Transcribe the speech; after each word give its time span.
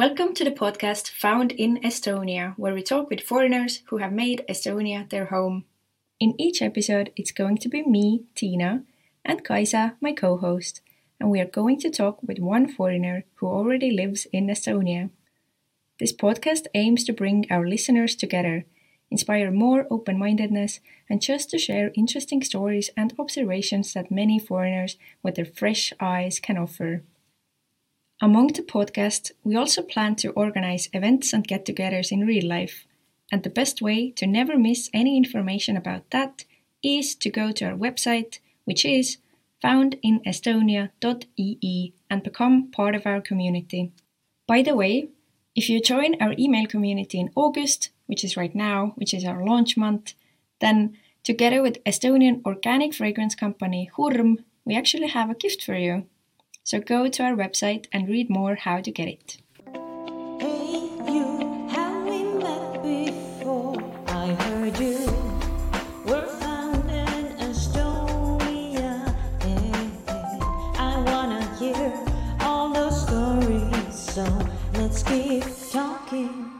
Welcome 0.00 0.32
to 0.36 0.44
the 0.44 0.50
podcast 0.50 1.10
Found 1.10 1.52
in 1.52 1.76
Estonia, 1.82 2.54
where 2.56 2.72
we 2.72 2.82
talk 2.82 3.10
with 3.10 3.20
foreigners 3.20 3.82
who 3.88 3.98
have 3.98 4.14
made 4.14 4.46
Estonia 4.48 5.06
their 5.06 5.26
home. 5.26 5.66
In 6.18 6.40
each 6.40 6.62
episode, 6.62 7.12
it's 7.16 7.32
going 7.32 7.58
to 7.58 7.68
be 7.68 7.82
me, 7.82 8.24
Tina, 8.34 8.84
and 9.26 9.44
Kaisa, 9.44 9.96
my 10.00 10.12
co 10.12 10.38
host, 10.38 10.80
and 11.20 11.30
we 11.30 11.38
are 11.38 11.44
going 11.44 11.78
to 11.80 11.90
talk 11.90 12.22
with 12.22 12.38
one 12.38 12.66
foreigner 12.66 13.24
who 13.34 13.46
already 13.48 13.90
lives 13.90 14.26
in 14.32 14.46
Estonia. 14.46 15.10
This 15.98 16.14
podcast 16.14 16.64
aims 16.72 17.04
to 17.04 17.12
bring 17.12 17.44
our 17.50 17.68
listeners 17.68 18.16
together, 18.16 18.64
inspire 19.10 19.50
more 19.50 19.86
open 19.90 20.18
mindedness, 20.18 20.80
and 21.10 21.20
just 21.20 21.50
to 21.50 21.58
share 21.58 21.92
interesting 21.94 22.42
stories 22.42 22.88
and 22.96 23.12
observations 23.18 23.92
that 23.92 24.10
many 24.10 24.38
foreigners 24.38 24.96
with 25.22 25.34
their 25.34 25.44
fresh 25.44 25.92
eyes 26.00 26.40
can 26.40 26.56
offer. 26.56 27.02
Among 28.22 28.48
the 28.48 28.62
podcast, 28.62 29.32
we 29.44 29.56
also 29.56 29.82
plan 29.82 30.14
to 30.16 30.32
organize 30.32 30.90
events 30.92 31.32
and 31.32 31.46
get 31.46 31.64
togethers 31.64 32.12
in 32.12 32.26
real 32.26 32.46
life. 32.46 32.84
And 33.32 33.42
the 33.42 33.48
best 33.48 33.80
way 33.80 34.10
to 34.10 34.26
never 34.26 34.58
miss 34.58 34.90
any 34.92 35.16
information 35.16 35.74
about 35.74 36.10
that 36.10 36.44
is 36.82 37.14
to 37.14 37.30
go 37.30 37.50
to 37.52 37.64
our 37.64 37.76
website, 37.76 38.40
which 38.66 38.84
is 38.84 39.16
foundinestonia.ee, 39.64 41.92
and 42.10 42.22
become 42.22 42.70
part 42.70 42.94
of 42.94 43.06
our 43.06 43.22
community. 43.22 43.90
By 44.46 44.60
the 44.60 44.76
way, 44.76 45.08
if 45.56 45.70
you 45.70 45.80
join 45.80 46.20
our 46.20 46.34
email 46.38 46.66
community 46.66 47.18
in 47.18 47.30
August, 47.34 47.88
which 48.06 48.22
is 48.22 48.36
right 48.36 48.54
now, 48.54 48.92
which 48.96 49.14
is 49.14 49.24
our 49.24 49.42
launch 49.46 49.78
month, 49.78 50.12
then 50.60 50.94
together 51.24 51.62
with 51.62 51.82
Estonian 51.84 52.44
organic 52.44 52.92
fragrance 52.92 53.34
company 53.34 53.90
Hurm, 53.96 54.44
we 54.66 54.76
actually 54.76 55.08
have 55.08 55.30
a 55.30 55.34
gift 55.34 55.64
for 55.64 55.74
you. 55.74 56.04
So 56.70 56.78
go 56.78 57.08
to 57.08 57.24
our 57.24 57.34
website 57.34 57.86
and 57.92 58.08
read 58.08 58.30
more 58.30 58.54
how 58.54 58.80
to 58.80 58.92
get 58.92 59.08
it. 59.08 59.38
Hey, 60.38 60.86
you, 61.14 61.26
have 61.68 62.04
we 62.04 62.22
met 62.22 62.80
before? 62.80 63.74
I 64.06 64.26
heard 64.44 64.78
you 64.78 65.02
were 66.06 66.28
found 66.38 66.88
in 66.88 67.26
Estonia. 67.48 69.02
Hey, 69.42 69.72
hey, 70.06 70.38
I 70.78 71.02
wanna 71.10 71.42
hear 71.58 71.92
all 72.38 72.72
those 72.72 73.02
stories, 73.02 73.92
so 73.92 74.24
let's 74.74 75.02
keep 75.02 75.42
talking. 75.72 76.52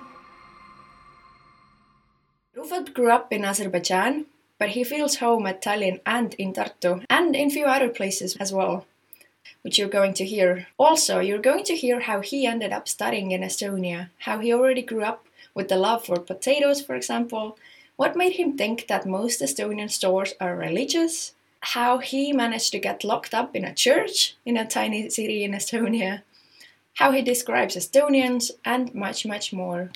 Rufat 2.56 2.94
grew 2.94 3.12
up 3.12 3.32
in 3.32 3.44
Azerbaijan, 3.44 4.26
but 4.58 4.70
he 4.70 4.82
feels 4.82 5.18
home 5.18 5.46
at 5.46 5.62
Tallinn 5.62 6.00
and 6.04 6.34
in 6.34 6.52
Tartu, 6.52 7.04
and 7.08 7.36
in 7.36 7.48
few 7.48 7.66
other 7.66 7.90
places 7.90 8.34
as 8.40 8.52
well, 8.52 8.86
which 9.62 9.78
you're 9.78 9.88
going 9.88 10.14
to 10.14 10.24
hear. 10.24 10.66
Also, 10.78 11.20
you're 11.20 11.38
going 11.38 11.64
to 11.64 11.76
hear 11.76 12.00
how 12.00 12.20
he 12.20 12.46
ended 12.46 12.72
up 12.72 12.88
studying 12.88 13.30
in 13.30 13.42
Estonia, 13.42 14.10
how 14.20 14.38
he 14.38 14.52
already 14.52 14.82
grew 14.82 15.02
up 15.02 15.26
with 15.54 15.68
the 15.68 15.76
love 15.76 16.04
for 16.04 16.18
potatoes, 16.18 16.80
for 16.80 16.94
example, 16.94 17.58
what 17.96 18.16
made 18.16 18.32
him 18.32 18.56
think 18.56 18.86
that 18.86 19.06
most 19.06 19.42
Estonian 19.42 19.90
stores 19.90 20.32
are 20.40 20.56
religious, 20.56 21.34
how 21.60 21.98
he 21.98 22.32
managed 22.32 22.72
to 22.72 22.78
get 22.78 23.04
locked 23.04 23.34
up 23.34 23.54
in 23.54 23.64
a 23.64 23.74
church 23.74 24.36
in 24.46 24.56
a 24.56 24.66
tiny 24.66 25.10
city 25.10 25.44
in 25.44 25.52
Estonia, 25.52 26.22
how 26.94 27.12
he 27.12 27.20
describes 27.20 27.76
Estonians, 27.76 28.50
and 28.64 28.94
much, 28.94 29.26
much 29.26 29.52
more. 29.52 29.90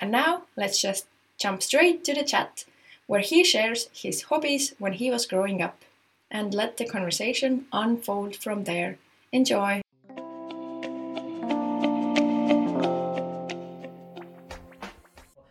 And 0.00 0.10
now, 0.10 0.42
let's 0.56 0.80
just 0.80 1.06
jump 1.38 1.62
straight 1.62 2.02
to 2.04 2.14
the 2.14 2.24
chat, 2.24 2.64
where 3.06 3.20
he 3.20 3.44
shares 3.44 3.88
his 3.92 4.22
hobbies 4.22 4.74
when 4.78 4.94
he 4.94 5.10
was 5.10 5.26
growing 5.26 5.62
up, 5.62 5.83
and 6.34 6.52
let 6.52 6.76
the 6.76 6.84
conversation 6.84 7.64
unfold 7.72 8.34
from 8.34 8.64
there. 8.64 8.98
Enjoy! 9.32 9.80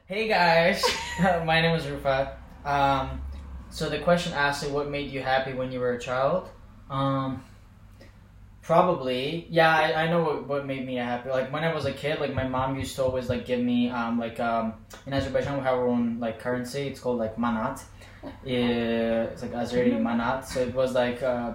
Hey 0.05 0.27
guys, 0.27 0.83
my 1.45 1.61
name 1.61 1.75
is 1.75 1.85
Rufat. 1.85 2.35
Um, 2.65 3.21
so 3.69 3.89
the 3.89 3.99
question 3.99 4.33
asked, 4.33 4.69
"What 4.69 4.89
made 4.89 5.09
you 5.09 5.21
happy 5.21 5.53
when 5.53 5.71
you 5.71 5.79
were 5.79 5.93
a 5.93 5.99
child?" 5.99 6.49
Um, 6.89 7.43
probably, 8.63 9.45
yeah, 9.49 9.75
I, 9.75 10.03
I 10.03 10.09
know 10.09 10.23
what, 10.23 10.47
what 10.47 10.65
made 10.65 10.85
me 10.85 10.95
happy. 10.95 11.29
Like 11.29 11.51
when 11.51 11.63
I 11.63 11.73
was 11.73 11.85
a 11.85 11.91
kid, 11.91 12.19
like 12.19 12.33
my 12.33 12.47
mom 12.47 12.79
used 12.79 12.95
to 12.95 13.03
always 13.03 13.29
like 13.29 13.45
give 13.45 13.59
me 13.59 13.89
um, 13.89 14.17
like 14.17 14.39
um, 14.39 14.73
in 15.05 15.13
Azerbaijan 15.13 15.57
we 15.57 15.63
have 15.63 15.75
our 15.75 15.87
own 15.87 16.19
like 16.19 16.39
currency. 16.39 16.87
It's 16.87 16.99
called 16.99 17.19
like 17.19 17.35
manat. 17.37 17.81
It's 18.45 19.41
like 19.41 19.51
Azeri 19.51 19.91
manat. 20.01 20.45
So 20.45 20.61
it 20.61 20.73
was 20.73 20.93
like 20.93 21.21
uh, 21.21 21.53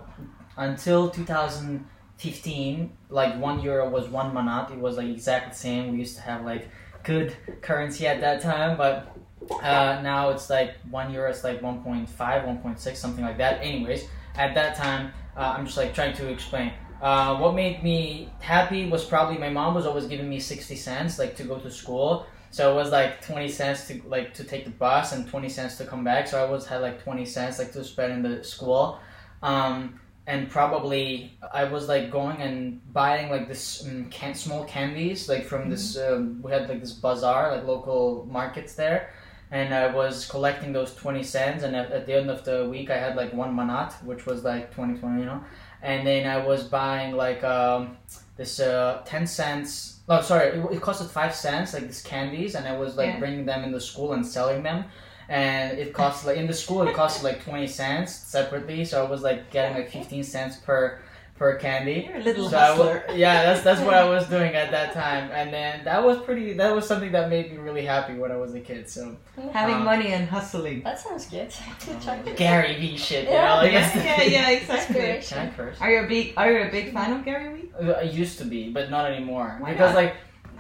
until 0.58 1.08
2015, 1.10 2.92
like 3.08 3.41
one 3.41 3.60
euro 3.60 3.88
was 3.88 4.08
one 4.08 4.32
manat. 4.34 4.70
It 4.70 4.78
was 4.78 4.98
like 4.98 5.08
exactly 5.08 5.50
the 5.52 5.58
same. 5.58 5.92
We 5.92 5.98
used 5.98 6.16
to 6.16 6.22
have 6.22 6.44
like 6.44 6.68
good 7.04 7.34
currency 7.62 8.06
at 8.06 8.20
that 8.20 8.42
time, 8.42 8.76
but 8.76 9.16
uh, 9.62 10.00
now 10.02 10.28
it's 10.28 10.50
like 10.50 10.74
one 10.91 11.10
euro 11.10 11.30
is 11.30 11.42
like 11.42 11.62
1.5, 11.62 12.06
1.6, 12.06 12.97
something 12.97 13.24
like 13.24 13.38
that. 13.38 13.62
Anyways, 13.62 14.06
at 14.34 14.54
that 14.54 14.76
time, 14.76 15.12
uh, 15.36 15.54
I'm 15.56 15.64
just 15.64 15.78
like 15.78 15.94
trying 15.94 16.14
to 16.16 16.28
explain. 16.28 16.72
Uh, 17.00 17.36
what 17.36 17.54
made 17.54 17.82
me 17.82 18.28
happy 18.41 18.88
was 18.88 19.04
probably 19.04 19.38
my 19.38 19.48
mom 19.48 19.75
was 19.75 19.86
always 19.86 20.06
giving 20.06 20.28
me 20.28 20.41
60 20.41 20.75
cents 20.75 21.19
like 21.19 21.36
to 21.36 21.44
go 21.44 21.59
to 21.59 21.70
school. 21.70 22.26
So 22.50 22.72
it 22.72 22.75
was 22.75 22.91
like 22.91 23.20
20 23.20 23.48
cents 23.48 23.86
to 23.88 24.00
like 24.06 24.34
to 24.34 24.44
take 24.44 24.64
the 24.64 24.70
bus 24.70 25.12
and 25.12 25.28
20 25.28 25.48
cents 25.48 25.76
to 25.78 25.84
come 25.84 26.03
back. 26.03 26.26
So 26.26 26.38
I 26.38 26.47
always 26.47 26.66
had 26.66 26.81
like 26.81 27.03
20 27.03 27.25
cents 27.25 27.59
like 27.59 27.72
to 27.72 27.84
spend 27.84 28.12
in 28.12 28.22
the 28.22 28.42
school. 28.42 28.98
Um, 29.42 30.00
and 30.28 30.50
probably 30.50 31.38
I 31.54 31.64
was 31.64 31.88
like 31.88 32.10
going 32.10 32.42
and 32.42 32.81
buying 32.92 33.30
like 33.30 33.48
this 33.48 33.86
um, 33.86 34.10
can- 34.10 34.34
small 34.34 34.65
candies 34.65 35.28
like 35.28 35.44
from 35.44 35.70
this 35.70 35.97
um, 35.97 36.42
we 36.42 36.53
had 36.53 36.69
like 36.69 36.80
this 36.80 36.92
bazaar 36.92 37.56
like 37.56 37.65
local 37.66 38.28
markets 38.30 38.75
there 38.75 39.10
and 39.50 39.72
I 39.72 39.86
was 39.86 40.26
collecting 40.26 40.75
those 40.75 40.94
20 40.94 41.22
cents 41.22 41.62
and 41.62 41.75
at, 41.75 41.91
at 41.91 42.04
the 42.06 42.15
end 42.15 42.28
of 42.30 42.44
the 42.44 42.69
week 42.69 42.91
I 42.91 42.98
had 42.98 43.16
like 43.16 43.32
one 43.32 43.56
manat 43.56 43.92
which 44.04 44.26
was 44.26 44.44
like 44.44 44.70
20 44.75 44.98
20 44.98 45.20
you 45.20 45.25
know 45.25 45.42
and 45.83 46.06
then 46.06 46.27
I 46.27 46.44
was 46.44 46.65
buying 46.65 47.16
like 47.16 47.43
um, 47.44 47.97
this 48.37 48.61
uh, 48.61 49.03
10 49.06 49.27
cents 49.27 50.00
oh 50.09 50.21
sorry 50.22 50.49
it, 50.49 50.65
it 50.72 50.81
costed 50.81 51.09
5 51.11 51.34
cents 51.34 51.75
like 51.75 51.84
these 51.84 52.03
candies 52.03 52.55
and 52.55 52.66
I 52.66 52.77
was 52.77 52.97
like 52.97 53.09
Yeah. 53.09 53.19
bringing 53.19 53.44
them 53.44 53.65
in 53.65 53.72
the 53.72 53.81
school 53.81 54.12
and 54.15 54.27
selling 54.27 54.62
them. 54.62 54.84
And 55.28 55.78
it 55.78 55.93
cost 55.93 56.25
like 56.25 56.39
in 56.39 56.47
the 56.47 56.55
school 56.55 56.83
it 56.89 56.94
cost 56.94 57.22
like 57.22 57.44
20 57.44 57.66
cents 57.66 58.15
separately. 58.15 58.84
So 58.87 59.05
I 59.05 59.11
was 59.11 59.22
like 59.22 59.50
getting 59.50 59.77
like 59.77 59.91
15 59.91 60.25
cents 60.25 60.56
per 60.56 61.00
per 61.38 61.54
candy 61.56 62.06
You're 62.09 62.19
a 62.19 62.22
little 62.22 62.49
so 62.50 62.56
I 62.59 62.71
wa- 62.71 62.76
hustler. 62.76 63.04
yeah, 63.15 63.44
that's 63.44 63.62
that's 63.62 63.81
what 63.81 63.94
I 63.94 64.04
was 64.04 64.26
doing 64.37 64.54
at 64.54 64.71
that 64.72 64.93
time, 64.93 65.31
and 65.32 65.53
then 65.53 65.84
that 65.84 66.03
was 66.04 66.19
pretty. 66.22 66.53
That 66.54 66.75
was 66.75 66.87
something 66.87 67.12
that 67.12 67.31
made 67.31 67.53
me 67.53 67.59
really 67.59 67.84
happy 67.84 68.15
when 68.15 68.32
I 68.32 68.37
was 68.37 68.54
a 68.54 68.60
kid. 68.60 68.88
So 68.91 69.16
Having 69.53 69.77
Um, 69.77 69.84
money 69.84 70.09
and 70.12 70.28
hustling. 70.28 70.82
That 70.82 70.98
sounds 70.98 71.27
good. 71.27 71.54
Gary 72.37 72.75
Vee 72.81 72.97
shit, 72.97 73.25
you 73.25 73.31
Yeah. 73.31 73.62
know, 73.62 73.62
yeah, 73.62 74.04
yeah, 74.04 74.22
yeah, 74.22 74.50
exactly. 74.50 75.21
Can 75.22 75.48
I 75.48 75.50
curse? 75.56 75.77
Are 75.81 75.91
you 75.93 76.00
a 76.04 76.06
big 76.06 76.34
Are 76.37 76.50
you 76.53 76.62
a 76.66 76.71
big 76.71 76.93
fan 76.93 77.12
of 77.12 77.25
Gary 77.25 77.48
Vee? 77.54 77.71
Uh, 77.81 77.93
I 77.93 78.03
used 78.03 78.38
to 78.38 78.44
be, 78.44 78.71
but 78.71 78.91
not 78.91 79.10
anymore. 79.10 79.56
Why 79.60 79.72
because 79.72 79.94
not? 79.94 80.03
like, 80.03 80.15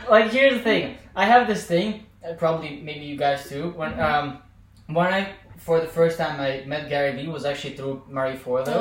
like 0.08 0.30
here's 0.30 0.54
the 0.54 0.60
thing. 0.60 0.96
I 1.16 1.24
have 1.26 1.46
this 1.48 1.66
thing. 1.66 2.06
uh, 2.24 2.34
Probably 2.34 2.80
maybe 2.82 3.04
you 3.04 3.16
guys 3.16 3.48
too. 3.48 3.70
When 3.76 3.98
um, 4.00 4.38
when 4.86 5.06
I 5.12 5.28
for 5.68 5.76
the 5.84 5.86
first 5.98 6.14
time 6.22 6.36
I 6.48 6.50
met 6.72 6.82
Gary 6.92 7.12
Vee 7.16 7.28
was 7.36 7.44
actually 7.50 7.74
through 7.78 7.96
Marie 8.16 8.36
Forleo. 8.44 8.80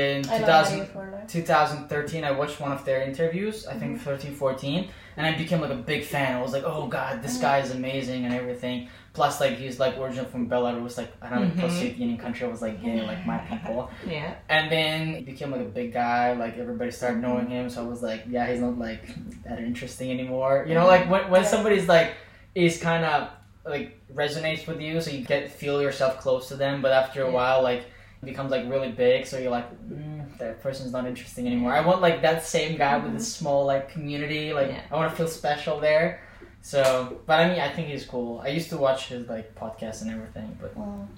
In 0.00 0.22
2000. 0.22 0.88
2013 1.28 2.24
i 2.24 2.32
watched 2.40 2.58
one 2.66 2.72
of 2.76 2.82
their 2.86 3.00
interviews 3.10 3.56
i 3.72 3.74
think 3.80 4.00
13 4.00 4.34
14 4.34 4.88
and 5.16 5.26
i 5.26 5.32
became 5.42 5.60
like 5.64 5.70
a 5.80 5.82
big 5.92 6.02
fan. 6.12 6.30
I 6.38 6.42
was 6.46 6.52
like 6.56 6.64
oh 6.72 6.86
god 6.96 7.12
this 7.24 7.36
guy 7.46 7.56
is 7.64 7.70
amazing 7.80 8.20
and 8.26 8.32
everything. 8.40 8.76
Plus 9.18 9.34
like 9.42 9.54
he's 9.62 9.78
like 9.84 9.94
original 9.98 10.24
from 10.32 10.42
belarus 10.52 10.94
like 11.00 11.12
another 11.26 11.46
Mhm. 11.50 11.60
post-soviet 11.60 12.18
country 12.24 12.42
i 12.48 12.50
was 12.56 12.62
like 12.66 12.76
yeah 12.82 13.02
like 13.12 13.22
my 13.32 13.38
people. 13.50 13.80
Yeah. 14.16 14.30
and 14.56 14.64
then 14.74 14.96
he 15.16 15.22
became 15.32 15.50
like 15.54 15.60
a 15.70 15.72
big 15.80 15.90
guy 16.02 16.24
like 16.44 16.54
everybody 16.64 16.90
started 16.98 17.20
knowing 17.26 17.48
him 17.56 17.64
so 17.72 17.76
i 17.84 17.86
was 17.94 18.02
like 18.10 18.22
yeah 18.34 18.44
he's 18.50 18.62
not 18.66 18.76
like 18.88 19.02
that 19.46 19.58
interesting 19.70 20.08
anymore. 20.16 20.54
You 20.68 20.74
know 20.78 20.86
like 20.94 21.04
when, 21.12 21.22
when 21.32 21.42
Yeah. 21.42 21.48
somebody's 21.54 21.86
like 21.96 22.08
is 22.54 22.74
kind 22.90 23.04
of 23.12 23.18
like 23.64 24.00
resonates 24.12 24.66
with 24.66 24.80
you 24.80 25.00
so 25.00 25.10
you 25.10 25.24
get 25.24 25.50
feel 25.50 25.80
yourself 25.80 26.18
close 26.18 26.48
to 26.48 26.56
them 26.56 26.82
but 26.82 26.92
after 26.92 27.22
a 27.22 27.26
Yeah. 27.26 27.32
while 27.32 27.62
like 27.62 27.80
it 28.22 28.24
becomes 28.26 28.50
like 28.50 28.68
really 28.68 28.90
big 28.92 29.26
so 29.26 29.38
you're 29.38 29.50
like 29.50 29.68
mm, 29.88 30.38
that 30.38 30.60
person's 30.62 30.92
not 30.92 31.06
interesting 31.06 31.46
anymore. 31.46 31.72
I 31.72 31.80
want 31.80 32.00
like 32.00 32.22
that 32.22 32.44
same 32.44 32.76
guy 32.78 32.96
with 32.98 33.12
this 33.14 33.32
small 33.32 33.64
like 33.66 33.88
community 33.90 34.52
like 34.52 34.68
Yeah. 34.70 34.80
i 34.90 34.96
want 34.96 35.10
to 35.10 35.16
feel 35.16 35.28
special 35.28 35.78
there. 35.80 36.20
So 36.64 37.20
but 37.26 37.40
i 37.40 37.48
mean 37.48 37.60
i 37.60 37.68
think 37.68 37.88
he's 37.88 38.04
cool. 38.04 38.40
I 38.40 38.48
used 38.48 38.68
to 38.70 38.76
watch 38.76 39.08
his 39.08 39.28
like 39.28 39.54
podcast 39.54 40.02
and 40.02 40.10
everything 40.10 40.56
but 40.60 40.72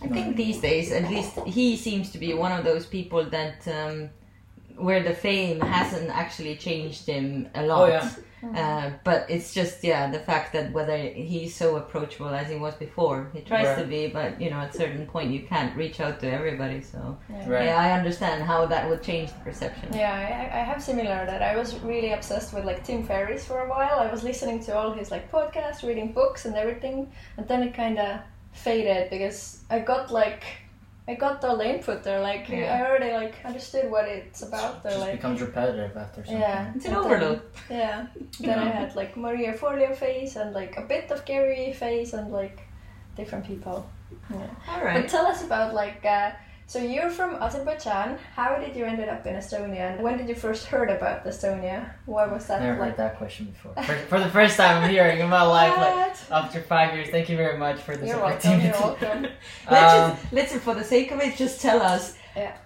I 0.05 0.09
think 0.09 0.37
these 0.37 0.61
days, 0.61 0.93
at 0.93 1.09
least, 1.11 1.39
he 1.47 1.77
seems 1.77 2.11
to 2.13 2.19
be 2.19 2.35
one 2.35 2.53
of 2.53 2.63
those 2.65 2.85
people 2.87 3.25
that 3.37 3.67
um, 3.69 4.11
where 4.77 5.03
the 5.03 5.15
fame 5.15 5.61
hasn't 5.61 6.11
actually 6.11 6.57
changed 6.57 7.07
him 7.07 7.49
a 7.55 7.63
lot. 7.67 7.83
Oh, 7.83 7.87
yeah. 7.89 8.11
Uh, 8.45 8.91
but 9.05 9.25
it's 9.31 9.55
just 9.55 9.83
yeah 9.83 10.11
the 10.11 10.19
fact 10.19 10.53
that 10.53 10.71
whether 10.75 10.99
he's 10.99 11.57
so 11.57 11.77
approachable 11.77 12.29
as 12.29 12.47
he 12.51 12.57
was 12.57 12.75
before, 12.75 13.31
he 13.33 13.41
tries 13.41 13.65
Right. 13.69 13.79
to 13.79 13.85
be, 13.87 14.09
but 14.09 14.39
you 14.39 14.51
know 14.51 14.59
at 14.59 14.75
certain 14.75 15.07
point 15.07 15.31
you 15.31 15.47
can't 15.47 15.75
reach 15.75 15.99
out 15.99 16.21
to 16.21 16.31
everybody. 16.31 16.83
So 16.83 17.17
Right. 17.47 17.65
yeah, 17.65 17.79
I 17.81 17.93
understand 17.93 18.43
how 18.45 18.67
that 18.67 18.87
would 18.91 19.03
change 19.03 19.33
the 19.33 19.41
perception. 19.41 19.89
Yeah, 19.95 20.13
I, 20.13 20.59
I 20.61 20.63
have 20.63 20.83
similar 20.83 21.25
that 21.25 21.41
I 21.41 21.57
was 21.57 21.79
really 21.81 22.13
obsessed 22.13 22.53
with 22.53 22.67
like 22.67 22.85
Tim 22.85 23.03
Ferriss 23.07 23.47
for 23.47 23.61
a 23.65 23.69
while. 23.69 23.99
I 23.99 24.11
was 24.11 24.23
listening 24.23 24.63
to 24.65 24.77
all 24.77 24.93
his 24.93 25.11
like 25.11 25.33
podcasts, 25.33 25.83
reading 25.83 26.13
books 26.13 26.45
and 26.45 26.55
everything, 26.55 27.11
and 27.39 27.49
then 27.49 27.63
it 27.63 27.73
kind 27.73 27.99
of 27.99 28.21
faded 28.53 29.09
because 29.09 29.65
I 29.71 29.79
got 29.79 30.11
like 30.11 30.45
I 31.07 31.15
got 31.15 31.45
all 31.45 31.57
the 31.59 31.69
input 31.69 32.03
there. 32.03 32.21
Like 32.21 32.49
Yeah. 32.49 32.75
I 32.77 32.89
already 32.89 33.13
like 33.13 33.35
understood 33.45 33.91
what 33.91 34.07
it's 34.09 34.43
about. 34.43 34.83
They're 34.83 34.93
just 34.93 35.05
like 35.05 35.13
becomes 35.17 35.41
repetitive 35.41 35.97
after 35.97 36.25
something. 36.25 36.41
yeah, 36.41 36.73
It's 36.75 36.87
an 36.87 36.93
and 36.95 37.01
overload. 37.05 37.43
Then, 37.69 37.79
yeah. 37.79 38.07
Then 38.41 38.59
I 38.59 38.69
had 38.71 38.97
like 38.97 39.17
Maria 39.17 39.53
Forleo 39.53 39.95
face 39.95 40.37
and 40.37 40.55
like 40.55 40.77
a 40.79 40.83
bit 40.83 41.11
of 41.11 41.25
Gary 41.27 41.73
face 41.73 42.15
and 42.15 42.33
like 42.33 42.63
different 43.17 43.45
people. 43.47 43.87
Yeah. 44.31 44.47
All 44.69 44.83
But 44.83 45.09
tell 45.09 45.27
us 45.27 45.45
about 45.45 45.75
like 45.75 46.05
uh, 46.07 46.31
so 46.67 46.79
you're 46.79 47.11
from 47.11 47.35
Azerbaijan. 47.37 48.19
How 48.35 48.57
did 48.57 48.75
you 48.75 48.85
ended 48.85 49.09
up 49.09 49.27
in 49.27 49.35
Estonia? 49.35 49.93
And 49.93 50.03
when 50.03 50.17
did 50.17 50.29
you 50.29 50.35
first 50.35 50.67
heard 50.67 50.91
about 50.91 51.25
Estonia? 51.25 51.91
What 52.07 52.31
was 52.33 52.47
that 52.47 52.63
Never 52.63 52.85
heard 52.85 52.97
that 52.97 53.17
question 53.19 53.47
before. 53.47 53.75
For, 53.85 53.95
for 54.09 54.19
the 54.21 54.31
first 54.31 54.57
time 54.57 54.83
I'm 54.83 54.91
hearing 54.91 55.21
in 55.21 55.29
my 55.29 55.43
life, 55.43 55.77
like 55.77 55.95
What? 55.95 56.27
after 56.45 56.61
five 56.63 56.95
years. 56.95 57.09
Thank 57.11 57.29
you 57.29 57.37
very 57.37 57.59
much 57.59 57.81
for 57.81 57.97
this 57.97 58.09
You're 58.09 58.19
welcome. 58.21 58.51
opportunity. 58.53 58.67
You're 58.67 58.81
welcome. 59.01 59.27
Let's 59.71 59.95
Um, 59.95 60.11
just 60.11 60.33
let's 60.33 60.53
for 60.65 60.75
the 60.75 60.85
sake 60.85 61.11
of 61.13 61.21
it, 61.21 61.37
just 61.37 61.61
tell 61.61 61.81
us. 61.83 62.17
Yeah. 62.37 62.57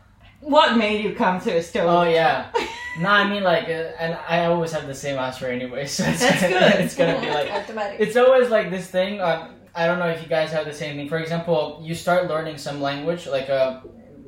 What 0.40 0.76
made 0.76 1.02
you 1.04 1.14
come 1.16 1.40
to 1.40 1.50
Estonia? 1.50 1.98
Oh 2.00 2.02
yeah. 2.08 2.50
No, 3.00 3.10
I 3.10 3.28
mean 3.30 3.44
like, 3.44 3.68
uh, 3.68 3.92
and 4.00 4.18
I 4.28 4.46
always 4.46 4.72
have 4.72 4.88
the 4.88 4.94
same 4.94 5.18
answer 5.20 5.46
anyway, 5.46 5.86
so 5.96 6.02
it's 6.04 6.18
That's 6.18 6.40
good. 6.42 6.80
it's 6.84 6.96
gonna 6.96 7.20
be 7.20 7.28
like 7.30 7.48
automatic. 7.48 8.00
it's 8.00 8.16
always 8.16 8.48
like 8.50 8.70
this 8.70 8.88
thing. 8.90 9.20
Um, 9.20 9.54
I 9.78 9.86
don't 9.86 10.00
know 10.00 10.08
if 10.08 10.20
you 10.20 10.28
guys 10.28 10.50
have 10.50 10.66
the 10.66 10.74
same 10.74 10.96
thing. 10.96 11.08
For 11.08 11.18
example, 11.18 11.80
you 11.80 11.94
start 11.94 12.26
learning 12.26 12.58
some 12.58 12.82
language, 12.82 13.28
like 13.28 13.48
uh, 13.48 13.80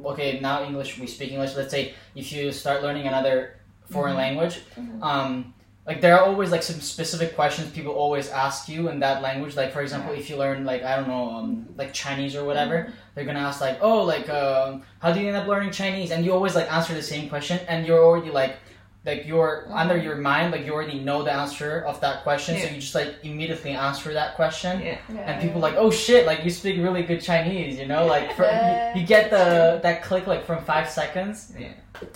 okay, 0.05 0.39
now 0.41 0.63
English, 0.65 0.97
we 0.99 1.09
speak 1.09 1.33
English. 1.33 1.57
Let's 1.57 1.73
say 1.73 1.95
if 2.15 2.31
you 2.33 2.53
start 2.53 2.85
learning 2.85 3.09
another 3.09 3.59
foreign 3.91 4.15
language, 4.15 4.61
um, 5.03 5.53
like 5.89 6.01
there 6.01 6.17
are 6.17 6.25
always 6.25 6.53
like 6.53 6.63
some 6.63 6.81
specific 6.81 7.35
questions 7.35 7.69
people 7.73 7.93
always 7.93 8.29
ask 8.31 8.69
you 8.69 8.89
in 8.91 9.01
that 9.01 9.23
language. 9.23 9.57
Like 9.57 9.73
for 9.73 9.83
example, 9.83 10.15
if 10.15 10.31
you 10.31 10.37
learn 10.37 10.65
like 10.65 10.85
I 10.85 10.95
don't 10.95 11.09
know, 11.09 11.31
um, 11.31 11.67
like 11.77 11.93
Chinese 11.93 12.37
or 12.37 12.45
whatever, 12.45 12.93
they're 13.17 13.25
gonna 13.25 13.41
ask 13.41 13.61
like, 13.61 13.79
oh, 13.83 14.05
like 14.05 14.29
um, 14.31 14.83
how 15.01 15.13
do 15.13 15.19
you 15.21 15.27
end 15.27 15.37
up 15.37 15.49
learning 15.49 15.73
Chinese? 15.73 16.13
And 16.13 16.25
you 16.25 16.33
always 16.33 16.55
like 16.55 16.71
answer 16.73 16.95
the 16.95 17.03
same 17.03 17.29
question, 17.29 17.59
and 17.67 17.87
you're 17.87 18.05
already 18.05 18.31
like. 18.31 18.57
Like 19.05 19.27
you're 19.27 19.67
under 19.73 19.97
your 19.97 20.17
mind, 20.17 20.53
like 20.53 20.67
you 20.67 20.73
already 20.75 21.01
know 21.01 21.23
the 21.23 21.33
answer 21.33 21.81
of 21.87 22.01
that 22.03 22.23
question, 22.23 22.59
so 22.59 22.67
you 22.69 22.81
just 22.81 22.95
like 22.95 23.15
immediately 23.23 23.71
answer 23.71 24.13
that 24.13 24.35
question 24.37 24.79
Yeah. 24.81 24.99
yeah, 25.09 25.21
and 25.21 25.41
people 25.41 25.59
like, 25.59 25.75
oh 25.79 25.91
shit, 25.91 26.27
like 26.27 26.45
you 26.45 26.51
speak 26.51 26.77
really 26.77 27.03
good 27.03 27.23
Chinese, 27.23 27.79
you 27.79 27.87
know, 27.87 28.05
like 28.05 28.35
for, 28.37 28.43
Yeah. 28.45 28.95
you, 28.95 29.01
you 29.01 29.07
get 29.07 29.31
the 29.31 29.81
that 29.83 30.03
click 30.03 30.27
like 30.27 30.45
from 30.45 30.63
five 30.65 30.87
seconds. 30.91 31.53
Yeah. 31.59 31.73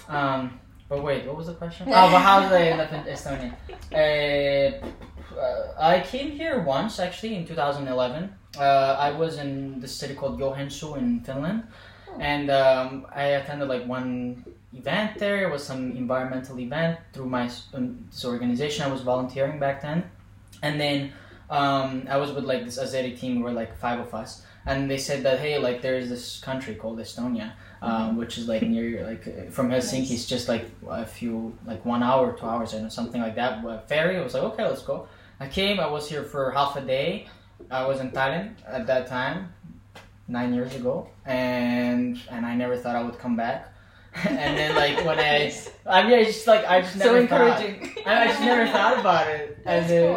Um, 0.08 0.60
but 0.90 1.02
wait, 1.02 1.24
what 1.26 1.36
was 1.38 1.46
the 1.46 1.54
question? 1.54 1.88
oh, 1.88 2.10
but 2.12 2.18
how 2.20 2.40
did 2.40 2.52
I 2.52 2.62
end 2.72 2.80
up 2.82 2.92
in 2.92 3.02
Estonia? 3.04 3.52
Uh, 3.90 4.86
uh, 5.38 5.72
I 5.94 6.00
came 6.00 6.30
here 6.32 6.60
once 6.60 7.00
actually 7.00 7.34
in 7.36 7.46
2011. 7.46 8.32
Uh, 8.58 8.62
I 8.98 9.10
was 9.10 9.38
in 9.38 9.80
the 9.80 9.88
city 9.88 10.14
called 10.14 10.38
Joensuu 10.38 10.96
in 10.98 11.20
Finland, 11.20 11.64
and 12.20 12.50
um, 12.50 13.06
I 13.12 13.24
attended 13.40 13.68
like 13.68 13.86
one 13.86 14.44
event 14.74 15.18
there. 15.18 15.48
It 15.48 15.52
was 15.52 15.64
some 15.64 15.96
environmental 15.96 16.58
event 16.58 16.98
through 17.12 17.26
my 17.26 17.50
um, 17.72 18.06
this 18.10 18.24
organization. 18.24 18.84
I 18.84 18.88
was 18.88 19.02
volunteering 19.02 19.58
back 19.58 19.82
then, 19.82 20.10
and 20.62 20.80
then 20.80 21.12
um, 21.50 22.06
I 22.08 22.16
was 22.16 22.32
with 22.32 22.44
like 22.44 22.64
this 22.64 22.78
Azeri 22.78 23.18
team. 23.18 23.36
We 23.36 23.42
were 23.42 23.52
like 23.52 23.76
five 23.78 24.00
of 24.00 24.14
us, 24.14 24.44
and 24.66 24.90
they 24.90 24.98
said 24.98 25.22
that 25.24 25.38
hey, 25.38 25.58
like 25.58 25.82
there's 25.82 26.08
this 26.08 26.40
country 26.40 26.74
called 26.74 26.98
Estonia, 26.98 27.52
um, 27.82 28.16
which 28.16 28.38
is 28.38 28.48
like 28.48 28.62
near 28.62 29.06
like 29.06 29.52
from 29.52 29.70
Helsinki. 29.70 30.10
It's 30.12 30.26
just 30.26 30.48
like 30.48 30.66
a 30.88 31.06
few 31.06 31.56
like 31.66 31.84
one 31.84 32.02
hour, 32.02 32.32
two 32.32 32.46
hours, 32.46 32.72
and 32.72 32.92
something 32.92 33.20
like 33.20 33.34
that. 33.36 33.64
Uh, 33.64 33.78
ferry. 33.82 34.16
I 34.16 34.22
was 34.22 34.34
like, 34.34 34.42
okay, 34.42 34.64
let's 34.64 34.82
go. 34.82 35.08
I 35.40 35.48
came. 35.48 35.80
I 35.80 35.86
was 35.86 36.08
here 36.08 36.22
for 36.24 36.50
half 36.50 36.76
a 36.76 36.80
day. 36.80 37.26
I 37.70 37.86
was 37.86 38.00
in 38.00 38.10
Tallinn 38.10 38.54
at 38.66 38.86
that 38.86 39.06
time, 39.06 39.52
nine 40.28 40.52
years 40.54 40.74
ago, 40.74 41.08
and 41.24 42.20
and 42.30 42.46
I 42.46 42.54
never 42.54 42.76
thought 42.76 42.96
I 42.96 43.02
would 43.02 43.18
come 43.18 43.36
back. 43.36 43.73
And 44.14 44.56
then 44.58 44.74
like 44.74 45.04
when 45.04 45.18
I, 45.18 45.52
I 45.86 46.02
mean, 46.04 46.18
I 46.20 46.24
just 46.24 46.46
like 46.46 46.64
I 46.66 46.80
just 46.82 46.98
So 46.98 47.12
never 47.14 47.26
thought. 47.26 47.60
encouraging. 47.62 47.92
I, 48.06 48.22
I 48.24 48.26
just 48.28 48.40
never 48.40 48.66
thought 48.70 48.98
about 49.00 49.26
it. 49.28 49.64
That's 49.64 49.82
And 49.82 49.90
then, 49.90 50.14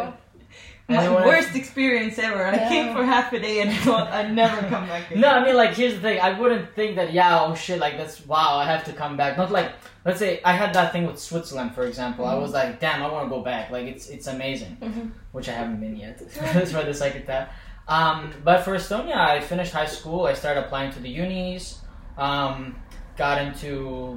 and 0.88 0.96
My 0.96 1.02
then 1.02 1.14
when 1.14 1.22
I- 1.22 1.26
worst 1.26 1.54
experience 1.56 2.18
ever. 2.18 2.46
I 2.46 2.54
Yeah. 2.54 2.68
came 2.68 2.94
for 2.96 3.04
half 3.04 3.32
a 3.32 3.40
day 3.40 3.60
and 3.60 3.72
thought 3.80 4.08
I'd 4.08 4.32
never 4.32 4.60
come 4.68 4.86
back. 4.86 5.10
Again. 5.10 5.20
No, 5.20 5.28
I 5.28 5.44
mean 5.44 5.56
like 5.56 5.74
here's 5.74 5.94
the 5.94 6.00
thing. 6.00 6.20
I 6.20 6.38
wouldn't 6.38 6.74
think 6.74 6.96
that 6.96 7.12
yeah, 7.12 7.40
oh 7.44 7.54
shit, 7.54 7.78
like 7.80 7.96
that's 7.98 8.24
wow, 8.26 8.56
I 8.56 8.64
have 8.64 8.84
to 8.84 8.92
come 8.92 9.16
back. 9.16 9.36
Not 9.36 9.50
like 9.50 9.72
let's 10.04 10.18
say 10.18 10.40
I 10.44 10.52
had 10.52 10.72
that 10.74 10.92
thing 10.92 11.06
with 11.06 11.18
Switzerland, 11.18 11.74
for 11.74 11.86
example. 11.86 12.24
I 12.24 12.34
was 12.34 12.52
like, 12.52 12.80
damn, 12.80 13.02
I 13.02 13.10
want 13.10 13.26
to 13.26 13.30
go 13.30 13.42
back. 13.42 13.70
Like 13.70 13.86
it's 13.86 14.08
it's 14.08 14.26
amazing, 14.28 14.76
Mhm. 14.80 15.10
which 15.32 15.48
I 15.48 15.52
haven't 15.52 15.80
been 15.80 15.96
yet. 15.96 16.18
That's 16.54 16.72
for 16.72 16.82
the 16.84 16.94
second 16.94 17.26
time. 17.26 17.48
Um, 17.88 18.32
but 18.44 18.64
for 18.64 18.74
Estonia, 18.76 19.16
I 19.16 19.40
finished 19.40 19.72
high 19.72 19.86
school. 19.86 20.26
I 20.26 20.34
started 20.34 20.60
applying 20.64 20.92
to 20.92 21.00
the 21.00 21.08
unis. 21.08 21.78
Um, 22.18 22.76
got 23.18 23.36
into 23.42 23.70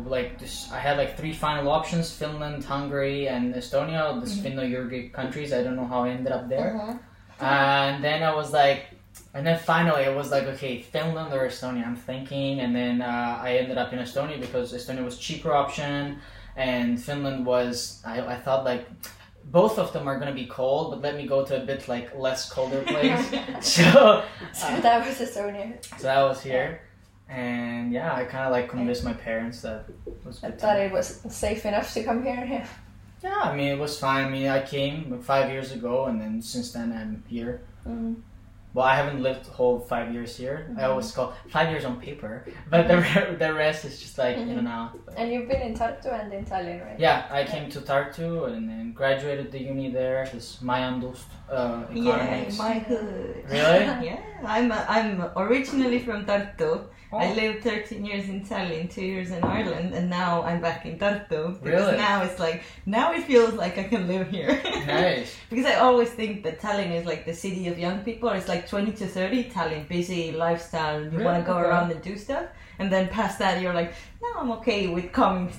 like 0.08 0.40
this. 0.40 0.72
I 0.72 0.80
had 0.80 0.98
like 0.98 1.18
three 1.18 1.34
final 1.34 1.70
options: 1.70 2.12
Finland, 2.14 2.64
Hungary, 2.64 3.28
and 3.28 3.54
Estonia. 3.56 4.22
This 4.22 4.38
Finno-Ugric 4.38 5.12
countries. 5.12 5.52
I 5.52 5.64
don't 5.64 5.76
know 5.76 5.88
how 5.94 6.04
I 6.04 6.10
ended 6.10 6.32
up 6.32 6.48
there. 6.48 6.72
Mhm. 6.80 7.00
And 7.42 8.04
then 8.04 8.22
I 8.24 8.34
was 8.36 8.54
like, 8.54 8.82
and 9.34 9.46
then 9.48 9.58
finally 9.58 10.04
it 10.04 10.16
was 10.16 10.30
like, 10.32 10.44
okay, 10.54 10.82
Finland 10.82 11.34
or 11.34 11.48
Estonia. 11.48 11.84
I'm 11.86 11.96
thinking, 11.96 12.60
and 12.64 12.72
then 12.76 13.02
uh, 13.02 13.40
I 13.48 13.58
ended 13.62 13.78
up 13.78 13.92
in 13.94 14.00
Estonia 14.00 14.40
because 14.40 14.72
Estonia 14.74 15.04
was 15.04 15.18
cheaper 15.18 15.52
option, 15.64 16.20
and 16.56 17.02
Finland 17.02 17.46
was. 17.46 18.02
I, 18.06 18.22
I 18.36 18.38
thought 18.44 18.64
like. 18.64 18.86
Both 19.44 19.80
of 19.80 19.92
them 19.92 20.08
are 20.08 20.18
gonna 20.20 20.36
be 20.44 20.46
cold, 20.46 20.92
but 20.92 21.02
let 21.02 21.16
me 21.20 21.26
go 21.28 21.44
to 21.44 21.54
a 21.62 21.66
bit 21.66 21.88
like 21.90 22.08
less 22.16 22.48
colder 22.50 22.82
place. 22.94 23.26
so, 23.60 24.24
So 24.54 24.68
that 24.86 24.98
was 25.06 25.18
Estonia. 25.18 25.68
so 26.00 26.08
I 26.08 26.24
was 26.24 26.40
here, 26.44 26.68
and 27.32 27.94
yeah, 27.94 28.14
I 28.14 28.26
kind 28.26 28.46
of 28.46 28.52
like 28.52 28.68
convinced 28.70 29.04
my 29.04 29.14
parents 29.14 29.62
that 29.62 29.86
it 30.06 30.18
was 30.26 30.44
I 30.44 30.52
thought 30.52 30.76
to- 30.76 30.84
it 30.86 30.92
was 30.92 31.08
safe 31.30 31.66
enough 31.66 31.94
to 31.94 32.04
come 32.04 32.24
here. 32.24 32.46
Yeah. 32.50 32.68
Yeah, 33.24 33.40
I 33.44 33.56
mean 33.56 33.68
it 33.76 33.80
was 33.80 34.00
fine. 34.00 34.26
I 34.26 34.30
mean 34.30 34.48
I 34.48 34.62
came 34.64 35.22
five 35.22 35.50
years 35.52 35.72
ago, 35.72 36.06
and 36.06 36.20
then 36.20 36.42
since 36.42 36.72
then 36.74 36.92
I'm 36.92 37.24
here. 37.28 37.62
Mm. 37.88 38.16
Well, 38.74 38.86
I 38.86 38.96
haven't 38.96 39.22
lived 39.22 39.44
the 39.48 39.52
whole 39.52 39.80
five 39.94 40.08
years 40.16 40.32
here. 40.38 40.58
I 40.60 40.64
Mm-hmm. 40.72 40.90
always 40.92 41.12
call 41.12 41.34
five 41.50 41.70
years 41.72 41.84
on 41.86 42.00
paper, 42.00 42.34
but 42.72 42.88
the 42.88 42.98
re- 43.06 43.36
the 43.44 43.54
rest 43.54 43.84
is 43.86 44.00
just 44.04 44.18
like 44.18 44.38
in 44.38 44.50
and 44.62 44.68
out. 44.68 44.92
And 45.18 45.26
you've 45.32 45.48
been 45.52 45.62
in 45.62 45.74
Tartu 45.76 46.08
and 46.20 46.32
in 46.34 46.46
Tallinn, 46.46 46.80
right? 46.86 46.98
Yeah, 47.08 47.28
I 47.30 47.44
came 47.44 47.70
to 47.76 47.80
Tartu 47.82 48.48
and 48.52 48.68
then 48.70 48.94
graduated 48.94 49.52
the 49.52 49.60
uni 49.72 49.92
there. 49.92 50.28
This 50.34 50.58
Majandust 50.64 51.28
uh, 51.52 51.84
Yeah, 51.94 52.16
economics. 52.16 52.58
my 52.58 52.76
hood. 52.90 53.44
Really? 53.50 53.86
Yeah, 54.10 54.22
I'm 54.56 54.72
I'm 54.72 55.30
originally 55.46 56.00
from 56.00 56.26
Tartu. 56.26 56.72
I 57.14 57.28
Oh. 57.28 57.34
lived 57.34 57.64
13 57.64 58.06
years 58.06 58.30
in 58.30 58.46
Tallinn, 58.46 58.90
two 58.90 59.04
years 59.04 59.32
in 59.32 59.44
Ireland, 59.44 59.94
and 59.94 60.10
now 60.10 60.44
I'm 60.44 60.62
back 60.62 60.86
in 60.86 60.98
Tartu. 60.98 61.62
Because 61.62 61.86
Really? 61.88 61.98
now 61.98 62.24
it's 62.24 62.40
like 62.40 62.64
now 62.86 63.12
it 63.12 63.24
feels 63.26 63.54
like 63.56 63.78
I 63.78 63.84
can 63.84 64.08
live 64.08 64.30
here. 64.30 64.62
Nice. 64.88 65.36
because 65.50 65.66
I 65.66 65.76
always 65.76 66.10
think 66.10 66.44
that 66.46 66.62
Tallinn 66.62 66.92
is 67.00 67.06
like 67.06 67.26
the 67.26 67.34
city 67.34 67.68
of 67.68 67.78
young 67.78 68.00
people. 68.00 68.30
It's 68.30 68.48
like 68.48 68.68
20 68.68 68.94
to 68.94 69.08
30. 69.08 69.50
Tallinn, 69.50 69.88
busy 69.90 70.32
lifestyle. 70.32 71.04
You 71.04 71.10
Really? 71.10 71.26
want 71.26 71.38
to 71.44 71.52
go 71.52 71.58
Okay. 71.58 71.68
around 71.70 71.92
and 71.92 72.02
do 72.02 72.16
stuff, 72.18 72.46
and 72.80 72.90
then 72.92 73.10
past 73.10 73.40
that, 73.40 73.62
you're 73.62 73.74
like, 73.74 73.94
no, 74.22 74.30
I'm 74.40 74.52
okay 74.60 74.88
with 74.88 75.12
calming 75.12 75.52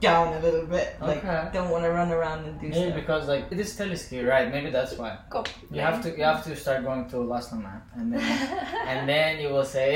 down 0.00 0.32
a 0.34 0.40
little 0.40 0.66
bit. 0.66 0.96
Like, 1.00 1.24
Okay. 1.24 1.48
don't 1.52 1.70
want 1.70 1.84
to 1.84 1.90
run 1.90 2.10
around 2.12 2.44
and 2.46 2.60
do 2.60 2.68
Maybe 2.68 2.80
stuff. 2.90 2.94
because 3.00 3.28
like 3.28 3.44
it 3.50 3.58
is 3.58 3.72
Telliski, 3.78 4.26
right? 4.28 4.50
Maybe 4.50 4.70
that's 4.70 4.92
why. 4.98 5.16
Go. 5.30 5.44
You 5.70 5.80
have 5.80 6.02
to 6.04 6.10
you 6.16 6.24
have 6.24 6.44
to 6.44 6.54
start 6.56 6.84
going 6.84 7.08
to 7.10 7.16
Lasnamäe 7.16 7.80
and 7.96 8.12
then 8.12 8.20
and 8.90 9.08
then 9.08 9.40
you 9.40 9.48
will 9.48 9.64
say 9.64 9.88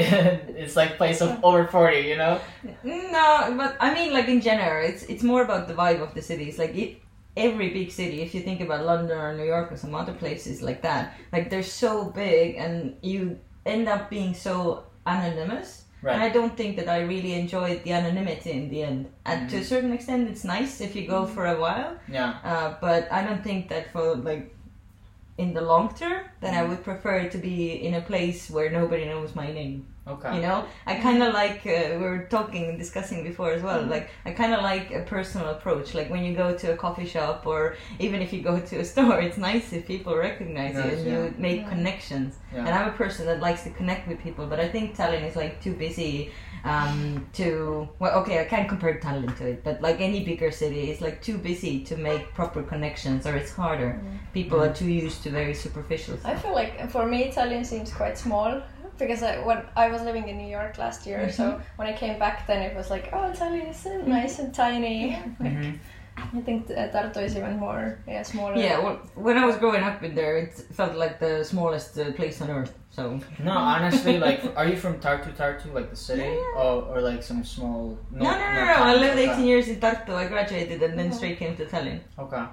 it's 0.63 0.77
like 0.77 0.97
place 0.97 1.21
of 1.21 1.39
over 1.45 1.67
forty, 1.67 2.01
you 2.09 2.17
know? 2.17 2.41
No, 2.85 3.55
but 3.57 3.77
I 3.81 3.93
mean, 3.95 4.13
like 4.13 4.29
in 4.29 4.41
general, 4.41 4.85
it's 4.91 5.03
it's 5.05 5.23
more 5.23 5.43
about 5.43 5.69
the 5.69 5.75
vibe 5.75 6.01
of 6.03 6.15
the 6.15 6.23
cities. 6.23 6.59
Like 6.59 6.75
it, 6.77 6.91
every 7.37 7.69
big 7.71 7.91
city, 7.91 8.23
if 8.23 8.35
you 8.35 8.41
think 8.41 8.61
about 8.61 8.85
London 8.85 9.17
or 9.19 9.37
New 9.37 9.45
York 9.45 9.71
or 9.73 9.77
some 9.77 9.95
other 9.95 10.13
places 10.15 10.63
like 10.63 10.83
that, 10.83 11.15
like 11.33 11.51
they're 11.51 11.63
so 11.63 12.11
big 12.11 12.57
and 12.57 12.97
you 13.03 13.39
end 13.67 13.89
up 13.89 14.09
being 14.11 14.35
so 14.35 14.85
anonymous. 15.07 15.85
And 16.03 16.23
I 16.23 16.31
don't 16.31 16.57
think 16.57 16.77
that 16.77 16.89
I 16.89 17.01
really 17.01 17.35
enjoyed 17.35 17.85
the 17.85 17.93
anonymity 17.93 18.53
in 18.53 18.71
the 18.71 18.83
end. 18.83 19.13
And 19.27 19.41
mm-hmm. 19.41 19.57
to 19.57 19.63
a 19.63 19.65
certain 19.65 19.93
extent, 19.93 20.29
it's 20.29 20.45
nice 20.45 20.81
if 20.81 20.97
you 20.97 21.07
go 21.07 21.25
mm-hmm. 21.25 21.35
for 21.35 21.47
a 21.47 21.61
while. 21.61 21.97
Yeah. 22.09 22.39
Uh, 22.43 22.77
but 22.81 23.11
I 23.13 23.23
don't 23.23 23.45
think 23.45 23.69
that 23.69 23.93
for 23.93 24.17
like 24.17 24.55
in 25.37 25.53
the 25.53 25.61
long 25.61 25.95
term, 25.95 26.25
then 26.41 26.55
I 26.55 26.61
mm-hmm. 26.61 26.71
would 26.71 26.85
prefer 26.85 27.29
to 27.29 27.39
be 27.39 27.85
in 27.87 27.95
a 27.95 28.01
place 28.01 28.51
where 28.51 28.71
nobody 28.71 29.05
knows 29.05 29.35
my 29.35 29.53
name. 29.53 29.87
Okay. 30.07 30.37
You 30.37 30.43
know, 30.43 30.65
I 30.87 30.95
kind 30.97 31.23
of 31.23 31.35
like 31.35 31.67
uh, 31.67 31.91
we 31.93 31.99
were 31.99 32.27
talking 32.31 32.65
and 32.71 32.79
discussing 32.79 33.23
before 33.23 33.53
as 33.53 33.63
well. 33.63 33.83
Like 33.83 34.11
I 34.25 34.33
kind 34.33 34.55
of 34.55 34.63
like 34.63 34.91
a 34.93 35.03
personal 35.03 35.49
approach. 35.51 35.95
Like 35.95 36.09
when 36.11 36.25
you 36.25 36.35
go 36.35 36.57
to 36.57 36.73
a 36.73 36.77
coffee 36.77 37.07
shop 37.07 37.47
or 37.47 37.77
even 37.99 38.23
if 38.23 38.33
you 38.33 38.41
go 38.41 38.59
to 38.59 38.81
a 38.81 38.85
store, 38.93 39.21
it's 39.21 39.37
nice 39.37 39.73
if 39.73 39.87
people 39.87 40.17
recognize 40.17 40.75
you 40.75 40.81
and 40.81 41.07
yeah. 41.07 41.13
you 41.13 41.35
make 41.39 41.69
connections. 41.69 42.39
Yeah. 42.53 42.61
And 42.61 42.71
I'm 42.71 42.89
a 42.89 42.93
person 42.93 43.27
that 43.27 43.41
likes 43.41 43.63
to 43.65 43.71
connect 43.71 44.09
with 44.09 44.19
people, 44.21 44.47
but 44.47 44.59
I 44.59 44.69
think 44.69 44.97
Tallinn 44.97 45.23
is 45.29 45.37
like 45.37 45.63
too 45.63 45.75
busy 45.75 46.33
um, 46.65 47.27
to. 47.35 47.89
Well, 47.99 48.19
okay, 48.21 48.41
I 48.41 48.45
can't 48.45 48.69
compare 48.69 48.99
Tallinn 48.99 49.37
to 49.37 49.49
it, 49.49 49.63
but 49.63 49.81
like 49.83 50.01
any 50.01 50.25
bigger 50.25 50.51
city, 50.51 50.91
it's 50.91 51.01
like 51.01 51.23
too 51.23 51.39
busy 51.39 51.85
to 51.85 51.97
make 51.97 52.35
proper 52.35 52.63
connections, 52.63 53.27
or 53.27 53.37
it's 53.37 53.53
harder. 53.53 54.01
People 54.33 54.63
are 54.63 54.73
too 54.73 54.91
used 54.91 55.23
to 55.25 55.31
very 55.31 55.55
superficial 55.55 56.19
I 56.25 56.35
feel 56.35 56.55
like 56.55 56.91
for 56.91 57.07
me 57.07 57.33
Tallinn 57.33 57.65
seems 57.65 57.93
quite 57.93 58.17
small 58.17 58.63
because 59.01 59.23
I, 59.23 59.33
when 59.49 59.59
I 59.77 59.87
was 59.95 60.01
living 60.03 60.29
in 60.29 60.37
New 60.39 60.51
York 60.59 60.79
last 60.79 61.01
year, 61.07 61.21
so 61.39 61.45
Mm-hmm. 61.45 61.63
when 61.79 61.89
I 61.93 61.95
came 62.03 62.17
back, 62.25 62.47
then 62.47 62.61
it 62.69 62.75
was 62.81 62.89
like, 62.95 63.07
oh, 63.13 63.33
Tallinn 63.39 63.69
is 63.71 63.77
so 63.87 63.93
nice 64.17 64.39
and 64.43 64.55
tiny. 64.55 64.99
Like, 65.41 65.53
Mhm. 65.61 65.79
I 66.37 66.41
think 66.49 66.61
uh, 66.71 66.89
Tartu 66.95 67.21
is 67.29 67.35
even 67.41 67.57
more, 67.67 67.83
yeah, 68.07 68.23
smaller. 68.23 68.55
Yeah, 68.57 68.77
well, 68.85 68.97
when 69.15 69.37
I 69.43 69.45
was 69.51 69.57
growing 69.57 69.83
up 69.83 70.03
in 70.03 70.13
there, 70.15 70.37
it 70.45 70.53
felt 70.79 70.95
like 71.05 71.19
the 71.19 71.43
smallest 71.45 71.99
uh, 71.99 72.13
place 72.19 72.37
on 72.43 72.51
earth. 72.51 72.75
So 72.91 73.03
No, 73.49 73.53
honestly, 73.75 74.19
like, 74.19 74.41
are 74.59 74.67
you 74.73 74.77
from 74.77 74.95
Tartu, 75.05 75.31
Tartu, 75.41 75.73
like 75.73 75.89
the 75.95 75.97
city, 76.09 76.37
or 76.61 76.75
or 76.91 77.01
like 77.11 77.23
some 77.23 77.43
small? 77.45 77.97
no, 78.11 78.25
no, 78.25 78.31
no, 78.31 78.65
not 78.65 78.79
no. 78.81 78.85
I 78.91 78.95
lived 79.05 79.19
18 79.19 79.47
years 79.53 79.67
in 79.73 79.77
Tartu. 79.81 80.13
I 80.23 80.27
graduated 80.35 80.83
and 80.83 80.99
then 80.99 81.09
straight 81.13 81.39
came 81.39 81.55
to 81.57 81.65
Tallinn. 81.65 82.01
Okay. 82.19 82.45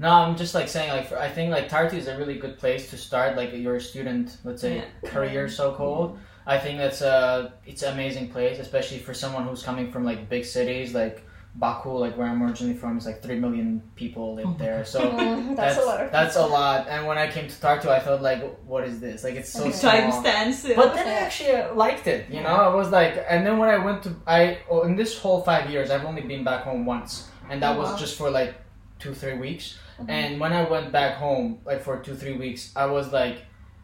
No, 0.00 0.10
I'm 0.10 0.36
just 0.36 0.54
like 0.54 0.68
saying 0.68 0.90
like 0.90 1.10
I 1.12 1.28
think 1.28 1.50
like 1.50 1.68
Tartu 1.68 1.94
is 1.94 2.06
a 2.08 2.16
really 2.16 2.38
good 2.38 2.56
place 2.58 2.90
to 2.90 2.96
start 2.96 3.36
like 3.36 3.52
your 3.52 3.80
student 3.80 4.36
let's 4.44 4.62
say 4.62 4.84
career 5.04 5.48
so 5.48 5.72
called. 5.72 6.18
I 6.46 6.56
think 6.58 6.78
that's 6.78 7.00
a 7.02 7.52
it's 7.66 7.82
an 7.82 7.92
amazing 7.94 8.30
place, 8.30 8.58
especially 8.58 8.98
for 8.98 9.12
someone 9.14 9.46
who's 9.46 9.62
coming 9.62 9.90
from 9.92 10.04
like 10.04 10.28
big 10.28 10.44
cities 10.44 10.94
like 10.94 11.24
Baku, 11.56 11.90
like 11.98 12.16
where 12.16 12.28
I'm 12.28 12.40
originally 12.42 12.74
from, 12.74 12.96
is 12.98 13.06
like 13.06 13.20
three 13.22 13.38
million 13.40 13.82
people 13.96 14.34
live 14.36 14.56
there. 14.58 14.84
So 14.84 15.00
Mm, 15.00 15.56
that's, 15.60 15.76
a 15.78 15.84
lot 15.84 16.00
of 16.04 16.12
that's 16.12 16.36
a 16.36 16.46
lot. 16.46 16.86
And 16.88 17.04
when 17.08 17.18
I 17.18 17.26
came 17.28 17.48
to 17.48 17.54
Tartu, 17.56 17.88
I 17.88 17.98
felt 17.98 18.22
like, 18.22 18.40
what 18.64 18.84
is 18.84 19.00
this? 19.00 19.24
Like 19.24 19.34
it's 19.34 19.48
so 19.50 19.64
Okay. 19.64 19.72
Time 19.80 20.10
small. 20.12 20.22
stands 20.22 20.58
still. 20.60 20.76
But 20.76 20.94
then 20.94 21.08
I 21.08 21.14
actually 21.26 21.50
uh, 21.56 21.74
liked 21.74 22.06
it, 22.06 22.30
you 22.30 22.42
know. 22.42 22.54
I 22.54 22.72
was 22.72 22.90
like, 22.90 23.24
and 23.28 23.44
then 23.44 23.58
when 23.58 23.68
I 23.70 23.78
went 23.78 24.04
to, 24.04 24.14
I 24.26 24.58
oh, 24.70 24.82
in 24.82 24.94
this 24.94 25.18
whole 25.18 25.40
five 25.42 25.68
years, 25.68 25.90
I've 25.90 26.04
only 26.04 26.22
been 26.22 26.44
back 26.44 26.62
home 26.62 26.86
once, 26.86 27.28
and 27.50 27.60
that 27.62 27.74
Oh, 27.76 27.80
was 27.80 27.90
wow. 27.90 27.96
just 27.96 28.16
for 28.16 28.30
like 28.30 28.54
two, 29.00 29.12
three 29.12 29.34
weeks. 29.36 29.76
Mm-hmm. 30.00 30.10
And 30.10 30.40
when 30.40 30.52
I 30.52 30.68
went 30.68 30.92
back 30.92 31.16
home, 31.16 31.58
like 31.64 31.82
for 31.82 31.98
two, 31.98 32.14
three 32.14 32.36
weeks, 32.36 32.72
I 32.76 32.86
was 32.86 33.12
like, 33.12 33.38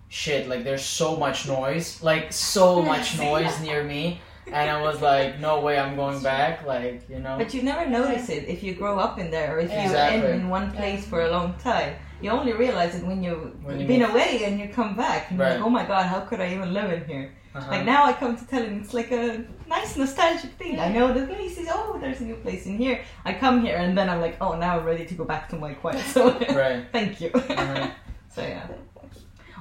shit, 0.09 0.49
like 0.49 0.62
there's 0.64 0.85
so 0.85 1.16
much 1.16 1.47
noise, 1.49 2.02
like 2.02 2.33
so 2.33 2.83
much 2.92 3.18
noise 3.18 3.61
near 3.61 3.83
me, 3.83 4.21
and 4.47 4.71
I 4.71 4.80
was 4.83 5.00
like, 5.02 5.40
no 5.40 5.61
way, 5.61 5.78
I'm 5.78 5.97
going 5.97 6.23
back, 6.23 6.64
like 6.66 7.09
you 7.09 7.18
know. 7.18 7.37
But 7.38 7.52
you 7.54 7.62
never 7.62 7.85
notice 7.88 8.28
it 8.28 8.44
if 8.49 8.62
you 8.62 8.75
grow 8.75 8.99
up 8.99 9.18
in 9.18 9.30
there 9.30 9.56
or 9.56 9.59
if 9.61 9.73
you 9.73 9.78
Exactly. 9.78 10.30
end 10.30 10.42
in 10.42 10.49
one 10.49 10.71
place 10.73 11.04
for 11.06 11.23
a 11.23 11.30
long 11.30 11.54
time. 11.59 11.94
You 12.23 12.30
only 12.30 12.52
realize 12.52 12.94
it 12.94 13.04
when 13.04 13.23
you've 13.23 13.62
When 13.64 13.80
you 13.80 13.87
been 13.87 14.00
move. 14.00 14.11
away 14.12 14.44
and 14.44 14.59
you 14.61 14.68
come 14.68 14.97
back. 14.97 15.30
And 15.30 15.38
you're 15.38 15.49
Right. 15.49 15.56
like, 15.56 15.66
oh 15.66 15.71
my 15.71 15.85
god, 15.85 16.06
how 16.06 16.21
could 16.21 16.40
I 16.40 16.54
even 16.54 16.73
live 16.73 16.90
in 16.92 17.04
here? 17.06 17.33
Uh-huh. 17.54 17.70
Like 17.70 17.84
now 17.84 18.04
I 18.04 18.12
come 18.12 18.37
to 18.37 18.44
Tallinn, 18.44 18.80
it's 18.82 18.92
like 18.94 19.12
a 19.12 19.44
nice 19.68 19.96
nostalgic 19.96 20.50
thing. 20.54 20.80
I 20.80 20.88
know 20.92 21.12
the 21.14 21.26
place 21.26 21.56
is, 21.56 21.68
oh, 21.70 21.99
there's 22.00 22.20
a 22.20 22.25
new 22.25 22.34
place 22.37 22.66
in 22.66 22.76
here. 22.78 23.00
I 23.25 23.32
come 23.34 23.61
here 23.64 23.76
and 23.76 23.96
then 23.96 24.11
I'm 24.11 24.20
like, 24.20 24.37
oh, 24.40 24.56
now 24.56 24.78
I'm 24.78 24.84
ready 24.84 25.04
to 25.06 25.14
go 25.14 25.25
back 25.25 25.49
to 25.50 25.56
my 25.56 25.73
quiet 25.75 26.04
zone. 26.14 26.44
Right. 26.52 26.84
Thank 26.90 27.20
you. 27.20 27.30
Uh-huh. 27.32 27.90
so 28.34 28.42
yeah. 28.42 28.66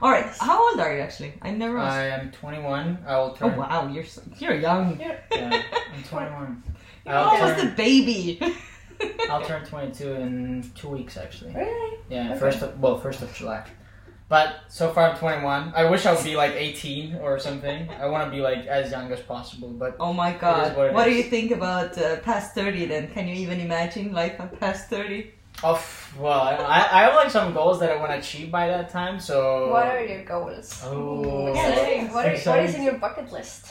All 0.02 0.12
right, 0.12 0.26
how 0.42 0.60
old 0.70 0.80
are 0.82 0.94
you 0.94 1.00
actually? 1.02 1.34
I 1.42 1.52
never 1.52 1.78
asked. 1.78 1.94
I 1.96 2.08
am 2.08 2.32
21. 2.32 3.06
I 3.08 3.18
will 3.20 3.32
turn. 3.32 3.54
oh 3.56 3.60
wow, 3.60 3.88
you're 3.88 4.04
so, 4.04 4.22
you're 4.38 4.56
young. 4.56 5.00
Yeah, 5.00 5.18
I'm 5.32 6.04
21. 6.10 6.64
You're 7.06 7.16
I'll 7.16 7.24
almost 7.30 7.62
turn- 7.62 7.68
a 7.72 7.76
baby. 7.76 8.42
I'll 9.30 9.46
turn 9.46 9.66
22 9.66 10.12
in 10.14 10.72
two 10.76 10.90
weeks, 10.90 11.16
actually. 11.16 11.54
Really? 11.54 11.98
Yeah, 12.10 12.32
Okay. 12.32 12.40
first 12.40 12.62
of 12.64 12.78
well, 12.82 12.98
first 13.00 13.22
of 13.22 13.34
July. 13.34 13.64
But 14.34 14.64
so 14.68 14.90
far 14.90 15.12
I'm 15.12 15.18
21. 15.18 15.74
I 15.76 15.86
wish 15.92 16.08
I 16.08 16.12
would 16.12 16.24
be 16.24 16.36
like 16.36 16.54
18 16.54 17.18
or 17.22 17.38
something. 17.38 17.88
I 18.02 18.08
want 18.08 18.26
to 18.26 18.32
be 18.36 18.42
like 18.42 18.66
as 18.66 18.90
young 18.90 19.12
as 19.12 19.20
possible. 19.20 19.70
But 19.70 19.96
Oh 20.00 20.12
my 20.12 20.34
god. 20.34 20.76
what 20.76 20.92
What, 20.92 21.06
do 21.06 21.12
you 21.14 21.22
think 21.22 21.52
about 21.52 21.96
uh, 22.00 22.18
past 22.22 22.56
30 22.56 22.88
then? 22.88 23.12
Can 23.14 23.28
you 23.28 23.36
even 23.36 23.60
imagine 23.60 24.12
life 24.12 24.40
at 24.40 24.60
past 24.60 24.90
30? 24.90 25.30
oh 25.64 25.80
well, 26.20 26.42
I, 26.78 26.80
I 26.98 27.00
have 27.06 27.14
like 27.14 27.30
some 27.30 27.54
goals 27.54 27.80
that 27.82 27.92
I 27.92 27.98
want 27.98 28.12
to 28.12 28.18
achieve 28.18 28.50
by 28.50 28.66
that 28.74 28.90
time. 28.90 29.20
So 29.20 29.70
What 29.70 29.86
are 29.86 30.04
your 30.04 30.24
goals? 30.24 30.82
Oh, 30.84 31.54
Exciting. 31.54 32.12
What, 32.12 32.26
are, 32.26 32.38
what 32.50 32.60
is 32.66 32.74
in 32.74 32.84
your 32.90 32.98
bucket 32.98 33.32
list? 33.32 33.62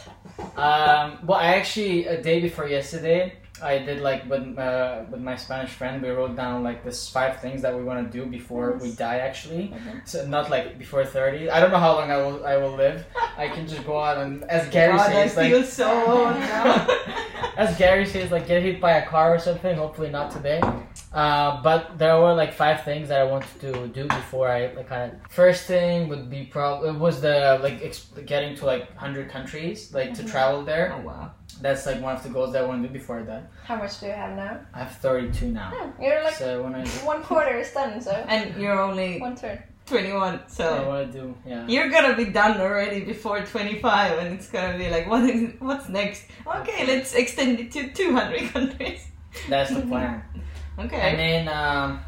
Um, 0.57 1.19
well, 1.27 1.41
I 1.47 1.59
actually 1.59 2.07
a 2.07 2.23
day 2.23 2.39
before 2.39 2.69
yesterday, 2.69 3.35
I 3.63 3.79
did 3.79 4.01
like 4.01 4.29
with 4.29 4.59
uh, 4.59 5.05
with 5.11 5.21
my 5.21 5.37
Spanish 5.37 5.71
friend. 5.71 6.03
We 6.03 6.11
wrote 6.11 6.37
down 6.37 6.63
like 6.63 6.85
this 6.85 7.09
five 7.09 7.41
things 7.41 7.63
that 7.63 7.75
we 7.77 7.83
want 7.85 8.05
to 8.05 8.19
do 8.19 8.27
before 8.27 8.79
we 8.83 8.93
die. 8.93 9.19
Actually, 9.19 9.73
so 10.05 10.27
not 10.27 10.51
like 10.51 10.79
before 10.79 11.05
thirty. 11.05 11.49
I 11.49 11.61
don't 11.61 11.71
know 11.71 11.79
how 11.79 11.95
long 11.95 12.11
I 12.11 12.17
will 12.17 12.45
I 12.45 12.57
will 12.57 12.75
live. 12.75 13.07
I 13.37 13.49
can 13.49 13.67
just 13.67 13.85
go 13.87 13.99
out 13.99 14.19
and 14.19 14.45
as 14.45 14.69
Gary 14.71 14.97
God, 14.97 15.11
I 15.11 15.13
says, 15.13 15.37
like 15.37 15.53
feel 15.53 15.65
so 15.65 15.89
old 16.07 16.37
now. 16.37 16.87
as 17.57 17.77
Gary 17.77 18.07
says, 18.07 18.31
like 18.31 18.47
get 18.47 18.63
hit 18.63 18.81
by 18.81 18.93
a 18.93 19.07
car 19.07 19.35
or 19.35 19.39
something. 19.39 19.77
Hopefully 19.77 20.11
not 20.11 20.31
today. 20.31 20.61
Uh, 21.15 21.63
but 21.63 21.99
there 21.99 22.19
were 22.19 22.33
like 22.33 22.53
five 22.55 22.83
things 22.85 23.09
that 23.09 23.21
I 23.21 23.25
wanted 23.25 23.61
to 23.61 23.87
do 23.89 24.05
before 24.09 24.49
I 24.49 24.73
like 24.73 24.89
kind 24.89 25.13
of. 25.13 25.19
First 25.31 25.67
thing 25.67 26.09
would 26.09 26.31
be 26.31 26.45
probably 26.45 26.89
it 26.91 26.97
was 26.97 27.21
the 27.21 27.59
like 27.63 27.83
ex- 27.83 28.07
getting 28.25 28.57
to 28.57 28.65
like 28.67 28.97
hundred 28.97 29.29
countries, 29.29 29.93
like 29.93 30.15
to 30.15 30.25
travel 30.25 30.65
there. 30.65 30.95
oh 30.97 31.07
wow. 31.07 31.33
That's 31.61 31.85
like 31.87 32.01
one 32.01 32.17
of 32.17 32.23
the 32.23 32.31
goals 32.31 32.53
that 32.55 32.65
I 32.65 32.67
want 32.67 32.83
to 32.83 32.89
do 32.89 32.93
before 32.95 33.23
that. 33.25 33.51
How 33.65 33.77
much 33.77 34.01
do 34.01 34.07
you 34.07 34.13
have 34.13 34.35
now? 34.37 34.61
I 34.75 34.79
have 34.81 34.97
32 34.97 35.49
now. 35.53 35.71
Hmm, 35.75 36.03
You're 36.03 36.25
like 36.25 36.35
so 36.35 36.63
when 36.63 36.75
I, 36.75 36.85
one 37.05 37.23
quarter 37.23 37.59
is 37.59 37.71
done, 37.73 38.01
so 38.01 38.11
And 38.29 38.61
you're 38.61 38.81
only 38.81 39.21
one 39.21 39.37
turn. 39.37 39.63
21, 39.87 40.35
I 40.35 40.41
so 40.49 40.89
want 40.89 41.13
to 41.13 41.19
do, 41.21 41.35
yeah. 41.47 41.67
you're 41.67 41.91
gonna 41.91 42.17
be 42.17 42.27
done 42.27 42.59
already 42.61 43.01
before 43.05 43.45
25, 43.45 44.19
and 44.19 44.29
it's 44.35 44.49
gonna 44.49 44.79
be 44.79 44.89
like, 44.89 45.07
what 45.09 45.25
is 45.29 45.53
what's 45.59 45.89
next? 45.89 46.25
Okay, 46.47 46.87
let's 46.87 47.13
extend 47.15 47.61
it 47.61 47.71
to 47.73 47.93
200 47.93 48.51
countries. 48.53 49.07
That's 49.49 49.71
the 49.75 49.83
plan. 49.83 50.23
And 50.79 50.87
Okay. 50.93 51.17
then, 51.17 51.49
um, 51.49 52.01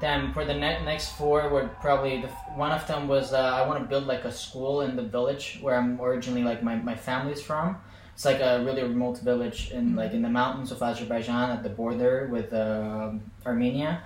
then 0.00 0.32
for 0.32 0.44
the 0.44 0.54
ne- 0.54 0.84
next 0.84 1.12
four, 1.16 1.48
would 1.48 1.70
probably 1.80 2.20
the 2.20 2.28
f- 2.28 2.56
one 2.56 2.72
of 2.72 2.86
them 2.86 3.08
was 3.08 3.32
uh, 3.32 3.38
I 3.38 3.66
want 3.66 3.80
to 3.82 3.86
build 3.88 4.06
like 4.06 4.24
a 4.24 4.32
school 4.32 4.82
in 4.82 4.96
the 4.96 5.02
village 5.02 5.58
where 5.62 5.76
I'm 5.76 6.00
originally 6.00 6.42
like 6.42 6.62
my 6.62 6.76
my 6.76 6.94
family's 6.96 7.40
from. 7.42 7.76
It's 8.14 8.24
like 8.24 8.40
a 8.40 8.62
really 8.64 8.82
remote 8.82 9.18
village 9.20 9.70
in 9.70 9.96
like 9.96 10.12
in 10.12 10.22
the 10.22 10.28
mountains 10.28 10.70
of 10.72 10.82
Azerbaijan 10.82 11.50
at 11.50 11.62
the 11.62 11.70
border 11.70 12.28
with 12.30 12.52
uh, 12.52 13.12
Armenia. 13.46 14.02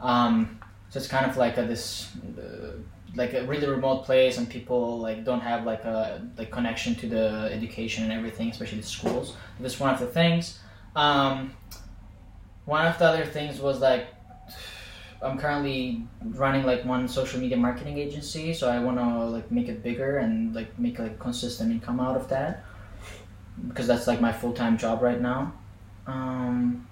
Um, 0.00 0.60
so 0.90 0.98
it's 0.98 1.08
kind 1.08 1.26
of 1.30 1.36
like 1.36 1.58
a, 1.58 1.62
this. 1.64 2.08
Uh, 2.38 2.78
like 3.16 3.32
a 3.32 3.42
really 3.46 3.66
remote 3.66 4.04
place 4.04 4.36
and 4.36 4.48
people 4.48 4.98
like 5.00 5.24
don't 5.24 5.40
have 5.40 5.64
like 5.64 5.82
a 5.84 6.22
like 6.36 6.50
connection 6.52 6.94
to 6.94 7.08
the 7.08 7.48
education 7.50 8.04
and 8.04 8.12
everything 8.12 8.50
especially 8.50 8.78
the 8.78 8.86
schools 8.86 9.34
that's 9.58 9.80
one 9.80 9.92
of 9.92 9.98
the 9.98 10.06
things 10.06 10.60
um, 10.94 11.52
one 12.68 12.86
of 12.86 12.98
the 12.98 13.04
other 13.04 13.24
things 13.24 13.60
was 13.60 13.80
like 13.80 14.06
i'm 15.22 15.36
currently 15.38 16.02
running 16.44 16.64
like 16.64 16.84
one 16.84 17.08
social 17.08 17.40
media 17.40 17.56
marketing 17.56 17.98
agency 17.98 18.52
so 18.52 18.68
i 18.68 18.78
want 18.78 18.98
to 18.98 19.24
like 19.36 19.50
make 19.50 19.68
it 19.68 19.82
bigger 19.82 20.18
and 20.18 20.54
like 20.54 20.78
make 20.78 20.98
like 20.98 21.18
consistent 21.18 21.72
income 21.72 21.98
out 21.98 22.16
of 22.16 22.28
that 22.28 22.64
because 23.66 23.86
that's 23.86 24.06
like 24.06 24.20
my 24.20 24.32
full-time 24.32 24.78
job 24.78 25.02
right 25.02 25.20
now. 25.20 25.52
Um, 26.06 26.87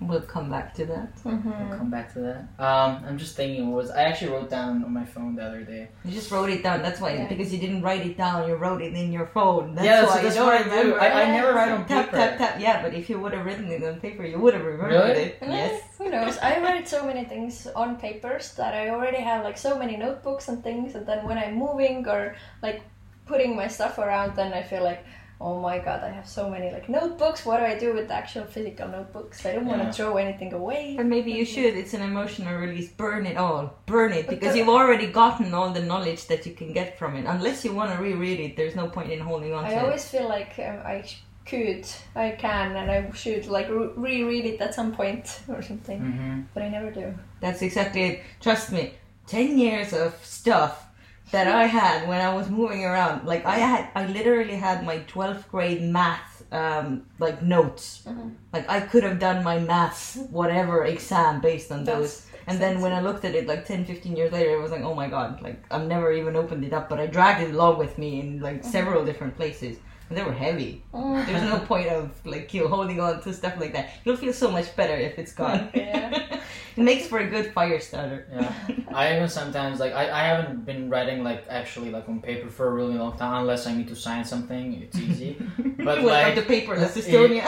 We'll 0.00 0.22
come 0.22 0.48
back 0.50 0.72
to 0.76 0.86
that. 0.86 1.16
Mm-hmm. 1.24 1.52
I'll 1.52 1.76
come 1.78 1.90
back 1.90 2.12
to 2.14 2.20
that 2.20 2.38
um, 2.66 2.90
i'm 3.06 3.18
just 3.18 3.36
thinking 3.36 3.70
what 3.70 3.76
was 3.82 3.90
i 3.90 4.02
actually 4.08 4.30
wrote 4.32 4.48
down 4.48 4.82
on 4.86 4.92
my 5.00 5.04
phone 5.04 5.34
the 5.34 5.44
other 5.44 5.62
day 5.62 5.88
You 6.04 6.12
just 6.20 6.30
wrote 6.30 6.48
it 6.56 6.62
down. 6.62 6.80
That's 6.86 7.00
why, 7.02 7.10
Yeah. 7.14 7.28
because 7.32 7.52
you 7.52 7.60
didn't 7.64 7.82
write 7.82 8.04
it 8.10 8.16
down. 8.16 8.48
You 8.48 8.54
wrote 8.64 8.80
it 8.88 8.94
in 9.02 9.08
your 9.18 9.26
phone. 9.36 9.74
That's 9.74 9.86
yeah, 9.86 10.06
why 10.06 10.22
that's 10.22 10.36
you 10.36 10.42
what 10.44 10.58
don't 10.58 10.60
I 10.60 10.62
do. 10.64 10.70
remember. 10.70 11.00
I, 11.00 11.22
I 11.22 11.24
never 11.36 11.52
write 11.56 11.72
on 11.76 11.82
tap 11.86 12.04
paper. 12.06 12.16
tap 12.16 12.30
tap. 12.38 12.52
tap. 12.52 12.60
Yeah, 12.66 12.76
but 12.82 12.92
if 13.00 13.04
you 13.10 13.16
would 13.20 13.32
have 13.36 13.44
written 13.48 13.68
it 13.76 13.82
on 13.84 13.94
paper, 14.06 14.24
you 14.32 14.38
would 14.42 14.54
have 14.54 14.64
remembered 14.64 14.92
Really? 15.08 15.22
it. 15.22 15.38
Yes. 15.42 15.82
Who 15.98 16.06
knows? 16.14 16.38
I 16.38 16.52
write 16.64 16.88
so 16.88 17.00
many 17.10 17.24
things 17.32 17.66
on 17.82 17.88
papers 18.06 18.44
that 18.60 18.72
I 18.80 18.84
already 18.94 19.20
have 19.30 19.40
like 19.48 19.58
so 19.68 19.72
many 19.82 19.96
notebooks 20.04 20.48
and 20.48 20.58
things, 20.68 20.94
and 20.96 21.04
then 21.06 21.20
when 21.28 21.36
I'm 21.42 21.54
moving 21.66 21.96
or 22.08 22.22
like 22.62 22.80
putting 23.26 23.54
my 23.54 23.68
stuff 23.68 23.98
around, 23.98 24.34
then 24.36 24.52
I 24.60 24.62
feel 24.62 24.82
like, 24.90 25.04
oh 25.40 25.58
my 25.58 25.78
god, 25.78 26.04
I 26.04 26.10
have 26.10 26.28
so 26.28 26.50
many 26.50 26.70
like 26.70 26.88
notebooks. 26.88 27.46
What 27.46 27.58
do 27.58 27.64
I 27.64 27.78
do 27.78 27.94
with 27.94 28.08
the 28.08 28.14
actual 28.14 28.44
physical 28.44 28.88
notebooks? 28.88 29.46
I 29.46 29.52
don't 29.54 29.66
want 29.66 29.80
Yeah. 29.80 29.86
to 29.86 29.92
throw 29.92 30.16
anything 30.16 30.52
away. 30.52 30.94
But 30.96 31.06
maybe 31.06 31.32
you 31.32 31.44
should. 31.44 31.74
It's 31.76 31.94
an 31.94 32.02
emotional 32.02 32.54
release. 32.58 32.88
Burn 32.90 33.24
it 33.26 33.36
all. 33.36 33.74
Burn 33.86 34.12
it 34.12 34.28
because 34.28 34.54
you've 34.56 34.68
already 34.68 35.06
gotten 35.06 35.54
all 35.54 35.70
the 35.70 35.82
knowledge 35.82 36.26
that 36.26 36.44
you 36.46 36.52
can 36.52 36.72
get 36.72 36.98
from 36.98 37.16
it. 37.16 37.24
Unless 37.26 37.64
you 37.64 37.72
want 37.72 37.90
to 37.92 37.98
reread 38.02 38.40
it, 38.40 38.56
there's 38.56 38.76
no 38.76 38.88
point 38.88 39.10
in 39.10 39.20
holding 39.20 39.54
on 39.54 39.64
I 39.64 39.70
to 39.70 39.74
it. 39.74 39.78
I 39.78 39.82
always 39.84 40.04
feel 40.04 40.28
like 40.28 40.58
um, 40.58 40.78
I 40.84 41.04
could, 41.46 41.86
I 42.14 42.30
can, 42.32 42.76
and 42.76 42.90
I 42.90 43.10
should 43.12 43.46
like 43.46 43.68
re- 43.70 43.92
reread 43.96 44.44
it 44.44 44.60
at 44.60 44.74
some 44.74 44.92
point 44.92 45.40
or 45.48 45.62
something, 45.62 46.00
mm-hmm. 46.00 46.40
but 46.52 46.62
I 46.62 46.68
never 46.68 46.90
do. 46.90 47.14
That's 47.40 47.62
exactly 47.62 48.02
it. 48.02 48.20
Trust 48.40 48.72
me. 48.72 48.94
Ten 49.26 49.58
years 49.58 49.92
of 49.92 50.14
stuff. 50.24 50.86
That 51.32 51.46
I 51.46 51.66
had 51.66 52.08
when 52.08 52.20
I 52.20 52.34
was 52.34 52.48
moving 52.48 52.84
around. 52.84 53.26
Like 53.26 53.44
I 53.44 53.56
had, 53.56 53.88
I 53.94 54.06
literally 54.06 54.56
had 54.56 54.84
my 54.84 54.98
twelfth 55.00 55.48
grade 55.50 55.82
math 55.82 56.30
um, 56.52 57.06
like 57.18 57.42
notes. 57.42 58.06
Like 58.52 58.68
I 58.68 58.80
could 58.80 59.04
have 59.04 59.18
done 59.18 59.44
my 59.44 59.58
maths 59.58 60.18
whatever 60.30 60.84
exam 60.84 61.40
based 61.40 61.70
on 61.70 61.84
those. 61.84 62.26
And 62.46 62.60
then 62.60 62.80
when 62.80 62.92
I 62.92 63.00
looked 63.00 63.24
at 63.24 63.34
it 63.34 63.46
like 63.46 63.64
10, 63.64 63.84
15 63.84 64.16
years 64.16 64.32
later, 64.32 64.50
it 64.50 64.60
was 64.60 64.72
like, 64.72 64.82
oh 64.82 64.94
my 64.94 65.08
god, 65.08 65.40
like 65.40 65.62
I've 65.70 65.86
never 65.86 66.12
even 66.12 66.34
opened 66.34 66.64
it 66.64 66.72
up, 66.72 66.88
but 66.88 66.98
I 66.98 67.06
dragged 67.06 67.48
it 67.48 67.54
along 67.54 67.78
with 67.78 67.96
me 67.98 68.20
in 68.20 68.40
like 68.40 68.64
several 68.64 69.04
different 69.04 69.36
places. 69.36 69.76
And 70.10 70.18
they 70.18 70.24
were 70.24 70.32
heavy. 70.32 70.82
There's 70.92 71.44
no 71.44 71.60
point 71.60 71.88
of 71.88 72.10
like 72.26 72.52
you 72.52 72.66
holding 72.66 72.98
on 73.00 73.22
to 73.22 73.32
stuff 73.32 73.54
like 73.60 73.72
that. 73.74 73.90
You'll 74.04 74.16
feel 74.16 74.32
so 74.32 74.50
much 74.50 74.74
better 74.76 74.94
if 74.94 75.18
it's 75.18 75.32
gone. 75.32 75.70
Yeah. 75.74 76.40
it 76.76 76.82
makes 76.82 77.06
for 77.06 77.18
a 77.18 77.28
good 77.28 77.52
fire 77.52 77.78
starter. 77.80 78.26
Yeah, 78.32 78.52
I 78.94 79.14
even 79.16 79.28
sometimes 79.28 79.78
like 79.80 79.92
I, 79.92 80.10
I 80.10 80.24
haven't 80.24 80.64
been 80.64 80.90
writing 80.90 81.22
like 81.22 81.44
actually 81.48 81.90
like 81.90 82.08
on 82.08 82.20
paper 82.20 82.48
for 82.50 82.68
a 82.68 82.72
really 82.72 82.94
long 82.94 83.16
time 83.16 83.42
unless 83.42 83.66
I 83.66 83.74
need 83.74 83.88
to 83.88 83.96
sign 83.96 84.24
something. 84.24 84.82
It's 84.82 84.98
easy, 84.98 85.36
but 85.78 86.02
Without 86.02 86.04
like 86.04 86.34
the 86.34 86.42
paperless 86.42 86.96
Estonia. 86.98 87.46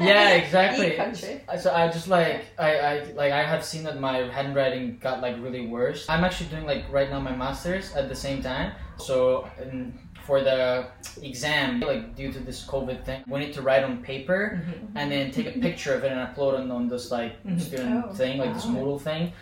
yeah, 0.00 0.30
exactly. 0.34 0.96
So 1.58 1.72
I 1.72 1.88
just 1.88 2.08
like 2.08 2.44
I, 2.58 2.70
I 2.78 3.02
like 3.14 3.32
I 3.32 3.42
have 3.42 3.64
seen 3.64 3.84
that 3.84 4.00
my 4.00 4.18
handwriting 4.28 4.98
got 5.00 5.20
like 5.20 5.36
really 5.40 5.66
worse. 5.66 6.06
I'm 6.08 6.24
actually 6.24 6.50
doing 6.50 6.66
like 6.66 6.84
right 6.90 7.10
now 7.10 7.20
my 7.20 7.34
masters 7.34 7.94
at 7.94 8.08
the 8.08 8.16
same 8.16 8.42
time. 8.42 8.72
So 8.98 9.48
um, 9.62 9.92
for 10.26 10.42
the 10.42 10.86
exam, 11.22 11.80
like 11.80 12.16
due 12.16 12.32
to 12.32 12.40
this 12.40 12.66
COVID 12.66 13.04
thing, 13.04 13.22
we 13.28 13.38
need 13.38 13.54
to 13.54 13.62
write 13.62 13.84
on 13.84 14.02
paper 14.02 14.60
mm-hmm. 14.60 14.96
and 14.96 15.10
then 15.10 15.30
take 15.30 15.46
a 15.46 15.58
picture 15.58 15.94
of 15.94 16.04
it 16.04 16.12
and 16.12 16.20
upload 16.20 16.54
it 16.62 16.70
on 16.70 16.88
this 16.88 17.10
like 17.10 17.42
mm-hmm. 17.44 17.58
student 17.58 18.04
Oh, 18.04 18.12
thing, 18.12 18.38
like 18.38 18.52
this 18.52 18.66
wow. 18.66 18.74
Moodle 18.74 19.00
thing. 19.00 19.32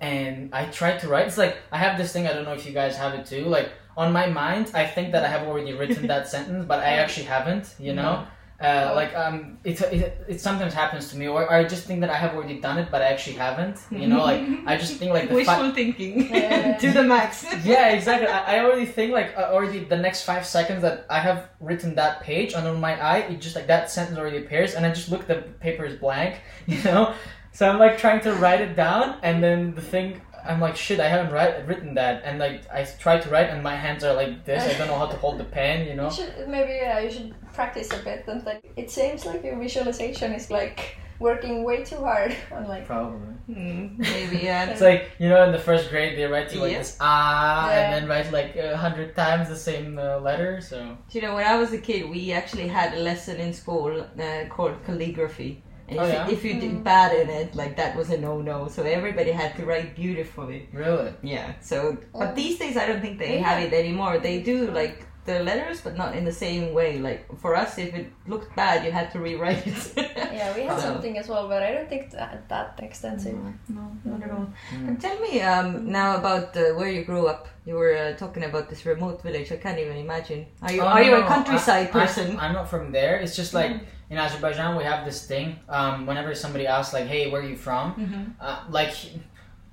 And 0.00 0.52
I 0.52 0.66
tried 0.66 0.98
to 1.00 1.08
write. 1.08 1.28
It's 1.28 1.38
like 1.38 1.58
I 1.70 1.78
have 1.78 1.96
this 1.96 2.12
thing. 2.12 2.26
I 2.26 2.32
don't 2.32 2.44
know 2.44 2.54
if 2.54 2.66
you 2.66 2.72
guys 2.72 2.96
have 2.96 3.14
it 3.14 3.24
too. 3.24 3.44
Like 3.44 3.70
on 3.96 4.12
my 4.12 4.26
mind, 4.26 4.72
I 4.74 4.84
think 4.84 5.12
that 5.12 5.24
I 5.24 5.28
have 5.28 5.46
already 5.46 5.72
written 5.74 6.08
that 6.08 6.26
sentence, 6.34 6.64
but 6.66 6.80
I 6.80 6.94
actually 7.02 7.26
haven't. 7.26 7.74
You 7.78 7.94
know. 7.94 8.14
Mm-hmm. 8.14 8.41
Uh, 8.62 8.90
Oh. 8.90 8.94
like 8.94 9.12
um, 9.16 9.58
it, 9.64 9.80
it 9.80 10.24
it 10.28 10.40
sometimes 10.40 10.72
happens 10.72 11.08
to 11.10 11.16
me, 11.16 11.26
or, 11.26 11.42
or 11.42 11.52
I 11.52 11.64
just 11.64 11.84
think 11.84 12.00
that 12.02 12.10
I 12.10 12.16
have 12.24 12.32
already 12.34 12.60
done 12.60 12.78
it, 12.78 12.88
but 12.92 13.02
I 13.02 13.06
actually 13.06 13.36
haven't. 13.36 13.76
You 13.90 14.06
know, 14.06 14.22
like 14.22 14.40
I 14.66 14.76
just 14.76 14.94
think 14.98 15.10
like 15.12 15.28
the 15.28 15.44
fi- 15.44 15.58
Wishful 15.58 15.72
thinking 15.74 16.12
Yeah. 16.34 16.76
to 16.82 16.92
the 16.92 17.02
max. 17.02 17.44
yeah, 17.64 17.88
exactly. 17.98 18.28
I, 18.28 18.56
I 18.56 18.64
already 18.64 18.86
think 18.86 19.12
like 19.12 19.36
uh, 19.36 19.50
already 19.54 19.80
the 19.84 19.96
next 20.06 20.22
five 20.24 20.44
seconds 20.46 20.80
that 20.82 21.06
I 21.10 21.18
have 21.28 21.48
written 21.60 21.94
that 21.96 22.20
page, 22.22 22.52
and 22.54 22.66
on 22.66 22.80
my 22.80 22.94
eye, 23.02 23.18
it 23.30 23.40
just 23.40 23.56
like 23.56 23.66
that 23.66 23.90
sentence 23.90 24.16
already 24.18 24.38
appears, 24.38 24.74
and 24.74 24.86
I 24.86 24.90
just 24.90 25.10
look, 25.10 25.26
the 25.26 25.42
paper 25.60 25.84
is 25.84 25.96
blank, 25.98 26.40
you 26.66 26.82
know. 26.84 27.14
So 27.54 27.68
I'm 27.68 27.78
like 27.78 27.98
trying 27.98 28.20
to 28.22 28.32
write 28.34 28.60
it 28.62 28.76
down, 28.76 29.16
and 29.22 29.42
then 29.44 29.74
the 29.74 29.82
thing, 29.82 30.20
I'm 30.44 30.60
like, 30.60 30.76
shit, 30.76 30.98
I 31.00 31.08
haven't 31.08 31.32
write, 31.32 31.66
written 31.66 31.94
that, 31.94 32.22
and 32.24 32.38
like 32.38 32.62
I 32.72 32.84
try 32.84 33.18
to 33.18 33.28
write, 33.30 33.48
and 33.50 33.62
my 33.62 33.76
hands 33.76 34.02
are 34.04 34.14
like 34.14 34.44
this. 34.44 34.62
I 34.62 34.76
don't 34.78 34.88
know 34.88 34.98
how 34.98 35.06
to 35.06 35.16
hold 35.16 35.38
the 35.38 35.44
pen, 35.44 35.86
you 35.86 35.94
know. 35.94 36.06
You 36.06 36.12
should 36.12 36.48
maybe 36.48 36.72
yeah, 36.72 36.98
you 37.00 37.10
should 37.10 37.34
practice 37.52 37.92
a 37.92 37.98
bit 37.98 38.24
and 38.26 38.40
then 38.46 38.58
it 38.76 38.90
seems 38.90 39.26
like 39.26 39.44
your 39.44 39.58
visualization 39.58 40.32
is 40.32 40.50
like 40.50 40.96
working 41.18 41.62
way 41.64 41.84
too 41.84 41.96
hard 41.96 42.34
on 42.52 42.66
like 42.66 42.86
Probably. 42.86 43.28
Hmm, 43.46 43.96
maybe 43.98 44.38
yeah. 44.38 44.70
It's 44.70 44.80
like 44.80 45.10
you 45.18 45.28
know, 45.28 45.44
in 45.44 45.52
the 45.52 45.58
first 45.58 45.90
grade, 45.90 46.18
they 46.18 46.24
write 46.24 46.52
you 46.52 46.60
like 46.60 46.72
Yeah. 46.72 46.78
this 46.78 46.96
ah, 47.00 47.68
Yeah. 47.70 47.80
and 47.80 47.88
then 47.94 48.08
write 48.08 48.32
like 48.32 48.56
a 48.56 48.76
hundred 48.76 49.14
times 49.14 49.48
the 49.48 49.56
same 49.70 49.98
uh, 49.98 50.18
letter. 50.18 50.60
So 50.60 50.96
You 51.10 51.20
know, 51.22 51.34
when 51.36 51.46
I 51.46 51.56
was 51.56 51.72
a 51.72 51.78
kid, 51.78 52.08
we 52.10 52.32
actually 52.32 52.68
had 52.68 52.94
a 52.94 53.00
lesson 53.00 53.36
in 53.38 53.52
school 53.52 53.90
uh, 54.00 54.44
called 54.48 54.74
calligraphy. 54.86 55.62
And 55.88 55.98
Oh, 55.98 56.04
if, 56.04 56.12
yeah? 56.12 56.26
you, 56.26 56.32
if 56.32 56.44
you 56.44 56.54
did 56.60 56.82
bad 56.84 57.10
in 57.20 57.28
it, 57.28 57.54
like 57.54 57.76
that 57.76 57.96
was 57.96 58.10
a 58.10 58.18
no-no. 58.18 58.68
So 58.68 58.82
everybody 58.82 59.30
had 59.32 59.54
to 59.56 59.62
write 59.66 59.94
beautifully. 59.96 60.68
really, 60.72 61.12
Yeah. 61.22 61.52
So, 61.60 61.96
but 62.12 62.30
Oh. 62.30 62.34
these 62.34 62.58
days 62.58 62.76
I 62.76 62.86
don't 62.86 63.00
think 63.02 63.18
they 63.18 63.34
Yeah. 63.38 63.48
have 63.48 63.62
it 63.62 63.72
anymore. 63.72 64.18
They 64.18 64.40
do 64.42 64.70
like 64.70 65.06
the 65.24 65.38
letters, 65.44 65.80
but 65.80 65.96
not 65.96 66.16
in 66.16 66.24
the 66.24 66.32
same 66.32 66.72
way. 66.74 66.98
Like 66.98 67.20
for 67.42 67.54
us, 67.54 67.78
if 67.78 67.94
it 67.94 68.06
looked 68.26 68.50
bad, 68.56 68.84
you 68.84 68.90
had 68.90 69.10
to 69.12 69.18
rewrite 69.20 69.64
it. 69.66 69.92
yeah 70.38 70.48
we 70.56 70.62
had 70.62 70.78
So- 70.80 70.86
something 70.90 71.14
as 71.18 71.28
well 71.28 71.46
but 71.52 71.62
I 71.62 71.70
don't 71.74 71.88
think 71.88 72.10
that 72.12 72.48
that 72.48 72.80
extensive. 72.82 73.36
No, 73.68 73.84
not 74.04 74.22
at 74.26 74.30
all. 74.36 74.46
Mm. 74.74 74.88
And 74.88 75.00
tell 75.00 75.18
me 75.26 75.40
um, 75.42 75.68
now 76.00 76.16
about 76.16 76.56
uh, 76.56 76.62
where 76.78 76.90
you 76.96 77.04
grew 77.04 77.26
up. 77.26 77.42
You 77.68 77.74
were 77.82 77.94
uh, 77.96 78.16
talking 78.22 78.42
about 78.50 78.68
this 78.70 78.84
remote 78.86 79.22
village. 79.22 79.52
I 79.52 79.58
can't 79.64 79.78
even 79.78 79.96
imagine. 79.96 80.46
Are 80.62 80.72
you 80.72 80.82
Oh, 80.82 80.86
are 80.86 81.00
no, 81.00 81.06
you 81.06 81.10
no, 81.12 81.22
a 81.24 81.26
countryside 81.34 81.86
I- 81.86 81.90
I- 81.90 81.92
person? 82.00 82.26
I'm 82.42 82.54
not 82.54 82.66
from 82.68 82.90
there. 82.90 83.14
It's 83.22 83.36
just 83.36 83.52
like 83.54 83.72
in 84.12 84.18
Azerbaijan 84.18 84.76
we 84.76 84.84
have 84.84 85.04
this 85.06 85.26
thing. 85.26 85.58
Um, 85.68 86.04
whenever 86.06 86.34
somebody 86.34 86.66
asks 86.66 86.92
like, 86.92 87.06
"Hey, 87.06 87.30
where 87.30 87.40
are 87.42 87.48
you 87.52 87.56
from?" 87.56 87.84
Mhm. 87.94 88.24
Uh, 88.46 88.58
like, 88.68 88.92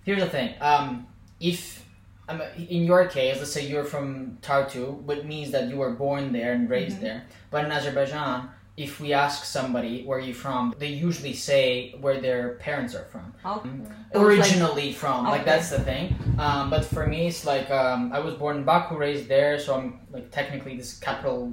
here's 0.06 0.22
the 0.24 0.30
thing. 0.38 0.50
Um, 0.62 1.08
if 1.42 1.86
um, 2.30 2.42
in 2.58 2.84
your 2.92 3.04
case, 3.08 3.36
let's 3.40 3.52
say 3.52 3.66
you're 3.68 3.84
from 3.96 4.38
Tartu, 4.42 4.86
which 5.04 5.24
means 5.34 5.52
that 5.52 5.68
you 5.70 5.78
were 5.84 5.92
born 6.06 6.32
there 6.32 6.54
and 6.54 6.70
raised 6.70 6.98
Mm-hmm. 6.98 7.04
there. 7.10 7.24
But 7.52 7.66
in 7.66 7.72
Azerbaijan, 7.72 8.50
if 8.78 9.02
we 9.02 9.12
ask 9.14 9.44
somebody 9.44 10.06
where 10.06 10.20
are 10.20 10.28
you 10.32 10.36
from, 10.46 10.74
they 10.78 10.92
usually 11.08 11.34
say 11.34 11.96
where 12.04 12.22
their 12.22 12.44
parents 12.68 12.94
are 12.96 13.08
from. 13.14 13.34
Oh. 13.44 13.62
Mm. 13.66 13.92
It 14.14 14.18
was 14.18 14.38
like- 14.38 14.38
Originally 14.48 14.94
from, 14.94 15.26
like 15.36 15.44
that's 15.44 15.70
the 15.76 15.80
thing. 15.92 16.06
Um, 16.46 16.70
but 16.70 16.86
for 16.86 17.06
me, 17.14 17.28
it's 17.28 17.44
like 17.54 17.68
um, 17.82 18.14
I 18.14 18.20
was 18.28 18.36
born 18.36 18.56
in 18.60 18.64
Baku, 18.64 18.96
raised 18.96 19.28
there, 19.28 19.60
so 19.60 19.70
I'm 19.78 19.88
like 20.16 20.28
technically 20.32 20.78
this 20.78 20.92
capital 21.08 21.52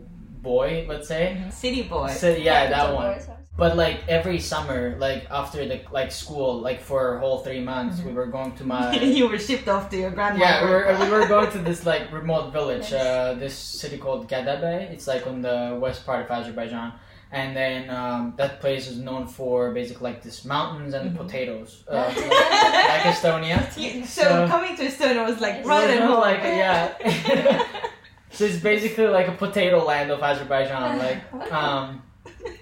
boy, 0.50 0.68
let's 0.92 1.08
say. 1.14 1.24
City 1.50 1.82
boy. 1.94 2.08
So 2.22 2.28
yeah, 2.48 2.70
that 2.74 2.88
one. 2.94 3.18
But 3.62 3.72
like 3.84 3.98
every 4.16 4.38
summer, 4.52 4.80
like 5.06 5.22
after 5.40 5.60
the 5.70 5.78
like 5.98 6.12
school, 6.22 6.50
like 6.68 6.80
for 6.90 7.00
a 7.16 7.20
whole 7.22 7.38
three 7.46 7.62
months, 7.72 7.96
we 8.06 8.12
were 8.18 8.28
going 8.36 8.52
to 8.58 8.64
my 8.72 8.82
you 9.18 9.24
were 9.30 9.38
shipped 9.48 9.68
off 9.74 9.84
to 9.92 9.96
your 10.02 10.12
grandma. 10.18 10.38
yeah, 10.44 10.56
we 10.64 10.70
were, 10.74 10.84
we 11.02 11.08
were 11.14 11.26
going 11.34 11.50
to 11.56 11.60
this 11.70 11.80
like 11.92 12.04
remote 12.20 12.46
village, 12.58 12.88
uh, 12.92 13.32
this 13.44 13.54
city 13.80 13.96
called 14.04 14.22
Gadabe. 14.32 14.74
It's 14.94 15.06
like 15.12 15.24
on 15.26 15.36
the 15.48 15.56
west 15.84 16.00
part 16.08 16.20
of 16.24 16.28
Azerbaijan, 16.38 16.88
and 17.32 17.48
then 17.60 17.80
um, 17.98 18.34
that 18.40 18.52
place 18.64 18.84
is 18.92 18.98
known 19.08 19.24
for 19.38 19.56
basically 19.80 20.04
like 20.10 20.20
this 20.26 20.38
mountains 20.44 20.92
and 20.98 21.16
potatoes, 21.22 21.70
uh, 21.88 21.96
like, 21.96 22.16
like 22.92 23.04
Estonia. 23.12 23.58
You- 23.82 24.04
so, 24.04 24.22
So- 24.22 24.46
coming 24.52 24.72
to 24.78 24.82
Estonia 24.90 25.22
was 25.30 25.40
like 25.46 25.54
It's 25.60 25.68
right 25.72 25.90
at 25.96 26.02
home. 26.08 26.20
like 26.28 26.40
yeah. 26.62 26.84
So 28.36 28.44
it's 28.44 28.60
basically 28.72 29.08
like 29.18 29.28
a 29.28 29.36
potato 29.44 29.84
land 29.84 30.10
of 30.10 30.22
Azerbaijan, 30.22 30.98
like 31.06 31.52
um. 31.52 32.02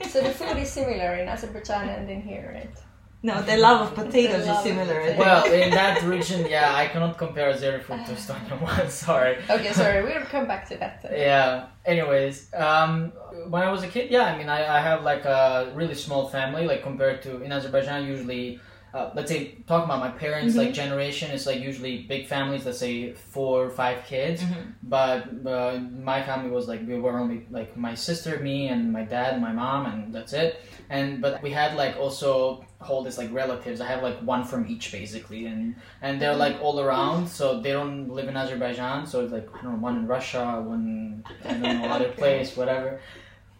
So 0.08 0.20
the 0.22 0.30
food 0.30 0.56
is 0.58 0.70
similar 0.70 1.10
in 1.16 1.28
Azerbaijan 1.28 1.88
and 1.88 2.08
in 2.08 2.22
here, 2.22 2.50
right? 2.54 2.76
no, 3.24 3.40
the 3.40 3.56
love 3.56 3.80
of 3.86 3.94
potatoes 4.02 4.44
The 4.44 4.52
is 4.52 4.62
similar. 4.62 5.00
I 5.00 5.06
think. 5.06 5.18
Well, 5.18 5.44
in 5.50 5.70
that 5.70 6.02
region, 6.14 6.46
yeah, 6.46 6.74
I 6.74 6.88
cannot 6.88 7.16
compare 7.16 7.52
Azeri 7.52 7.82
food 7.82 8.04
to 8.06 8.12
Estonian 8.12 8.60
one. 8.60 8.90
Sorry. 8.90 9.38
Okay, 9.48 9.72
sorry, 9.72 10.04
we'll 10.04 10.26
come 10.26 10.46
back 10.46 10.68
to 10.68 10.76
that. 10.76 11.02
Then. 11.02 11.12
Yeah. 11.18 11.66
Anyways, 11.86 12.52
um, 12.52 13.12
when 13.48 13.62
I 13.62 13.70
was 13.72 13.82
a 13.82 13.88
kid, 13.88 14.10
yeah, 14.10 14.24
I 14.24 14.36
mean, 14.36 14.50
I, 14.50 14.60
I 14.76 14.80
have 14.88 15.02
like 15.02 15.24
a 15.24 15.72
really 15.74 15.94
small 15.94 16.28
family, 16.28 16.66
like 16.66 16.82
compared 16.82 17.22
to 17.22 17.40
in 17.42 17.50
Azerbaijan, 17.50 18.06
usually, 18.06 18.60
uh, 18.94 19.10
let's 19.14 19.28
say, 19.28 19.56
talking 19.66 19.86
about 19.86 19.98
my 19.98 20.08
parents, 20.08 20.54
like 20.54 20.72
generation, 20.72 21.32
it's 21.32 21.46
like 21.46 21.60
usually 21.60 22.02
big 22.04 22.28
families, 22.28 22.64
let's 22.64 22.78
say 22.78 23.12
four 23.12 23.64
or 23.64 23.70
five 23.70 24.04
kids. 24.06 24.44
But 24.84 25.44
uh, 25.44 25.80
my 26.00 26.22
family 26.22 26.50
was 26.50 26.68
like 26.68 26.86
we 26.86 27.00
were 27.00 27.18
only 27.18 27.44
like 27.50 27.76
my 27.76 27.96
sister, 27.96 28.38
me, 28.38 28.68
and 28.68 28.92
my 28.92 29.02
dad, 29.02 29.32
and 29.32 29.42
my 29.42 29.50
mom, 29.50 29.86
and 29.86 30.14
that's 30.14 30.32
it. 30.32 30.62
And 30.90 31.20
but 31.20 31.42
we 31.42 31.50
had 31.50 31.74
like 31.74 31.96
also 31.96 32.64
hold 32.78 33.06
this 33.06 33.18
like 33.18 33.32
relatives. 33.32 33.80
I 33.80 33.86
have 33.88 34.00
like 34.00 34.18
one 34.20 34.44
from 34.44 34.64
each 34.68 34.92
basically, 34.92 35.46
and 35.46 35.74
and 36.00 36.22
they're 36.22 36.36
like 36.36 36.56
all 36.62 36.78
around, 36.78 37.26
so 37.26 37.60
they 37.60 37.72
don't 37.72 38.08
live 38.08 38.28
in 38.28 38.36
Azerbaijan. 38.36 39.08
So 39.08 39.24
it's 39.24 39.32
like 39.32 39.48
I 39.58 39.62
don't 39.62 39.72
know, 39.72 39.78
one 39.78 39.96
in 39.96 40.06
Russia, 40.06 40.62
one 40.64 41.24
in 41.44 41.60
don't 41.60 41.82
know 41.82 41.88
other 41.88 42.12
place, 42.20 42.56
whatever. 42.56 43.00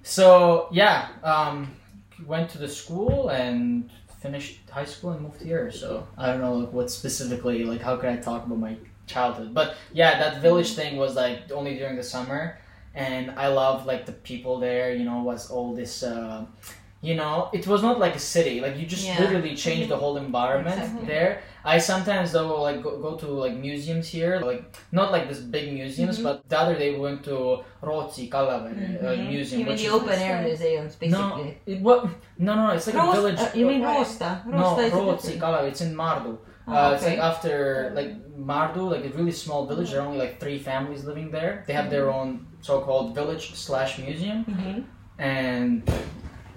So 0.04 0.68
yeah, 0.70 1.08
um, 1.24 1.74
went 2.24 2.50
to 2.50 2.58
the 2.58 2.68
school 2.68 3.30
and 3.30 3.90
finished 4.24 4.52
high 4.70 4.88
school 4.92 5.10
and 5.14 5.20
moved 5.26 5.42
here. 5.50 5.70
So 5.70 5.88
I 6.16 6.24
don't 6.28 6.40
know 6.44 6.54
like, 6.62 6.72
what 6.78 6.90
specifically 7.00 7.58
like 7.72 7.82
how 7.88 7.94
can 8.00 8.08
I 8.16 8.16
talk 8.28 8.40
about 8.46 8.58
my 8.68 8.74
childhood? 9.12 9.50
But 9.60 9.68
yeah, 10.00 10.10
that 10.22 10.32
village 10.46 10.70
thing 10.80 10.92
was 11.04 11.12
like 11.24 11.38
only 11.58 11.72
during 11.80 11.96
the 12.02 12.08
summer, 12.14 12.40
and 12.94 13.24
I 13.44 13.46
loved 13.48 13.82
like 13.92 14.02
the 14.10 14.16
people 14.30 14.54
there. 14.66 14.88
You 14.98 15.04
know, 15.08 15.18
was 15.32 15.50
all 15.54 15.68
this. 15.80 16.02
Uh, 16.02 16.46
you 17.08 17.14
know, 17.20 17.50
it 17.52 17.66
was 17.66 17.82
not 17.82 17.98
like 18.04 18.14
a 18.22 18.24
city. 18.37 18.56
Like 18.64 18.74
you 18.80 18.87
just 18.87 19.04
Yeah. 19.06 19.20
literally 19.22 19.54
changed 19.64 19.88
the 19.94 19.98
whole 20.02 20.16
environment 20.28 20.78
Exactly. 20.80 21.06
there. 21.14 21.32
I 21.66 21.79
sometimes 21.79 22.33
though 22.33 22.61
like 22.62 22.83
go, 22.83 22.98
go 23.00 23.16
to 23.16 23.27
like 23.44 23.55
museums 23.57 24.07
here, 24.09 24.38
like 24.40 24.62
not 24.92 25.11
like 25.12 25.29
this 25.29 25.40
big 25.40 25.72
museums, 25.72 26.16
Mm-hmm. 26.16 26.24
but 26.24 26.48
the 26.50 26.59
other 26.59 26.77
day 26.79 26.92
we 26.94 27.00
went 27.00 27.24
to 27.24 27.37
Roci 27.83 28.29
Kalave 28.29 28.70
uh, 29.03 29.16
museum. 29.31 29.61
you 29.61 29.64
mean 29.66 29.72
which 29.72 29.83
the 29.83 29.88
open 29.88 30.18
air 30.18 30.42
museums, 30.42 30.92
no, 31.00 31.00
basically? 31.00 31.59
it, 31.66 31.81
what? 31.81 32.00
No, 32.38 32.55
no, 32.55 32.70
it's 32.74 32.87
like 32.87 32.96
a 32.96 33.12
village. 33.12 33.38
uh, 33.38 33.50
you 33.55 33.66
mean 33.66 33.83
Right. 33.83 33.96
Rosta? 33.98 34.42
no, 34.46 34.59
Rosta 34.59 34.83
is 34.83 34.92
a 34.92 34.96
Roci 34.96 35.22
different- 35.22 35.42
Kalave. 35.42 35.68
It's 35.68 35.81
in 35.81 35.94
Mardu. 35.94 36.37
Oh, 36.66 36.72
Uh, 36.74 36.92
It's 36.94 37.05
like 37.05 37.18
after 37.18 37.92
like 37.98 38.11
Mardu, 38.50 38.83
like 38.94 39.05
a 39.05 39.12
really 39.18 39.33
small 39.44 39.66
village. 39.70 39.90
There 39.90 40.00
are 40.00 40.07
only 40.07 40.18
like 40.24 40.35
three 40.40 40.59
families 40.59 41.05
living 41.05 41.31
there. 41.31 41.53
They 41.66 41.74
have 41.81 41.88
their 41.94 42.11
own 42.11 42.29
so-called 42.68 43.14
village 43.14 43.44
slash 43.66 43.98
museum, 43.98 44.38
Mhm. 44.53 44.85
and 45.18 45.83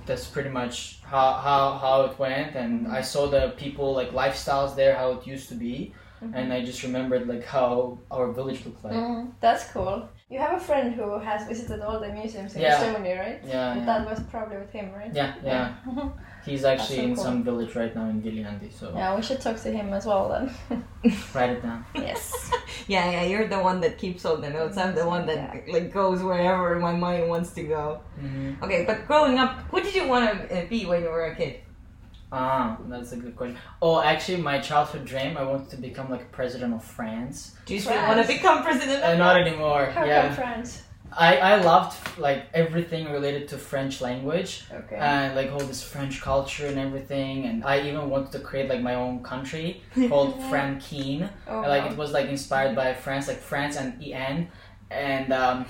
that's 0.08 0.28
pretty 0.28 0.50
much 0.50 1.00
how, 1.04 1.34
how 1.34 1.78
how 1.84 2.02
it 2.08 2.17
went. 2.17 2.56
And 2.56 2.86
mm-hmm. 2.86 2.93
I 3.00 3.02
saw 3.02 3.28
the 3.28 3.54
people 3.58 3.93
like 3.93 4.12
lifestyles 4.12 4.76
there, 4.76 4.96
how 4.96 5.12
it 5.12 5.28
used 5.28 5.50
to 5.50 5.56
be. 5.56 5.93
Mm-hmm. 6.17 6.34
and 6.34 6.52
I 6.52 6.65
just 6.65 6.82
remembered 6.82 7.28
like 7.28 7.46
how 7.46 8.00
our 8.10 8.32
village 8.32 8.65
looked 8.65 8.84
like. 8.84 8.93
Mm, 8.93 9.34
that's 9.39 9.65
cool. 9.72 10.10
You 10.32 10.39
have 10.39 10.58
a 10.58 10.60
friend 10.60 10.96
who 10.96 11.20
has 11.20 11.48
visited 11.48 11.80
all 11.82 12.00
the 12.00 12.10
museums 12.12 12.56
in 12.56 12.62
Yeah. 12.63 12.82
Estonia, 12.82 13.20
right? 13.20 13.39
Yeah, 13.46 13.72
And 13.74 13.82
yeah, 13.82 13.86
That 13.86 14.10
was 14.10 14.20
probably 14.32 14.58
with 14.58 14.72
him, 14.72 14.91
right? 14.93 15.13
yeah, 15.13 15.36
yeah. 15.46 15.76
He's 16.47 16.63
actually 16.63 16.97
so 16.97 17.03
in 17.03 17.15
cool. 17.15 17.23
some 17.23 17.43
village 17.43 17.75
right 17.75 17.93
now 17.95 18.05
in 18.10 18.21
Viljandi, 18.21 18.71
so 18.71 18.93
Yeah, 18.95 19.15
we 19.15 19.21
should 19.21 19.41
talk 19.41 19.57
to 19.65 19.69
him 19.71 19.93
as 19.93 20.05
well 20.05 20.29
then. 20.29 20.45
write 21.36 21.51
it 21.51 21.62
down. 21.62 21.86
yes. 21.95 22.51
Yeah, 22.88 23.12
yeah, 23.12 23.23
you're 23.23 23.47
the 23.49 23.60
one 23.60 23.81
that 23.81 23.97
keeps 23.97 24.23
all 24.23 24.38
the 24.38 24.49
notes. 24.49 24.77
I'm 24.77 24.95
the 24.95 25.05
one 25.05 25.25
that 25.25 25.67
like 25.67 25.91
goes 25.91 26.23
wherever 26.23 26.79
my 26.79 26.93
mind 26.93 27.27
wants 27.27 27.51
to 27.55 27.63
go. 27.63 27.99
hmm 28.17 28.53
Okay, 28.63 28.86
but 28.86 29.05
growing 29.07 29.38
up, 29.38 29.60
what 29.73 29.83
did 29.83 29.93
you 29.93 30.07
want 30.07 30.23
to 30.31 30.38
uh, 30.63 30.65
be 30.69 30.86
when 30.86 31.03
you 31.03 31.10
were 31.10 31.25
a 31.25 31.36
kid? 31.36 31.60
Ah, 32.31 32.77
that's 32.88 33.12
a 33.13 33.17
good 33.17 33.36
question. 33.36 33.57
Oh, 33.81 34.01
actually, 34.01 34.41
my 34.41 34.60
childhood 34.60 35.05
dream, 35.05 35.38
I 35.38 35.43
wanted 35.43 35.69
to 35.71 35.77
become 35.77 36.10
like 36.10 36.31
president 36.31 36.73
of 36.73 36.83
France. 36.83 37.55
Do 37.65 37.73
you 37.73 37.79
still 37.81 38.01
want 38.07 38.21
to 38.21 38.27
become 38.27 38.63
president? 38.63 39.03
Uh, 39.03 39.13
of 39.13 39.17
not 39.17 39.36
anymore. 39.39 39.86
How 39.88 40.05
yeah, 40.05 40.33
France? 40.33 40.83
I 41.12 41.38
I 41.38 41.56
loved 41.62 41.98
like 42.20 42.48
everything 42.54 43.12
related 43.12 43.48
to 43.50 43.58
French 43.58 44.02
language. 44.02 44.65
Okay. 44.72 44.96
and 44.96 45.36
like 45.36 45.52
all 45.52 45.60
this 45.60 45.84
French 45.84 46.22
culture 46.22 46.67
and 46.67 46.78
everything. 46.80 47.46
And 47.46 47.63
I 47.63 47.82
even 47.88 48.10
wanted 48.10 48.32
to 48.34 48.39
create 48.39 48.70
like 48.70 48.82
my 48.82 48.96
own 48.96 49.24
country 49.24 49.82
called 50.10 50.41
Frankine. 50.50 51.30
oh, 51.48 51.62
like 51.62 51.86
wow. 51.86 51.91
it 51.91 51.98
was 51.98 52.12
like 52.12 52.28
inspired 52.30 52.76
by 52.76 52.93
France, 52.93 53.28
like 53.28 53.39
France 53.39 53.78
and 53.78 54.02
En, 54.04 54.50
and 54.89 55.34
um, 55.34 55.65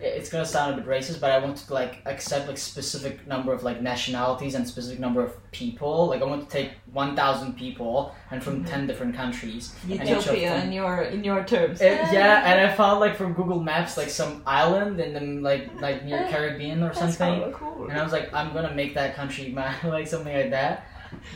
it's 0.00 0.28
gonna 0.28 0.44
sound 0.44 0.74
a 0.74 0.76
bit 0.76 0.86
racist, 0.86 1.20
but 1.20 1.30
I 1.30 1.38
want 1.38 1.56
to 1.56 1.72
like 1.74 2.02
accept 2.04 2.48
like 2.48 2.58
specific 2.58 3.26
number 3.26 3.52
of 3.52 3.62
like 3.62 3.80
nationalities 3.80 4.54
and 4.54 4.66
specific 4.66 4.98
number 5.00 5.22
of 5.22 5.32
people. 5.52 6.06
Like 6.06 6.22
I 6.22 6.24
want 6.24 6.48
to 6.48 6.56
take 6.56 6.72
one 6.92 7.16
thousand 7.16 7.56
people 7.56 8.14
and 8.30 8.42
from 8.42 8.64
ten 8.64 8.86
different 8.86 9.14
countries. 9.16 9.74
and 9.88 10.08
Utopia 10.08 10.62
in 10.62 10.72
your 10.72 11.02
in 11.02 11.24
your 11.24 11.44
terms. 11.44 11.80
uh, 11.80 11.84
yeah, 12.12 12.42
and 12.44 12.60
I 12.70 12.74
found 12.74 13.00
like 13.00 13.16
from 13.16 13.32
Google 13.32 13.60
Maps 13.60 13.96
like 13.96 14.10
some 14.10 14.42
island 14.46 15.00
in 15.00 15.14
the 15.14 15.40
like 15.42 15.80
like 15.80 16.04
near 16.04 16.26
Caribbean 16.28 16.82
or 16.82 16.92
That's 16.92 17.16
something. 17.16 17.52
cool. 17.52 17.88
And 17.88 17.98
I 17.98 18.02
was 18.02 18.12
like, 18.12 18.32
I'm 18.34 18.52
gonna 18.52 18.74
make 18.74 18.94
that 18.94 19.14
country 19.14 19.48
my 19.54 19.74
like 19.84 20.06
something 20.06 20.34
like 20.34 20.50
that. 20.50 20.86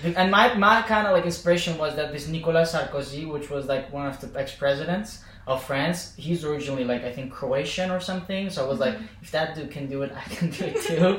And 0.05 0.31
my 0.31 0.53
my 0.55 0.83
kind 0.83 1.07
of 1.07 1.13
like 1.15 1.25
inspiration 1.25 1.79
was 1.79 1.97
that 1.97 2.13
this 2.13 2.27
Nicolas 2.29 2.73
Sarkozy, 2.75 3.27
which 3.27 3.49
was 3.49 3.67
like 3.67 3.91
one 3.93 4.07
of 4.07 4.21
the 4.21 4.39
ex 4.39 4.55
presidents 4.55 5.21
of 5.47 5.65
France, 5.65 6.15
he's 6.17 6.45
originally 6.45 6.85
like 6.85 7.05
I 7.05 7.13
think 7.13 7.33
Croatian 7.33 7.91
or 7.91 8.01
something. 8.01 8.51
So 8.51 8.65
I 8.65 8.69
was 8.69 8.79
like, 8.79 8.97
if 9.23 9.31
that 9.31 9.55
dude 9.55 9.71
can 9.71 9.87
do 9.87 10.03
it, 10.03 10.13
I 10.17 10.23
can 10.23 10.51
do 10.51 10.65
it 10.65 10.81
too. 10.83 11.19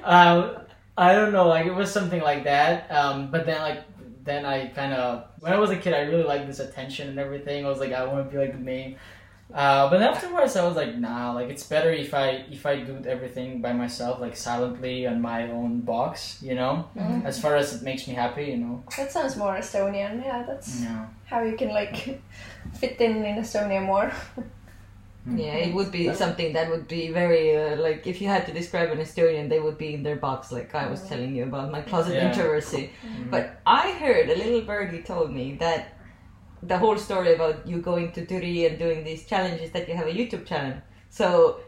um, 0.04 0.58
I 0.96 1.12
don't 1.12 1.32
know, 1.32 1.46
like 1.46 1.66
it 1.66 1.74
was 1.74 1.92
something 1.92 2.20
like 2.20 2.44
that. 2.44 2.90
Um, 2.90 3.30
but 3.30 3.46
then 3.46 3.60
like 3.62 3.84
then 4.24 4.44
I 4.44 4.68
kind 4.68 4.92
of 4.92 5.24
when 5.40 5.52
I 5.52 5.58
was 5.58 5.70
a 5.70 5.76
kid, 5.76 5.94
I 5.94 6.00
really 6.00 6.24
liked 6.24 6.46
this 6.46 6.60
attention 6.60 7.08
and 7.08 7.18
everything. 7.18 7.64
I 7.64 7.68
was 7.68 7.78
like, 7.80 7.92
I 7.92 8.04
want 8.04 8.26
to 8.26 8.30
be 8.30 8.38
like 8.38 8.52
the 8.52 8.58
main. 8.58 8.96
Uh, 9.54 9.88
but 9.88 10.02
afterwards, 10.02 10.56
I 10.56 10.66
was 10.66 10.76
like, 10.76 10.94
nah, 10.96 11.32
like 11.32 11.48
it's 11.48 11.62
better 11.64 11.90
if 11.90 12.12
I 12.12 12.44
if 12.50 12.66
I 12.66 12.80
do 12.80 13.02
everything 13.06 13.62
by 13.62 13.72
myself, 13.72 14.20
like 14.20 14.36
silently 14.36 15.06
on 15.06 15.22
my 15.22 15.50
own 15.50 15.80
box, 15.80 16.38
you 16.42 16.54
know. 16.54 16.84
Mhm. 16.94 17.24
As 17.24 17.40
far 17.40 17.56
as 17.56 17.74
it 17.74 17.82
makes 17.82 18.06
me 18.06 18.12
happy, 18.14 18.44
you 18.52 18.58
know. 18.58 18.82
That 18.98 19.10
sounds 19.10 19.36
more 19.36 19.54
Estonian. 19.56 20.22
Yeah, 20.22 20.44
that's 20.46 20.82
Yeah. 20.82 21.06
how 21.24 21.40
you 21.42 21.56
can 21.56 21.70
like 21.70 22.20
fit 22.74 23.00
in 23.00 23.24
in 23.24 23.36
Estonia 23.36 23.80
more. 23.84 24.12
Yeah, 25.26 25.56
it 25.66 25.74
would 25.74 25.90
be 25.92 26.12
something 26.14 26.54
that 26.54 26.70
would 26.70 26.88
be 26.88 27.10
very 27.12 27.54
uh, 27.56 27.76
like 27.76 28.06
if 28.06 28.20
you 28.22 28.28
had 28.28 28.46
to 28.46 28.52
describe 28.52 28.90
an 28.92 28.98
Estonian, 28.98 29.48
they 29.50 29.60
would 29.60 29.76
be 29.76 29.92
in 29.94 30.02
their 30.02 30.16
box, 30.16 30.50
like 30.52 30.74
I 30.74 30.86
was 30.88 31.02
telling 31.08 31.34
you 31.36 31.42
about 31.44 31.70
my 31.70 31.82
closet 31.82 32.14
Yeah. 32.14 32.28
introversy. 32.28 32.90
Mhm. 33.04 33.30
But 33.30 33.60
I 33.66 33.92
heard 33.92 34.30
a 34.30 34.36
little 34.36 34.62
birdie 34.62 35.02
told 35.02 35.32
me 35.32 35.56
that 35.60 35.97
the 36.62 36.78
whole 36.78 36.98
story 36.98 37.34
about 37.34 37.66
you 37.66 37.78
going 37.78 38.12
to 38.12 38.26
Türi 38.26 38.68
and 38.68 38.78
doing 38.78 39.04
these 39.04 39.24
challenges 39.26 39.70
that 39.72 39.88
you 39.88 39.94
have 39.94 40.06
a 40.06 40.12
YouTube 40.12 40.46
channel. 40.46 40.78
So 41.10 41.60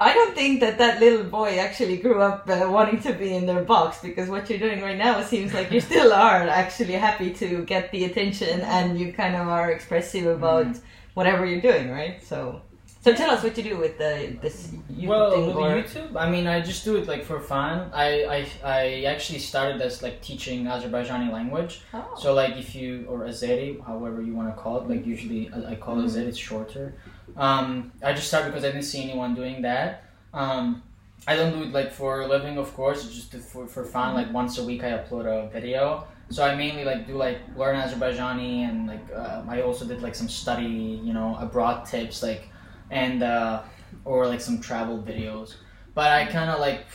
I 0.00 0.12
don't 0.12 0.34
think 0.34 0.60
that 0.60 0.78
that 0.78 1.00
little 1.00 1.24
boy 1.24 1.58
actually 1.58 1.98
grew 1.98 2.20
up 2.20 2.48
uh, 2.48 2.68
wanting 2.68 3.00
to 3.02 3.12
be 3.12 3.34
in 3.34 3.46
their 3.46 3.62
box 3.62 4.00
because 4.02 4.28
what 4.28 4.50
you're 4.50 4.58
doing 4.58 4.82
right 4.82 4.98
now 4.98 5.22
seems 5.22 5.54
like 5.54 5.70
you 5.70 5.80
still 5.80 6.12
are 6.26 6.42
actually 6.48 6.94
happy 6.94 7.32
to 7.34 7.64
get 7.64 7.90
the 7.92 8.04
attention 8.04 8.60
and 8.62 8.98
you 8.98 9.12
kind 9.12 9.36
of 9.36 9.48
are 9.48 9.70
expressive 9.70 10.26
about 10.26 10.76
whatever 11.14 11.46
you're 11.46 11.60
doing, 11.60 11.90
right? 11.90 12.22
So. 12.22 12.60
So 13.04 13.12
tell 13.12 13.30
us 13.32 13.42
what 13.42 13.54
you 13.58 13.62
do 13.62 13.76
with 13.76 13.98
the 13.98 14.34
this 14.40 14.68
YouTube 14.90 15.08
well, 15.08 15.30
thing 15.30 15.46
with 15.48 15.56
or 15.56 15.82
YouTube, 15.82 16.16
I 16.16 16.30
mean, 16.30 16.46
I 16.46 16.62
just 16.62 16.86
do 16.86 16.96
it 16.96 17.06
like 17.06 17.22
for 17.22 17.38
fun. 17.38 17.90
I, 17.92 18.24
I, 18.24 18.46
I 18.64 19.04
actually 19.04 19.40
started 19.40 19.82
as 19.82 20.02
like 20.02 20.22
teaching 20.22 20.64
Azerbaijani 20.64 21.30
language. 21.30 21.82
oh. 21.92 22.14
So 22.18 22.32
like 22.32 22.56
if 22.56 22.74
you 22.74 23.04
or 23.06 23.18
Azeri, 23.26 23.84
however 23.84 24.22
you 24.22 24.34
want 24.34 24.48
to 24.56 24.58
call 24.58 24.80
it, 24.80 24.88
like 24.88 25.04
usually 25.04 25.52
I 25.52 25.74
call 25.74 26.00
it 26.00 26.06
Azeri, 26.06 26.28
it's 26.28 26.38
shorter. 26.38 26.94
Um, 27.36 27.92
I 28.02 28.14
just 28.14 28.28
started 28.28 28.48
because 28.48 28.64
I 28.64 28.68
didn't 28.68 28.84
see 28.84 29.02
anyone 29.02 29.34
doing 29.34 29.60
that. 29.60 30.04
Um, 30.32 30.82
I 31.28 31.36
don't 31.36 31.52
do 31.52 31.62
it 31.64 31.72
like 31.72 31.92
for 31.92 32.22
a 32.22 32.26
living, 32.26 32.56
of 32.56 32.72
course. 32.72 33.04
It's 33.04 33.14
just 33.14 33.34
for 33.52 33.66
for 33.66 33.84
fun. 33.84 34.14
Like 34.14 34.32
once 34.32 34.56
a 34.56 34.64
week, 34.64 34.82
I 34.82 34.92
upload 34.92 35.26
a 35.26 35.50
video. 35.50 36.06
So 36.30 36.42
I 36.42 36.54
mainly 36.54 36.84
like 36.84 37.06
do 37.06 37.18
like 37.18 37.40
learn 37.54 37.76
Azerbaijani 37.76 38.66
and 38.66 38.86
like 38.86 39.04
uh, 39.14 39.42
I 39.46 39.60
also 39.60 39.84
did 39.84 40.00
like 40.00 40.14
some 40.14 40.30
study, 40.30 41.00
you 41.04 41.12
know, 41.12 41.36
abroad 41.38 41.84
tips 41.84 42.22
like 42.22 42.48
and 42.94 43.22
uh, 43.22 43.62
or 44.06 44.26
like 44.26 44.40
some 44.40 44.60
travel 44.60 45.02
videos. 45.02 45.56
But 45.94 46.10
I 46.10 46.24
kind 46.26 46.50
of 46.50 46.60
like 46.60 46.86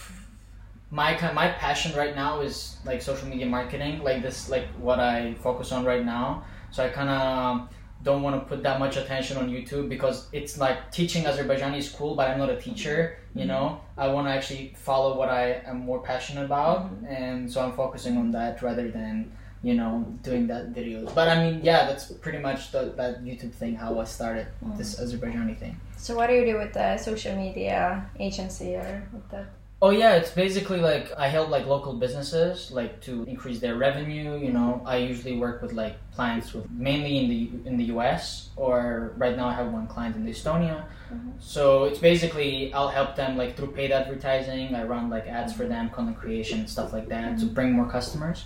my 0.90 1.12
my 1.34 1.50
passion 1.50 1.96
right 1.96 2.16
now 2.16 2.42
is 2.42 2.78
like 2.86 3.02
social 3.02 3.28
media 3.28 3.46
marketing, 3.46 4.02
like 4.02 4.24
this, 4.24 4.50
like 4.50 4.68
what 4.80 5.00
I 5.00 5.36
focus 5.36 5.72
on 5.72 5.86
right 5.86 6.04
now. 6.04 6.44
So 6.72 6.84
I 6.84 6.90
kind 6.90 7.10
of 7.10 7.70
don't 8.02 8.22
want 8.22 8.42
to 8.42 8.48
put 8.48 8.64
that 8.64 8.80
much 8.80 8.96
attention 8.96 9.38
on 9.38 9.50
YouTube 9.50 9.90
because 9.90 10.28
it's 10.32 10.58
like 10.58 10.90
teaching 10.92 11.26
Azerbaijani 11.26 11.78
is 11.78 11.90
cool, 11.90 12.16
but 12.16 12.30
I'm 12.30 12.40
not 12.40 12.50
a 12.50 12.60
teacher. 12.60 13.18
You 13.36 13.46
know, 13.46 13.82
I 13.98 14.08
want 14.08 14.28
to 14.28 14.32
actually 14.32 14.74
follow 14.78 15.18
what 15.18 15.30
I 15.30 15.62
am 15.66 15.80
more 15.82 16.02
passionate 16.02 16.46
about, 16.46 16.90
and 17.08 17.52
so 17.52 17.62
I'm 17.62 17.74
focusing 17.74 18.18
on 18.18 18.32
that 18.32 18.62
rather 18.62 18.90
than 18.90 19.32
you 19.62 19.74
know 19.74 20.06
doing 20.24 20.48
that 20.48 20.74
videos. 20.74 21.14
But 21.14 21.28
I 21.28 21.44
mean, 21.44 21.62
yeah, 21.64 21.86
that's 21.88 22.12
pretty 22.12 22.40
much 22.40 22.72
the, 22.72 22.94
that 22.96 23.24
YouTube 23.24 23.54
thing 23.54 23.76
how 23.76 24.00
I 24.00 24.06
started 24.06 24.48
mm. 24.64 24.78
this 24.78 25.00
Azerbaijani 25.00 25.58
thing. 25.58 25.80
So 25.98 26.16
what 26.16 26.28
do 26.28 26.34
you 26.34 26.46
do 26.46 26.58
with 26.58 26.74
the 26.74 26.98
social 26.98 27.36
media 27.36 28.10
agency 28.20 28.76
or 28.76 29.08
with 29.12 29.30
that? 29.32 29.48
Oh 29.82 29.92
yeah, 29.92 30.16
it's 30.16 30.32
basically 30.32 30.80
like 30.80 31.14
I 31.18 31.30
help 31.30 31.50
like 31.50 31.66
local 31.66 31.94
businesses 31.94 32.70
like 32.70 33.00
to 33.02 33.24
increase 33.24 33.60
their 33.60 33.76
revenue. 33.76 34.38
You 34.38 34.52
know, 34.52 34.80
mm-hmm. 34.80 34.88
I 34.88 34.98
usually 34.98 35.38
work 35.38 35.62
with 35.62 35.72
like 35.72 35.96
clients 36.14 36.54
with 36.54 36.70
mainly 36.70 37.18
in 37.18 37.30
the 37.30 37.70
in 37.70 37.78
the 37.78 37.86
U.S. 37.96 38.50
or 38.58 39.14
right 39.16 39.38
now 39.38 39.48
I 39.48 39.54
have 39.54 39.72
one 39.72 39.88
client 39.88 40.18
in 40.18 40.26
Estonia. 40.26 40.84
Mm-hmm. 41.14 41.32
So 41.40 41.86
it's 41.86 42.00
basically 42.00 42.74
I'll 42.74 42.90
help 42.90 43.16
them 43.16 43.38
like 43.38 43.56
through 43.56 43.72
paid 43.72 43.92
advertising. 43.92 44.76
I 44.76 44.84
run 44.84 45.10
like 45.10 45.28
ads 45.28 45.54
for 45.54 45.64
mm-hmm. 45.64 45.72
them, 45.72 45.90
content 45.92 46.18
creation, 46.18 46.68
stuff 46.68 46.92
like 46.92 47.08
that 47.08 47.40
to 47.40 47.46
bring 47.46 47.72
more 47.72 47.90
customers. 47.90 48.46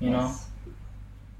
You 0.00 0.10
know. 0.10 0.34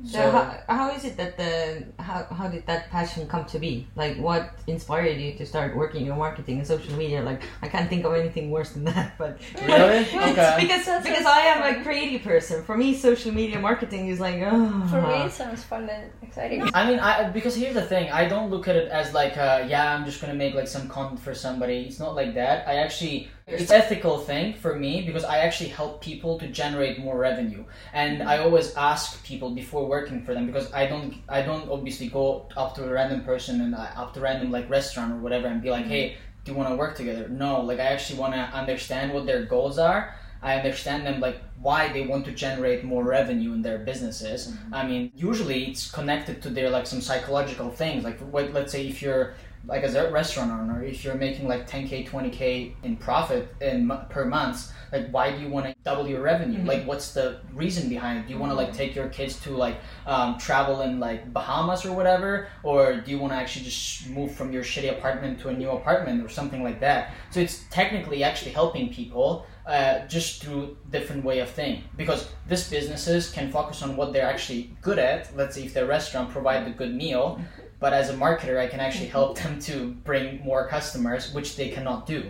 Yes. 0.02 0.12
So 0.14 0.30
how, 0.30 0.58
how 0.68 0.90
is 0.90 1.04
it 1.04 1.16
that 1.18 1.36
the 1.36 1.84
how, 2.02 2.24
how 2.30 2.48
did 2.48 2.66
that 2.66 2.90
passion 2.90 3.28
come 3.28 3.44
to 3.46 3.58
be? 3.58 3.86
Like 3.96 4.16
what 4.16 4.58
inspired 4.66 5.18
you 5.20 5.34
to 5.34 5.44
start 5.44 5.76
working 5.76 6.06
in 6.06 6.16
marketing 6.16 6.58
and 6.58 6.66
social 6.66 6.94
media? 6.96 7.22
Like 7.22 7.42
I 7.62 7.68
can't 7.68 7.88
think 7.88 8.04
of 8.04 8.14
anything 8.14 8.50
worse 8.50 8.70
than 8.70 8.84
that. 8.84 9.14
But 9.18 9.40
Really? 9.60 10.00
Okay. 10.30 10.56
because 10.60 10.86
That 10.86 11.02
because 11.02 11.26
I 11.26 11.40
am 11.52 11.60
fun. 11.60 11.80
a 11.80 11.84
creative 11.84 12.22
person. 12.22 12.64
For 12.64 12.76
me, 12.76 12.96
social 12.96 13.32
media 13.32 13.58
marketing 13.58 14.08
is 14.08 14.20
like 14.20 14.40
oh. 14.42 14.86
For 14.90 15.02
me, 15.02 15.14
it 15.28 15.32
sounds 15.32 15.62
fun 15.64 15.88
and 15.88 16.10
exciting. 16.22 16.62
I 16.74 16.88
mean, 16.88 16.98
I 16.98 17.28
because 17.30 17.54
here's 17.54 17.74
the 17.74 17.82
thing. 17.84 18.10
I 18.10 18.26
don't 18.26 18.50
look 18.50 18.68
at 18.68 18.76
it 18.76 18.88
as 18.88 19.12
like, 19.12 19.36
uh, 19.36 19.64
yeah, 19.68 19.94
I'm 19.94 20.04
just 20.04 20.20
gonna 20.20 20.34
make 20.34 20.54
like 20.54 20.68
some 20.68 20.88
content 20.88 21.20
for 21.20 21.34
somebody. 21.34 21.82
It's 21.88 21.98
not 21.98 22.14
like 22.14 22.34
that. 22.34 22.66
I 22.66 22.76
actually, 22.76 23.28
it's 23.50 23.70
ethical 23.70 24.18
thing 24.18 24.54
for 24.54 24.76
me 24.76 25.02
because 25.02 25.24
I 25.24 25.38
actually 25.38 25.70
help 25.70 26.00
people 26.00 26.38
to 26.38 26.46
generate 26.48 26.98
more 26.98 27.18
revenue, 27.18 27.64
and 27.92 28.22
I 28.22 28.38
always 28.38 28.74
ask 28.74 29.22
people 29.24 29.50
before 29.50 29.86
working 29.86 30.24
for 30.24 30.34
them 30.34 30.46
because 30.46 30.72
I 30.72 30.86
don't, 30.86 31.14
I 31.28 31.42
don't 31.42 31.68
obviously 31.70 32.08
go 32.08 32.48
up 32.56 32.74
to 32.76 32.88
a 32.88 32.92
random 32.92 33.24
person 33.24 33.60
and 33.60 33.74
uh, 33.74 33.90
up 33.96 34.14
to 34.14 34.20
random 34.20 34.50
like 34.50 34.68
restaurant 34.70 35.12
or 35.12 35.16
whatever 35.16 35.48
and 35.48 35.62
be 35.62 35.70
like, 35.70 35.86
hey, 35.86 36.16
do 36.44 36.52
you 36.52 36.58
want 36.58 36.70
to 36.70 36.76
work 36.76 36.96
together? 36.96 37.28
No, 37.28 37.60
like 37.60 37.80
I 37.80 37.84
actually 37.84 38.18
want 38.18 38.34
to 38.34 38.40
understand 38.40 39.12
what 39.12 39.26
their 39.26 39.44
goals 39.44 39.78
are. 39.78 40.14
I 40.42 40.56
understand 40.56 41.06
them 41.06 41.20
like 41.20 41.38
why 41.60 41.92
they 41.92 42.06
want 42.06 42.24
to 42.24 42.32
generate 42.32 42.82
more 42.82 43.04
revenue 43.04 43.52
in 43.52 43.60
their 43.60 43.78
businesses. 43.78 44.54
I 44.72 44.86
mean, 44.86 45.12
usually 45.14 45.64
it's 45.66 45.90
connected 45.90 46.40
to 46.42 46.48
their 46.48 46.70
like 46.70 46.86
some 46.86 47.02
psychological 47.02 47.70
things. 47.70 48.04
Like, 48.04 48.18
what, 48.20 48.52
let's 48.54 48.72
say 48.72 48.86
if 48.86 49.02
you're 49.02 49.34
like 49.66 49.82
as 49.82 49.94
a 49.94 50.10
restaurant 50.10 50.50
owner, 50.50 50.82
if 50.82 51.04
you're 51.04 51.14
making 51.14 51.46
like 51.46 51.68
10k, 51.68 52.08
20k 52.08 52.72
in 52.82 52.96
profit 52.96 53.54
in 53.60 53.90
per 54.08 54.24
month, 54.24 54.72
like 54.92 55.10
why 55.10 55.30
do 55.30 55.42
you 55.42 55.48
want 55.48 55.66
to 55.66 55.74
double 55.84 56.08
your 56.08 56.22
revenue? 56.22 56.64
Like, 56.64 56.84
what's 56.84 57.12
the 57.12 57.40
reason 57.52 57.88
behind 57.88 58.18
it? 58.18 58.26
Do 58.26 58.32
you 58.32 58.38
want 58.38 58.50
to 58.50 58.56
like 58.56 58.72
take 58.72 58.94
your 58.94 59.08
kids 59.08 59.38
to 59.40 59.50
like 59.50 59.76
um, 60.06 60.38
travel 60.38 60.80
in 60.82 60.98
like 60.98 61.32
Bahamas 61.32 61.84
or 61.84 61.92
whatever, 61.92 62.48
or 62.62 62.96
do 62.96 63.10
you 63.10 63.18
want 63.18 63.32
to 63.32 63.36
actually 63.36 63.64
just 63.66 64.08
move 64.08 64.34
from 64.34 64.52
your 64.52 64.62
shitty 64.62 64.90
apartment 64.90 65.40
to 65.40 65.48
a 65.48 65.52
new 65.52 65.70
apartment 65.70 66.24
or 66.24 66.28
something 66.28 66.62
like 66.62 66.80
that? 66.80 67.14
So 67.30 67.40
it's 67.40 67.64
technically 67.70 68.24
actually 68.24 68.52
helping 68.52 68.92
people 68.92 69.46
uh, 69.66 70.06
just 70.08 70.42
through 70.42 70.76
different 70.90 71.24
way 71.24 71.38
of 71.38 71.48
thing. 71.48 71.84
Because 71.96 72.28
these 72.48 72.68
businesses 72.68 73.30
can 73.30 73.52
focus 73.52 73.82
on 73.82 73.96
what 73.96 74.12
they're 74.12 74.26
actually 74.26 74.74
good 74.82 74.98
at. 74.98 75.34
Let's 75.36 75.54
say 75.54 75.64
if 75.64 75.74
their 75.74 75.86
restaurant 75.86 76.30
provide 76.30 76.66
a 76.66 76.70
good 76.70 76.94
meal 76.94 77.40
but 77.80 77.92
as 77.92 78.10
a 78.10 78.14
marketer 78.14 78.56
i 78.58 78.66
can 78.66 78.80
actually 78.80 79.08
help 79.08 79.38
them 79.38 79.58
to 79.58 79.74
bring 80.04 80.40
more 80.44 80.68
customers 80.68 81.32
which 81.34 81.56
they 81.56 81.68
cannot 81.70 82.06
do 82.06 82.20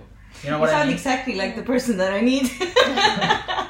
you 0.45 0.49
know 0.51 0.57
You 0.57 0.61
what 0.61 0.69
i 0.71 0.73
sound 0.73 0.89
mean 0.89 0.97
exactly 0.97 1.35
like 1.35 1.57
the 1.57 1.63
person 1.63 1.97
that 1.99 2.13
I 2.13 2.21
need. 2.21 2.47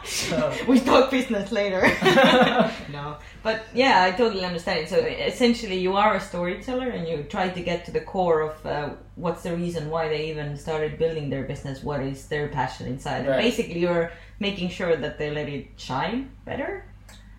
So- 0.05 0.53
we 0.69 0.81
talk 0.81 1.11
business 1.11 1.53
later. 1.53 1.83
no, 2.93 3.16
but 3.43 3.62
yeah, 3.75 4.03
I 4.03 4.11
totally 4.12 4.45
understand 4.45 4.81
it. 4.81 4.88
So 4.88 4.97
essentially, 4.97 5.79
you 5.79 5.95
are 5.97 6.14
a 6.16 6.21
storyteller, 6.21 6.88
and 6.88 7.07
you 7.07 7.23
try 7.25 7.49
to 7.49 7.61
get 7.62 7.85
to 7.87 7.90
the 7.93 8.01
core 8.01 8.40
of 8.40 8.66
uh, 8.66 8.90
what's 9.14 9.43
the 9.43 9.55
reason 9.57 9.88
why 9.90 10.09
they 10.09 10.31
even 10.31 10.57
started 10.57 10.99
building 10.99 11.31
their 11.31 11.45
business. 11.45 11.83
What 11.85 12.01
is 12.01 12.27
their 12.29 12.49
passion 12.49 12.87
inside? 12.87 13.21
And 13.21 13.29
Right. 13.29 13.43
basically, 13.43 13.81
you're 13.81 14.11
making 14.40 14.71
sure 14.71 14.97
that 14.97 15.19
they 15.19 15.31
let 15.31 15.49
it 15.49 15.66
shine 15.77 16.31
better. 16.45 16.85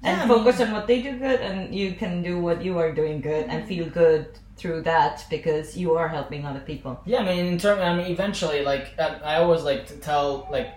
And 0.03 0.17
Yeah, 0.17 0.23
I 0.23 0.27
focus 0.27 0.59
on 0.59 0.71
what 0.71 0.87
they 0.87 1.01
do 1.01 1.17
good, 1.17 1.41
and 1.41 1.73
you 1.73 1.93
can 1.93 2.23
do 2.23 2.39
what 2.39 2.63
you 2.63 2.77
are 2.79 2.91
doing 2.91 3.21
good 3.21 3.45
and 3.47 3.67
feel 3.67 3.87
good 3.87 4.27
through 4.57 4.81
that 4.83 5.25
because 5.29 5.77
you 5.77 5.93
are 5.95 6.07
helping 6.07 6.45
other 6.45 6.59
people. 6.59 6.99
Yeah, 7.05 7.19
I 7.19 7.25
mean, 7.25 7.45
in 7.45 7.57
term, 7.57 7.79
I 7.79 7.95
mean, 7.95 8.07
eventually, 8.07 8.63
like 8.63 8.99
I 8.99 9.35
always 9.35 9.63
like 9.63 9.87
to 9.87 9.95
tell, 9.97 10.47
like, 10.51 10.69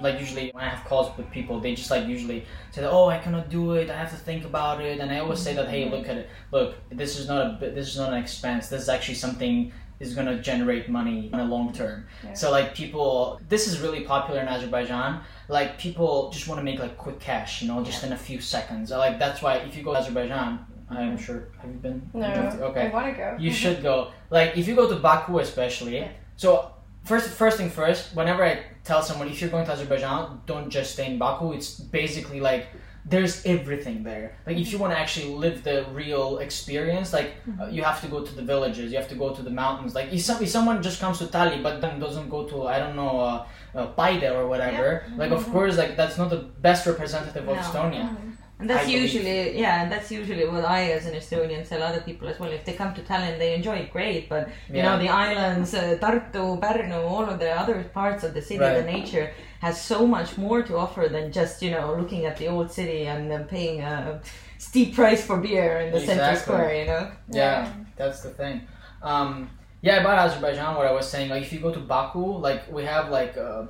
like 0.00 0.18
usually 0.20 0.50
when 0.52 0.64
I 0.64 0.68
have 0.68 0.84
calls 0.86 1.14
with 1.18 1.30
people, 1.30 1.60
they 1.60 1.74
just 1.74 1.90
like 1.90 2.06
usually 2.06 2.46
say, 2.70 2.80
that, 2.80 2.90
"Oh, 2.90 3.08
I 3.08 3.18
cannot 3.18 3.50
do 3.50 3.72
it. 3.72 3.90
I 3.90 3.96
have 3.96 4.10
to 4.10 4.16
think 4.16 4.44
about 4.44 4.80
it." 4.80 5.00
And 5.00 5.10
I 5.10 5.18
always 5.18 5.40
say 5.40 5.54
that, 5.54 5.68
"Hey, 5.68 5.82
mm-hmm. 5.82 5.94
look 5.94 6.08
at 6.08 6.16
it. 6.16 6.30
Look, 6.50 6.76
this 6.90 7.18
is 7.18 7.28
not 7.28 7.62
a 7.62 7.70
this 7.70 7.88
is 7.88 7.98
not 7.98 8.12
an 8.12 8.18
expense. 8.18 8.68
This 8.68 8.82
is 8.82 8.88
actually 8.88 9.16
something." 9.16 9.72
Is 9.98 10.14
going 10.14 10.26
to 10.26 10.40
generate 10.42 10.88
money 10.88 11.30
in 11.32 11.38
a 11.40 11.44
long 11.44 11.72
term. 11.72 12.06
So 12.34 12.50
like 12.50 12.74
people 12.74 13.40
this 13.48 13.66
is 13.66 13.80
really 13.80 14.02
popular 14.04 14.40
in 14.40 14.48
Azerbaijan. 14.48 15.20
Like 15.48 15.78
people 15.78 16.30
just 16.30 16.48
want 16.48 16.58
to 16.60 16.64
make 16.64 16.78
like 16.78 16.96
quick 16.98 17.18
cash, 17.20 17.62
you 17.62 17.68
know, 17.68 17.82
just 17.82 18.04
in 18.04 18.12
a 18.12 18.16
few 18.16 18.40
seconds. 18.40 18.90
Like 18.90 19.18
that's 19.18 19.40
why 19.42 19.56
if 19.56 19.76
you 19.76 19.82
go 19.82 19.92
to 19.92 19.98
Azerbaijan, 19.98 20.64
I'm 20.90 21.16
sure 21.18 21.48
have 21.60 21.70
you 21.70 21.78
been? 21.78 22.08
No, 22.14 22.26
Okay. 22.70 22.88
I 22.88 22.90
want 22.90 23.06
to 23.12 23.16
go. 23.16 23.36
You 23.38 23.52
should 23.52 23.82
go. 23.90 24.10
Like 24.30 24.56
if 24.56 24.68
you 24.68 24.74
go 24.76 24.88
to 24.88 24.96
Baku 24.96 25.38
especially. 25.38 25.96
Yeah. 25.96 26.08
So 26.36 26.72
first 27.04 27.30
first 27.30 27.56
thing 27.56 27.70
first, 27.70 28.14
whenever 28.14 28.44
I 28.44 28.64
tell 28.84 29.02
someone 29.02 29.28
if 29.28 29.40
you're 29.40 29.50
going 29.50 29.64
to 29.66 29.72
Azerbaijan, 29.72 30.42
don't 30.46 30.68
just 30.70 30.92
stay 30.92 31.06
in 31.10 31.18
Baku. 31.18 31.52
It's 31.52 31.80
basically 31.80 32.40
like 32.40 32.66
there's 33.08 33.46
everything 33.46 34.02
there. 34.02 34.36
Like 34.46 34.56
if 34.56 34.72
you 34.72 34.78
want 34.78 34.92
to 34.92 34.98
actually 34.98 35.28
live 35.44 35.62
the 35.62 35.86
real 35.92 36.38
experience, 36.38 37.12
like 37.12 37.34
uh, 37.60 37.66
you 37.66 37.82
have 37.84 38.00
to 38.00 38.08
go 38.08 38.24
to 38.24 38.34
the 38.34 38.42
villages, 38.42 38.90
you 38.90 38.98
have 38.98 39.08
to 39.08 39.14
go 39.14 39.32
to 39.32 39.42
the 39.42 39.50
mountains. 39.50 39.94
Like 39.94 40.12
if, 40.12 40.22
some, 40.22 40.42
if 40.42 40.48
someone 40.48 40.82
just 40.82 41.00
comes 41.00 41.18
to 41.18 41.26
Tali 41.28 41.62
but 41.62 41.80
then 41.80 42.00
doesn't 42.00 42.28
go 42.28 42.44
to 42.48 42.66
I 42.66 42.78
don't 42.80 42.96
know 42.96 43.20
uh, 43.20 43.46
uh, 43.76 43.86
Paide 43.98 44.24
or 44.24 44.48
whatever, 44.48 45.04
like 45.16 45.30
of 45.30 45.44
course 45.52 45.76
like 45.76 45.96
that's 45.96 46.18
not 46.18 46.30
the 46.30 46.38
best 46.60 46.84
representative 46.86 47.48
of 47.48 47.56
No. 47.56 47.62
Estonia. 47.62 48.16
And 48.58 48.70
that's 48.70 48.88
I 48.88 48.90
usually, 48.90 49.58
yeah, 49.58 49.82
and 49.82 49.92
that's 49.92 50.10
usually 50.10 50.46
what 50.48 50.64
I, 50.64 50.92
as 50.92 51.04
an 51.04 51.14
Estonian, 51.14 51.68
tell 51.68 51.82
other 51.82 52.00
people 52.00 52.26
as 52.26 52.40
well. 52.40 52.50
If 52.50 52.64
they 52.64 52.72
come 52.72 52.94
to 52.94 53.02
Tallinn, 53.02 53.38
they 53.38 53.54
enjoy 53.54 53.76
it 53.84 53.92
great, 53.92 54.30
but 54.30 54.48
you 54.70 54.76
Yeah. 54.76 54.84
know, 54.86 54.98
the 54.98 55.10
islands, 55.10 55.74
uh, 55.74 55.98
Tartu, 56.00 56.58
Pärnu, 56.58 57.00
all 57.12 57.26
of 57.32 57.38
the 57.38 57.50
other 57.50 57.84
parts 57.98 58.24
of 58.24 58.32
the 58.32 58.40
city, 58.40 58.60
Right. 58.60 58.76
the 58.80 58.90
nature 58.96 59.30
has 59.60 59.78
so 59.80 60.06
much 60.06 60.38
more 60.38 60.62
to 60.62 60.72
offer 60.84 61.04
than 61.16 61.32
just 61.32 61.60
you 61.64 61.70
know 61.70 61.86
looking 62.00 62.24
at 62.24 62.36
the 62.38 62.46
old 62.54 62.70
city 62.78 63.00
and 63.12 63.30
then 63.30 63.44
paying 63.44 63.82
a 63.82 64.20
steep 64.58 64.94
price 64.94 65.22
for 65.28 65.36
beer 65.46 65.80
in 65.84 65.92
the 65.92 66.00
center 66.00 66.34
square. 66.36 66.72
You 66.80 66.86
know. 66.90 67.04
Yeah, 67.30 67.68
that's 68.00 68.20
the 68.22 68.30
thing. 68.30 68.56
Um, 69.02 69.50
yeah, 69.82 69.96
about 70.00 70.18
Azerbaijan, 70.24 70.74
what 70.76 70.86
I 70.86 70.92
was 70.92 71.06
saying, 71.12 71.28
like 71.28 71.42
if 71.46 71.52
you 71.52 71.60
go 71.60 71.72
to 71.78 71.82
Baku, 71.92 72.24
like 72.48 72.62
we 72.72 72.84
have 72.84 73.10
like 73.10 73.36
uh, 73.36 73.64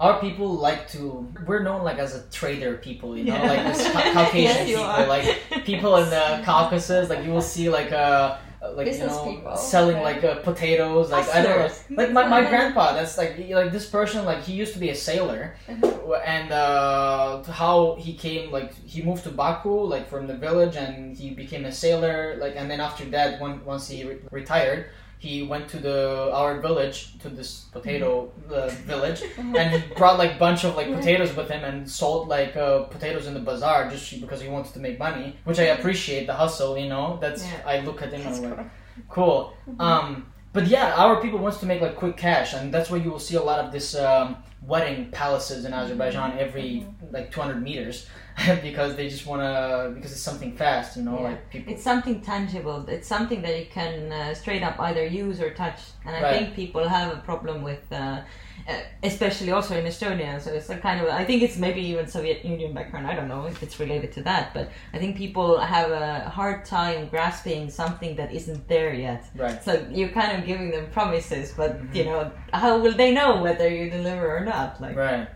our 0.00 0.20
people 0.20 0.48
like 0.54 0.88
to. 0.90 1.26
We're 1.46 1.62
known 1.62 1.82
like 1.84 1.98
as 1.98 2.14
a 2.14 2.22
trader 2.30 2.76
people, 2.78 3.16
you 3.16 3.24
know, 3.24 3.34
Yeah. 3.36 3.48
like 3.52 3.76
this 3.76 3.88
Ca- 3.92 4.12
Caucasian 4.12 4.42
Yes, 4.42 4.66
people, 4.66 4.84
are. 4.84 5.06
like 5.06 5.64
people 5.64 5.96
in 5.96 6.10
the 6.10 6.42
Caucasus, 6.44 7.08
like 7.08 7.24
you 7.24 7.30
will 7.30 7.42
see 7.42 7.68
like 7.68 7.92
uh 7.92 8.38
like 8.74 8.86
Business 8.86 9.12
you 9.12 9.18
know 9.18 9.30
people, 9.36 9.56
selling 9.56 9.98
like 10.02 10.24
uh, 10.24 10.36
potatoes 10.36 11.10
like 11.10 11.28
I 11.28 11.42
don't 11.42 11.58
know 11.58 11.96
like 12.02 12.12
my, 12.12 12.26
my 12.26 12.40
grandpa 12.48 12.94
that's 12.94 13.18
like 13.18 13.36
like 13.50 13.72
this 13.72 13.86
person 13.90 14.24
like 14.24 14.42
he 14.42 14.54
used 14.54 14.72
to 14.72 14.78
be 14.78 14.88
a 14.88 14.94
sailor 14.94 15.54
Uh-huh. 15.68 16.14
and 16.24 16.50
uh, 16.50 17.42
how 17.44 17.94
he 18.00 18.14
came 18.14 18.50
like 18.50 18.72
he 18.86 19.02
moved 19.02 19.24
to 19.24 19.30
Baku 19.30 19.68
like 19.84 20.08
from 20.08 20.26
the 20.26 20.32
village 20.46 20.76
and 20.76 21.14
he 21.14 21.28
became 21.34 21.66
a 21.66 21.72
sailor 21.72 22.36
like 22.40 22.54
and 22.56 22.70
then 22.70 22.80
after 22.80 23.04
that 23.16 23.38
when, 23.38 23.62
once 23.66 23.86
he 23.86 24.02
re- 24.02 24.16
retired 24.30 24.86
he 25.24 25.34
went 25.52 25.64
to 25.74 25.78
the 25.88 25.98
our 26.40 26.52
village 26.66 26.98
to 27.22 27.28
this 27.38 27.50
potato 27.76 28.08
uh, 28.52 28.68
village 28.92 29.20
and 29.60 29.66
he 29.74 29.78
brought 30.00 30.16
like 30.22 30.32
bunch 30.46 30.60
of 30.66 30.72
like 30.80 30.88
potatoes 30.98 31.32
with 31.38 31.48
him 31.54 31.62
and 31.68 31.76
sold 32.00 32.22
like 32.36 32.52
uh, 32.56 32.82
potatoes 32.96 33.26
in 33.28 33.34
the 33.38 33.44
bazaar 33.50 33.80
just 33.94 34.04
because 34.24 34.40
he 34.44 34.48
wanted 34.56 34.72
to 34.76 34.80
make 34.86 34.96
money 35.08 35.26
which 35.48 35.60
I 35.64 35.68
appreciate 35.76 36.24
the 36.30 36.36
hustle 36.42 36.72
you 36.82 36.88
know? 36.94 37.06
That's 37.24 37.42
Yeah. 37.44 37.72
I 37.72 37.74
look 37.88 37.98
at 38.04 38.10
him 38.14 38.20
and 38.20 38.28
That's 38.28 38.38
I'm 38.38 38.50
like 38.50 38.70
cool. 39.16 39.54
cool. 39.66 39.80
Um 39.88 40.06
but 40.54 40.66
yeah 40.66 40.94
our 40.94 41.20
people 41.20 41.38
wants 41.38 41.58
to 41.58 41.66
make 41.66 41.80
like 41.82 41.96
quick 41.96 42.16
cash 42.16 42.54
and 42.54 42.72
that's 42.72 42.88
why 42.90 42.96
you 42.96 43.10
will 43.10 43.18
see 43.28 43.36
a 43.36 43.42
lot 43.42 43.58
of 43.62 43.70
this 43.72 43.94
um, 43.94 44.36
wedding 44.62 45.10
palaces 45.10 45.66
in 45.66 45.74
azerbaijan 45.74 46.38
every 46.38 46.86
like 47.10 47.30
200 47.30 47.62
meters 47.62 48.06
because 48.62 48.96
they 48.96 49.08
just 49.08 49.26
want 49.26 49.40
to 49.42 49.92
because 49.94 50.10
it's 50.12 50.26
something 50.30 50.52
fast 50.56 50.96
you 50.96 51.02
know 51.02 51.16
Yeah. 51.20 51.28
like 51.30 51.50
people 51.50 51.72
It's 51.72 51.84
something 51.84 52.20
tangible. 52.20 52.78
It's 52.88 53.06
something 53.06 53.40
that 53.42 53.54
you 53.60 53.66
can 53.78 54.10
uh, 54.10 54.34
straight 54.34 54.62
up 54.68 54.76
either 54.80 55.04
use 55.06 55.40
or 55.40 55.50
touch. 55.54 55.80
And 56.04 56.12
I 56.16 56.22
Right. 56.22 56.32
think 56.34 56.56
people 56.62 56.84
have 56.88 57.12
a 57.18 57.20
problem 57.30 57.62
with, 57.62 57.84
uh, 57.92 57.96
uh, 57.96 58.20
Uh, 58.66 58.78
especially 59.02 59.50
also 59.50 59.76
in 59.76 59.84
Estonia. 59.84 60.40
So 60.40 60.50
it's 60.50 60.70
a 60.70 60.78
kind 60.78 60.98
of, 61.02 61.08
I 61.08 61.22
think 61.24 61.42
it's 61.42 61.58
maybe 61.58 61.82
even 61.82 62.06
Soviet 62.06 62.44
Union 62.44 62.72
background. 62.72 63.06
I 63.06 63.14
don't 63.14 63.28
know 63.28 63.44
if 63.44 63.62
it's 63.62 63.78
related 63.78 64.10
to 64.12 64.22
that, 64.22 64.54
but 64.54 64.70
I 64.94 64.98
think 64.98 65.16
people 65.16 65.58
have 65.58 65.90
a 65.90 66.30
hard 66.30 66.64
time 66.64 67.08
grasping 67.08 67.68
something 67.68 68.16
that 68.16 68.32
isn't 68.32 68.66
there 68.66 68.94
yet. 68.94 69.22
right 69.36 69.62
So 69.62 69.86
you're 69.90 70.14
kind 70.20 70.38
of 70.38 70.46
giving 70.46 70.70
them 70.70 70.86
promises, 70.90 71.52
but 71.54 71.72
mm-hmm. 71.72 71.94
you 71.94 72.04
know, 72.04 72.32
how 72.54 72.78
will 72.78 72.94
they 72.94 73.12
know 73.12 73.42
whether 73.42 73.68
you 73.68 73.90
deliver 73.90 74.34
or 74.34 74.44
not? 74.44 74.80
Like, 74.80 74.96
right 74.96 75.28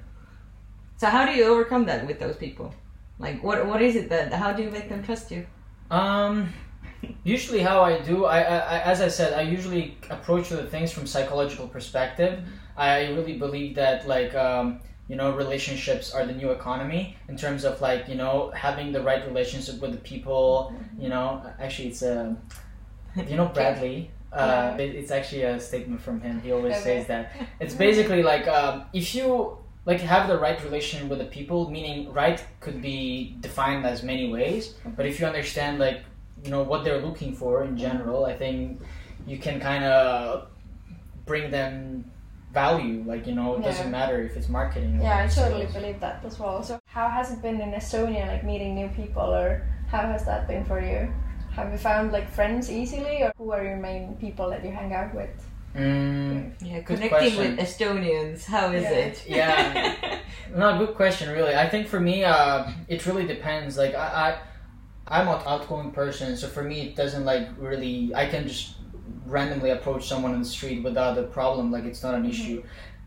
so 0.99 1.07
how 1.07 1.25
do 1.25 1.33
you 1.33 1.45
overcome 1.45 1.87
that 1.87 2.07
with 2.07 2.19
those 2.19 2.37
people? 2.37 2.75
Like, 3.21 3.43
what 3.43 3.65
what 3.67 3.81
is 3.81 3.95
it 3.95 4.09
that? 4.11 4.33
How 4.33 4.53
do 4.53 4.63
you 4.65 4.71
make 4.71 4.89
them 4.89 5.03
trust 5.03 5.31
you? 5.31 5.47
Um, 5.91 6.53
usually 7.25 7.61
how 7.61 7.83
I 7.83 8.01
do, 8.01 8.25
I, 8.25 8.41
I, 8.41 8.57
I 8.57 8.79
as 8.81 9.01
I 9.01 9.09
said, 9.09 9.33
I 9.33 9.43
usually 9.43 9.97
approach 10.11 10.49
the 10.49 10.67
things 10.67 10.91
from 10.91 11.07
psychological 11.07 11.69
perspective. 11.69 12.41
Mm-hmm. 12.41 12.51
I 12.79 13.11
really 13.13 13.37
believe 13.39 13.75
that 13.77 14.07
like 14.09 14.35
um, 14.35 14.81
you 15.09 15.17
know 15.17 15.33
relationships 15.35 16.13
are 16.15 16.25
the 16.27 16.33
new 16.35 16.51
economy 16.51 17.17
in 17.29 17.37
terms 17.37 17.65
of 17.65 17.81
like 17.81 18.09
you 18.09 18.15
know 18.15 18.51
having 18.55 18.93
the 18.93 19.03
right 19.03 19.27
relationship 19.27 19.81
with 19.83 19.93
the 19.93 19.99
people. 20.13 20.73
You 20.99 21.09
know, 21.09 21.43
actually 21.61 21.89
it's 21.89 22.03
a 22.03 22.37
you 23.29 23.37
know 23.37 23.47
Bradley. 23.47 24.11
Uh, 24.33 24.77
it, 24.79 24.95
it's 24.95 25.11
actually 25.11 25.43
a 25.43 25.59
statement 25.59 26.01
from 26.03 26.21
him. 26.21 26.41
He 26.43 26.53
always 26.53 26.75
Okay. 26.75 26.83
says 26.85 27.07
that 27.09 27.33
it's 27.61 27.75
basically 27.75 28.23
like 28.23 28.47
um, 28.47 28.85
if 28.93 29.15
you 29.15 29.57
like 29.87 30.01
have 30.01 30.29
the 30.29 30.39
right 30.39 30.63
relation 30.65 31.09
with 31.09 31.19
the 31.19 31.25
people 31.39 31.71
meaning 31.71 32.13
right 32.13 32.45
could 32.61 32.83
be 32.83 33.37
defined 33.41 33.87
as 33.87 34.03
many 34.03 34.31
ways 34.31 34.75
but 34.97 35.07
if 35.07 35.19
you 35.19 35.25
understand 35.25 35.79
like 35.79 36.03
you 36.45 36.51
know 36.51 36.63
what 36.63 36.85
they're 36.85 37.01
looking 37.01 37.33
for 37.35 37.65
in 37.65 37.75
general 37.75 38.27
i 38.27 38.37
think 38.37 38.83
you 39.27 39.39
can 39.39 39.59
kind 39.59 39.85
of 39.85 40.49
bring 41.25 41.51
them 41.51 42.05
value 42.53 43.03
like 43.07 43.27
you 43.27 43.35
know 43.35 43.57
it 43.59 43.63
doesn't 43.63 43.91
matter 43.91 44.23
if 44.23 44.37
it's 44.37 44.49
marketing 44.49 44.99
Yeah, 45.01 45.19
I 45.25 45.27
totally 45.29 45.63
sales. 45.67 45.75
believe 45.75 46.01
that 46.01 46.25
as 46.25 46.39
well. 46.39 46.63
So, 46.63 46.81
how 46.87 47.09
has 47.09 47.31
it 47.33 47.43
been 47.43 47.61
in 47.61 47.73
Estonia, 47.73 48.27
like 48.27 48.45
meeting 48.45 48.75
new 48.75 48.89
people, 48.89 49.23
or 49.35 49.67
how 49.89 50.01
has 50.13 50.25
that 50.25 50.49
been 50.49 50.65
for 50.65 50.81
you? 50.81 51.13
Have 51.53 51.71
you 51.73 51.79
found 51.79 52.13
like 52.13 52.29
friends 52.31 52.71
easily, 52.71 53.23
or 53.23 53.33
who 53.37 53.53
are 53.53 53.63
your 53.63 53.77
main 53.77 54.15
people 54.17 54.49
that 54.51 54.65
you 54.65 54.71
hang 54.73 54.95
out 54.95 55.15
with? 55.15 55.31
mm, 55.77 56.51
Yeah, 56.63 56.81
Good 56.81 56.87
connecting 56.87 57.09
question. 57.37 57.57
with 57.57 57.59
Estonians, 57.59 58.45
how 58.47 58.73
is 58.73 58.85
Yeah. 58.85 59.05
it? 59.05 59.25
Yeah. 59.29 59.95
no 60.57 60.79
good 60.79 60.95
question 60.97 61.29
really 61.29 61.55
i 61.55 61.69
think 61.69 61.87
for 61.87 62.01
me 62.01 62.25
uh, 62.25 62.65
it 62.89 63.05
really 63.05 63.27
depends 63.27 63.77
like 63.77 63.95
i, 63.95 64.09
I 64.27 65.19
i'm 65.21 65.29
an 65.29 65.43
outgoing 65.47 65.91
person 65.91 66.39
so 66.39 66.49
for 66.49 66.63
me 66.65 66.89
it 66.89 66.97
doesn't 66.97 67.27
like 67.27 67.47
really 67.59 68.11
i 68.15 68.25
can 68.27 68.49
just 68.49 68.78
randomly 69.29 69.71
approach 69.71 70.09
someone 70.09 70.33
on 70.33 70.41
the 70.41 70.49
street 70.49 70.83
without 70.83 71.19
a 71.19 71.23
problem 71.23 71.71
like 71.71 71.85
it's 71.85 72.03
not 72.03 72.15
an 72.15 72.23
mm-hmm. 72.23 72.31
issue. 72.31 72.63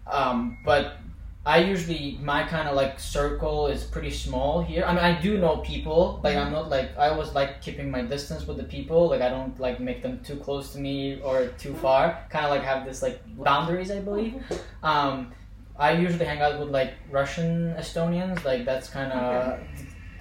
Um, 0.08 0.58
but 0.66 0.98
i 1.44 1.58
usually 1.58 2.20
my 2.22 2.44
kind 2.44 2.70
of 2.70 2.76
like 2.76 3.00
circle 3.00 3.66
is 3.66 3.84
pretty 3.84 4.12
small 4.12 4.62
here. 4.62 4.84
I 4.86 4.94
mean 4.94 5.04
i 5.04 5.20
do 5.20 5.40
know 5.40 5.58
people 5.58 6.20
like 6.24 6.36
i'm 6.36 6.46
mm-hmm. 6.46 6.54
not 6.54 6.70
like 6.70 6.96
i 7.00 7.10
always 7.10 7.32
like 7.34 7.64
keeping 7.64 7.90
my 7.90 8.04
distance 8.04 8.46
with 8.46 8.58
the 8.58 8.64
people 8.64 9.10
like 9.10 9.22
i 9.22 9.30
don't 9.30 9.60
like 9.60 9.80
make 9.80 10.04
them 10.04 10.20
too 10.24 10.36
close 10.36 10.72
to 10.74 10.80
me 10.80 11.20
or 11.22 11.48
too 11.58 11.70
mm-hmm. 11.70 11.82
far. 11.82 12.28
Kind 12.30 12.46
of 12.46 12.52
like 12.52 12.62
have 12.62 12.86
this 12.86 13.02
like 13.02 13.20
boundaries 13.38 13.90
i 13.90 14.00
believe. 14.00 14.36
Um, 14.84 15.34
I 15.82 15.94
usually 15.94 16.26
hang 16.26 16.42
out 16.42 16.60
with 16.60 16.70
like 16.70 16.94
Russian 17.10 17.74
Estonians. 17.74 18.46
Like 18.46 18.66
that's 18.66 18.88
kind 18.88 19.12
of 19.12 19.60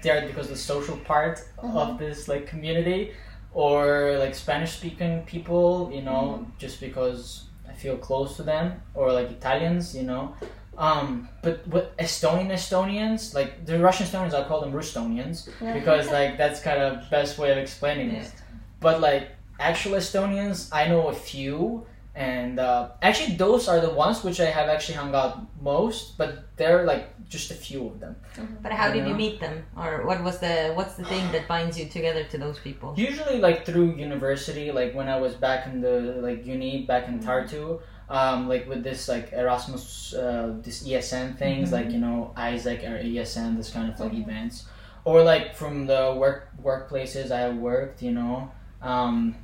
there 0.02 0.26
because 0.26 0.48
the 0.48 0.56
social 0.56 0.96
part 0.98 1.46
of 1.58 1.98
this 1.98 2.28
like 2.28 2.46
community, 2.46 3.12
or 3.52 4.16
like 4.18 4.34
Spanish 4.34 4.72
speaking 4.76 5.22
people. 5.24 5.90
You 5.92 6.02
know, 6.02 6.46
just 6.58 6.80
because 6.80 7.44
I 7.68 7.72
feel 7.72 7.96
close 7.96 8.36
to 8.36 8.42
them, 8.42 8.80
or 8.94 9.12
like 9.12 9.30
Italians. 9.30 9.94
You 9.94 10.04
know, 10.04 10.34
Um, 10.78 11.28
but 11.42 11.66
with 11.68 11.86
Estonian 11.98 12.48
Estonians, 12.50 13.34
like 13.34 13.66
the 13.66 13.78
Russian 13.78 14.06
Estonians, 14.06 14.32
I 14.32 14.44
call 14.48 14.60
them 14.62 14.72
Rustonians 14.72 15.48
because 15.74 16.10
like 16.10 16.38
that's 16.38 16.60
kind 16.60 16.80
of 16.80 17.08
best 17.10 17.36
way 17.38 17.50
of 17.52 17.58
explaining 17.58 18.10
it. 18.10 18.32
But 18.80 19.00
like 19.00 19.28
actual 19.58 19.92
Estonians, 19.98 20.70
I 20.72 20.88
know 20.88 21.08
a 21.08 21.12
few, 21.12 21.84
and 22.14 22.58
uh, 22.58 22.90
actually 23.02 23.36
those 23.36 23.68
are 23.68 23.80
the 23.80 23.90
ones 23.92 24.24
which 24.24 24.40
I 24.40 24.46
have 24.46 24.68
actually 24.70 24.94
hung 24.96 25.14
out 25.14 25.34
most. 25.60 26.16
But 26.16 26.56
they're 26.56 26.84
like 26.84 27.12
just 27.30 27.50
a 27.52 27.54
few 27.54 27.86
of 27.86 28.00
them. 28.00 28.16
But 28.60 28.72
how 28.72 28.92
did 28.92 29.06
you 29.06 29.14
meet 29.14 29.40
them, 29.40 29.64
or 29.76 30.04
what 30.04 30.22
was 30.22 30.38
the 30.40 30.72
what's 30.74 30.94
the 30.96 31.04
thing 31.04 31.24
that 31.32 31.46
binds 31.48 31.78
you 31.78 31.86
together 31.88 32.24
to 32.24 32.36
those 32.36 32.58
people? 32.58 32.92
Usually, 32.96 33.38
like 33.38 33.64
through 33.64 33.94
university, 33.94 34.72
like 34.72 34.94
when 34.94 35.08
I 35.08 35.18
was 35.18 35.34
back 35.34 35.66
in 35.66 35.80
the 35.80 36.18
like 36.20 36.44
uni 36.44 36.84
back 36.84 37.08
in 37.08 37.20
Tartu, 37.20 37.80
um, 38.10 38.48
like 38.48 38.68
with 38.68 38.82
this 38.82 39.08
like 39.08 39.32
Erasmus, 39.32 40.12
uh, 40.14 40.56
this 40.60 40.82
ESN 40.86 41.38
things, 41.38 41.72
like 41.72 41.90
you 41.90 41.98
know 41.98 42.32
Isaac 42.36 42.80
or 42.82 42.98
ESN, 42.98 43.56
this 43.56 43.70
kind 43.70 43.88
of 43.90 43.98
like 44.00 44.12
events, 44.12 44.66
or 45.04 45.22
like 45.22 45.54
from 45.54 45.86
the 45.86 46.14
work 46.18 46.48
workplaces 46.60 47.30
I 47.30 47.48
worked, 47.50 48.02
you 48.02 48.12
know. 48.12 48.50
Um, 48.82 49.36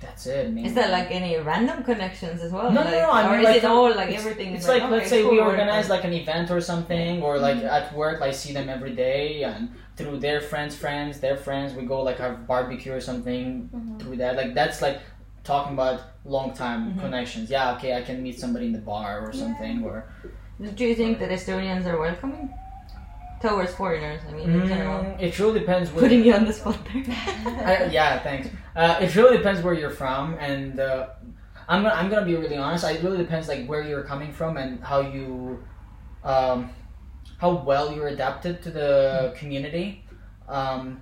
that's 0.00 0.26
it. 0.26 0.52
Man. 0.52 0.64
Is 0.66 0.74
there 0.74 0.90
like 0.90 1.10
any 1.10 1.36
random 1.38 1.82
connections 1.82 2.42
as 2.42 2.52
well? 2.52 2.70
No, 2.70 2.82
no, 2.82 2.90
like, 2.90 3.02
no, 3.02 3.10
I 3.10 3.26
or 3.34 3.38
mean, 3.38 3.46
is 3.46 3.56
it 3.56 3.64
all 3.64 3.94
like 3.94 4.08
it's- 4.08 4.20
everything? 4.20 4.54
It's 4.54 4.64
is 4.64 4.68
like, 4.68 4.82
okay, 4.82 4.90
let's 4.92 5.08
say 5.10 5.22
cool, 5.22 5.32
we 5.32 5.40
organize 5.40 5.88
like 5.88 6.04
an 6.04 6.12
event 6.12 6.50
or 6.50 6.60
something, 6.60 7.22
or 7.22 7.38
like 7.38 7.58
at 7.64 7.94
work, 7.94 8.20
I 8.22 8.30
see 8.30 8.52
them 8.52 8.68
every 8.68 8.94
day, 8.94 9.42
and 9.44 9.70
through 9.96 10.18
their 10.20 10.40
friends' 10.40 10.76
friends, 10.76 11.20
their 11.20 11.36
friends, 11.36 11.72
we 11.74 11.84
go 11.86 12.02
like 12.02 12.18
have 12.18 12.46
barbecue 12.46 12.92
or 12.92 13.00
something 13.00 13.70
through 14.00 14.16
that. 14.18 14.36
Like 14.36 14.54
that's 14.54 14.82
like 14.82 15.00
talking 15.44 15.72
about 15.74 16.00
long 16.24 16.52
time 16.52 16.80
Mhm. 16.94 17.00
connections. 17.00 17.50
Yeah, 17.50 17.74
okay, 17.76 17.96
I 17.96 18.02
can 18.02 18.22
meet 18.22 18.38
somebody 18.38 18.66
in 18.66 18.72
the 18.72 18.84
bar 18.92 19.26
or 19.26 19.32
something, 19.32 19.82
or 19.84 20.04
Do 20.76 20.84
you 20.84 20.94
think 20.94 21.18
that 21.20 21.30
Estonians 21.30 21.86
are 21.86 21.98
welcoming 21.98 22.52
towards 23.40 23.74
foreigners? 23.74 24.20
I 24.28 24.32
mean, 24.32 24.50
in 24.50 24.66
general. 24.66 25.04
Mm, 25.04 25.22
it 25.22 25.38
really 25.38 25.60
depends. 25.60 25.90
Where, 25.92 26.02
Putting 26.02 26.24
you 26.24 26.34
on 26.34 26.44
the 26.44 26.52
spot 26.52 26.78
there. 26.92 27.04
I, 27.08 27.90
yeah, 27.90 28.22
thanks. 28.22 28.48
Uh, 28.74 28.98
it 29.00 29.14
really 29.14 29.36
depends 29.36 29.62
where 29.62 29.74
you're 29.74 29.90
from, 29.90 30.34
and 30.34 30.80
uh, 30.80 31.08
I'm 31.68 31.82
gonna, 31.82 31.94
I'm 31.94 32.10
gonna 32.10 32.26
be 32.26 32.36
really 32.36 32.56
honest. 32.56 32.84
It 32.84 33.02
really 33.02 33.18
depends 33.18 33.48
like 33.48 33.66
where 33.66 33.82
you're 33.82 34.04
coming 34.04 34.32
from 34.32 34.56
and 34.56 34.82
how 34.82 35.00
you, 35.00 35.62
um, 36.24 36.70
how 37.38 37.62
well 37.62 37.94
you're 37.94 38.08
adapted 38.08 38.62
to 38.62 38.70
the 38.70 39.34
community. 39.36 40.04
Um, 40.48 41.00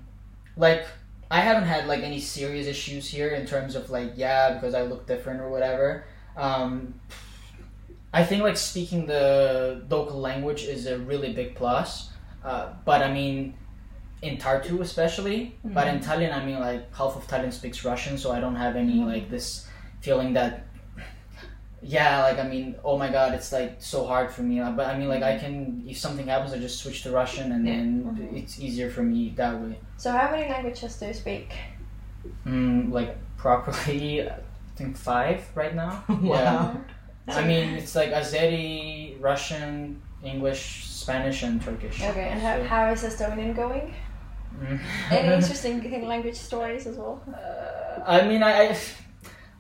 like 0.57 0.87
I 1.31 1.40
haven't 1.40 1.64
had 1.64 1.87
like 1.87 2.03
any 2.03 2.20
serious 2.20 2.66
issues 2.66 3.09
here 3.09 3.31
in 3.31 3.47
terms 3.47 3.75
of 3.75 3.90
like 3.90 4.12
yeah 4.16 4.55
because 4.55 4.75
I 4.75 4.83
look 4.83 5.07
different 5.07 5.40
or 5.40 5.51
whatever. 5.51 6.05
Um, 6.37 7.01
I 8.12 8.25
think 8.25 8.42
like 8.42 8.57
speaking 8.57 9.07
the 9.07 9.85
local 9.90 10.20
language 10.20 10.62
is 10.62 10.87
a 10.87 10.99
really 10.99 11.33
big 11.33 11.57
plus. 11.57 12.11
Uh, 12.45 12.73
but 12.85 13.03
I 13.03 13.13
mean, 13.13 13.55
in 14.23 14.37
Tartu 14.37 14.81
especially, 14.81 15.55
but 15.65 15.89
in 15.89 16.01
Tallinn, 16.01 16.33
I 16.33 16.45
mean 16.45 16.61
like 16.61 16.95
half 16.95 17.17
of 17.17 17.27
Tallinn 17.27 17.53
speaks 17.53 17.85
Russian, 17.85 18.19
so 18.19 18.33
I 18.33 18.41
don't 18.41 18.57
have 18.57 18.77
any 18.77 19.03
like 19.05 19.31
this 19.31 19.67
feeling 20.01 20.35
that. 20.35 20.67
Yeah, 21.87 22.23
like 22.23 22.39
I 22.39 22.49
mean, 22.49 22.77
oh 22.83 22.97
my 22.97 23.11
god, 23.11 23.35
it's 23.35 23.53
like 23.53 23.77
so 23.79 24.07
hard 24.07 24.31
for 24.31 24.43
me. 24.43 24.59
But 24.59 24.87
I 24.87 24.97
mean, 24.99 25.09
like 25.09 25.23
I 25.23 25.37
can, 25.39 25.85
if 25.87 25.99
something 25.99 26.27
happens, 26.27 26.55
I 26.55 26.59
just 26.59 26.79
switch 26.79 27.03
to 27.03 27.11
Russian, 27.11 27.53
and 27.53 27.67
then 27.67 28.31
it's 28.35 28.59
easier 28.59 28.91
for 28.91 29.03
me 29.03 29.35
that 29.37 29.61
way. 29.61 29.79
So 29.99 30.11
how 30.11 30.31
many 30.31 30.49
languages 30.51 30.97
do 30.97 31.07
you 31.07 31.13
speak? 31.15 31.53
Mm, 32.47 32.91
like 32.91 33.19
properly, 33.37 34.27
I 34.27 34.39
think 34.77 34.97
five 34.97 35.45
right 35.55 35.75
now. 35.75 36.05
Yeah. 36.23 36.75
I 37.27 37.47
mean, 37.47 37.71
it's 37.71 37.95
like 37.95 38.11
Azeri, 38.11 39.17
Russian, 39.19 40.03
English, 40.23 40.85
Spanish, 41.05 41.43
and 41.43 41.61
Turkish. 41.69 41.97
Okay, 42.11 42.29
and 42.33 42.40
how, 42.40 42.57
So- 42.57 42.64
how 42.73 42.85
is 42.93 43.01
Estonian 43.11 43.53
going? 43.62 43.87
Mm. 44.61 44.81
Any 45.11 45.35
interesting 45.35 45.77
language 46.12 46.37
stories 46.37 46.87
as 46.90 46.97
well? 46.97 47.17
Uh, 47.29 48.01
I 48.17 48.27
mean, 48.29 48.43
I, 48.43 48.53
I 48.71 48.77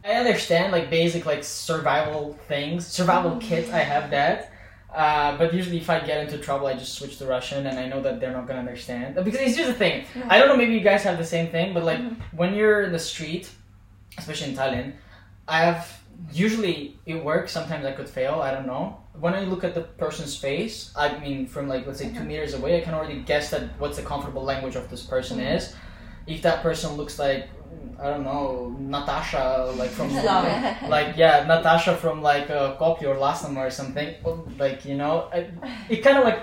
I 0.06 0.12
understand 0.22 0.66
like 0.76 0.86
basic 0.90 1.22
like 1.32 1.42
survival 1.44 2.24
things, 2.48 2.86
survival 2.86 3.36
kit. 3.46 3.64
I 3.72 3.82
have 3.94 4.10
that. 4.10 4.38
Uh, 5.02 5.36
but 5.40 5.52
usually, 5.52 5.78
if 5.84 5.90
I 5.90 5.98
get 6.10 6.18
into 6.24 6.38
trouble, 6.38 6.66
I 6.68 6.74
just 6.74 6.92
switch 6.98 7.18
to 7.18 7.24
Russian, 7.26 7.66
and 7.66 7.76
I 7.82 7.86
know 7.90 8.00
that 8.06 8.20
they're 8.20 8.36
not 8.38 8.46
gonna 8.46 8.60
understand. 8.66 9.08
Because 9.26 9.40
it's 9.46 9.56
just 9.56 9.70
the 9.74 9.80
thing. 9.84 9.96
I 10.32 10.38
don't 10.38 10.48
know. 10.50 10.56
Maybe 10.62 10.74
you 10.78 10.84
guys 10.92 11.02
have 11.02 11.18
the 11.24 11.30
same 11.36 11.48
thing, 11.50 11.74
but 11.74 11.82
like 11.90 12.00
when 12.40 12.54
you're 12.54 12.82
in 12.88 12.92
the 12.92 13.04
street, 13.12 13.50
especially 14.18 14.50
in 14.52 14.56
Tallinn, 14.56 14.88
I 15.48 15.58
have 15.68 15.80
usually 16.32 16.76
it 17.12 17.18
works. 17.30 17.50
Sometimes 17.58 17.84
I 17.84 17.92
could 17.98 18.08
fail. 18.08 18.34
I 18.48 18.50
don't 18.54 18.68
know. 18.72 18.86
When 19.18 19.34
I 19.34 19.44
look 19.44 19.64
at 19.64 19.74
the 19.74 19.82
person's 19.82 20.36
face, 20.36 20.92
I 20.96 21.18
mean, 21.18 21.46
from 21.46 21.68
like 21.68 21.86
let's 21.86 21.98
say 21.98 22.12
two 22.12 22.24
meters 22.24 22.54
away, 22.54 22.78
I 22.78 22.80
can 22.80 22.94
already 22.94 23.20
guess 23.20 23.50
that 23.50 23.78
what's 23.78 23.96
the 23.96 24.02
comfortable 24.02 24.42
language 24.42 24.74
of 24.76 24.90
this 24.90 25.02
person 25.02 25.40
is. 25.40 25.74
If 26.26 26.42
that 26.42 26.62
person 26.62 26.94
looks 26.96 27.18
like 27.18 27.48
I 28.00 28.10
don't 28.10 28.24
know 28.24 28.76
Natasha, 28.78 29.72
like 29.76 29.90
from 29.90 30.12
like 30.88 31.16
yeah 31.16 31.44
Natasha 31.46 31.96
from 31.96 32.22
like 32.22 32.50
uh, 32.50 32.76
Kopli 32.76 33.04
or 33.04 33.16
Lasnam 33.16 33.56
or 33.56 33.70
something, 33.70 34.14
like 34.58 34.84
you 34.84 34.96
know, 34.96 35.28
I, 35.32 35.48
it 35.88 36.02
kind 36.02 36.18
of 36.18 36.24
like 36.24 36.40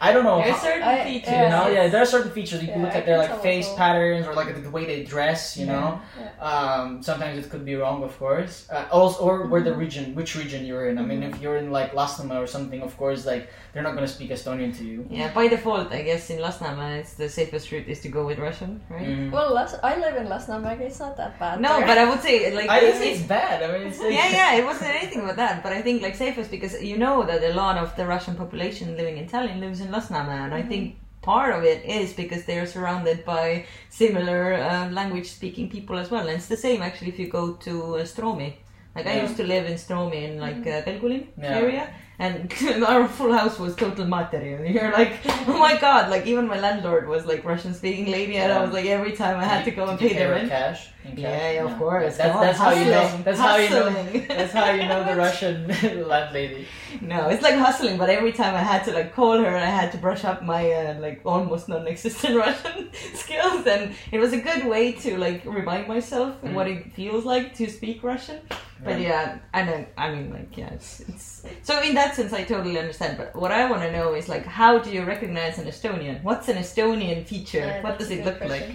I 0.00 0.12
don't 0.12 0.24
know. 0.24 0.38
There's 0.42 0.56
how- 0.56 0.62
certain 0.70 0.82
I- 0.82 1.04
features. 1.04 1.30
you 1.32 1.48
know, 1.54 1.68
yeah, 1.68 1.88
there 1.88 2.02
are 2.02 2.06
certain 2.16 2.30
features 2.32 2.62
you 2.62 2.68
can 2.68 2.82
look 2.82 2.94
I 2.94 2.98
at 2.98 3.06
their 3.06 3.18
like 3.18 3.40
face 3.42 3.66
also. 3.66 3.76
patterns 3.78 4.26
or 4.26 4.34
like 4.34 4.48
the 4.62 4.70
way 4.70 4.84
they 4.84 5.02
dress. 5.04 5.56
You 5.56 5.66
know, 5.66 6.00
yeah. 6.20 6.50
um, 6.50 7.02
sometimes 7.02 7.38
it 7.44 7.50
could 7.50 7.64
be 7.64 7.74
wrong, 7.76 8.02
of 8.02 8.16
course. 8.18 8.68
Uh, 8.70 8.84
also, 8.92 9.24
or 9.24 9.46
where 9.46 9.62
the 9.62 9.74
region, 9.74 10.14
which 10.14 10.36
region 10.36 10.64
you're 10.66 10.88
in. 10.88 10.98
I 10.98 11.02
mean, 11.02 11.22
if 11.22 11.40
you're 11.40 11.56
in 11.56 11.70
like 11.70 11.92
Lasnamäe 11.94 12.42
or 12.42 12.46
something, 12.46 12.80
of 12.82 12.96
course, 12.96 13.24
like 13.26 13.48
they're 13.72 13.82
not 13.82 13.94
gonna 13.94 14.08
speak 14.16 14.30
Estonian 14.30 14.76
to 14.78 14.84
you. 14.84 15.06
Yeah, 15.10 15.32
by 15.32 15.48
default, 15.48 15.92
I 15.92 16.02
guess 16.02 16.30
in 16.30 16.38
Lasnamäe, 16.40 16.98
it's 17.00 17.14
the 17.14 17.28
safest 17.28 17.70
route 17.72 17.88
is 17.88 18.00
to 18.00 18.08
go 18.08 18.26
with 18.26 18.38
Russian, 18.38 18.80
right? 18.90 19.06
Mm. 19.08 19.30
Well, 19.30 19.52
Las- 19.54 19.76
I 19.82 19.96
live 19.96 20.16
in 20.16 20.26
Lasnamäe. 20.28 20.80
It's 20.80 21.00
not 21.00 21.16
that 21.16 21.38
bad. 21.38 21.60
No, 21.60 21.78
there. 21.78 21.86
but 21.86 21.98
I 21.98 22.04
would 22.10 22.20
say 22.20 22.54
like 22.54 22.68
I 22.68 22.80
didn't 22.80 22.96
it's- 22.96 23.02
say 23.02 23.12
it's 23.14 23.22
bad. 23.38 23.62
I 23.62 23.66
mean, 23.78 23.86
it's 23.88 24.00
like, 24.00 24.12
yeah, 24.12 24.28
yeah, 24.28 24.54
it 24.60 24.64
wasn't 24.64 24.90
anything 24.94 25.20
about 25.22 25.36
that. 25.36 25.62
But 25.62 25.72
I 25.72 25.80
think 25.82 26.02
like 26.02 26.14
safest 26.14 26.50
because 26.50 26.82
you 26.82 26.96
know 26.98 27.22
that 27.24 27.42
a 27.42 27.54
lot 27.54 27.76
of 27.78 27.94
the 27.96 28.04
Russian 28.06 28.34
population 28.34 28.96
living 28.96 29.16
in 29.18 29.26
Tallinn 29.28 29.60
lives 29.60 29.80
in 29.80 29.85
Lasnamäe, 29.90 30.44
and 30.44 30.54
I 30.54 30.62
think 30.62 30.96
part 31.22 31.54
of 31.54 31.64
it 31.64 31.84
is 31.84 32.12
because 32.12 32.44
they 32.44 32.58
are 32.58 32.66
surrounded 32.66 33.24
by 33.24 33.64
similar 33.90 34.54
uh, 34.54 34.88
language-speaking 34.90 35.68
people 35.70 35.96
as 35.98 36.10
well. 36.10 36.20
And 36.28 36.36
it's 36.38 36.46
the 36.46 36.56
same 36.56 36.82
actually 36.82 37.08
if 37.08 37.18
you 37.18 37.28
go 37.28 37.54
to 37.66 37.96
uh, 37.96 38.02
Stroomi. 38.04 38.54
Like 38.94 39.06
I 39.06 39.20
used 39.20 39.36
to 39.36 39.44
live 39.44 39.66
in 39.66 39.74
Stroomi 39.74 40.22
in 40.28 40.40
like 40.40 40.62
uh, 40.66 40.82
Pelgulinn 40.86 41.26
Yeah. 41.36 41.58
area. 41.58 41.84
And 42.18 42.50
our 42.86 43.06
full 43.06 43.32
house 43.32 43.58
was 43.58 43.76
total 43.76 44.06
material. 44.06 44.64
You're 44.64 44.90
like, 44.92 45.12
oh 45.48 45.58
my 45.58 45.76
god! 45.78 46.08
Like 46.10 46.24
even 46.26 46.46
my 46.46 46.58
landlord 46.58 47.06
was 47.08 47.26
like 47.26 47.44
Russian 47.44 47.74
speaking 47.74 48.06
lady, 48.10 48.36
and 48.38 48.50
I 48.50 48.62
was 48.64 48.72
like 48.72 48.86
every 48.86 49.12
time 49.12 49.36
I 49.38 49.44
had 49.44 49.64
to 49.66 49.70
go 49.70 49.84
and 49.88 49.98
Did 49.98 50.12
pay 50.12 50.18
the 50.24 50.30
rent. 50.30 50.48
cash. 50.48 50.88
In 51.06 51.16
cash? 51.16 51.18
Yeah, 51.18 51.50
yeah, 51.52 51.64
of 51.64 51.78
course. 51.78 52.16
That's, 52.16 52.32
Come 52.32 52.40
that's 52.42 52.58
how 52.58 52.70
you 52.72 52.84
know. 52.86 53.00
hustling, 53.00 53.22
That's 53.24 53.38
how 53.40 53.56
you 53.56 53.70
know. 53.70 54.26
That's 54.28 54.52
how 54.52 54.70
you 54.72 54.82
know 54.88 55.04
the 55.04 55.16
Russian 55.26 55.68
landlady. 56.08 56.66
No, 57.00 57.28
it's 57.28 57.42
like 57.42 57.54
hustling, 57.56 57.96
but 57.98 58.08
every 58.10 58.32
time 58.32 58.54
I 58.54 58.62
had 58.62 58.84
to 58.84 58.92
like 58.92 59.14
call 59.14 59.38
her, 59.38 59.56
I 59.56 59.66
had 59.66 59.92
to 59.92 59.98
brush 59.98 60.24
up 60.24 60.42
my 60.42 60.70
uh, 60.72 60.98
like 61.00 61.20
almost 61.24 61.68
non-existent 61.68 62.36
Russian 62.46 62.90
skills, 63.14 63.66
and 63.66 63.94
it 64.12 64.18
was 64.18 64.32
a 64.32 64.38
good 64.40 64.64
way 64.66 64.92
to 64.92 65.16
like 65.18 65.44
remind 65.44 65.88
myself 65.88 66.34
Mm. 66.42 66.54
what 66.54 66.66
it 66.68 66.92
feels 66.92 67.24
like 67.24 67.54
to 67.56 67.68
speak 67.70 68.02
Russian. 68.02 68.40
But 68.84 69.00
yeah, 69.00 69.38
I 69.54 69.62
know. 69.62 69.86
I 69.96 70.10
mean, 70.14 70.30
like, 70.32 70.56
yeah, 70.56 70.68
it's, 70.74 71.00
it's 71.00 71.42
so 71.62 71.80
in 71.82 71.94
that 71.94 72.14
sense, 72.14 72.32
I 72.32 72.44
totally 72.44 72.78
understand. 72.78 73.16
But 73.16 73.34
what 73.34 73.50
I 73.50 73.70
want 73.70 73.82
to 73.82 73.90
know 73.92 74.14
is 74.14 74.28
like, 74.28 74.44
how 74.44 74.78
do 74.78 74.90
you 74.90 75.02
recognize 75.04 75.58
an 75.58 75.66
Estonian? 75.66 76.22
What's 76.22 76.48
an 76.48 76.56
Estonian 76.58 77.24
feature? 77.26 77.58
Yeah, 77.60 77.82
what 77.82 77.98
does 77.98 78.10
it 78.10 78.22
good 78.24 78.38
look 78.40 78.50
like? 78.50 78.70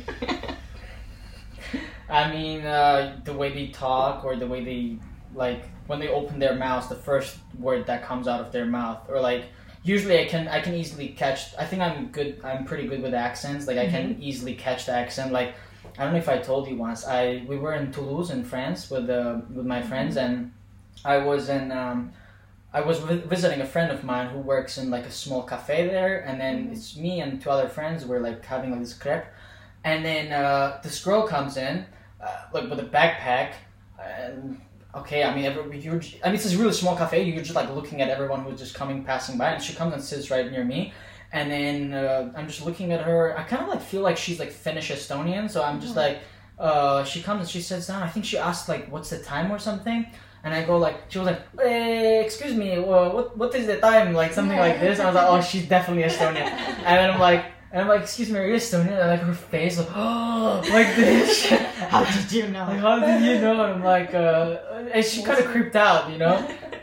I 2.11 2.31
mean, 2.31 2.65
uh, 2.65 3.19
the 3.23 3.33
way 3.33 3.53
they 3.53 3.67
talk 3.67 4.25
or 4.25 4.35
the 4.35 4.47
way 4.47 4.63
they 4.63 4.97
like 5.33 5.63
when 5.87 5.99
they 5.99 6.09
open 6.09 6.39
their 6.39 6.55
mouths, 6.55 6.87
the 6.89 6.95
first 6.95 7.37
word 7.57 7.85
that 7.87 8.03
comes 8.03 8.27
out 8.27 8.41
of 8.41 8.51
their 8.51 8.65
mouth, 8.65 9.09
or 9.09 9.21
like 9.21 9.45
usually 9.83 10.19
I 10.19 10.25
can 10.25 10.47
I 10.47 10.61
can 10.61 10.73
easily 10.73 11.09
catch. 11.09 11.55
I 11.57 11.65
think 11.65 11.81
I'm 11.81 12.07
good. 12.07 12.41
I'm 12.43 12.65
pretty 12.65 12.87
good 12.87 13.01
with 13.01 13.13
accents. 13.13 13.65
Like 13.67 13.77
I 13.77 13.87
can 13.87 14.21
easily 14.21 14.55
catch 14.55 14.85
the 14.85 14.93
accent. 14.93 15.31
Like 15.31 15.55
I 15.97 16.03
don't 16.03 16.13
know 16.13 16.19
if 16.19 16.29
I 16.29 16.37
told 16.37 16.67
you 16.67 16.75
once. 16.75 17.05
I 17.05 17.43
we 17.47 17.57
were 17.57 17.73
in 17.73 17.91
Toulouse 17.91 18.29
in 18.31 18.43
France 18.43 18.89
with 18.89 19.09
uh, 19.09 19.41
with 19.53 19.65
my 19.65 19.81
friends, 19.81 20.17
and 20.17 20.51
I 21.05 21.17
was 21.17 21.49
in. 21.49 21.71
Um, 21.71 22.13
I 22.73 22.79
was 22.81 22.99
vi- 22.99 23.17
visiting 23.27 23.59
a 23.59 23.65
friend 23.65 23.91
of 23.91 24.03
mine 24.03 24.29
who 24.29 24.39
works 24.39 24.77
in 24.77 24.89
like 24.89 25.05
a 25.05 25.11
small 25.11 25.43
cafe 25.43 25.87
there, 25.87 26.21
and 26.21 26.39
then 26.39 26.69
it's 26.71 26.95
me 26.95 27.19
and 27.19 27.41
two 27.41 27.49
other 27.49 27.67
friends. 27.67 28.05
We're 28.05 28.19
like 28.19 28.45
having 28.45 28.71
like 28.71 28.79
this 28.79 28.93
crepe, 28.93 29.25
and 29.83 30.05
then 30.05 30.31
uh, 30.31 30.79
this 30.81 31.03
girl 31.03 31.27
comes 31.27 31.57
in, 31.57 31.85
uh, 32.21 32.43
like 32.53 32.69
with 32.69 32.79
a 32.79 32.83
backpack, 32.83 33.53
and 33.99 34.61
okay, 34.95 35.23
I 35.23 35.33
mean, 35.35 35.45
every, 35.45 35.79
you're, 35.79 36.01
I 36.23 36.27
mean, 36.27 36.35
it's 36.35 36.43
this 36.43 36.55
really 36.55 36.73
small 36.73 36.95
cafe. 36.95 37.23
You're 37.23 37.41
just 37.41 37.55
like 37.55 37.73
looking 37.73 38.01
at 38.01 38.09
everyone 38.09 38.43
who's 38.43 38.59
just 38.59 38.75
coming, 38.75 39.03
passing 39.03 39.37
by, 39.37 39.51
and 39.51 39.63
she 39.63 39.73
comes 39.73 39.93
and 39.93 40.03
sits 40.03 40.29
right 40.29 40.49
near 40.51 40.63
me. 40.63 40.93
And 41.33 41.49
then 41.49 41.93
uh, 41.93 42.31
I'm 42.35 42.47
just 42.47 42.65
looking 42.65 42.91
at 42.91 43.01
her. 43.01 43.37
I 43.37 43.43
kind 43.43 43.61
of 43.61 43.69
like 43.69 43.81
feel 43.81 44.01
like 44.01 44.17
she's 44.17 44.39
like 44.39 44.51
Finnish 44.51 44.91
Estonian, 44.91 45.49
so 45.49 45.63
I'm 45.63 45.79
just 45.79 45.95
like, 45.95 46.19
uh, 46.59 47.03
she 47.05 47.21
comes 47.21 47.41
and 47.41 47.49
she 47.49 47.61
sits 47.61 47.87
down. 47.87 48.03
I 48.03 48.09
think 48.09 48.25
she 48.25 48.37
asked 48.37 48.67
like, 48.67 48.91
"What's 48.91 49.09
the 49.09 49.19
time?" 49.19 49.51
or 49.51 49.57
something. 49.57 50.05
And 50.43 50.53
I 50.53 50.63
go 50.63 50.77
like, 50.77 51.09
she 51.09 51.19
was 51.19 51.27
like, 51.27 51.41
eh, 51.63 52.21
"Excuse 52.21 52.53
me, 52.55 52.75
uh, 52.75 52.81
what 52.81 53.37
what 53.37 53.55
is 53.55 53.65
the 53.67 53.77
time?" 53.77 54.13
Like 54.13 54.33
something 54.33 54.57
like 54.57 54.79
this. 54.79 54.99
I 54.99 55.05
was 55.05 55.15
like, 55.15 55.27
"Oh, 55.29 55.41
she's 55.41 55.67
definitely 55.67 56.03
Estonian." 56.03 56.47
And 56.85 56.97
then 56.97 57.11
I'm 57.11 57.19
like, 57.19 57.45
and 57.71 57.81
I'm 57.81 57.87
like, 57.87 58.01
"Excuse 58.01 58.29
me, 58.29 58.39
are 58.39 58.47
you 58.47 58.55
Estonian?" 58.55 58.99
And 58.99 59.09
like 59.09 59.21
her 59.21 59.33
face, 59.33 59.77
like, 59.77 59.87
oh, 59.95 60.61
like 60.71 60.95
this. 60.95 61.49
How 61.91 62.03
did 62.05 62.31
you 62.31 62.47
know? 62.47 62.65
Like, 62.65 62.79
how 62.79 62.99
did 62.99 63.21
you 63.23 63.41
know? 63.41 63.51
And 63.63 63.73
I'm 63.73 63.83
like, 63.83 64.13
uh, 64.13 64.57
and 64.93 65.03
she 65.03 65.23
kind 65.23 65.39
of 65.39 65.45
creeped 65.47 65.75
out, 65.75 66.09
you 66.11 66.17
know. 66.17 66.35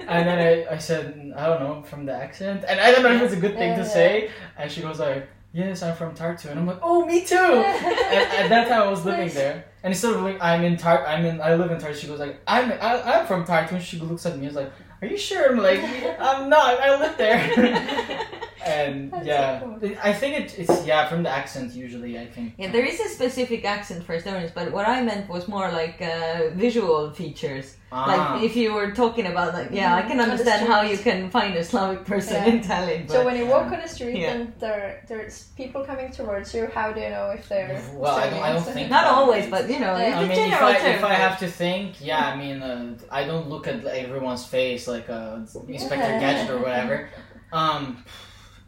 And 0.07 0.27
then 0.29 0.39
I, 0.69 0.75
I 0.75 0.79
said, 0.79 1.33
I 1.37 1.47
don't 1.47 1.61
know, 1.61 1.83
from 1.83 2.05
the 2.05 2.13
accent, 2.13 2.65
and 2.69 2.79
I 2.81 2.91
don't 2.93 3.03
know 3.03 3.15
if 3.15 3.23
it's 3.23 3.33
a 3.35 3.41
good 3.41 3.57
thing 3.57 3.75
to 3.77 3.83
Yeah. 3.83 3.89
say. 3.89 4.31
And 4.59 4.71
she 4.71 4.81
goes 4.83 4.99
like, 4.99 5.29
Yes, 5.53 5.83
I'm 5.83 5.97
from 5.97 6.15
Tartu, 6.15 6.51
and 6.51 6.61
I'm 6.61 6.67
like, 6.67 6.81
Oh, 6.83 7.07
me 7.07 7.25
too. 7.25 7.37
and 7.37 8.25
at 8.41 8.49
that 8.51 8.69
time, 8.69 8.83
I 8.83 8.89
was 8.91 9.05
living 9.07 9.31
there, 9.31 9.65
and 9.83 9.93
instead 9.93 10.13
of 10.15 10.23
like, 10.23 10.37
I'm 10.43 10.63
in 10.65 10.77
Tar, 10.77 11.07
I'm 11.07 11.25
in, 11.25 11.41
I 11.41 11.55
live 11.55 11.71
in 11.71 11.79
Tartu. 11.79 11.95
She 11.95 12.07
goes 12.07 12.19
like, 12.19 12.41
I'm, 12.47 12.71
I, 12.73 13.01
I'm 13.21 13.27
from 13.27 13.45
Tartu, 13.47 13.73
and 13.73 13.83
she 13.83 13.99
looks 13.99 14.27
at 14.27 14.33
me, 14.35 14.41
and 14.41 14.49
is 14.51 14.57
like, 14.57 14.73
Are 15.01 15.09
you 15.09 15.17
sure? 15.17 15.53
I'm 15.53 15.59
like, 15.59 15.81
I'm 16.21 16.49
not. 16.51 16.81
I 16.81 16.99
live 17.01 17.17
there. 17.17 18.27
and 18.65 19.11
That's 19.13 19.27
yeah, 19.27 19.61
so 19.61 19.79
cool. 19.81 19.93
I 20.03 20.13
think 20.13 20.41
it, 20.41 20.59
it's 20.59 20.87
yeah 20.87 21.09
from 21.09 21.23
the 21.23 21.31
accent 21.31 21.73
usually. 21.75 22.19
I 22.19 22.27
think. 22.27 22.55
Yeah, 22.59 22.71
there 22.71 22.85
is 22.85 23.01
a 23.01 23.09
specific 23.09 23.65
accent 23.65 24.05
for 24.05 24.17
Estonians, 24.19 24.53
but 24.55 24.73
what 24.73 24.87
I 24.89 25.03
meant 25.03 25.29
was 25.29 25.49
more 25.49 25.71
like 25.71 26.01
uh, 26.01 26.51
visual 26.55 27.11
features. 27.13 27.77
Ah. 27.91 28.05
Like 28.35 28.43
if 28.45 28.55
you 28.55 28.75
were 28.75 28.91
talking 28.93 29.27
about 29.27 29.55
like, 29.55 29.71
yeah, 29.71 29.95
I 29.97 30.03
can 30.03 30.19
Mm, 30.19 30.23
on 30.23 30.27
the 30.27 30.33
understand 30.33 30.69
how 30.69 30.83
you 30.83 30.99
can 30.99 31.31
find 31.31 31.55
a 31.57 31.65
Slavic 31.65 32.05
person 32.05 32.35
Yeah. 32.35 32.45
in 32.53 32.61
Tallinn. 32.61 33.07
But 33.07 33.13
So 33.15 33.25
when 33.25 33.37
you 33.39 33.47
walk 33.47 33.73
on 33.73 33.81
the 33.81 33.89
street 33.89 34.17
Yeah. 34.19 34.33
and 34.35 34.53
there 34.61 35.03
there's 35.09 35.45
people 35.57 35.85
coming 35.85 36.11
towards 36.13 36.53
you, 36.55 36.67
how 36.67 36.93
do 36.93 37.01
you 37.01 37.09
know 37.09 37.31
if 37.31 37.49
they're 37.49 37.81
Well, 37.95 38.15
I 38.15 38.29
don't- 38.29 38.43
I 38.43 38.53
don't 38.53 38.63
think- 38.63 38.91
not 38.91 39.05
always, 39.07 39.47
but 39.49 39.71
you 39.71 39.79
know, 39.81 39.97
Yeah. 39.97 40.09
it's 40.09 40.17
I 40.17 40.21
a 40.21 40.23
mean, 40.29 40.31
if 40.33 40.37
general 40.51 40.69
I, 40.69 40.75
term. 40.75 40.95
if 40.97 41.05
I 41.05 41.15
have 41.15 41.39
to 41.39 41.49
think, 41.49 41.87
yeah, 42.11 42.25
I 42.33 42.37
mean, 42.37 42.59
uh, 42.63 42.99
I 43.11 43.25
don't 43.25 43.49
look 43.49 43.67
at 43.67 43.83
everyone's 43.87 44.45
face 44.45 44.87
like 44.87 45.09
uh, 45.09 45.39
Inspector 45.67 46.13
Gadget 46.21 46.51
or 46.55 46.59
whatever. 46.59 47.09
Um, 47.53 48.05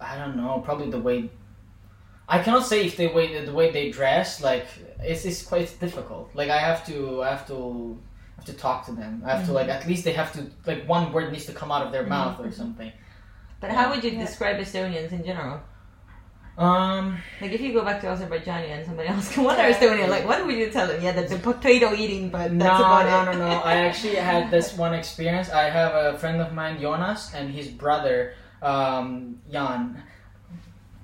I 0.00 0.16
don't 0.18 0.36
know. 0.36 0.60
Probably 0.64 0.90
the 0.90 0.98
way. 1.00 1.30
I 2.28 2.38
cannot 2.42 2.64
say 2.66 2.86
if 2.86 2.96
they 2.96 3.08
way 3.08 3.44
the 3.44 3.52
way 3.52 3.70
they 3.70 3.90
dress. 3.90 4.42
Like 4.42 4.66
it's 5.02 5.24
it's 5.24 5.42
quite 5.42 5.68
difficult. 5.80 6.30
Like 6.34 6.50
I 6.50 6.58
have 6.58 6.86
to 6.86 7.22
I 7.22 7.30
have 7.30 7.46
to 7.48 7.98
have 8.36 8.44
to 8.46 8.52
talk 8.54 8.86
to 8.86 8.92
them. 8.92 9.22
I 9.26 9.36
have 9.36 9.46
to 9.46 9.52
like 9.52 9.68
at 9.68 9.86
least 9.86 10.04
they 10.04 10.12
have 10.12 10.32
to 10.34 10.46
like 10.66 10.88
one 10.88 11.12
word 11.12 11.32
needs 11.32 11.46
to 11.46 11.52
come 11.52 11.70
out 11.72 11.84
of 11.86 11.92
their 11.92 12.06
mouth 12.06 12.40
or 12.40 12.50
something. 12.50 12.92
But 13.60 13.70
how 13.72 13.90
would 13.90 14.02
you 14.02 14.10
Yeah. 14.12 14.20
describe 14.24 14.56
Estonians 14.58 15.12
in 15.12 15.22
general? 15.24 15.60
Um, 16.58 17.16
Like 17.40 17.52
if 17.52 17.60
you 17.60 17.72
go 17.72 17.84
back 17.84 18.00
to 18.02 18.08
Azerbaijan 18.08 18.64
and 18.64 18.84
somebody 18.84 19.08
else 19.08 19.32
can 19.32 19.44
wonder 19.44 19.62
Yeah. 19.62 19.72
Estonian, 19.74 20.08
like 20.08 20.26
what 20.26 20.44
would 20.44 20.54
you 20.56 20.68
tell 20.70 20.86
them? 20.86 21.02
Yeah, 21.02 21.12
that's 21.12 21.32
a 21.32 21.38
potato 21.38 21.94
eating, 21.94 22.28
but 22.28 22.52
No, 22.52 22.64
that's 22.64 22.80
about 22.80 23.06
no, 23.06 23.32
it. 23.32 23.38
no, 23.38 23.48
no. 23.48 23.58
I 23.60 23.74
actually 23.88 24.16
had 24.16 24.50
this 24.50 24.76
one 24.84 24.92
experience. 24.94 25.48
I 25.50 25.70
have 25.70 25.94
a 25.94 26.18
friend 26.18 26.40
of 26.40 26.52
mine, 26.52 26.80
Jonas, 26.80 27.32
and 27.34 27.50
his 27.50 27.68
brother, 27.68 28.34
um, 28.62 29.38
Jan. 29.50 30.02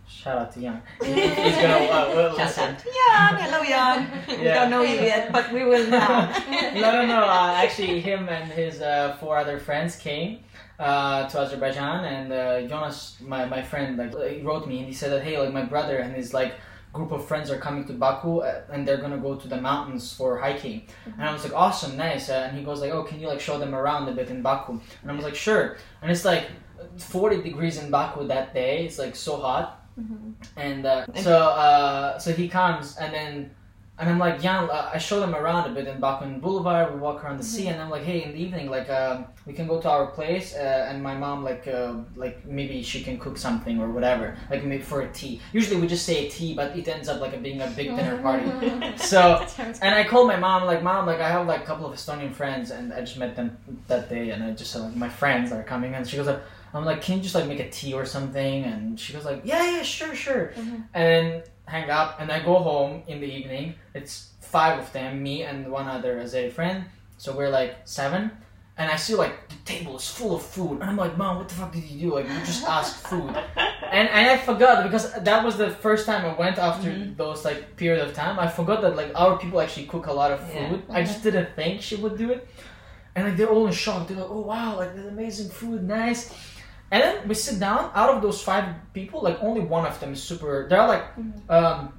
Shout 0.09 0.39
out 0.39 0.53
to 0.53 0.61
Jan. 0.61 0.83
He's 1.03 1.57
gonna 1.57 1.87
uh, 1.91 2.33
uh, 2.33 2.35
listen. 2.37 2.77
Jan, 2.77 3.37
hello 3.39 3.65
Jan. 3.65 4.11
we 4.29 4.45
don't 4.45 4.71
know 4.71 4.83
you 4.83 4.97
yet, 4.97 5.33
but 5.33 5.53
we 5.53 5.65
will 5.65 5.87
now. 5.89 6.33
No, 6.75 6.93
no, 6.93 7.07
no. 7.07 7.23
Uh, 7.25 7.55
actually, 7.57 8.01
him 8.01 8.29
and 8.29 8.51
his 8.51 8.81
uh, 8.81 9.17
four 9.21 9.37
other 9.37 9.59
friends 9.59 9.97
came 9.97 10.41
uh, 10.79 11.29
to 11.29 11.41
Azerbaijan, 11.41 12.05
and 12.05 12.33
uh, 12.33 12.63
Jonas, 12.69 13.17
my, 13.21 13.45
my 13.47 13.63
friend, 13.63 13.97
like 13.97 14.15
he 14.31 14.43
wrote 14.43 14.67
me 14.69 14.79
and 14.79 14.87
he 14.87 14.93
said 14.95 15.11
that 15.13 15.23
hey, 15.23 15.39
like 15.39 15.53
my 15.53 15.65
brother 15.65 15.99
and 15.99 16.15
his 16.15 16.35
like 16.35 16.55
group 16.93 17.13
of 17.13 17.27
friends 17.27 17.51
are 17.51 17.59
coming 17.59 17.85
to 17.85 17.93
Baku 17.93 18.39
uh, 18.39 18.63
and 18.73 18.89
they're 18.89 18.97
gonna 18.97 19.19
go 19.19 19.35
to 19.37 19.49
the 19.49 19.61
mountains 19.61 20.13
for 20.13 20.39
hiking. 20.39 20.83
And 21.05 21.29
I 21.29 21.33
was 21.33 21.45
like, 21.45 21.53
awesome, 21.53 21.97
nice. 21.97 22.31
Uh, 22.31 22.47
and 22.49 22.57
he 22.57 22.65
goes 22.65 22.81
like, 22.81 22.91
oh, 22.91 23.03
can 23.03 23.21
you 23.21 23.29
like 23.29 23.41
show 23.41 23.59
them 23.59 23.75
around 23.75 24.09
a 24.09 24.13
bit 24.13 24.31
in 24.31 24.43
Baku? 24.43 24.81
And 25.03 25.11
I 25.11 25.15
was 25.15 25.25
like, 25.25 25.35
sure. 25.35 25.77
And 26.03 26.11
it's 26.11 26.25
like 26.25 26.47
40 26.99 27.43
degrees 27.43 27.79
in 27.79 27.91
Baku 27.91 28.27
that 28.29 28.55
day. 28.55 28.87
It's 28.87 28.99
like 28.99 29.17
so 29.17 29.37
hot. 29.37 29.83
And 30.57 30.85
uh, 30.87 31.07
so 31.15 31.37
uh, 31.39 32.19
so 32.19 32.33
he 32.33 32.49
comes 32.49 32.97
and 32.97 33.15
then 33.15 33.51
and 33.99 34.11
I'm 34.11 34.19
like, 34.19 34.43
Jan, 34.43 34.69
uh, 34.71 34.91
I 34.93 34.99
show 34.99 35.23
him 35.23 35.35
around 35.35 35.71
a 35.71 35.75
bit 35.75 35.89
in 35.89 35.99
Bakunin 35.99 36.39
Boulevard. 36.39 36.93
We 36.93 37.01
walk 37.01 37.25
around 37.25 37.39
the 37.39 37.45
sea, 37.45 37.69
and 37.69 37.81
I'm 37.81 37.89
like, 37.89 38.03
hey, 38.03 38.25
in 38.25 38.33
the 38.33 38.39
evening, 38.39 38.69
like, 38.69 38.91
uh, 38.91 39.23
we 39.47 39.55
can 39.55 39.67
go 39.67 39.81
to 39.81 39.89
our 39.89 40.09
place, 40.09 40.55
uh, 40.55 40.87
and 40.91 41.03
my 41.03 41.15
mom, 41.15 41.43
like, 41.43 41.67
uh, 41.67 41.95
like 42.15 42.45
maybe 42.45 42.83
she 42.83 43.03
can 43.03 43.19
cook 43.19 43.39
something 43.39 43.81
or 43.81 43.91
whatever, 43.91 44.37
like 44.51 44.65
maybe 44.65 44.83
for 44.83 45.01
a 45.01 45.09
tea. 45.13 45.41
Usually 45.55 45.81
we 45.81 45.87
just 45.87 46.05
say 46.05 46.27
a 46.27 46.31
tea, 46.31 46.53
but 46.53 46.77
it 46.77 46.87
ends 46.89 47.09
up 47.09 47.23
like 47.23 47.43
being 47.43 47.63
a 47.63 47.69
big 47.69 47.97
dinner 47.97 48.21
party. 48.21 48.51
So 48.99 49.47
and 49.81 49.95
I 49.95 50.05
called 50.05 50.29
my 50.29 50.37
mom, 50.37 50.65
like, 50.65 50.83
mom, 50.83 51.07
like, 51.07 51.21
I 51.21 51.29
have 51.31 51.47
like 51.47 51.63
a 51.63 51.65
couple 51.65 51.87
of 51.87 51.95
Estonian 51.95 52.35
friends, 52.35 52.71
and 52.71 52.93
I 52.93 53.01
just 53.01 53.17
met 53.17 53.35
them 53.35 53.57
that 53.89 54.11
day, 54.11 54.29
and 54.29 54.45
I 54.45 54.51
just 54.51 54.73
said, 54.73 54.83
like, 54.83 54.97
my 54.97 55.09
friends 55.09 55.53
are 55.53 55.63
coming, 55.63 55.95
and 55.95 56.07
she 56.07 56.19
goes, 56.19 56.27
like, 56.27 56.43
I'm 56.75 56.85
like, 56.85 57.03
can 57.03 57.17
you 57.19 57.23
just 57.23 57.35
like 57.35 57.47
make 57.47 57.61
a 57.61 57.71
tea 57.71 57.95
or 57.95 58.05
something? 58.05 58.65
And 58.65 58.99
she 59.01 59.13
goes, 59.13 59.25
like, 59.25 59.43
yeah, 59.45 59.77
yeah, 59.77 59.83
sure, 59.83 60.15
sure. 60.15 60.53
Mm-hmm. 60.57 60.75
And 60.95 61.05
then 61.05 61.43
hang 61.67 61.91
up, 61.91 62.21
and 62.21 62.31
I 62.31 62.43
go 62.43 62.57
home 62.57 63.03
in 63.07 63.21
the 63.21 63.27
evening. 63.27 63.75
It's 63.95 64.33
five 64.41 64.79
of 64.79 64.93
them, 64.93 65.23
me 65.23 65.43
and 65.43 65.71
one 65.71 65.89
other 65.89 66.17
Azeri 66.17 66.53
friend. 66.53 66.85
So 67.19 67.37
we're 67.37 67.51
like 67.51 67.77
seven. 67.85 68.31
And 68.79 68.91
I 68.91 68.97
see 68.97 69.15
like 69.15 69.49
the 69.49 69.55
table 69.65 69.97
is 69.97 70.07
full 70.07 70.37
of 70.37 70.43
food, 70.43 70.83
and 70.83 70.85
I'm 70.85 70.99
like, 70.99 71.17
Mom, 71.17 71.39
what 71.39 71.49
the 71.49 71.55
fuck 71.55 71.73
did 71.73 71.85
you 71.85 72.11
do? 72.11 72.15
Like, 72.15 72.29
you 72.29 72.39
just 72.41 72.63
asked 72.69 73.07
food, 73.07 73.31
and 73.91 74.07
and 74.07 74.29
I 74.29 74.37
forgot 74.37 74.83
because 74.83 75.15
that 75.15 75.43
was 75.43 75.57
the 75.57 75.71
first 75.71 76.05
time 76.05 76.27
I 76.27 76.35
went 76.39 76.59
after 76.59 76.91
mm-hmm. 76.91 77.15
those 77.15 77.43
like 77.43 77.75
period 77.79 78.07
of 78.07 78.13
time. 78.13 78.39
I 78.39 78.49
forgot 78.49 78.83
that 78.83 78.95
like 78.95 79.13
our 79.15 79.39
people 79.39 79.63
actually 79.63 79.87
cook 79.87 80.09
a 80.09 80.13
lot 80.13 80.31
of 80.31 80.41
Yeah. 80.41 80.69
food. 80.69 80.83
I 80.91 81.01
just 81.01 81.21
mm-hmm. 81.21 81.31
didn't 81.31 81.57
think 81.57 81.81
she 81.81 81.97
would 81.97 82.19
do 82.19 82.33
it, 82.33 82.47
and 83.15 83.27
like 83.27 83.39
they're 83.39 83.49
all 83.49 83.67
in 83.67 83.73
shock. 83.73 84.09
They're 84.09 84.19
like, 84.19 84.29
Oh 84.29 84.43
wow, 84.43 84.77
like 84.77 84.95
this 84.95 85.07
amazing 85.07 85.49
food, 85.49 85.83
nice. 85.83 86.35
And 86.91 87.03
then 87.03 87.29
we 87.29 87.35
sit 87.35 87.59
down. 87.59 87.91
Out 87.95 88.11
of 88.15 88.23
those 88.23 88.43
five 88.43 88.75
people, 88.93 89.23
like 89.23 89.39
only 89.43 89.61
one 89.61 89.87
of 89.87 89.99
them 89.99 90.13
is 90.13 90.23
super. 90.23 90.67
There 90.69 90.81
are 90.81 90.89
like 90.89 91.05
um, 91.49 91.93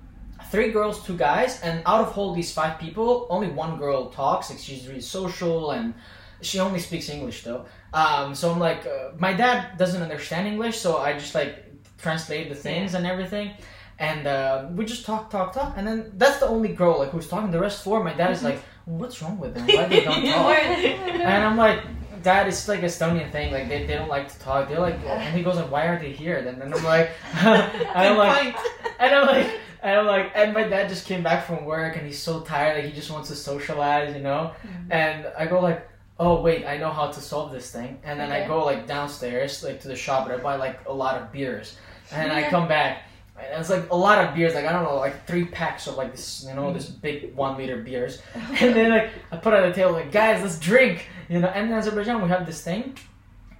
three 0.49 0.71
girls, 0.71 1.03
two 1.05 1.17
guys, 1.17 1.61
and 1.61 1.81
out 1.85 2.01
of 2.07 2.17
all 2.17 2.33
these 2.33 2.53
five 2.53 2.79
people, 2.79 3.27
only 3.29 3.49
one 3.49 3.77
girl 3.77 4.09
talks. 4.09 4.49
Like 4.49 4.59
she's 4.59 4.87
really 4.87 5.01
social 5.01 5.71
and 5.71 5.93
she 6.41 6.59
only 6.59 6.79
speaks 6.79 7.09
English 7.09 7.43
though. 7.43 7.65
Um, 7.93 8.35
so 8.35 8.51
I'm 8.51 8.59
like, 8.59 8.85
uh, 8.85 9.11
my 9.17 9.33
dad 9.33 9.77
doesn't 9.77 10.01
understand 10.01 10.47
English, 10.47 10.77
so 10.77 10.97
I 10.97 11.13
just 11.13 11.35
like 11.35 11.65
translate 11.97 12.49
the 12.49 12.55
things 12.55 12.93
and 12.93 13.05
everything. 13.05 13.51
And 13.99 14.27
uh, 14.27 14.67
we 14.71 14.85
just 14.85 15.05
talk, 15.05 15.31
talk, 15.31 15.53
talk, 15.53 15.73
and 15.75 15.87
then 15.87 16.11
that's 16.17 16.39
the 16.39 16.47
only 16.47 16.69
girl 16.69 16.99
like 16.99 17.09
who's 17.09 17.27
talking. 17.27 17.49
The 17.49 17.59
rest 17.59 17.83
four, 17.83 18.03
my 18.03 18.13
dad 18.13 18.29
is 18.31 18.43
like, 18.43 18.61
"What's 18.85 19.21
wrong 19.23 19.39
with 19.39 19.55
them? 19.55 19.65
Why 19.65 19.85
they 19.85 20.03
don't 20.03 20.23
talk?" 20.33 20.57
And 21.27 21.43
I'm 21.43 21.57
like, 21.57 21.81
Dad, 22.23 22.47
it's 22.47 22.67
like 22.67 22.81
Estonian 22.81 23.31
thing. 23.31 23.51
Like 23.51 23.69
they, 23.69 23.85
they 23.85 23.95
don't 23.95 24.09
like 24.09 24.31
to 24.31 24.39
talk. 24.39 24.69
They're 24.69 24.79
like, 24.79 24.99
and 25.05 25.35
he 25.35 25.43
goes 25.43 25.55
like, 25.55 25.71
why 25.71 25.87
are 25.87 25.99
they 25.99 26.11
here? 26.11 26.41
Then 26.41 26.61
and 26.61 26.73
I'm 26.73 26.83
like, 26.83 27.11
I'm 27.33 28.17
like, 28.17 28.55
and 28.99 29.15
I'm 29.15 29.27
like, 29.27 29.59
and 29.81 29.99
I'm 29.99 30.05
like, 30.05 30.31
and 30.35 30.53
my 30.53 30.63
dad 30.63 30.89
just 30.89 31.05
came 31.05 31.23
back 31.23 31.45
from 31.45 31.65
work 31.65 31.95
and 31.95 32.05
he's 32.05 32.21
so 32.21 32.41
tired. 32.41 32.77
Like 32.77 32.85
he 32.85 32.91
just 32.91 33.11
wants 33.11 33.29
to 33.29 33.35
socialize, 33.35 34.15
you 34.15 34.21
know. 34.21 34.53
Mm-hmm. 34.65 34.91
And 34.91 35.27
I 35.37 35.45
go 35.45 35.59
like, 35.59 35.87
oh 36.19 36.41
wait, 36.41 36.65
I 36.65 36.77
know 36.77 36.91
how 36.91 37.07
to 37.07 37.21
solve 37.21 37.51
this 37.51 37.71
thing. 37.71 37.99
And 38.03 38.19
then 38.19 38.31
I 38.31 38.47
go 38.47 38.65
like 38.65 38.87
downstairs, 38.87 39.63
like 39.63 39.79
to 39.81 39.87
the 39.87 39.95
shop, 39.95 40.25
and 40.27 40.33
I 40.33 40.43
buy 40.43 40.55
like 40.55 40.87
a 40.87 40.93
lot 40.93 41.21
of 41.21 41.31
beers. 41.31 41.77
And 42.11 42.29
then 42.29 42.37
I 42.37 42.49
come 42.49 42.67
back. 42.67 43.03
And 43.37 43.61
it's 43.61 43.69
like 43.69 43.89
a 43.91 43.95
lot 43.95 44.25
of 44.25 44.33
beers, 44.33 44.55
like 44.55 44.65
I 44.65 44.71
don't 44.71 44.83
know, 44.83 44.95
like 44.95 45.27
three 45.27 45.45
packs 45.45 45.85
of 45.85 45.95
like 45.95 46.11
this, 46.11 46.45
you 46.47 46.55
know, 46.55 46.73
this 46.73 46.87
big 46.87 47.35
one 47.35 47.55
liter 47.55 47.77
beers. 47.77 48.21
And 48.33 48.75
then 48.75 48.89
like 48.89 49.11
I 49.31 49.37
put 49.37 49.53
it 49.53 49.63
on 49.63 49.69
the 49.69 49.75
table, 49.75 49.91
like 49.91 50.11
guys, 50.11 50.41
let's 50.41 50.57
drink, 50.57 51.07
you 51.29 51.39
know. 51.39 51.47
And 51.47 51.69
in 51.69 51.73
Azerbaijan, 51.73 52.21
we 52.21 52.29
have 52.29 52.45
this 52.45 52.61
thing. 52.61 52.97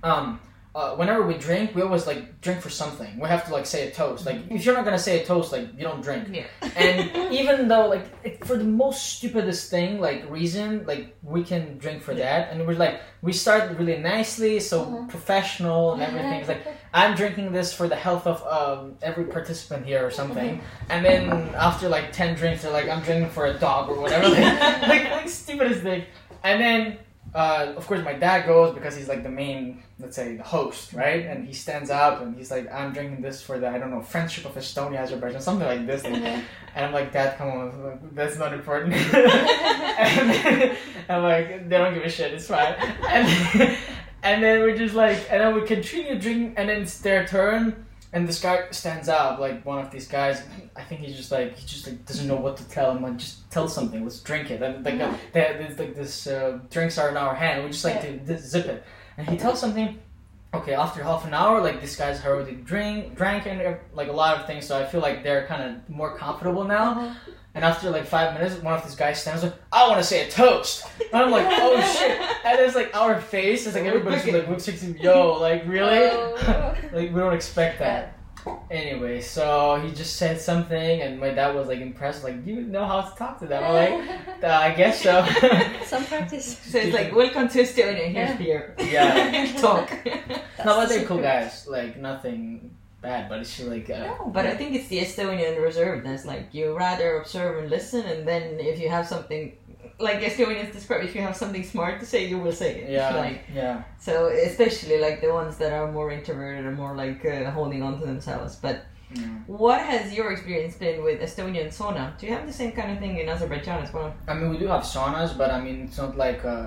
Um, 0.04 0.40
uh, 0.76 0.96
whenever 0.96 1.26
we 1.26 1.34
drink, 1.36 1.74
we 1.74 1.82
always 1.82 2.06
like 2.06 2.40
drink 2.40 2.62
for 2.62 2.70
something. 2.70 3.20
We 3.20 3.28
have 3.28 3.46
to 3.48 3.52
like 3.52 3.66
say 3.66 3.88
a 3.88 3.92
toast. 3.92 4.28
Like 4.28 4.42
if 4.52 4.64
you're 4.64 4.76
not 4.76 4.86
gonna 4.86 5.00
say 5.00 5.24
a 5.24 5.26
toast, 5.26 5.52
like 5.52 5.74
you 5.76 5.82
don't 5.82 6.02
drink. 6.02 6.28
Yeah. 6.32 6.46
And 6.76 7.34
even 7.34 7.68
though 7.68 7.88
like 7.88 8.06
it- 8.24 8.46
for 8.46 8.58
the 8.58 8.64
most 8.64 9.04
stupidest 9.18 9.72
thing, 9.72 10.00
like 10.00 10.30
reason, 10.30 10.86
like 10.86 11.16
we 11.24 11.44
can 11.44 11.80
drink 11.80 12.04
for 12.04 12.14
that. 12.14 12.52
And 12.52 12.68
we're 12.68 12.76
like 12.76 13.02
we 13.24 13.34
start 13.34 13.76
really 13.80 13.98
nicely, 13.98 14.60
so 14.60 15.04
professional 15.10 15.94
and 15.94 16.04
everything. 16.04 16.34
It's 16.42 16.48
like 16.48 16.68
I'm 16.94 17.16
drinking 17.16 17.54
this 17.54 17.74
for 17.74 17.88
the 17.88 17.96
health 17.96 18.28
of 18.28 18.38
um, 18.46 18.98
every 19.02 19.26
participant 19.26 19.84
here 19.84 20.06
or 20.06 20.12
something. 20.12 20.62
And 20.90 21.04
then 21.04 21.32
after 21.56 21.90
like 21.90 22.12
ten 22.12 22.36
drinks, 22.36 22.62
they're 22.62 22.72
like 22.72 22.88
I'm 22.88 23.02
drinking 23.02 23.32
for 23.32 23.48
a 23.48 23.56
dog 23.58 23.90
or 23.90 24.00
whatever. 24.00 24.30
Like 24.30 24.82
like, 24.88 25.10
like 25.10 25.30
stupidest 25.30 25.82
thing. 25.82 26.04
And 26.44 26.62
then 26.62 26.98
uh, 27.38 27.74
of 27.78 27.86
course, 27.86 28.04
my 28.04 28.14
dad 28.14 28.48
goes 28.48 28.74
because 28.74 28.96
he's 28.96 29.08
like 29.08 29.22
the 29.22 29.30
main, 29.30 29.84
let's 30.00 30.16
say, 30.16 30.38
the 30.38 30.44
host, 30.44 30.94
right? 30.94 31.24
And 31.24 31.46
he 31.46 31.54
stands 31.54 31.92
up 31.92 32.20
and 32.24 32.36
he's 32.36 32.50
like, 32.50 32.68
"I'm 32.74 32.94
drinking 32.94 33.22
this 33.22 33.44
for 33.44 33.60
the 33.60 33.70
I 33.70 33.78
don't 33.78 33.92
know 33.92 34.02
friendship 34.02 34.46
of 34.46 34.56
Estonia, 34.56 34.98
Azerbaijan, 34.98 35.40
something 35.40 35.68
like 35.68 35.86
this." 35.86 36.04
And 36.04 36.44
I'm 36.76 36.92
like, 36.92 37.14
"Dad, 37.14 37.38
come 37.38 37.50
on, 37.50 38.10
that's 38.14 38.40
not 38.40 38.54
important." 38.54 38.94
and 39.14 40.30
then, 40.32 40.78
I'm 41.10 41.22
like, 41.22 41.70
"They 41.70 41.78
don't 41.78 41.94
give 41.94 42.04
a 42.04 42.10
shit. 42.10 42.34
It's 42.34 42.48
fine." 42.48 42.74
And 43.08 43.78
and 44.24 44.44
then 44.44 44.62
we're 44.62 44.76
just 44.76 44.96
like, 44.96 45.28
and 45.30 45.40
then 45.40 45.54
we 45.54 45.62
continue 45.62 46.18
drinking, 46.20 46.56
and 46.58 46.70
then 46.70 46.82
it's 46.82 46.98
their 47.00 47.28
turn. 47.28 47.86
And 48.14 48.28
this 48.28 48.40
guy 48.40 48.70
stands 48.72 49.10
up 49.10 49.40
like 49.40 49.66
one 49.66 49.80
of 49.80 49.92
these 49.92 50.08
guys. 50.08 50.42
I 50.76 50.84
think 50.84 51.02
he's 51.02 51.16
just 51.16 51.32
like 51.32 51.58
he 51.58 51.66
just 51.68 51.86
like 51.88 52.06
doesn't 52.06 52.28
know 52.28 52.36
what 52.38 52.58
to 52.58 52.68
tell 52.70 52.92
him. 52.96 53.04
Like 53.04 53.18
just 53.18 53.50
tell 53.52 53.68
something. 53.68 54.04
Let's 54.04 54.20
drink 54.22 54.50
it. 54.52 54.62
And 54.62 54.84
like 54.86 55.00
uh, 55.00 55.14
they- 55.34 55.56
there's, 55.60 55.78
like 55.80 55.96
this 55.96 56.28
uh, 56.28 56.60
drinks 56.70 56.98
are 56.98 57.10
in 57.10 57.18
our 57.18 57.36
hand. 57.36 57.64
We 57.64 57.70
just 57.72 57.84
like 57.86 58.02
to 58.02 58.38
zip 58.38 58.66
it. 58.68 58.84
And 59.18 59.28
he 59.30 59.38
tells 59.38 59.60
something. 59.60 60.00
Okay, 60.54 60.74
after 60.74 61.04
half 61.04 61.26
an 61.26 61.34
hour, 61.34 61.62
like 61.62 61.82
this 61.82 61.98
guy's 61.98 62.24
already 62.26 62.54
drink 62.54 63.16
drank 63.16 63.46
and 63.46 63.62
uh, 63.62 63.74
like 63.94 64.08
a 64.08 64.14
lot 64.14 64.38
of 64.40 64.48
things. 64.48 64.66
So 64.66 64.80
I 64.80 64.86
feel 64.86 65.02
like 65.02 65.22
they're 65.22 65.46
kind 65.46 65.62
of 65.62 65.90
more 65.90 66.18
comfortable 66.18 66.64
now. 66.64 67.16
And 67.58 67.66
after 67.66 67.90
like 67.90 68.06
five 68.06 68.36
minutes, 68.36 68.62
one 68.62 68.76
of 68.76 68.84
these 68.84 68.94
guys 68.94 69.20
stands 69.20 69.44
up. 69.44 69.60
I 69.72 69.88
want 69.88 70.00
to 70.00 70.04
say 70.04 70.28
a 70.28 70.30
toast. 70.30 70.86
And 71.12 71.24
I'm 71.24 71.32
like, 71.32 71.48
oh 71.50 71.82
shit. 71.98 72.22
And 72.46 72.60
it's 72.60 72.76
like 72.76 72.96
our 72.96 73.20
face 73.20 73.66
is 73.66 73.74
like 73.74 73.86
everybody's 73.86 74.32
like 74.32 74.48
looks 74.48 74.70
at 74.70 74.80
yo, 74.84 75.40
like 75.42 75.66
really? 75.66 76.08
Oh. 76.48 76.76
like 76.94 77.12
we 77.12 77.20
don't 77.20 77.34
expect 77.34 77.80
that. 77.80 78.20
Anyway, 78.70 79.22
so 79.22 79.82
he 79.84 79.92
just 79.92 80.18
said 80.18 80.40
something, 80.40 81.02
and 81.02 81.20
my 81.20 81.32
dad 81.32 81.56
was 81.56 81.68
like 81.68 81.80
impressed. 81.80 82.24
Like, 82.24 82.46
you 82.46 82.62
know 82.62 82.86
how 82.86 83.02
to 83.02 83.16
talk 83.18 83.40
to 83.40 83.48
them? 83.48 83.64
I'm 83.64 83.74
like, 83.74 84.44
uh, 84.44 84.48
I 84.48 84.72
guess 84.76 85.02
so. 85.02 85.26
Some 85.84 86.06
practice. 86.06 86.60
So 86.60 86.78
it's 86.78 86.94
like, 86.94 87.14
welcome 87.14 87.50
to 87.50 87.60
Estonia, 87.60 88.08
here's 88.08 88.38
beer. 88.38 88.76
yeah. 88.80 89.52
Talk. 89.58 89.90
No, 90.06 90.78
but 90.78 90.90
they're 90.90 91.06
cool 91.06 91.22
guys. 91.22 91.66
Like 91.68 91.98
nothing 91.98 92.77
bad, 93.10 93.22
but 93.30 93.38
it's 93.44 93.54
like 93.74 93.88
uh, 93.90 94.00
No, 94.10 94.16
but 94.38 94.44
I 94.52 94.54
think 94.60 94.70
it's 94.78 94.90
the 94.94 95.00
Estonian 95.06 95.54
reservedness. 95.70 96.22
Like 96.34 96.46
you 96.58 96.66
rather 96.88 97.10
observe 97.22 97.54
and 97.62 97.68
listen, 97.78 98.04
and 98.14 98.22
then 98.32 98.44
if 98.72 98.76
you 98.82 98.90
have 98.98 99.06
something, 99.14 99.44
like 100.08 100.20
Estonians 100.30 100.72
describe, 100.78 101.02
if 101.10 101.14
you 101.16 101.22
have 101.28 101.36
something 101.44 101.64
smart 101.74 101.94
to 102.02 102.06
say, 102.14 102.20
you 102.32 102.38
will 102.44 102.58
say 102.64 102.72
it. 102.82 102.90
yeah, 102.98 103.16
Like 103.26 103.40
yeah. 103.62 103.76
so, 104.08 104.14
especially 104.50 104.98
like 105.06 105.18
the 105.26 105.32
ones 105.42 105.54
that 105.62 105.72
are 105.78 105.88
more 105.98 106.10
introverted 106.18 106.64
and 106.70 106.76
more 106.84 106.94
like 107.04 107.20
uh, 107.26 107.50
holding 107.58 107.82
on 107.88 107.94
to 108.00 108.06
themselves. 108.12 108.54
But 108.68 108.78
Mm. 109.08 109.36
what 109.64 109.80
has 109.92 110.04
your 110.18 110.28
experience 110.36 110.76
been 110.84 110.98
with 111.08 111.18
Estonian 111.28 111.68
sauna? 111.78 112.04
Do 112.18 112.22
you 112.28 112.34
have 112.38 112.46
the 112.52 112.58
same 112.62 112.74
kind 112.80 112.90
of 112.94 112.98
thing 113.04 113.14
in 113.22 113.26
Azerbaijan 113.34 113.80
as 113.86 113.92
well? 113.96 114.10
I 114.28 114.34
mean, 114.38 114.50
we 114.54 114.58
do 114.64 114.68
have 114.74 114.84
saunas, 114.94 115.32
but 115.42 115.50
I 115.58 115.60
mean, 115.66 115.78
it's 115.86 115.98
not 116.04 116.14
like 116.26 116.42
uh, 116.56 116.66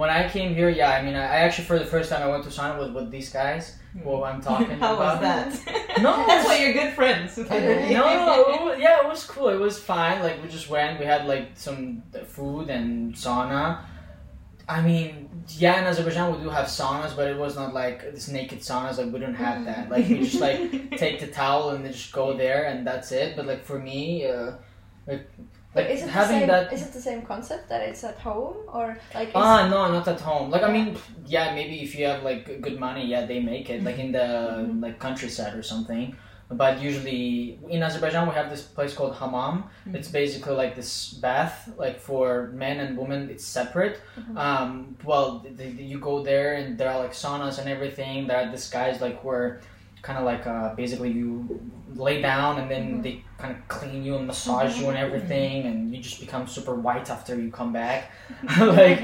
when 0.00 0.10
I 0.18 0.28
came 0.34 0.50
here. 0.58 0.68
Yeah, 0.80 0.90
I 0.98 1.00
mean, 1.06 1.16
I, 1.22 1.24
I 1.36 1.38
actually 1.46 1.64
for 1.70 1.78
the 1.84 1.90
first 1.94 2.06
time 2.10 2.20
I 2.26 2.28
went 2.32 2.44
to 2.48 2.50
sauna 2.56 2.74
was 2.82 2.90
with 2.98 3.08
these 3.16 3.30
guys. 3.40 3.64
Well, 4.04 4.24
I'm 4.24 4.40
talking 4.50 4.78
How 4.78 4.94
about. 4.94 5.22
was 5.46 5.64
that? 5.64 6.02
No, 6.02 6.26
that's 6.26 6.46
why 6.46 6.58
you're 6.58 6.72
good 6.72 6.94
friends. 6.94 7.34
the 7.34 7.44
no, 7.44 8.70
it 8.72 8.80
yeah, 8.80 8.98
it 9.02 9.08
was 9.08 9.24
cool. 9.24 9.48
It 9.48 9.58
was 9.58 9.78
fine. 9.78 10.22
Like 10.22 10.42
we 10.42 10.48
just 10.48 10.68
went. 10.68 10.98
We 10.98 11.06
had 11.06 11.26
like 11.26 11.50
some 11.54 12.02
food 12.26 12.70
and 12.70 13.14
sauna. 13.14 13.84
I 14.68 14.82
mean, 14.82 15.28
yeah, 15.56 15.80
in 15.80 15.86
Azerbaijan 15.86 16.36
we 16.36 16.42
do 16.42 16.50
have 16.50 16.66
saunas, 16.66 17.16
but 17.16 17.26
it 17.26 17.38
was 17.38 17.56
not 17.56 17.72
like 17.72 18.02
this 18.12 18.28
naked 18.28 18.60
saunas. 18.60 18.98
Like 18.98 19.12
we 19.12 19.18
don't 19.18 19.34
have 19.34 19.64
that. 19.64 19.88
Like 19.88 20.08
we 20.08 20.18
just 20.20 20.40
like 20.40 20.96
take 20.96 21.20
the 21.20 21.26
towel 21.26 21.70
and 21.70 21.84
then 21.84 21.92
just 21.92 22.12
go 22.12 22.36
there 22.36 22.64
and 22.64 22.86
that's 22.86 23.10
it. 23.12 23.34
But 23.34 23.46
like 23.46 23.64
for 23.64 23.78
me, 23.78 24.26
uh, 24.26 24.52
like, 25.06 25.26
But 25.74 25.84
like 25.84 25.94
is 25.94 26.02
it 26.02 26.06
the 26.12 26.26
same? 26.26 26.48
that. 26.48 26.72
Is 26.72 26.82
it 26.82 26.92
the 26.92 27.00
same 27.00 27.22
concept 27.22 27.68
that 27.68 27.82
it's 27.88 28.02
at 28.04 28.18
home 28.18 28.56
or 28.72 28.98
like? 29.14 29.28
Is, 29.28 29.34
Ah, 29.34 29.68
no, 29.68 29.92
not 29.92 30.08
at 30.08 30.20
home. 30.20 30.50
Like, 30.50 30.62
I 30.62 30.72
mean, 30.72 30.96
yeah, 31.26 31.54
maybe 31.54 31.82
if 31.82 31.94
you 31.94 32.06
have 32.06 32.22
like 32.22 32.60
good 32.60 32.78
money, 32.80 33.04
yeah, 33.06 33.26
they 33.26 33.40
make 33.40 33.68
it, 33.70 33.84
like 33.84 33.98
in 33.98 34.10
the 34.12 34.26
like 34.80 34.98
countryside 34.98 35.54
or 35.54 35.62
something. 35.62 36.16
But 36.50 36.80
usually 36.80 37.60
in 37.68 37.82
Azerbaijan, 37.82 38.26
we 38.26 38.32
have 38.34 38.48
this 38.48 38.62
place 38.62 38.94
called 38.94 39.14
hammam. 39.16 39.64
It's 39.92 40.08
basically 40.08 40.54
like 40.54 40.74
this 40.74 41.12
bath, 41.12 41.68
like 41.76 42.00
for 42.00 42.50
men 42.54 42.80
and 42.80 42.96
women, 42.96 43.28
it's 43.28 43.44
separate. 43.44 44.00
Um, 44.34 44.96
well, 45.04 45.40
th 45.40 45.52
th- 45.58 45.76
you 45.92 45.98
go 46.10 46.22
there 46.30 46.50
and 46.58 46.78
there 46.78 46.88
are 46.92 47.00
like 47.04 47.12
saunas 47.12 47.58
and 47.60 47.68
everything. 47.68 48.26
There 48.28 48.38
are 48.40 48.48
these 48.50 48.70
guys 48.70 48.94
like 49.06 49.18
where 49.22 49.60
kind 50.02 50.18
of 50.18 50.24
like 50.24 50.46
uh, 50.46 50.74
basically 50.74 51.10
you 51.12 51.60
lay 51.94 52.20
down 52.22 52.58
and 52.60 52.70
then 52.70 53.02
they 53.02 53.24
kind 53.38 53.54
of 53.56 53.66
clean 53.68 54.04
you 54.04 54.14
and 54.16 54.26
massage 54.26 54.78
you 54.78 54.88
and 54.88 54.98
everything, 54.98 55.66
and 55.66 55.94
you 55.94 56.02
just 56.02 56.20
become 56.20 56.46
super 56.46 56.74
white 56.74 57.08
after 57.10 57.40
you 57.40 57.50
come 57.50 57.72
back. 57.72 58.10
like, 58.60 59.00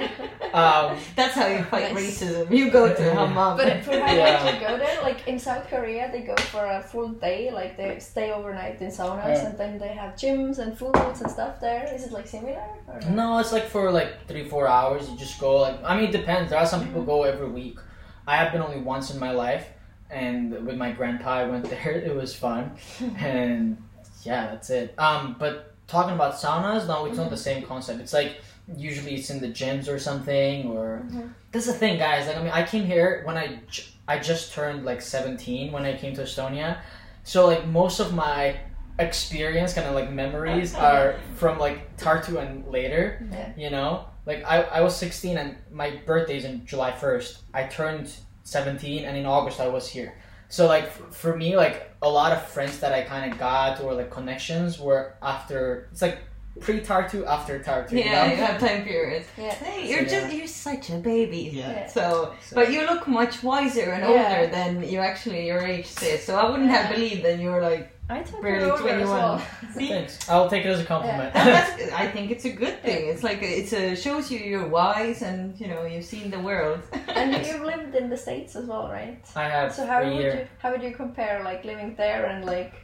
um, 0.55 0.97
That's 1.17 1.35
how 1.35 1.47
you 1.47 1.63
fight 1.65 1.93
Nice. 1.95 2.23
racism. 2.23 2.51
You 2.57 2.71
go 2.71 2.93
to 2.95 3.03
hammam. 3.15 3.57
But 3.57 3.85
for 3.85 3.93
how 3.99 4.13
Yeah. 4.15 4.55
you 4.55 4.61
go 4.61 4.79
there, 4.79 5.03
like 5.03 5.27
in 5.27 5.39
South 5.39 5.67
Korea, 5.69 6.11
they 6.13 6.23
go 6.23 6.37
for 6.37 6.65
a 6.67 6.81
full 6.83 7.09
day. 7.09 7.51
Like 7.51 7.77
they 7.77 7.99
stay 7.99 8.33
overnight 8.33 8.81
in 8.81 8.89
saunas, 8.91 9.27
Yeah. 9.27 9.47
and 9.47 9.59
then 9.59 9.79
they 9.79 9.89
have 10.03 10.15
gyms 10.15 10.59
and 10.59 10.77
foods 10.79 11.21
and 11.21 11.31
stuff 11.31 11.61
there. 11.61 11.83
Is 11.95 12.05
it 12.07 12.13
like 12.13 12.27
similar? 12.27 12.63
Or? 12.89 13.01
No, 13.11 13.39
it's 13.39 13.53
like 13.53 13.67
for 13.67 13.91
like 13.91 14.27
three, 14.29 14.45
four 14.49 14.67
hours. 14.69 15.09
You 15.11 15.17
just 15.17 15.41
go 15.41 15.57
like 15.67 15.79
I 15.85 15.97
mean, 15.97 16.09
it 16.11 16.13
depends. 16.13 16.51
There 16.51 16.59
are 16.59 16.67
some 16.67 16.85
people 16.87 17.03
go 17.03 17.23
every 17.25 17.49
week. 17.49 17.79
I 18.27 18.37
have 18.37 18.53
been 18.53 18.63
only 18.63 18.81
once 18.81 19.13
in 19.13 19.19
my 19.21 19.33
life, 19.33 19.67
and 20.15 20.67
with 20.67 20.77
my 20.77 20.93
grandpa, 20.93 21.31
I 21.43 21.45
went 21.45 21.65
there. 21.71 21.93
It 21.93 22.15
was 22.15 22.35
fun, 22.35 22.77
and 23.19 23.77
yeah, 24.23 24.47
that's 24.47 24.71
it. 24.71 24.95
Um, 24.99 25.37
but 25.39 25.75
talking 25.89 26.15
about 26.15 26.35
saunas, 26.35 26.87
no, 26.89 27.05
it's 27.07 27.19
not 27.19 27.31
the 27.31 27.37
same 27.37 27.63
concept. 27.65 28.01
It's 28.01 28.13
like 28.15 28.37
usually 28.77 29.15
it's 29.17 29.29
in 29.31 29.41
the 29.41 29.49
gyms 29.49 29.89
or 29.89 29.99
something. 29.99 30.67
Or 30.71 31.07
that's 31.53 31.67
the 31.67 31.73
thing, 31.75 31.99
guys. 31.99 32.27
Like 32.27 32.37
I 32.39 32.43
mean, 32.43 32.53
I 32.53 32.63
came 32.65 32.85
here 32.85 33.23
when 33.25 33.37
I 33.37 33.61
j- 33.69 33.85
I 34.09 34.19
just 34.19 34.53
turned 34.53 34.85
like 34.85 35.03
seventeen 35.03 35.73
when 35.73 35.85
I 35.85 35.97
came 35.97 36.15
to 36.15 36.23
Estonia, 36.23 36.79
so 37.25 37.47
like 37.47 37.67
most 37.67 38.01
of 38.01 38.15
my 38.15 38.57
experience 38.99 39.75
kind 39.75 39.87
of 39.89 39.95
like 39.95 40.11
memories 40.13 40.73
are 40.89 41.17
from 41.35 41.59
like 41.59 41.97
Tartu 41.97 42.41
and 42.41 42.65
later 42.69 43.27
Yeah. 43.33 43.53
you 43.57 43.71
know 43.71 44.07
like 44.25 44.45
I, 44.47 44.63
I 44.63 44.81
was 44.83 44.97
16 44.97 45.37
and 45.37 45.57
my 45.73 46.01
birthday's 46.07 46.45
in 46.45 46.65
july 46.65 46.93
1st 46.93 47.39
i 47.53 47.65
turned 47.65 48.13
17 48.45 49.05
and 49.05 49.17
in 49.17 49.27
august 49.27 49.59
i 49.61 49.69
was 49.69 49.89
here 49.89 50.15
so 50.49 50.67
like 50.67 50.85
f- 50.85 51.03
for 51.11 51.37
me 51.37 51.57
like 51.57 51.91
a 52.03 52.09
lot 52.09 52.31
of 52.33 52.41
friends 52.47 52.79
that 52.79 52.93
i 52.93 53.03
kind 53.03 53.33
of 53.33 53.39
got 53.39 53.81
or 53.81 53.95
like 53.95 54.11
connections 54.11 54.79
were 54.79 55.15
after 55.23 55.89
it's 55.91 56.03
like 56.03 56.19
pre-tartu 56.61 57.27
after 57.27 57.59
tartu 57.59 57.93
you 57.93 57.99
Yeah, 57.99 58.27
know? 58.27 58.31
you 58.31 58.37
have 58.37 58.61
time 58.61 58.85
periods. 58.85 59.27
Yeah. 59.37 59.53
Hey, 59.55 59.89
you're 59.91 60.07
So, 60.09 60.15
just 60.21 60.33
you're 60.37 60.47
such 60.47 60.89
a 60.91 60.99
baby. 60.99 61.51
Yeah. 61.53 61.89
So, 61.89 62.33
So- 62.47 62.55
but 62.55 62.71
you 62.71 62.87
look 62.87 63.09
much 63.09 63.43
wiser 63.43 63.91
and 63.91 64.03
Yeah. 64.05 64.11
older 64.39 64.47
than 64.57 64.89
you 64.89 65.01
actually 65.01 65.49
your 65.49 65.61
age 65.63 65.87
says. 65.87 66.23
So 66.23 66.37
I 66.39 66.49
wouldn't 66.49 66.71
have 66.71 66.95
believed 66.95 67.25
that 67.25 67.41
you 67.41 67.49
were 67.51 67.61
like. 67.61 67.91
I 68.09 68.23
thought 68.23 68.43
Barely 68.43 68.67
you 68.67 68.73
were 68.73 68.79
older 68.79 68.89
as 68.91 69.09
21. 69.09 69.11
well. 69.19 69.43
See, 69.75 69.89
thanks 69.89 70.29
i'll 70.29 70.49
take 70.51 70.65
it 70.67 70.69
as 70.69 70.81
a 70.81 70.85
compliment 70.85 71.33
that, 71.33 71.45
that's, 71.79 71.93
I 71.93 72.07
think 72.07 72.31
it's 72.31 72.45
a 72.45 72.51
good 72.53 72.83
thing. 72.83 73.09
It's 73.09 73.23
like 73.23 73.39
it's 73.43 73.73
a 73.73 73.97
shows 73.97 74.31
you 74.31 74.39
you're 74.39 74.69
wise 74.69 75.23
and 75.23 75.59
you 75.59 75.69
know 75.69 75.85
you've 75.87 76.05
seen 76.05 76.31
the 76.31 76.39
world. 76.39 76.81
and 77.09 77.47
you've 77.47 77.63
lived 77.63 77.95
in 77.95 78.11
the 78.11 78.17
states 78.17 78.57
as 78.57 78.67
well, 78.67 78.89
right? 78.91 79.19
i 79.37 79.45
have 79.49 79.73
So 79.75 79.87
how 79.87 80.03
a 80.03 80.05
would 80.07 80.17
year 80.21 80.35
you 80.41 80.47
how 80.59 80.71
would 80.73 80.83
you 80.83 80.93
compare 80.95 81.43
like 81.43 81.65
living 81.65 81.95
there 81.97 82.27
and 82.27 82.45
like 82.45 82.75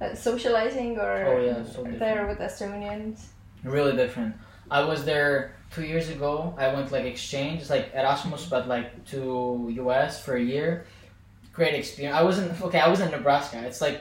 uh, 0.00 0.14
socializing 0.14 0.96
or 0.98 1.14
Oh, 1.26 1.40
yeah, 1.44 1.64
so 1.64 1.82
there 1.82 2.26
with 2.28 2.38
Estonians? 2.38 3.16
really 3.64 3.96
different 3.96 4.32
i 4.70 4.80
was 4.84 5.04
there 5.04 5.56
two 5.74 5.82
years 5.82 6.08
ago 6.10 6.54
i 6.56 6.72
went 6.72 6.92
like 6.92 7.04
exchange 7.04 7.60
it's 7.62 7.70
like 7.70 7.90
erasmus 7.92 8.46
but 8.46 8.68
like 8.68 9.04
to 9.04 9.20
us 9.90 10.22
for 10.24 10.36
a 10.36 10.40
year 10.54 10.84
great 11.58 11.74
experience. 11.82 12.16
I 12.20 12.22
was 12.28 12.36
in 12.42 12.46
okay 12.66 12.80
i 12.86 12.88
was 12.94 13.00
in 13.04 13.10
nebraska. 13.16 13.58
It's 13.68 13.80
like 13.88 13.96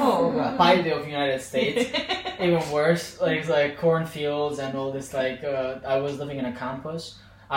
Oh, 0.00 0.28
of 0.28 0.34
God. 0.36 0.58
Biden 0.62 0.92
of 0.98 1.02
united 1.18 1.40
states. 1.50 1.80
Even 2.46 2.62
worse 2.78 3.04
like 3.24 3.36
it's 3.40 3.52
like 3.60 3.72
cornfields 3.84 4.56
and 4.64 4.70
all 4.78 4.90
this 4.98 5.08
like 5.22 5.38
uh, 5.52 5.94
i 5.94 5.96
was 6.04 6.12
living 6.22 6.38
in 6.42 6.46
a 6.52 6.54
campus. 6.64 7.02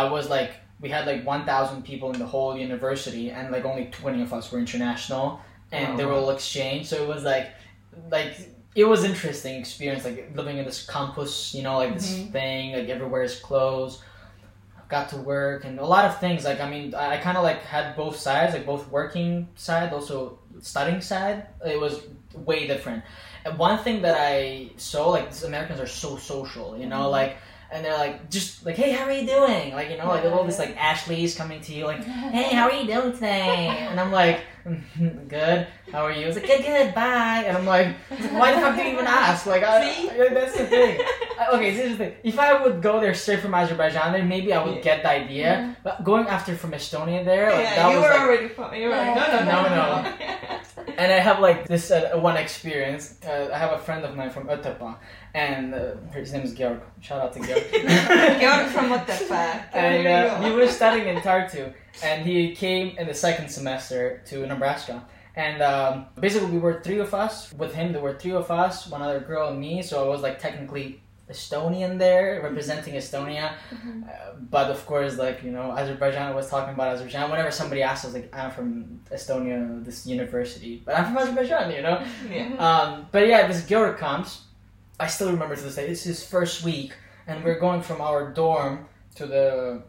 I 0.01 0.03
was 0.15 0.25
like 0.35 0.51
we 0.83 0.89
had 0.95 1.03
like 1.11 1.21
1000 1.25 1.83
people 1.89 2.07
in 2.13 2.19
the 2.23 2.29
whole 2.33 2.51
university 2.67 3.25
and 3.35 3.45
like 3.55 3.65
only 3.71 3.85
20 3.85 4.21
of 4.25 4.29
us 4.38 4.51
were 4.51 4.59
international 4.65 5.27
and 5.71 5.97
they 5.97 6.05
were 6.05 6.13
all 6.19 6.29
exchange. 6.38 6.83
So 6.91 6.95
it 7.03 7.07
was 7.15 7.23
like 7.33 7.47
like 8.17 8.33
it 8.81 8.88
was 8.93 9.03
interesting 9.11 9.55
experience 9.63 10.03
like 10.09 10.19
living 10.39 10.57
in 10.61 10.65
this 10.69 10.79
campus 10.95 11.31
you 11.55 11.63
know 11.65 11.77
like 11.83 11.93
this 11.95 12.09
thing 12.38 12.63
like 12.77 12.89
everywhere 12.95 13.23
is 13.29 13.35
closed 13.49 13.95
got 14.89 15.09
to 15.09 15.17
work 15.17 15.65
and 15.65 15.79
a 15.79 15.85
lot 15.85 16.05
of 16.05 16.19
things. 16.19 16.45
Like 16.45 16.59
i 16.59 16.69
mean 16.69 16.93
i, 16.95 17.15
I 17.15 17.17
kind 17.17 17.38
of 17.38 17.43
like 17.43 17.61
had 17.61 17.95
both 17.95 18.17
sides 18.17 18.53
like 18.53 18.65
both 18.65 18.89
working 18.89 19.47
side 19.55 19.93
also 19.93 20.39
studying 20.61 21.01
side. 21.01 21.47
It 21.65 21.79
was 21.79 22.01
way 22.35 22.67
different. 22.67 23.03
And 23.45 23.57
one 23.57 23.79
thing 23.79 24.01
that 24.01 24.17
i 24.19 24.69
saw 24.77 25.09
like 25.09 25.29
americans 25.43 25.79
are 25.79 25.88
so 25.88 26.17
social 26.17 26.77
you 26.77 26.88
know 26.88 27.09
like 27.09 27.38
and 27.71 27.83
they're 27.83 27.97
like 27.97 28.29
just 28.29 28.65
like 28.65 28.75
hey 28.75 28.91
how 28.91 29.05
are 29.05 29.11
you 29.11 29.27
doing? 29.27 29.73
Like 29.73 29.89
you 29.89 29.97
know 29.97 30.07
like 30.07 30.23
all 30.25 30.43
this 30.45 30.59
like 30.59 30.75
ashley's 30.77 31.35
coming 31.35 31.59
to 31.61 31.73
you 31.73 31.85
like 31.85 32.03
hey 32.38 32.55
how 32.55 32.69
are 32.69 32.73
you 32.73 32.88
doing 32.88 33.13
today? 33.13 33.67
And 33.67 33.99
i'm 33.99 34.11
like 34.11 34.41
"Mm, 34.65 35.27
good. 35.27 35.67
How 35.91 36.05
are 36.05 36.11
you? 36.11 36.27
It's 36.27 36.38
like 36.38 36.47
good 36.47 36.63
good. 36.63 36.93
Bye. 36.95 37.43
And 37.45 37.57
i'm 37.57 37.65
like, 37.65 37.95
why 38.31 38.53
the 38.53 38.61
fuck 38.61 38.75
do 38.75 38.83
you 38.83 38.93
even 38.93 39.07
ask? 39.07 39.45
Like 39.45 39.63
I, 39.63 40.29
that's 40.33 40.57
the 40.57 40.65
thing 40.65 40.99
okay 41.53 41.71
so 41.75 41.77
here's 41.81 41.91
the 41.97 41.97
thing 42.05 42.13
if 42.23 42.38
i 42.39 42.61
would 42.61 42.81
go 42.81 42.99
there 42.99 43.13
straight 43.13 43.39
from 43.39 43.53
azerbaijan 43.53 44.11
then 44.13 44.27
maybe 44.27 44.53
i 44.53 44.63
would 44.65 44.81
get 44.81 45.03
the 45.03 45.09
idea 45.09 45.75
but 45.83 46.03
going 46.03 46.25
after 46.27 46.55
from 46.55 46.71
estonia 46.71 47.23
there 47.25 47.51
like, 47.51 47.63
yeah, 47.63 47.75
that 47.75 47.89
you 47.91 47.97
was 47.97 48.03
were 48.05 48.11
like 48.11 48.21
already. 48.21 48.47
fu- 48.49 48.75
You 48.75 48.89
were 48.89 48.95
like, 48.95 49.15
no, 49.15 49.25
no, 49.33 49.39
no, 49.51 49.57
No, 49.69 50.01
no. 50.01 50.13
and 51.01 51.11
I 51.11 51.19
have 51.19 51.39
like 51.39 51.67
this 51.67 51.91
uh, 51.91 52.11
one 52.29 52.38
experience. 52.38 53.03
Uh, 53.25 53.49
I 53.53 53.57
have 53.57 53.71
a 53.73 53.77
friend 53.77 54.03
of 54.05 54.15
mine 54.15 54.31
from 54.31 54.47
Otepää, 54.47 54.95
and 55.35 55.73
uh, 55.75 55.79
his 56.13 56.33
name 56.33 56.43
is 56.43 56.53
Georg. 56.55 56.79
Shout 57.01 57.19
out 57.21 57.33
to 57.33 57.39
Georg. 57.39 57.63
You're 58.41 58.65
from 58.75 58.89
what 58.89 59.05
the 59.05 59.13
fuck? 59.13 59.61
and 59.73 60.07
uh, 60.07 60.41
he 60.41 60.51
was 60.51 60.71
studying 60.71 61.07
in 61.07 61.17
Tartu, 61.27 61.71
and 62.03 62.25
he 62.25 62.55
came 62.55 62.97
in 62.97 63.05
the 63.07 63.13
second 63.13 63.49
semester 63.49 64.21
to 64.29 64.45
Nebraska. 64.47 65.05
And 65.35 65.61
um, 65.61 66.05
basically, 66.19 66.49
we 66.49 66.57
were 66.57 66.81
three 66.81 66.99
of 66.99 67.13
us. 67.13 67.53
With 67.53 67.73
him, 67.75 67.91
there 67.93 68.01
were 68.01 68.17
three 68.17 68.31
of 68.43 68.49
us, 68.49 68.88
one 68.89 69.01
other 69.03 69.19
girl, 69.19 69.49
and 69.49 69.59
me. 69.59 69.83
So 69.83 70.03
I 70.03 70.07
was 70.07 70.21
like 70.21 70.39
technically 70.39 71.01
Estonian 71.30 71.97
there, 71.97 72.36
mm-hmm. 72.36 72.45
representing 72.45 72.93
Estonia. 72.93 73.53
Mm-hmm. 73.69 74.03
Uh, 74.03 74.36
but 74.49 74.69
of 74.69 74.86
course, 74.86 75.17
like 75.17 75.43
you 75.43 75.51
know, 75.51 75.71
Azerbaijan 75.71 76.32
I 76.32 76.36
was 76.36 76.49
talking 76.49 76.73
about 76.73 76.93
Azerbaijan. 76.93 77.30
Whenever 77.30 77.51
somebody 77.51 77.84
asks, 77.84 78.05
I 78.05 78.07
was 78.07 78.15
like, 78.15 78.34
I'm 78.34 78.51
from 78.51 79.01
Estonia, 79.11 79.84
this 79.84 80.07
university, 80.07 80.82
but 80.86 80.95
I'm 80.97 81.05
from 81.05 81.17
Azerbaijan, 81.17 81.71
you 81.71 81.82
know. 81.82 81.97
Mm-hmm. 81.97 82.34
Yeah. 82.34 82.55
Um, 82.55 83.07
but 83.11 83.28
yeah, 83.28 83.47
this 83.47 83.65
Georg 83.65 83.97
comes. 83.97 84.41
I 84.99 85.07
still 85.07 85.32
remember 85.32 85.55
to 85.55 85.61
this 85.61 85.75
day. 85.75 85.88
It's 85.88 86.03
his 86.03 86.25
first 86.25 86.63
week, 86.63 86.93
and 87.28 87.43
we're 87.43 87.59
going 87.59 87.82
from 87.82 88.01
our 88.01 88.32
dorm 88.32 88.88
to 89.15 89.25
the 89.25 89.84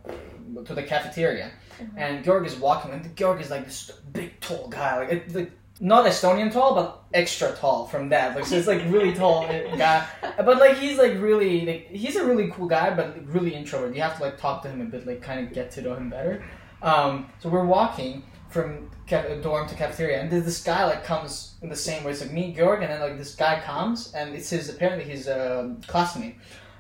to 0.65 0.75
the 0.75 0.83
cafeteria, 0.83 1.53
and 1.97 2.25
Georg 2.25 2.47
is 2.47 2.57
walking, 2.57 2.91
and 2.91 3.15
Georg 3.17 3.41
is 3.41 3.51
like 3.51 3.65
this 3.65 3.91
big, 4.13 4.41
tall 4.41 4.69
guy, 4.69 4.99
like, 4.99 5.13
it, 5.13 5.35
like 5.35 5.53
not 5.81 6.07
Estonian 6.07 6.53
tall, 6.53 6.75
but 6.75 7.03
extra 7.15 7.53
tall 7.53 7.87
from 7.87 8.09
that. 8.09 8.35
Like 8.35 8.47
so, 8.47 8.57
it's 8.57 8.67
like 8.67 8.83
really 8.87 9.15
tall 9.15 9.47
guy, 9.47 10.07
but 10.37 10.59
like 10.59 10.77
he's 10.77 10.99
like 10.99 11.13
really 11.21 11.65
like 11.67 11.89
he's 11.89 12.17
a 12.17 12.25
really 12.25 12.51
cool 12.51 12.67
guy, 12.67 12.95
but 12.95 13.17
really 13.27 13.55
introvert. 13.55 13.95
You 13.95 14.03
have 14.03 14.17
to 14.17 14.23
like 14.23 14.39
talk 14.39 14.63
to 14.63 14.69
him 14.69 14.81
a 14.81 14.85
bit, 14.85 15.07
like 15.07 15.23
kind 15.23 15.47
of 15.47 15.53
get 15.53 15.71
to 15.73 15.83
know 15.83 15.95
him 15.95 16.11
better. 16.11 16.45
Um, 16.83 17.31
so 17.41 17.49
we're 17.49 17.65
walking 17.65 18.25
from 18.49 18.91
ca- 19.09 19.37
dorm 19.43 19.69
to 19.69 19.75
cafeteria, 19.75 20.21
and 20.21 20.31
this 20.31 20.63
guy 20.63 20.85
like 20.85 21.05
comes 21.05 21.55
in 21.63 21.69
the 21.69 21.77
same 21.77 22.05
way. 22.05 22.13
It's 22.13 22.21
like 22.21 22.33
me, 22.33 22.55
Georg, 22.55 22.83
and 22.83 22.91
then 22.91 23.01
like 23.01 23.19
this 23.19 23.35
guy 23.35 23.61
comes, 23.61 24.13
and 24.15 24.35
it's 24.35 24.51
his 24.51 24.69
apparently 24.69 25.05
his 25.05 25.29
uh, 25.29 25.75
classmate, 25.87 26.37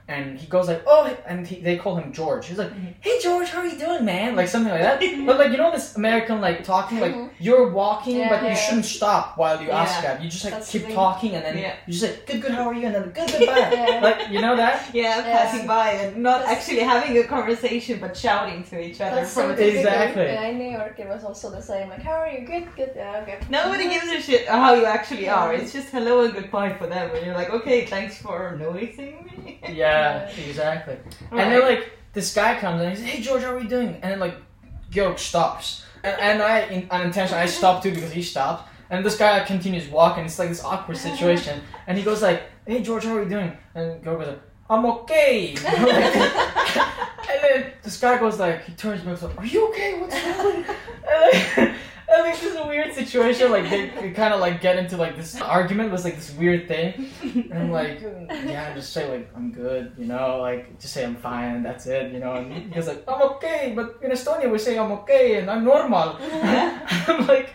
and 0.08 0.38
he 0.38 0.46
goes 0.46 0.68
like, 0.68 0.82
oh, 0.86 1.14
and 1.26 1.46
he, 1.46 1.60
they 1.60 1.76
call 1.76 1.96
him 1.96 2.12
George. 2.14 2.46
He's 2.46 2.56
like, 2.56 2.70
mm-hmm. 2.70 2.92
hey 3.00 3.20
George, 3.22 3.48
how 3.50 3.60
are 3.60 3.66
you 3.66 3.78
doing, 3.78 4.06
man? 4.06 4.34
Like 4.36 4.48
something 4.48 4.72
like 4.72 4.80
that. 4.80 5.00
but 5.26 5.38
like 5.38 5.50
you 5.52 5.58
know 5.58 5.70
this 5.70 5.96
American 5.96 6.40
like 6.40 6.64
talking, 6.64 6.98
like 6.98 7.14
mm-hmm. 7.14 7.28
you're 7.38 7.68
walking, 7.68 8.16
Yeah, 8.16 8.30
but 8.30 8.48
you 8.48 8.56
shouldn't 8.56 8.86
stop 8.86 9.36
while 9.36 9.62
you 9.62 9.70
ask 9.70 10.02
that. 10.02 10.22
You 10.22 10.30
just 10.30 10.44
like 10.44 10.54
That's 10.54 10.72
keep 10.72 10.82
the 10.82 10.86
thing. 10.88 10.96
talking, 10.96 11.34
and 11.34 11.44
then 11.44 11.58
Yeah. 11.58 11.74
you 11.86 11.92
just 11.92 12.04
like, 12.04 12.26
good, 12.26 12.40
good, 12.40 12.52
how 12.52 12.68
are 12.68 12.74
you? 12.74 12.86
And 12.86 12.94
then 12.94 13.10
good, 13.10 13.28
good, 13.28 13.46
bye. 13.52 13.70
Yeah. 13.70 14.00
Like 14.02 14.30
you 14.30 14.40
know 14.40 14.56
that. 14.56 14.94
Yeah, 14.94 15.18
Yeah. 15.18 15.38
passing 15.38 15.66
by 15.66 15.90
and 15.90 16.22
not 16.22 16.40
That's- 16.40 16.56
actually 16.56 16.80
having 16.80 17.18
a 17.18 17.24
conversation 17.24 18.00
but 18.00 18.16
shouting 18.16 18.64
to 18.64 18.80
each 18.80 19.02
other 19.02 19.16
That's 19.16 19.32
so 19.32 19.42
from 19.42 19.62
a. 19.62 19.68
Exactly. 19.68 20.22
Yeah, 20.22 20.48
in 20.48 20.58
New 20.58 20.70
York 20.70 20.98
it 20.98 21.06
was 21.06 21.22
also 21.22 21.50
the 21.50 21.60
same. 21.60 21.90
Like, 21.90 22.02
how 22.02 22.12
are 22.12 22.30
you? 22.30 22.46
Good, 22.46 22.66
good. 22.76 22.92
Yeah, 22.96 23.20
okay. 23.22 23.40
Nobody 23.50 23.84
mm-hmm. 23.84 24.08
gives 24.08 24.08
a 24.10 24.20
shit 24.22 24.48
how 24.48 24.72
you 24.72 24.86
actually 24.86 25.24
Yeah. 25.24 25.36
are. 25.36 25.52
It's 25.52 25.74
just 25.74 25.88
hello 25.90 26.24
and 26.24 26.32
goodbye 26.32 26.72
for 26.72 26.86
them, 26.86 27.14
and 27.14 27.26
you're 27.26 27.34
like, 27.34 27.50
okay, 27.50 27.84
thanks 27.84 28.16
for 28.16 28.56
noticing 28.58 29.14
me. 29.44 29.60
Yeah, 29.68 29.97
exactly. 30.48 30.96
And 31.30 31.52
then 31.52 31.60
like 31.60 31.92
this 32.12 32.34
guy 32.34 32.58
comes 32.58 32.80
and 32.80 32.90
he's 32.90 33.04
hey 33.04 33.22
George, 33.22 33.42
how 33.42 33.54
are 33.54 33.60
you 33.60 33.68
doing? 33.68 33.94
And 34.02 34.12
then 34.12 34.20
like 34.20 34.36
Georg 34.90 35.18
stops, 35.18 35.84
and, 36.02 36.20
and 36.20 36.42
I 36.42 36.60
in, 36.60 36.88
unintentionally 36.90 37.42
I 37.42 37.46
stop 37.46 37.82
too 37.82 37.92
because 37.92 38.12
he 38.12 38.22
stopped. 38.22 38.68
And 38.90 39.04
this 39.04 39.18
guy 39.18 39.44
continues 39.44 39.86
walking. 39.88 40.24
It's 40.24 40.38
like 40.38 40.48
this 40.48 40.64
awkward 40.64 40.96
uh-huh. 40.96 41.10
situation. 41.10 41.60
And 41.86 41.98
he 41.98 42.04
goes 42.04 42.22
like, 42.22 42.44
"Hey 42.66 42.82
George, 42.82 43.04
how 43.04 43.16
are 43.16 43.22
you 43.22 43.28
doing?" 43.28 43.56
And 43.74 44.02
Georg 44.02 44.18
goes 44.18 44.28
like, 44.28 44.40
"I'm 44.70 44.86
okay." 44.86 45.54
and 47.28 47.38
then 47.42 47.72
this 47.82 48.00
guy 48.00 48.18
goes 48.18 48.38
like, 48.38 48.64
he 48.64 48.72
turns 48.72 49.00
and 49.00 49.10
goes, 49.10 49.22
like, 49.22 49.38
"Are 49.38 49.46
you 49.46 49.68
okay? 49.68 50.00
What's 50.00 50.14
happening?" 50.14 50.64
and 52.18 52.26
like 52.26 52.40
this 52.40 52.50
is 52.52 52.56
a 52.56 52.66
weird 52.66 52.92
situation. 52.94 53.50
Like 53.50 53.70
they, 53.70 53.88
they 53.90 54.10
kind 54.10 54.34
of 54.34 54.40
like 54.40 54.60
get 54.60 54.76
into 54.76 54.96
like 54.96 55.16
this 55.16 55.40
argument. 55.40 55.92
was 55.92 56.04
like 56.04 56.16
this 56.16 56.32
weird 56.34 56.68
thing. 56.68 57.10
And 57.22 57.54
I'm 57.54 57.70
like, 57.80 58.00
yeah, 58.02 58.74
just 58.74 58.92
say 58.92 59.08
like 59.10 59.30
I'm 59.36 59.52
good, 59.52 59.92
you 59.96 60.06
know, 60.06 60.38
like 60.38 60.78
just 60.80 60.94
say 60.94 61.04
I'm 61.04 61.16
fine 61.16 61.56
and 61.56 61.64
that's 61.64 61.86
it, 61.86 62.12
you 62.12 62.20
know. 62.20 62.34
And 62.34 62.74
he's 62.74 62.86
like, 62.86 63.04
I'm 63.08 63.22
okay, 63.22 63.72
but 63.74 63.98
in 64.02 64.10
Estonia 64.10 64.50
we 64.50 64.58
say 64.58 64.78
I'm 64.78 64.92
okay 64.92 65.38
and 65.38 65.50
I'm 65.50 65.64
normal. 65.64 66.16
I'm 66.20 67.26
like, 67.26 67.54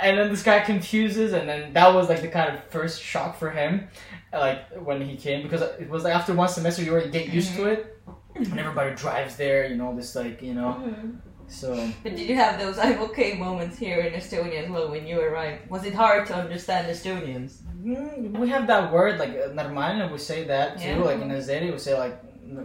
and 0.00 0.18
then 0.18 0.30
this 0.30 0.42
guy 0.42 0.60
confuses, 0.60 1.32
and 1.32 1.48
then 1.48 1.72
that 1.74 1.92
was 1.94 2.08
like 2.08 2.22
the 2.22 2.28
kind 2.28 2.54
of 2.54 2.64
first 2.64 3.02
shock 3.02 3.38
for 3.38 3.50
him, 3.50 3.88
like 4.32 4.70
when 4.84 5.02
he 5.02 5.16
came 5.16 5.42
because 5.42 5.60
it 5.62 5.88
was 5.88 6.04
like 6.04 6.14
after 6.14 6.32
one 6.32 6.48
semester 6.48 6.82
you 6.82 6.92
already 6.92 7.10
get 7.10 7.28
used 7.28 7.54
to 7.56 7.66
it, 7.66 8.00
and 8.34 8.58
everybody 8.58 8.94
drives 8.94 9.36
there, 9.36 9.66
you 9.66 9.76
know, 9.76 9.94
this 9.94 10.14
like 10.14 10.40
you 10.40 10.54
know, 10.54 10.80
mm-hmm. 10.80 11.10
So. 11.52 11.92
But 12.02 12.16
did 12.16 12.28
you 12.28 12.34
have 12.34 12.58
those 12.58 12.78
"I'm 12.78 12.98
okay" 13.10 13.36
moments 13.36 13.78
here 13.78 14.00
in 14.00 14.12
Estonia 14.14 14.64
as 14.64 14.70
well 14.70 14.90
when 14.90 15.06
you 15.06 15.20
arrived? 15.20 15.70
Was 15.70 15.84
it 15.84 15.94
hard 15.94 16.26
to 16.28 16.34
understand 16.34 16.88
Estonians? 16.88 17.62
Mm, 17.82 18.38
we 18.38 18.48
have 18.48 18.66
that 18.66 18.92
word 18.92 19.18
like 19.18 19.30
uh, 19.30 19.52
"normalno." 19.52 20.10
We 20.10 20.18
say 20.18 20.44
that 20.44 20.78
too. 20.78 20.88
Yeah. 20.88 20.98
Like 20.98 21.20
in 21.20 21.28
Azeri, 21.28 21.70
we 21.70 21.78
say 21.78 21.98
like 21.98 22.16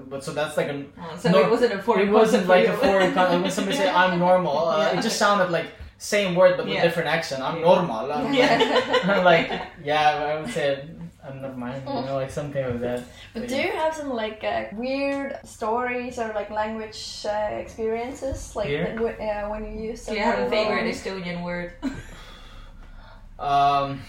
but 0.10 0.24
so 0.24 0.34
that's 0.34 0.58
like 0.58 0.68
a 0.68 0.86
oh, 1.00 1.18
so 1.18 1.30
no, 1.30 1.40
it 1.40 1.50
wasn't 1.50 1.74
a 1.74 1.82
foreign 1.82 2.08
it 2.08 2.12
wasn't 2.12 2.48
like 2.48 2.68
a 2.68 2.76
foreign 2.78 3.14
when 3.42 3.52
somebody 3.52 3.78
say 3.78 3.90
i'm 3.90 4.20
normal 4.20 4.68
uh, 4.68 4.78
yeah. 4.80 5.00
it 5.00 5.02
just 5.02 5.18
sounded 5.18 5.50
like 5.50 5.68
same 5.98 6.36
word 6.36 6.58
but 6.58 6.66
with 6.66 6.82
different 6.82 7.08
accent 7.08 7.42
i'm 7.42 7.62
normal 7.62 8.12
I'm 8.12 8.34
yeah. 8.34 8.58
Like, 8.58 9.06
I'm 9.06 9.24
like 9.32 9.62
yeah 9.84 10.36
i 10.36 10.42
would 10.42 10.52
say 10.52 10.90
I'm 11.28 11.42
normal. 11.42 11.72
You 11.86 12.06
know, 12.08 12.16
like 12.16 12.32
something 12.32 12.64
like 12.64 12.82
that. 12.82 13.04
But 13.34 13.48
do 13.48 13.56
you 13.56 13.72
have 13.72 13.94
some 13.94 14.10
like 14.10 14.44
uh, 14.44 14.66
weird 14.74 15.40
stories 15.44 16.20
or 16.20 16.32
like 16.34 16.50
language 16.50 17.26
uh, 17.26 17.50
experiences, 17.52 18.56
like 18.56 18.68
Here? 18.68 18.84
that 18.86 18.96
w- 18.96 19.18
uh, 19.18 19.50
when 19.50 19.66
you 19.66 19.90
use? 19.90 20.06
Do 20.06 20.14
you 20.14 20.20
have 20.20 20.40
a 20.40 20.50
favorite? 20.50 20.86
Estonian 20.94 21.44
word? 21.44 21.74
Um, 23.40 24.02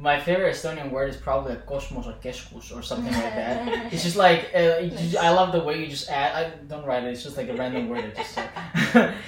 my 0.00 0.20
favorite 0.20 0.54
Estonian 0.54 0.90
word 0.90 1.10
is 1.10 1.16
probably 1.16 1.54
like 1.54 1.66
kosmosekeskus 1.66 2.06
or 2.06 2.12
keskus 2.24 2.76
or 2.76 2.82
something 2.82 3.12
like 3.12 3.34
that. 3.34 3.92
It's 3.92 4.04
just 4.04 4.16
like 4.16 4.50
uh, 4.54 4.78
you 4.80 5.18
I 5.18 5.30
love 5.30 5.52
the 5.52 5.60
way 5.60 5.80
you 5.80 5.86
just 5.88 6.08
add. 6.08 6.30
I 6.40 6.50
don't 6.66 6.84
write 6.84 7.04
it. 7.04 7.12
It's 7.12 7.22
just 7.22 7.36
like 7.36 7.48
a 7.48 7.54
random 7.54 7.88
word. 7.88 8.04
I 8.04 8.10
just 8.22 8.38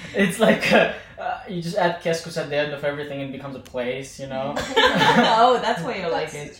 it's 0.15 0.39
like 0.39 0.71
uh, 0.71 0.93
uh, 1.19 1.39
you 1.49 1.61
just 1.61 1.77
add 1.77 2.01
keskus 2.01 2.37
at 2.37 2.49
the 2.49 2.55
end 2.55 2.73
of 2.73 2.83
everything 2.83 3.21
and 3.21 3.29
it 3.29 3.33
becomes 3.37 3.55
a 3.55 3.59
place. 3.59 4.19
You 4.19 4.27
know. 4.27 4.53
oh, 4.57 5.59
that's 5.61 5.81
why 5.83 5.97
you 5.97 6.07
like 6.07 6.33
it. 6.33 6.55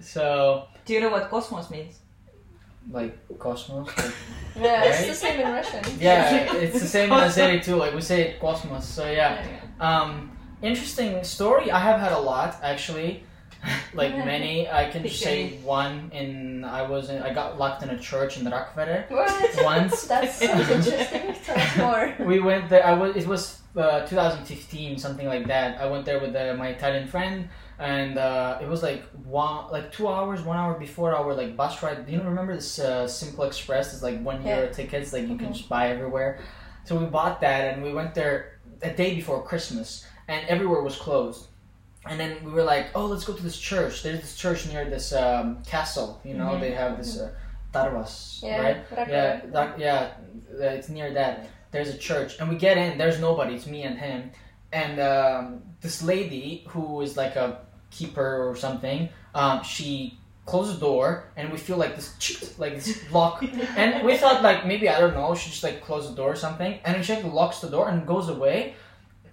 so 0.00 0.66
Do 0.84 0.92
you 0.94 1.00
know 1.00 1.10
what 1.10 1.30
kosmos 1.30 1.70
means? 1.70 2.00
like 2.90 3.38
cosmos. 3.38 3.86
Like, 3.96 4.12
Yeah, 4.60 4.84
it's 4.84 5.06
the 5.08 5.14
same 5.14 5.40
in 5.40 5.52
Russian. 5.52 5.82
yeah, 5.98 6.54
it's 6.54 6.80
the 6.80 6.86
same 6.86 7.10
in 7.12 7.18
Azeri 7.18 7.62
too. 7.64 7.76
Like 7.76 7.94
we 7.94 8.00
say 8.00 8.36
cosmos. 8.40 8.84
So 8.84 9.10
yeah. 9.10 9.44
Yeah. 9.44 10.00
Um, 10.00 10.36
interesting 10.62 11.24
story. 11.24 11.70
I 11.70 11.78
have 11.78 12.00
had 12.00 12.12
a 12.12 12.18
lot 12.18 12.56
actually, 12.62 13.24
like 13.94 14.16
many. 14.16 14.68
I 14.70 14.90
can 14.90 15.02
just 15.02 15.20
say 15.20 15.58
one. 15.62 16.10
In 16.12 16.64
I 16.64 16.82
was 16.82 17.10
in, 17.10 17.22
I 17.22 17.32
got 17.32 17.58
locked 17.58 17.82
in 17.82 17.90
a 17.90 17.98
church 17.98 18.38
in 18.38 18.44
Rakvere 18.46 19.10
What? 19.10 19.64
once. 19.64 20.04
That's 20.12 20.40
interesting. 20.42 21.34
Tell 21.44 21.56
us 21.58 21.76
more. 21.78 22.14
We 22.26 22.40
went 22.40 22.68
there. 22.68 22.84
I 22.86 22.92
was. 22.94 23.16
It 23.16 23.26
was 23.26 23.60
uh, 23.76 24.06
2015, 24.06 24.98
something 24.98 25.26
like 25.26 25.46
that. 25.48 25.80
I 25.80 25.86
went 25.86 26.04
there 26.04 26.20
with 26.20 26.34
uh, 26.36 26.54
my 26.56 26.68
Italian 26.68 27.06
friend, 27.08 27.48
and 27.78 28.18
uh, 28.18 28.58
it 28.62 28.68
was 28.68 28.82
like 28.82 29.02
one, 29.24 29.70
like 29.72 29.90
two 29.92 30.06
hours, 30.08 30.42
one 30.42 30.56
hour 30.56 30.74
before 30.78 31.14
our 31.14 31.34
like 31.34 31.56
bus 31.56 31.82
ride. 31.82 32.06
Do 32.06 32.12
you 32.12 32.22
remember 32.22 32.54
this 32.54 32.78
uh, 32.78 33.06
Simple 33.08 33.44
Express? 33.44 33.92
It's 33.92 34.02
like 34.02 34.22
one 34.22 34.44
year 34.46 34.64
Yeah. 34.66 34.70
tickets, 34.72 35.12
like 35.12 35.26
you 35.28 35.36
can 35.36 35.48
Mhm. 35.48 35.56
just 35.56 35.68
buy 35.68 35.88
everywhere. 35.90 36.38
So 36.84 36.96
we 36.96 37.06
bought 37.06 37.40
that, 37.40 37.74
and 37.74 37.82
we 37.82 37.92
went 37.92 38.14
there 38.14 38.60
a 38.82 38.90
day 38.90 39.14
before 39.14 39.42
Christmas, 39.42 40.06
and 40.28 40.46
everywhere 40.48 40.82
was 40.82 40.96
closed. 40.96 41.48
And 42.06 42.20
then 42.20 42.36
we 42.44 42.52
were 42.52 42.62
like, 42.64 42.86
"Oh, 42.94 43.06
let's 43.06 43.24
go 43.24 43.32
to 43.32 43.42
this 43.42 43.56
church. 43.58 44.02
There's 44.02 44.20
this 44.20 44.36
church 44.36 44.66
near 44.66 44.84
this 44.88 45.12
um, 45.12 45.62
castle. 45.64 46.20
You 46.24 46.34
know, 46.34 46.50
Mhm. 46.52 46.60
they 46.60 46.72
have 46.72 46.96
this 46.98 47.18
uh, 47.18 47.30
Tarvas, 47.72 48.42
Yeah, 48.42 48.60
right? 48.60 48.76
Yeah, 49.08 49.40
that, 49.46 49.78
yeah, 49.78 50.10
uh, 50.60 50.76
it's 50.78 50.88
near 50.88 51.12
that. 51.14 51.48
There's 51.72 51.88
a 51.88 51.98
church, 51.98 52.38
and 52.38 52.48
we 52.48 52.56
get 52.56 52.76
in. 52.78 52.98
There's 52.98 53.18
nobody. 53.20 53.54
It's 53.54 53.66
me 53.66 53.82
and 53.82 53.98
him, 53.98 54.30
and 54.72 55.00
um, 55.00 55.62
this 55.80 56.02
lady 56.02 56.64
who 56.68 57.00
is 57.00 57.16
like 57.16 57.34
a 57.36 57.58
keeper 57.90 58.48
or 58.48 58.54
something. 58.54 59.08
Um, 59.34 59.64
she 59.64 60.18
closes 60.46 60.74
the 60.78 60.80
door, 60.86 61.24
and 61.36 61.50
we 61.50 61.58
feel 61.58 61.78
like 61.78 61.96
this, 61.96 62.58
like 62.58 62.74
this 62.74 63.10
lock, 63.10 63.42
and 63.76 64.04
we 64.06 64.16
thought 64.16 64.42
like 64.42 64.66
maybe 64.66 64.88
I 64.88 65.00
don't 65.00 65.14
know. 65.14 65.34
She 65.34 65.50
just 65.50 65.64
like 65.64 65.80
closed 65.82 66.12
the 66.12 66.14
door 66.14 66.30
or 66.32 66.36
something, 66.36 66.78
and 66.84 67.04
she 67.04 67.14
like, 67.14 67.24
locks 67.24 67.58
the 67.60 67.68
door 67.70 67.88
and 67.88 68.06
goes 68.06 68.28
away. 68.28 68.74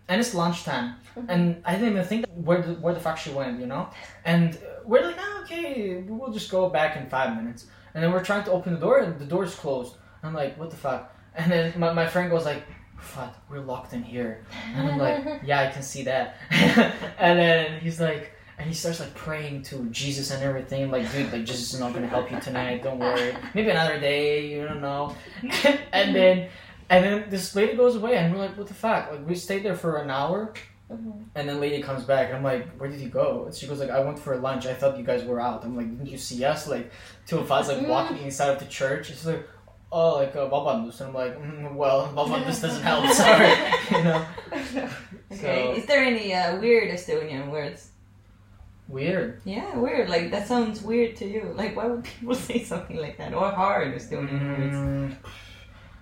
And 0.07 0.19
it's 0.19 0.33
lunchtime, 0.33 0.95
and 1.27 1.61
I 1.65 1.73
didn't 1.75 1.89
even 1.89 2.03
think 2.03 2.25
where 2.35 2.61
the, 2.61 2.73
where 2.75 2.93
the 2.93 2.99
fuck 2.99 3.17
she 3.17 3.31
went, 3.31 3.59
you 3.59 3.65
know. 3.65 3.89
And 4.25 4.57
we're 4.85 5.01
like, 5.01 5.17
ah, 5.19 5.43
okay, 5.43 6.03
we'll 6.07 6.31
just 6.31 6.49
go 6.49 6.69
back 6.69 6.97
in 6.97 7.07
five 7.07 7.35
minutes. 7.35 7.67
And 7.93 8.03
then 8.03 8.11
we're 8.11 8.23
trying 8.23 8.43
to 8.45 8.51
open 8.51 8.73
the 8.73 8.79
door, 8.79 8.99
and 8.99 9.19
the 9.19 9.25
door's 9.25 9.53
closed. 9.55 9.95
I'm 10.23 10.33
like, 10.33 10.57
what 10.57 10.69
the 10.69 10.77
fuck? 10.77 11.13
And 11.35 11.51
then 11.51 11.73
my, 11.79 11.93
my 11.93 12.07
friend 12.07 12.29
goes 12.29 12.45
like, 12.45 12.63
fuck, 12.99 13.35
we're 13.49 13.59
locked 13.59 13.93
in 13.93 14.03
here. 14.03 14.45
And 14.75 14.91
I'm 14.91 14.97
like, 14.97 15.41
yeah, 15.45 15.61
I 15.61 15.71
can 15.71 15.81
see 15.81 16.03
that. 16.03 16.37
and 16.51 17.39
then 17.39 17.79
he's 17.81 17.99
like, 17.99 18.31
and 18.57 18.67
he 18.69 18.75
starts 18.75 18.99
like 18.99 19.13
praying 19.15 19.63
to 19.63 19.85
Jesus 19.89 20.29
and 20.29 20.43
everything. 20.43 20.91
Like, 20.91 21.11
dude, 21.11 21.31
like 21.33 21.45
Jesus 21.45 21.73
is 21.73 21.79
not 21.79 21.93
gonna 21.93 22.07
help 22.07 22.31
you 22.31 22.39
tonight. 22.39 22.83
Don't 22.83 22.99
worry. 22.99 23.35
Maybe 23.55 23.69
another 23.71 23.99
day. 23.99 24.51
You 24.53 24.67
don't 24.67 24.81
know. 24.81 25.15
and 25.91 26.15
then, 26.15 26.49
and 26.89 27.03
then 27.03 27.29
this 27.29 27.55
lady 27.55 27.75
goes 27.75 27.95
away, 27.95 28.17
and 28.17 28.31
we're 28.31 28.39
like, 28.39 28.55
what 28.57 28.67
the 28.67 28.73
fuck? 28.75 29.11
Like, 29.11 29.27
we 29.27 29.33
stayed 29.33 29.63
there 29.63 29.75
for 29.75 29.97
an 29.97 30.11
hour. 30.11 30.53
And 31.35 31.47
then 31.47 31.59
lady 31.59 31.81
comes 31.81 32.03
back, 32.03 32.27
and 32.27 32.37
I'm 32.37 32.43
like, 32.43 32.69
"Where 32.77 32.89
did 32.89 32.99
you 32.99 33.09
go?" 33.09 33.45
And 33.45 33.55
she 33.55 33.67
goes 33.67 33.79
like, 33.79 33.89
"I 33.89 33.99
went 34.01 34.19
for 34.19 34.35
lunch. 34.37 34.65
I 34.65 34.73
thought 34.73 34.97
you 34.97 35.03
guys 35.03 35.23
were 35.23 35.39
out." 35.39 35.63
I'm 35.63 35.75
like, 35.77 35.89
"Didn't 35.89 36.07
you 36.07 36.17
see 36.17 36.43
us? 36.43 36.67
Like, 36.67 36.91
two 37.27 37.39
of 37.39 37.51
us 37.51 37.67
like 37.69 37.87
walking 37.87 38.17
inside 38.17 38.49
of 38.49 38.59
the 38.59 38.65
church." 38.65 39.07
She's 39.07 39.25
like, 39.25 39.47
"Oh, 39.91 40.15
like 40.15 40.35
uh, 40.35 40.49
Babandus," 40.49 40.99
and 40.99 41.09
I'm 41.09 41.13
like, 41.15 41.37
mm, 41.39 41.73
"Well, 41.75 42.07
Babandus 42.15 42.61
doesn't 42.61 42.81
help. 42.91 43.05
Sorry, 43.11 43.53
you 43.91 44.03
know." 44.03 44.25
Okay. 45.31 45.65
So 45.65 45.73
Is 45.79 45.85
there 45.85 46.03
any 46.03 46.33
uh, 46.33 46.59
weird 46.59 46.91
Estonian 46.91 47.49
words? 47.51 47.87
weird. 48.89 49.39
Yeah, 49.45 49.77
weird. 49.77 50.09
Like 50.09 50.31
that 50.31 50.47
sounds 50.47 50.81
weird 50.81 51.15
to 51.17 51.25
you. 51.25 51.53
Like 51.55 51.77
why 51.77 51.87
would 51.87 52.03
people 52.03 52.35
say 52.35 52.61
something 52.63 52.97
like 52.97 53.17
that? 53.17 53.33
Or 53.33 53.49
hard 53.49 53.95
Estonian 53.95 54.57
words? 54.57 54.75
Mm, 54.75 55.15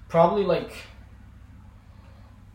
probably 0.08 0.44
like 0.44 0.74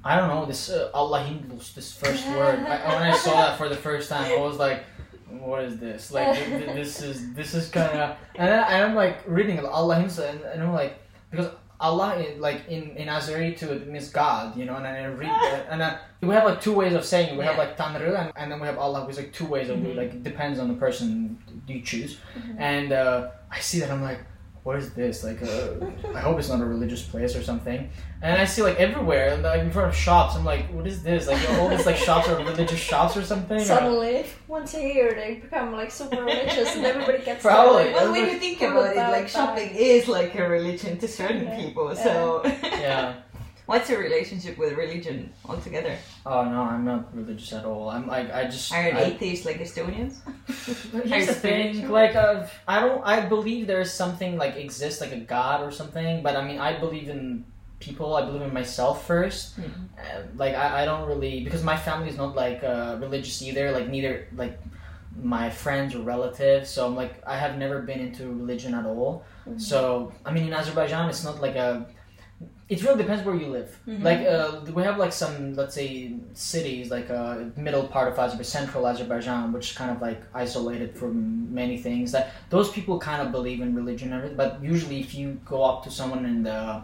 I 0.04 0.16
don't 0.16 0.28
know 0.28 0.44
this 0.46 0.68
uh, 0.70 0.90
Allahindlus 0.94 1.74
this 1.74 1.92
first 1.92 2.26
word. 2.28 2.58
I, 2.60 2.88
when 2.94 3.02
I 3.12 3.16
saw 3.16 3.32
that 3.42 3.58
for 3.58 3.68
the 3.68 3.76
first 3.76 4.08
time, 4.10 4.30
I 4.30 4.36
was 4.40 4.58
like, 4.58 4.84
"What 5.30 5.64
is 5.64 5.78
this? 5.78 6.12
Like 6.12 6.34
th- 6.36 6.48
th- 6.48 6.74
this 6.76 7.00
is 7.02 7.32
this 7.34 7.54
is 7.54 7.68
kind 7.70 7.98
of." 7.98 8.16
And, 8.36 8.48
then, 8.48 8.64
I'm 8.64 8.94
like 8.94 9.22
reading 9.26 9.56
Allahindlus, 9.58 10.18
and, 10.18 10.40
and 10.42 10.62
I'm 10.62 10.72
like 10.74 10.98
because 11.30 11.50
Allah 11.80 12.16
is 12.16 12.38
like 12.38 12.68
in 12.68 12.90
in 12.96 13.08
Azeri 13.08 13.56
to 13.58 13.72
it 13.72 13.88
means 13.88 14.10
God, 14.10 14.56
you 14.56 14.64
know, 14.66 14.76
and 14.76 14.86
I 14.86 15.06
read 15.06 15.30
that, 15.50 15.66
and 15.70 15.80
uh, 15.82 15.96
we 16.20 16.34
have 16.34 16.44
like 16.44 16.60
two 16.60 16.72
ways 16.74 16.94
of 16.94 17.04
saying 17.04 17.34
it. 17.34 17.38
We 17.38 17.44
have 17.44 17.56
like 17.58 17.76
Tanrı, 17.76 18.14
and, 18.18 18.32
and 18.36 18.52
then 18.52 18.60
we 18.60 18.66
have 18.66 18.78
Allah, 18.78 19.06
which 19.06 19.16
like 19.16 19.32
two 19.32 19.46
ways 19.46 19.68
of 19.70 19.78
Mhm. 19.78 19.96
like 19.96 20.12
it 20.14 20.22
depends 20.22 20.58
on 20.58 20.68
the 20.68 20.74
person 20.74 21.38
you 21.66 21.80
choose. 21.80 22.18
And 22.58 22.92
uh, 22.92 23.30
I 23.50 23.58
see 23.60 23.80
that 23.80 23.90
I'm 23.90 24.02
like, 24.02 24.20
what 24.64 24.76
is 24.76 24.92
this? 24.94 25.22
Like, 25.22 25.40
uh, 25.42 25.74
I 26.14 26.20
hope 26.20 26.38
it's 26.38 26.48
not 26.48 26.60
a 26.60 26.64
religious 26.64 27.02
place 27.02 27.36
or 27.36 27.42
something. 27.42 27.88
And 28.22 28.40
I 28.40 28.46
see 28.46 28.62
like 28.62 28.80
everywhere, 28.80 29.36
like 29.36 29.60
in 29.60 29.70
front 29.70 29.88
of 29.90 29.94
shops. 29.94 30.34
I'm 30.34 30.44
like, 30.44 30.72
what 30.72 30.86
is 30.86 31.02
this? 31.02 31.26
Like 31.28 31.48
all 31.50 31.68
these 31.68 31.84
like 31.84 31.96
shops 31.96 32.26
are 32.28 32.36
religious 32.42 32.80
shops 32.80 33.14
or 33.16 33.22
something. 33.22 33.58
or- 33.58 33.64
Suddenly, 33.64 34.24
once 34.48 34.72
a 34.74 34.80
year, 34.82 35.12
they 35.14 35.34
become 35.36 35.72
like 35.72 35.90
super 35.90 36.22
religious, 36.24 36.74
and 36.76 36.86
everybody 36.86 37.22
gets 37.22 37.42
Probably. 37.48 37.92
Well, 37.92 38.10
like, 38.10 38.22
when 38.22 38.30
you 38.30 38.38
think 38.38 38.58
full 38.58 38.68
about 38.70 38.90
it, 38.92 38.94
that 38.96 39.12
like 39.12 39.28
shopping 39.28 39.70
is 39.74 40.08
like 40.08 40.34
a 40.34 40.48
religion 40.48 40.96
to 40.98 41.06
certain 41.08 41.44
Yeah. 41.44 41.56
people. 41.60 41.94
So, 41.94 42.40
yeah. 42.62 43.14
what's 43.66 43.88
your 43.90 44.00
relationship 44.00 44.58
with 44.58 44.72
religion 44.74 45.32
altogether? 45.48 45.96
Oh 46.26 46.44
no, 46.44 46.62
I'm 46.62 46.84
not 46.84 47.14
religious 47.16 47.52
at 47.52 47.64
all. 47.64 47.88
I'm 47.90 48.06
like 48.06 48.32
I 48.32 48.44
just. 48.44 48.72
Are 48.72 48.82
you 48.82 48.90
I- 48.96 49.00
atheist 49.12 49.44
like 49.44 49.58
Estonians? 49.58 50.20
Here's 51.08 51.26
the 51.26 51.34
thing, 51.34 51.74
spiritual? 51.74 51.90
like 51.94 52.14
uh, 52.16 52.46
I 52.68 52.80
don't, 52.80 53.02
I 53.04 53.26
believe 53.26 53.66
there's 53.66 53.92
something 53.92 54.36
like 54.36 54.56
exists, 54.56 55.00
like 55.00 55.12
a 55.12 55.20
god 55.20 55.62
or 55.62 55.70
something. 55.70 56.22
But 56.22 56.36
I 56.36 56.44
mean, 56.46 56.58
I 56.58 56.78
believe 56.78 57.08
in 57.08 57.44
people. 57.80 58.16
I 58.16 58.24
believe 58.24 58.42
in 58.42 58.52
myself 58.54 59.06
first. 59.06 59.58
Mhm. 59.60 59.88
Uh, 59.98 60.22
like 60.36 60.54
I, 60.54 60.82
I 60.82 60.84
don't 60.84 61.06
really 61.08 61.44
because 61.44 61.62
my 61.62 61.76
family 61.76 62.08
is 62.08 62.16
not 62.16 62.34
like 62.34 62.62
uh, 62.64 62.96
religious 63.00 63.42
either. 63.42 63.72
Like 63.72 63.88
neither 63.88 64.28
like 64.36 64.58
my 65.22 65.48
friends 65.48 65.94
or 65.94 66.00
relatives. 66.02 66.68
So 66.70 66.86
I'm 66.86 66.96
like 66.96 67.14
I 67.26 67.36
have 67.36 67.56
never 67.58 67.80
been 67.82 68.00
into 68.00 68.26
religion 68.28 68.74
at 68.74 68.84
all. 68.86 69.24
So 69.58 70.12
I 70.24 70.32
mean, 70.32 70.44
in 70.48 70.54
Azerbaijan, 70.54 71.08
it's 71.10 71.24
not 71.24 71.40
like 71.40 71.56
a. 71.56 71.86
It 72.68 72.82
really 72.82 72.96
depends 73.02 73.24
where 73.26 73.34
you 73.34 73.48
live. 73.48 73.78
Mhm. 73.86 74.02
Like 74.02 74.20
uh, 74.26 74.60
we 74.72 74.82
have 74.82 74.96
like 74.96 75.12
some, 75.12 75.54
let's 75.54 75.74
say, 75.74 76.14
cities 76.32 76.90
like 76.90 77.10
uh, 77.10 77.36
middle 77.56 77.86
part 77.88 78.08
of 78.10 78.18
Azerbaijan, 78.18 78.44
central 78.44 78.86
Azerbaijan, 78.86 79.52
which 79.52 79.70
is 79.70 79.76
kind 79.76 79.90
of 79.90 80.00
like 80.00 80.22
isolated 80.34 80.96
from 80.96 81.52
many 81.52 81.76
things. 81.76 82.12
That 82.12 82.32
those 82.48 82.70
people 82.70 82.98
kind 82.98 83.20
of 83.20 83.32
believe 83.32 83.60
in 83.60 83.74
religion 83.74 84.08
and 84.12 84.16
everything. 84.18 84.36
But 84.38 84.62
usually, 84.62 84.98
if 85.00 85.14
you 85.14 85.38
go 85.44 85.62
up 85.62 85.84
to 85.84 85.90
someone 85.90 86.24
in 86.24 86.42
the 86.42 86.82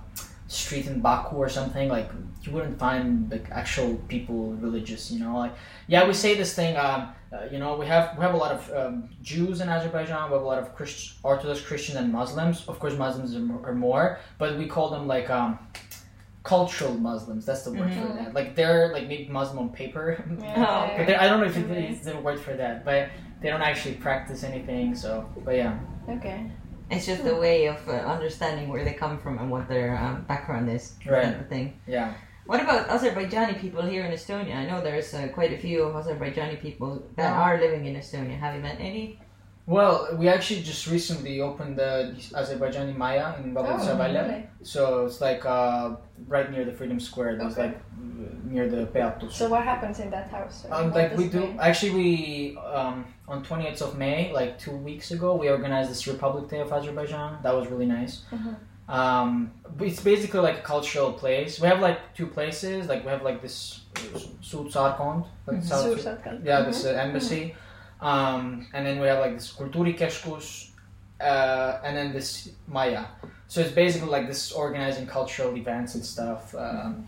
street 0.51 0.87
in 0.87 1.01
Baku 1.01 1.37
or 1.37 1.49
something, 1.49 1.89
like 1.89 2.11
you 2.43 2.53
wouldn't 2.53 2.79
find 2.79 3.31
like 3.31 3.47
actual 3.53 3.95
people 4.09 4.53
religious. 4.67 5.11
You 5.13 5.21
know, 5.21 5.37
like 5.39 5.55
yeah, 5.87 6.07
we 6.07 6.13
say 6.15 6.35
this 6.37 6.55
thing. 6.55 6.77
Um, 6.77 7.01
uh, 7.33 7.47
you 7.53 7.59
know, 7.61 7.77
we 7.77 7.87
have 7.87 8.17
we 8.19 8.23
have 8.27 8.35
a 8.35 8.37
lot 8.45 8.53
of 8.53 8.61
um, 8.81 9.09
Jews 9.23 9.61
in 9.61 9.69
Azerbaijan. 9.69 10.29
We 10.31 10.35
have 10.35 10.43
a 10.43 10.51
lot 10.53 10.59
of 10.63 10.75
Christ- 10.75 11.19
Orthodox 11.23 11.61
Christians 11.61 11.97
and 11.99 12.13
Muslims. 12.13 12.57
Of 12.69 12.79
course, 12.81 12.97
Muslims 12.97 13.37
are 13.37 13.41
more, 13.51 13.63
are 13.69 13.75
more 13.75 14.19
but 14.39 14.59
we 14.59 14.67
call 14.67 14.91
them 14.91 15.07
like 15.07 15.31
um, 15.31 15.59
cultural 16.43 16.95
Muslims. 16.95 17.47
That's 17.47 17.63
the 17.63 17.73
word 17.73 17.93
for 17.93 18.01
Mhm. 18.01 18.17
that. 18.25 18.35
Like 18.35 18.55
they're 18.57 18.93
like 18.93 19.07
maybe 19.07 19.29
Muslim 19.29 19.59
on 19.61 19.69
paper, 19.71 20.05
Yeah. 20.41 20.95
but 21.07 21.15
I 21.23 21.29
don't 21.29 21.41
know 21.41 21.47
if 21.47 21.57
it 21.57 21.71
Okay. 21.71 21.89
is 21.89 22.01
the 22.01 22.17
word 22.19 22.41
for 22.41 22.55
that. 22.55 22.85
But 22.85 23.11
they 23.41 23.49
don't 23.51 23.63
actually 23.63 23.95
practice 23.97 24.43
anything. 24.43 24.95
So, 24.95 25.11
but 25.45 25.55
yeah, 25.55 25.79
Okay. 26.09 26.51
It's 26.91 27.07
just 27.07 27.25
a 27.25 27.35
way 27.37 27.67
of 27.67 27.79
uh, 27.89 27.93
understanding 27.93 28.69
where 28.69 28.85
they 28.85 28.95
come 28.95 29.19
from 29.19 29.39
and 29.39 29.51
what 29.51 29.69
their 29.69 29.97
um, 29.97 30.25
background 30.29 30.69
is. 30.71 30.95
Right. 31.07 31.25
Type 31.25 31.41
of 31.41 31.49
thing. 31.49 31.81
yeah. 31.87 32.15
What 32.47 32.61
about 32.61 32.89
Azerbaijani 32.89 33.61
people 33.61 33.83
here 33.83 34.05
in 34.05 34.11
Estonia? 34.13 34.57
I 34.57 34.67
know 34.67 34.81
there's 34.81 35.15
uh, 35.15 35.29
quite 35.33 35.53
a 35.53 35.59
few 35.59 35.83
Azerbaijani 35.95 36.61
people 36.61 36.91
that 37.17 37.31
Oh. 37.37 37.43
are 37.43 37.61
living 37.61 37.87
in 37.87 37.95
Estonia. 37.95 38.37
Have 38.41 38.57
you 38.57 38.61
met 38.61 38.79
any? 38.81 39.21
Well, 39.67 40.09
we 40.19 40.27
actually 40.27 40.63
just 40.63 40.89
recently 40.89 41.41
opened 41.41 41.77
the 41.79 42.13
Azerbaijani 42.35 42.97
Maya 42.97 43.35
in 43.39 43.55
Babel 43.55 43.75
Oh, 43.79 43.87
Savalya. 43.87 44.23
really? 44.27 44.47
So 44.65 45.07
it's 45.07 45.21
like 45.21 45.45
uh, 45.47 45.95
right 46.27 46.51
near 46.51 46.65
the 46.65 46.73
Freedom 46.73 46.99
Square. 46.99 47.37
There's 47.39 47.53
Okay. 47.53 47.69
like 47.69 47.79
near 48.51 48.69
the 48.69 48.87
Peatus. 48.87 49.31
So 49.33 49.49
what 49.49 49.63
happens 49.63 50.01
in 50.01 50.11
that 50.11 50.29
house? 50.31 50.67
Um, 50.73 50.91
like 50.93 51.17
we 51.17 51.29
do 51.29 51.41
mean? 51.41 51.59
actually 51.61 51.93
we 52.01 52.09
um, 52.59 53.05
on 53.31 53.45
28th 53.45 53.81
of 53.83 53.97
May 53.97 54.33
like 54.33 54.59
two 54.59 54.77
weeks 54.89 55.11
ago 55.13 55.29
we 55.37 55.49
organized 55.49 55.89
this 55.91 56.07
Republic 56.07 56.49
Day 56.49 56.61
of 56.61 56.73
Azerbaijan. 56.73 57.39
That 57.45 57.55
was 57.59 57.69
really 57.69 57.87
nice. 57.87 58.15
Mhm. 58.33 58.57
um, 58.99 59.53
it's 59.79 60.01
basically 60.03 60.41
like 60.49 60.59
a 60.59 60.63
cultural 60.75 61.13
place. 61.23 61.61
We 61.63 61.69
have 61.69 61.81
like 61.89 61.99
two 62.19 62.27
places. 62.27 62.89
Like 62.89 63.05
we 63.05 63.11
have 63.15 63.23
like 63.23 63.41
this 63.41 63.83
Sud 64.43 64.67
Sarkand 64.75 65.21
like 65.47 65.59
Mhm. 65.59 65.65
South- 65.65 65.85
yeah 66.51 66.63
this 66.69 66.85
uh, 66.85 66.91
embassy. 67.07 67.55
Um, 68.11 68.67
and 68.75 68.83
then 68.87 68.97
we 69.03 69.07
have 69.07 69.21
like 69.27 69.35
this 69.39 69.49
Kulturi 69.59 69.95
Keshkus 70.01 70.47
uh, 71.21 71.79
and 71.85 71.93
then 71.97 72.09
this 72.13 72.31
Maya. 72.67 73.05
So 73.47 73.61
it's 73.61 73.75
basically 73.85 74.09
like 74.17 74.27
this 74.27 74.43
organizing 74.53 75.07
cultural 75.07 75.55
events 75.63 75.95
and 75.97 76.05
stuff 76.15 76.43
um, 76.55 77.07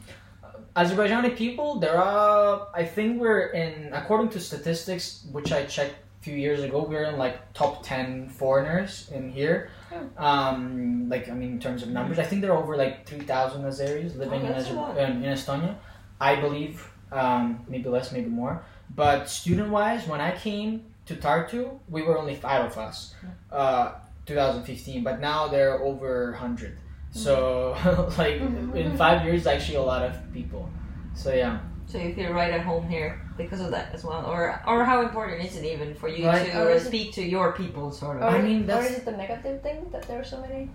Azerbaijani 0.77 1.37
people, 1.37 1.69
there 1.81 1.99
are. 1.99 2.69
I 2.75 2.85
think 2.85 3.21
we're 3.21 3.47
in, 3.63 3.93
according 3.93 4.29
to 4.31 4.41
statistics, 4.41 5.27
which 5.31 5.51
I 5.53 5.65
checked 5.67 5.97
few 6.23 6.37
years 6.37 6.63
ago, 6.63 6.85
we 6.85 6.95
were 6.95 7.05
in 7.05 7.19
like 7.19 7.53
top 7.53 7.83
ten 7.83 8.29
foreigners 8.29 9.11
in 9.13 9.31
here. 9.31 9.69
Um, 10.17 11.09
like 11.09 11.29
I 11.29 11.33
mean, 11.33 11.53
in 11.53 11.61
terms 11.61 11.83
of 11.83 11.89
numbers, 11.91 12.19
I 12.19 12.23
think 12.25 12.41
there 12.43 12.53
are 12.53 12.63
over 12.63 12.77
like 12.77 13.07
three 13.07 13.21
thousand 13.33 13.63
Azeris 13.65 14.17
living 14.17 14.43
Oh, 14.43 14.47
in, 14.47 14.53
Azer- 14.53 14.97
in, 14.99 15.23
in 15.25 15.33
Estonia. 15.35 15.75
I 16.21 16.37
believe, 16.41 16.89
um, 17.11 17.65
maybe 17.69 17.89
less, 17.89 18.13
maybe 18.13 18.29
more. 18.31 18.65
But 18.95 19.29
student-wise, 19.29 20.07
when 20.07 20.21
I 20.21 20.37
came 20.37 20.85
to 21.07 21.15
Tartu, 21.17 21.79
we 21.89 22.03
were 22.03 22.17
only 22.17 22.37
five 22.37 22.65
of 22.71 22.79
us, 22.79 23.15
uh, 23.51 23.93
2015. 24.27 25.03
But 25.03 25.21
now 25.21 25.49
there 25.49 25.73
are 25.75 25.83
over 25.83 26.31
100. 26.31 26.79
So, 27.11 27.77
like, 28.19 28.41
in 28.77 28.97
five 28.97 29.25
years, 29.25 29.47
actually 29.47 29.77
a 29.79 29.83
lot 29.83 30.03
of 30.03 30.15
people. 30.33 30.69
So, 31.15 31.33
yeah. 31.35 31.59
So 31.93 31.99
you 31.99 32.15
feel 32.15 32.33
right 32.33 32.51
at 32.59 32.63
home 32.63 32.89
here 32.89 33.21
because 33.37 33.61
of 33.61 33.71
that 33.73 33.95
as 33.95 34.03
well, 34.03 34.25
or 34.25 34.59
or 34.67 34.83
how 34.83 35.03
important 35.03 35.45
is 35.45 35.57
it 35.59 35.65
even 35.75 35.95
for 35.95 36.09
you 36.09 36.27
Right. 36.27 36.51
to 36.51 36.59
Or 36.63 36.71
uh, 36.71 36.77
it- 36.77 36.81
speak 36.81 37.13
to 37.19 37.23
your 37.23 37.53
people, 37.53 37.93
sort 37.93 38.17
of? 38.17 38.23
Or, 38.23 38.37
I 38.39 38.41
mean, 38.41 38.63
or 38.63 38.67
that's- 38.71 38.91
is 38.93 38.99
it 39.01 39.05
the 39.05 39.13
negative 39.25 39.61
thing 39.63 39.79
that 39.93 40.03
there 40.09 40.19
are 40.21 40.25
so 40.25 40.41
many? 40.41 40.71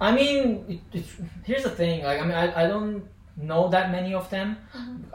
I 0.00 0.10
mean, 0.12 0.40
it, 0.92 0.98
it, 0.98 1.04
here's 1.44 1.64
the 1.64 1.70
thing. 1.70 2.02
Like, 2.04 2.20
I 2.20 2.24
mean, 2.28 2.34
I, 2.44 2.64
I 2.64 2.66
don't 2.68 3.04
know 3.36 3.68
that 3.74 3.90
many 3.90 4.14
of 4.14 4.28
them. 4.30 4.56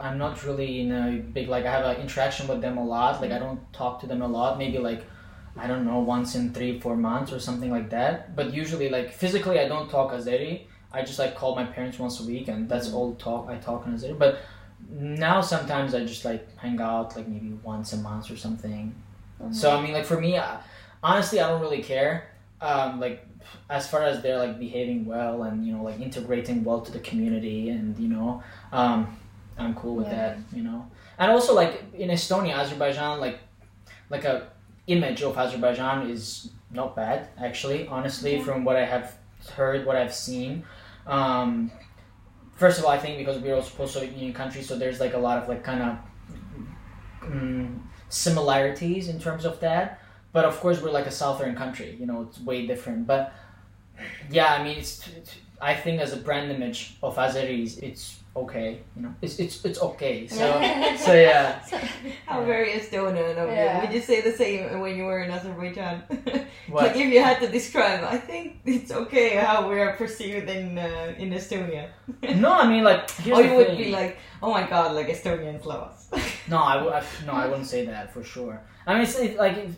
I'm 0.00 0.18
not 0.18 0.44
really 0.44 0.80
in 0.82 0.92
a 0.92 1.04
big 1.36 1.48
like. 1.48 1.64
I 1.64 1.72
have 1.72 1.84
an 1.86 1.96
interaction 2.04 2.46
with 2.46 2.60
them 2.60 2.76
a 2.78 2.84
lot. 2.84 3.20
Like, 3.22 3.32
I 3.32 3.38
don't 3.38 3.60
talk 3.72 4.00
to 4.02 4.06
them 4.06 4.20
a 4.22 4.28
lot. 4.28 4.58
Maybe 4.58 4.78
like, 4.90 5.02
I 5.56 5.66
don't 5.66 5.84
know, 5.84 5.98
once 6.00 6.34
in 6.34 6.52
three, 6.52 6.78
four 6.80 6.96
months 6.96 7.32
or 7.32 7.40
something 7.40 7.70
like 7.70 7.88
that. 7.90 8.36
But 8.36 8.52
usually, 8.52 8.88
like 8.90 9.12
physically, 9.12 9.58
I 9.60 9.66
don't 9.68 9.88
talk 9.90 10.12
Azeri. 10.12 10.66
I 10.92 11.02
just 11.02 11.18
like 11.18 11.34
call 11.40 11.54
my 11.54 11.64
parents 11.64 11.98
once 11.98 12.20
a 12.20 12.24
week, 12.26 12.48
and 12.48 12.68
that's 12.68 12.92
all 12.92 13.14
talk 13.14 13.48
I 13.48 13.56
talk 13.56 13.86
in 13.86 13.94
Azeri. 13.94 14.18
But 14.18 14.38
now 14.90 15.40
sometimes 15.40 15.94
I 15.94 16.04
just 16.04 16.24
like 16.24 16.56
hang 16.58 16.80
out 16.80 17.16
like 17.16 17.28
maybe 17.28 17.52
once 17.62 17.92
a 17.92 17.96
month 17.98 18.30
or 18.30 18.36
something. 18.36 18.94
So 19.52 19.76
I 19.76 19.80
mean, 19.80 19.92
like 19.92 20.04
for 20.04 20.20
me, 20.20 20.36
I, 20.38 20.58
honestly, 21.02 21.40
I 21.40 21.48
don't 21.48 21.60
really 21.60 21.82
care. 21.82 22.30
Um, 22.60 22.98
like 22.98 23.24
as 23.70 23.88
far 23.88 24.02
as 24.02 24.20
they're 24.22 24.38
like 24.38 24.58
behaving 24.58 25.06
well 25.06 25.44
and 25.44 25.64
you 25.64 25.72
know 25.72 25.82
like 25.84 26.00
integrating 26.00 26.64
well 26.64 26.80
to 26.80 26.90
the 26.92 26.98
community 27.00 27.70
and 27.70 27.96
you 27.98 28.08
know, 28.08 28.42
um, 28.72 29.16
I'm 29.58 29.74
cool 29.74 29.94
with 29.96 30.08
Yeah. 30.08 30.34
that. 30.34 30.38
You 30.52 30.62
know, 30.64 30.90
and 31.18 31.30
also 31.30 31.54
like 31.54 31.84
in 31.94 32.08
Estonia, 32.10 32.54
Azerbaijan, 32.54 33.20
like 33.20 33.38
like 34.10 34.24
a 34.24 34.48
image 34.88 35.22
of 35.22 35.36
Azerbaijan 35.38 36.10
is 36.10 36.50
not 36.72 36.96
bad 36.96 37.28
actually. 37.38 37.86
Honestly, 37.88 38.36
Yeah. 38.38 38.44
from 38.44 38.64
what 38.64 38.76
I 38.76 38.84
have 38.84 39.16
heard, 39.54 39.86
what 39.86 39.96
I've 39.96 40.14
seen. 40.14 40.64
Um, 41.06 41.70
first 42.58 42.78
of 42.78 42.84
all, 42.84 42.90
I 42.90 42.98
think 42.98 43.18
because 43.18 43.38
we're 43.38 43.54
also 43.54 43.70
post-Soviet 43.76 44.12
Union 44.12 44.34
country, 44.34 44.62
so 44.62 44.76
there's 44.76 45.00
like 45.00 45.14
a 45.14 45.18
lot 45.18 45.38
of 45.38 45.48
like 45.48 45.62
kind 45.64 45.82
of 45.82 47.30
mm, 47.30 47.78
similarities 48.08 49.08
in 49.08 49.18
terms 49.18 49.44
of 49.44 49.60
that. 49.60 50.00
But 50.32 50.44
of 50.44 50.58
course, 50.60 50.82
we're 50.82 50.90
like 50.90 51.06
a 51.06 51.10
southern 51.10 51.54
country. 51.54 51.96
You 51.98 52.06
know, 52.06 52.22
it's 52.28 52.40
way 52.40 52.66
different. 52.66 53.06
But 53.06 53.32
yeah, 54.30 54.52
I 54.54 54.62
mean, 54.62 54.76
it's, 54.78 55.08
it's 55.16 55.36
I 55.60 55.74
think 55.74 56.00
as 56.00 56.12
a 56.12 56.16
brand 56.16 56.50
image 56.50 56.96
of 57.02 57.16
Azeris, 57.16 57.82
it's 57.82 58.17
okay. 58.36 58.80
You 58.96 59.02
know, 59.02 59.14
it's 59.22 59.38
it's 59.38 59.64
it's 59.64 59.80
okay. 59.80 60.26
So 60.38 60.46
so 60.96 61.12
yeah. 61.14 61.58
How 62.26 62.44
very 62.44 62.72
Estonian 62.78 63.36
of 63.36 63.48
Yeah. 63.50 63.80
Would 63.80 63.92
you 63.92 64.00
say 64.00 64.20
the 64.20 64.32
same 64.32 64.80
when 64.80 64.96
you 64.96 65.04
were 65.04 65.20
in 65.22 65.30
Azerbaijan? 65.30 66.02
What? 66.68 66.84
like 66.84 66.96
if 66.96 67.08
you 67.12 67.22
had 67.22 67.40
to 67.40 67.48
describe, 67.48 68.04
I 68.04 68.18
think 68.18 68.60
it's 68.66 68.92
okay 68.92 69.36
how 69.36 69.70
we 69.70 69.80
are 69.80 69.94
perceived 69.96 70.50
in 70.50 70.76
uh, 70.78 71.14
in 71.18 71.30
Estonia. 71.30 71.88
No, 72.36 72.52
I 72.52 72.68
mean 72.68 72.84
like 72.84 73.10
here's 73.10 73.38
or 73.38 73.42
you 73.42 73.54
would 73.56 73.66
thing. 73.68 73.78
be 73.78 73.90
like, 73.90 74.18
oh 74.42 74.50
my 74.52 74.64
god, 74.68 74.94
like 74.94 75.08
Estonians 75.08 75.64
love 75.64 75.82
us. 75.90 76.10
No, 76.48 76.58
I, 76.58 76.74
w- 76.74 76.92
I- 76.92 77.04
no, 77.26 77.32
I 77.32 77.46
wouldn't 77.48 77.66
say 77.66 77.86
that 77.86 78.12
for 78.14 78.22
sure. 78.22 78.60
I 78.86 78.94
mean, 78.94 79.02
it's, 79.02 79.18
it, 79.18 79.36
like, 79.36 79.56
if, 79.58 79.76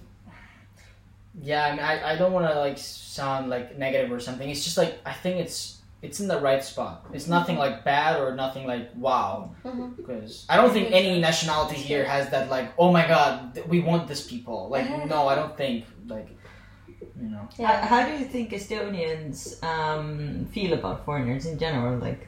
yeah, 1.42 1.64
I 1.66 1.70
mean, 1.72 1.80
I, 1.80 2.12
I 2.12 2.16
don't 2.16 2.32
want 2.32 2.46
to 2.46 2.54
like 2.58 2.78
sound 2.78 3.50
like 3.50 3.78
negative 3.78 4.10
or 4.12 4.20
something. 4.20 4.48
It's 4.48 4.64
just 4.64 4.76
like 4.76 4.98
I 5.06 5.12
think 5.12 5.38
it's 5.40 5.79
it's 6.02 6.18
in 6.20 6.28
the 6.28 6.40
right 6.40 6.64
spot. 6.64 7.04
It's 7.12 7.28
nothing 7.28 7.56
like 7.58 7.84
bad 7.84 8.20
or 8.20 8.34
nothing 8.34 8.66
like 8.66 8.90
wow. 8.96 9.50
Mhm. 9.64 9.96
Because 9.96 10.46
I 10.48 10.56
don't 10.56 10.72
think 10.72 10.90
any 10.92 11.20
nationality 11.20 11.76
here 11.76 12.04
has 12.04 12.30
that 12.30 12.48
like 12.50 12.72
oh 12.78 12.90
my 12.92 13.06
god 13.06 13.54
th- 13.54 13.66
we 13.66 13.80
want 13.80 14.08
this 14.08 14.26
people. 14.26 14.68
Like 14.70 14.88
no, 15.06 15.28
I 15.28 15.34
don't 15.34 15.56
think 15.56 15.84
like 16.06 16.28
you 17.20 17.28
know. 17.28 17.44
How, 17.56 17.62
Yeah. 17.64 17.86
how 17.92 18.00
do 18.06 18.12
you 18.18 18.24
think 18.24 18.50
Estonians 18.52 19.62
um, 19.62 20.46
feel 20.54 20.72
about 20.72 21.04
foreigners 21.04 21.44
in 21.46 21.58
general? 21.58 21.98
Like, 21.98 22.26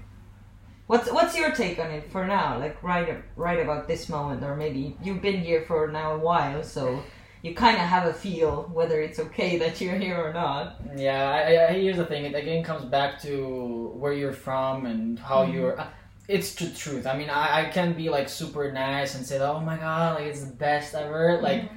what's 0.86 1.10
what's 1.12 1.36
your 1.36 1.50
take 1.52 1.78
on 1.78 1.90
it 1.90 2.10
for 2.12 2.26
now? 2.26 2.58
Like, 2.58 2.82
right 2.82 3.22
right 3.36 3.60
about 3.60 3.88
this 3.88 4.08
moment, 4.08 4.42
or 4.44 4.54
maybe 4.56 4.96
you've 5.02 5.22
been 5.22 5.40
here 5.40 5.62
for 5.66 5.88
now 5.88 6.12
a 6.14 6.18
while, 6.18 6.62
so 6.62 7.02
you 7.42 7.54
kind 7.54 7.76
of 7.76 7.82
have 7.82 8.06
a 8.06 8.12
feel 8.14 8.70
whether 8.72 9.00
it's 9.00 9.18
okay 9.18 9.58
that 9.58 9.80
you're 9.80 9.96
here 9.96 10.16
or 10.16 10.32
not. 10.32 10.80
Yeah, 10.96 11.28
I, 11.30 11.68
I, 11.68 11.72
here's 11.74 11.96
the 11.96 12.06
thing. 12.06 12.24
It 12.24 12.34
again 12.34 12.62
comes 12.64 12.84
back 12.84 13.20
to 13.22 13.92
where 13.96 14.12
you're 14.12 14.32
from 14.32 14.86
and 14.86 15.18
how 15.18 15.42
you're. 15.44 15.78
uh, 15.80 15.86
It's 16.28 16.54
the 16.54 16.70
truth. 16.70 17.04
I 17.06 17.16
mean, 17.18 17.28
I, 17.30 17.62
I 17.62 17.70
can 17.70 17.94
be 17.94 18.08
like 18.08 18.28
super 18.28 18.70
nice 18.72 19.16
and 19.16 19.26
say, 19.26 19.38
"Oh 19.40 19.58
my 19.60 19.76
god, 19.76 20.14
like 20.16 20.26
it's 20.30 20.44
the 20.44 20.54
best 20.54 20.94
ever." 20.94 21.40
Like, 21.42 21.68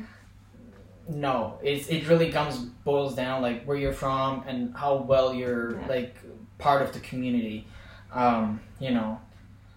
no, 1.07 1.59
it's 1.63 1.88
it 1.88 2.07
really 2.07 2.32
comes 2.32 2.57
boils 2.57 3.16
down 3.16 3.41
like 3.41 3.63
where 3.66 3.78
you're 3.78 3.93
from 3.93 4.43
and 4.47 4.76
how 4.76 4.95
well 4.97 5.34
you're 5.34 5.80
Yeah. 5.80 5.88
like 5.88 6.16
part 6.57 6.82
of 6.82 6.93
the 6.93 6.99
community. 6.99 7.68
Um, 8.13 8.59
you 8.80 8.91
know, 8.91 9.20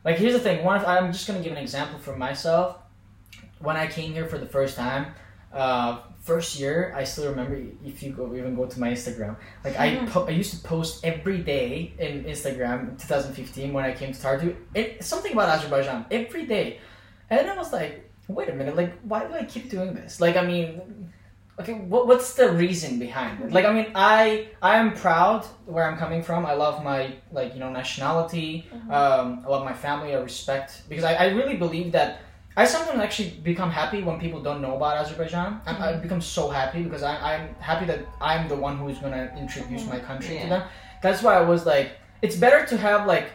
like 0.04 0.16
here's 0.18 0.32
the 0.34 0.38
thing. 0.40 0.64
One, 0.64 0.76
of, 0.80 0.86
I'm 0.86 1.12
just 1.12 1.26
gonna 1.26 1.40
give 1.42 1.52
an 1.52 1.58
example 1.58 1.98
for 1.98 2.16
myself. 2.16 2.76
When 3.60 3.76
I 3.76 3.86
came 3.88 4.12
here 4.12 4.26
for 4.26 4.38
the 4.38 4.46
first 4.46 4.76
time, 4.76 5.06
uh, 5.52 6.00
first 6.20 6.58
year, 6.60 6.92
I 6.94 7.04
still 7.04 7.30
remember. 7.30 7.56
If 7.84 8.02
you 8.02 8.12
go 8.12 8.34
even 8.34 8.54
go 8.54 8.66
to 8.66 8.80
my 8.80 8.90
Instagram, 8.90 9.36
like 9.64 9.78
I 9.78 10.04
po- 10.06 10.26
I 10.26 10.30
used 10.30 10.52
to 10.52 10.60
post 10.60 11.04
every 11.04 11.38
day 11.38 11.94
in 11.98 12.24
Instagram 12.24 12.90
in 12.90 12.96
2015 12.96 13.72
when 13.72 13.84
I 13.84 13.92
came 13.92 14.12
to 14.12 14.18
Tartu. 14.18 14.54
It 14.74 15.02
something 15.02 15.32
about 15.32 15.48
Azerbaijan 15.48 16.06
every 16.10 16.44
day, 16.46 16.80
and 17.30 17.40
then 17.40 17.48
I 17.48 17.56
was 17.56 17.72
like, 17.72 18.10
wait 18.28 18.48
a 18.48 18.54
minute, 18.54 18.76
like 18.76 18.92
why 19.02 19.26
do 19.26 19.32
I 19.32 19.44
keep 19.44 19.70
doing 19.70 19.94
this? 19.94 20.20
Like 20.20 20.36
I 20.36 20.44
mean. 20.44 21.12
Okay, 21.60 21.74
what, 21.74 22.06
what's 22.06 22.34
the 22.34 22.52
reason 22.52 23.00
behind 23.00 23.42
it? 23.42 23.50
Like, 23.50 23.64
I 23.64 23.72
mean, 23.72 23.90
I 23.92 24.46
I 24.62 24.76
am 24.76 24.92
proud 24.94 25.44
where 25.66 25.90
I'm 25.90 25.98
coming 25.98 26.22
from. 26.22 26.46
I 26.46 26.52
love 26.52 26.84
my 26.84 27.16
like 27.32 27.52
you 27.52 27.58
know 27.58 27.72
nationality. 27.72 28.70
Um, 28.88 29.42
I 29.44 29.48
love 29.48 29.64
my 29.64 29.74
family. 29.74 30.14
I 30.14 30.20
respect 30.20 30.88
because 30.88 31.02
I, 31.02 31.14
I 31.14 31.26
really 31.30 31.56
believe 31.56 31.90
that 31.98 32.20
I 32.58 32.64
sometimes 32.64 32.98
actually 32.98 33.30
become 33.44 33.70
happy 33.70 34.02
when 34.02 34.18
people 34.18 34.42
don't 34.42 34.60
know 34.60 34.74
about 34.74 34.96
Azerbaijan. 34.96 35.60
I, 35.64 35.90
I 35.90 35.92
become 35.92 36.20
so 36.20 36.48
happy 36.48 36.82
because 36.82 37.04
I, 37.04 37.14
I'm 37.30 37.54
happy 37.60 37.86
that 37.86 38.00
I'm 38.20 38.48
the 38.48 38.56
one 38.56 38.78
who's 38.78 38.98
gonna 38.98 39.32
introduce 39.38 39.82
mm-hmm. 39.82 39.90
my 39.90 40.00
country 40.00 40.38
to 40.38 40.48
them. 40.48 40.62
That's 41.00 41.22
why 41.22 41.34
I 41.36 41.42
was 41.42 41.66
like, 41.66 41.92
it's 42.20 42.34
better 42.34 42.66
to 42.66 42.76
have 42.76 43.06
like 43.06 43.26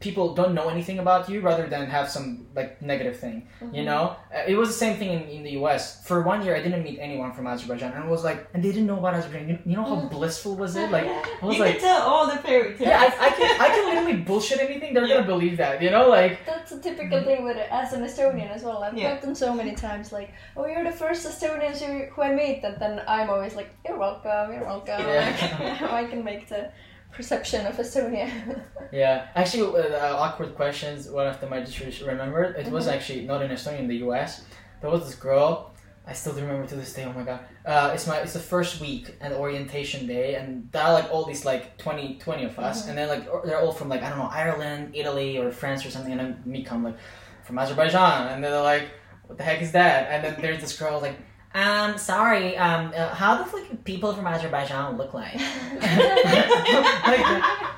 people 0.00 0.34
don't 0.34 0.54
know 0.54 0.68
anything 0.70 0.98
about 0.98 1.28
you 1.28 1.40
rather 1.42 1.66
than 1.66 1.86
have 1.86 2.08
some 2.08 2.46
like 2.56 2.80
negative 2.80 3.20
thing. 3.20 3.46
You 3.60 3.66
mm-hmm. 3.66 3.84
know, 3.84 4.16
Uh, 4.34 4.52
it 4.52 4.56
was 4.56 4.68
the 4.68 4.80
same 4.84 4.96
thing 4.96 5.10
in, 5.16 5.22
in 5.36 5.42
the 5.42 5.52
U.S. 5.60 5.82
For 6.08 6.22
one 6.22 6.42
year, 6.44 6.54
I 6.56 6.62
didn't 6.62 6.82
meet 6.82 6.98
anyone 6.98 7.32
from 7.32 7.46
Azerbaijan, 7.46 7.92
and 7.92 8.04
it 8.04 8.10
was 8.10 8.24
like, 8.24 8.48
and 8.54 8.64
they 8.64 8.72
didn't 8.72 8.86
know 8.86 8.98
about 8.98 9.14
Azerbaijan. 9.14 9.48
You, 9.50 9.58
you 9.70 9.76
know 9.76 9.84
how 9.84 9.96
mm. 9.96 10.10
blissful 10.10 10.56
was 10.56 10.74
it? 10.74 10.90
Like, 10.90 11.04
I 11.42 11.46
was 11.46 11.56
You 11.56 11.64
like, 11.64 11.78
can 11.78 11.82
tell 11.88 12.02
all 12.10 12.26
the 12.32 12.38
fairy 12.38 12.70
tales. 12.76 12.88
yeah, 12.92 13.04
I, 13.04 13.26
I 13.26 13.30
can 13.38 13.60
I 13.66 13.68
can 13.74 13.84
literally 13.90 14.16
bullshit 14.28 14.60
anything. 14.68 14.94
They're 14.94 15.06
gonna 15.12 15.30
believe 15.34 15.56
that. 15.58 15.82
You 15.82 15.90
know, 15.90 16.08
like. 16.08 16.46
That's 16.46 16.72
a 16.72 16.80
typical 16.80 17.20
mm. 17.20 17.26
thing 17.28 17.44
with 17.44 17.58
as 17.58 17.92
an 17.92 18.02
Estonian 18.02 18.50
as 18.50 18.62
well. 18.62 18.82
I've 18.82 18.96
Yeah. 18.96 19.20
them 19.20 19.34
so 19.34 19.52
many 19.52 19.74
times 19.74 20.12
like, 20.18 20.30
"Oh, 20.56 20.64
you're 20.70 20.84
the 20.84 20.98
first 21.04 21.26
Estonians 21.30 21.78
who, 21.84 21.92
who 22.12 22.22
I 22.22 22.32
meet," 22.42 22.64
and 22.64 22.76
then 22.82 23.02
I'm 23.06 23.28
always 23.28 23.54
like, 23.54 23.70
"You're 23.84 23.98
welcome, 23.98 24.52
you're 24.52 24.68
welcome." 24.74 25.00
Yeah. 25.00 25.88
I 26.00 26.04
can 26.10 26.24
make 26.24 26.48
the 26.48 26.72
perception 27.12 27.66
of 27.66 27.76
Estonia. 27.76 28.28
Yeah, 28.92 29.28
actually, 29.36 29.62
uh, 29.80 30.16
awkward 30.16 30.56
questions. 30.56 31.08
One 31.08 31.28
of 31.28 31.40
them 31.40 31.52
I 31.52 31.60
just 31.62 32.00
remembered. 32.02 32.56
It 32.56 32.64
Mm-hmm. 32.64 32.74
was 32.74 32.88
actually 32.88 33.20
not 33.24 33.40
in 33.40 33.50
Estonia, 33.52 33.78
in 33.78 33.86
the 33.86 33.98
U.S. 34.06 34.42
There 34.80 34.90
was 34.90 35.04
this 35.06 35.14
girl. 35.14 35.72
I 36.06 36.12
still 36.12 36.32
do 36.34 36.40
remember 36.40 36.66
to 36.66 36.74
this 36.74 36.92
day. 36.92 37.04
Oh 37.04 37.12
my 37.12 37.22
god! 37.22 37.40
Uh, 37.64 37.92
it's 37.94 38.06
my 38.08 38.16
it's 38.18 38.32
the 38.32 38.40
first 38.54 38.80
week 38.80 39.14
and 39.20 39.32
orientation 39.32 40.08
day, 40.08 40.34
and 40.34 40.68
there 40.72 40.82
are 40.82 40.92
like 40.92 41.08
all 41.12 41.24
these 41.24 41.44
like 41.44 41.78
20, 41.78 42.16
20 42.18 42.44
of 42.46 42.58
us, 42.58 42.80
Mm-hmm. 42.80 42.88
and 42.88 42.98
then 42.98 43.08
like 43.14 43.24
they're 43.44 43.60
all 43.60 43.70
from 43.70 43.88
like 43.88 44.02
I 44.02 44.08
don't 44.08 44.18
know 44.18 44.24
Ireland, 44.44 44.90
Italy, 44.94 45.38
or 45.38 45.52
France 45.52 45.86
or 45.86 45.90
something, 45.90 46.10
and 46.10 46.20
then 46.20 46.42
me 46.44 46.64
come 46.64 46.82
like 46.82 46.96
from 47.44 47.58
Azerbaijan, 47.60 48.26
and 48.32 48.42
they're 48.42 48.60
like, 48.62 48.88
what 49.26 49.38
the 49.38 49.44
heck 49.44 49.62
is 49.62 49.70
that? 49.72 50.08
And 50.10 50.24
then 50.24 50.40
there's 50.42 50.60
this 50.60 50.76
girl 50.76 50.98
like. 51.00 51.16
Um, 51.52 51.98
sorry. 51.98 52.56
Um, 52.56 52.92
uh, 52.96 53.12
how 53.12 53.42
do 53.42 53.56
like 53.56 53.84
people 53.84 54.12
from 54.14 54.26
Azerbaijan 54.26 54.96
look 54.96 55.12
like? 55.12 55.34
like 55.34 55.44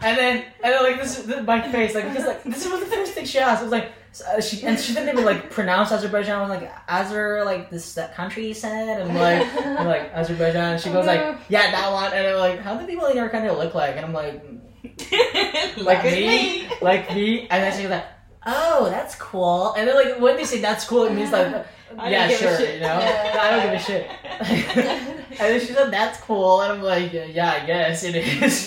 and 0.03 0.19
then 0.19 0.45
and 0.63 0.73
then 0.75 0.83
like 0.83 1.01
this 1.01 1.19
is 1.19 1.27
this, 1.27 1.47
my 1.47 1.63
face 1.73 1.95
like 1.95 2.09
because 2.09 2.27
like 2.27 2.43
this 2.45 2.69
was 2.69 2.81
the 2.81 2.87
first 2.87 3.13
thing 3.13 3.25
she 3.25 3.39
asked. 3.39 3.63
It 3.63 3.65
was 3.65 3.73
like 3.73 3.93
uh, 4.29 4.43
she 4.43 4.63
and 4.67 4.79
she 4.79 4.93
didn't 4.93 5.09
even 5.09 5.25
like 5.25 5.51
pronounce 5.51 5.91
Azerbaijan. 5.91 6.39
I 6.39 6.41
was 6.43 6.51
like 6.51 6.87
Azer 6.87 7.47
like 7.47 7.71
this 7.71 7.95
that 7.95 8.15
country 8.15 8.47
you 8.49 8.55
said 8.55 9.01
and 9.01 9.15
like 9.15 9.49
I'm 9.65 9.87
like 9.87 10.13
Azerbaijan. 10.13 10.79
She 10.79 10.91
goes 10.91 11.07
like 11.07 11.39
yeah 11.49 11.71
that 11.71 11.93
one 11.93 12.13
and 12.13 12.27
I'm 12.27 12.39
like 12.39 12.61
how 12.61 12.77
do 12.77 12.87
people 12.87 13.07
in 13.07 13.17
your 13.17 13.31
country 13.31 13.51
look 13.51 13.75
like? 13.75 13.97
And 13.97 14.05
I'm 14.05 14.13
like 14.13 14.45
like 15.79 16.05
me, 16.05 16.69
like 16.83 17.15
me, 17.15 17.49
and 17.49 17.63
then 17.63 17.73
she 17.73 17.83
was 17.85 17.91
like. 17.93 18.05
Oh, 18.45 18.89
that's 18.91 19.15
cool. 19.17 19.73
And 19.75 19.89
then, 19.89 19.95
like, 19.95 20.21
when 20.21 20.37
they 20.37 20.45
say 20.45 20.61
that's 20.61 20.85
cool, 20.85 21.05
it 21.05 21.15
means 21.15 21.31
like, 21.31 21.49
yeah, 21.97 22.29
don't 22.29 22.41
give 22.41 22.51
a 22.51 22.57
sure, 22.57 22.75
you 22.75 22.81
know. 22.81 22.99
I 23.41 23.51
don't 23.51 23.63
give 23.65 23.75
a 23.75 23.79
shit. 23.79 24.11
and 25.31 25.39
then 25.39 25.61
she 25.61 25.67
said, 25.67 25.91
"That's 25.91 26.19
cool," 26.21 26.63
and 26.63 26.73
I'm 26.73 26.83
like, 26.83 27.13
"Yeah, 27.13 27.59
I 27.63 27.67
guess 27.67 28.03
it 28.05 28.17
is." 28.17 28.67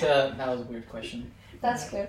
so 0.00 0.32
that 0.36 0.48
was 0.48 0.60
a 0.60 0.64
weird 0.64 0.88
question. 0.88 1.30
That's 1.64 1.88
good. 1.88 2.08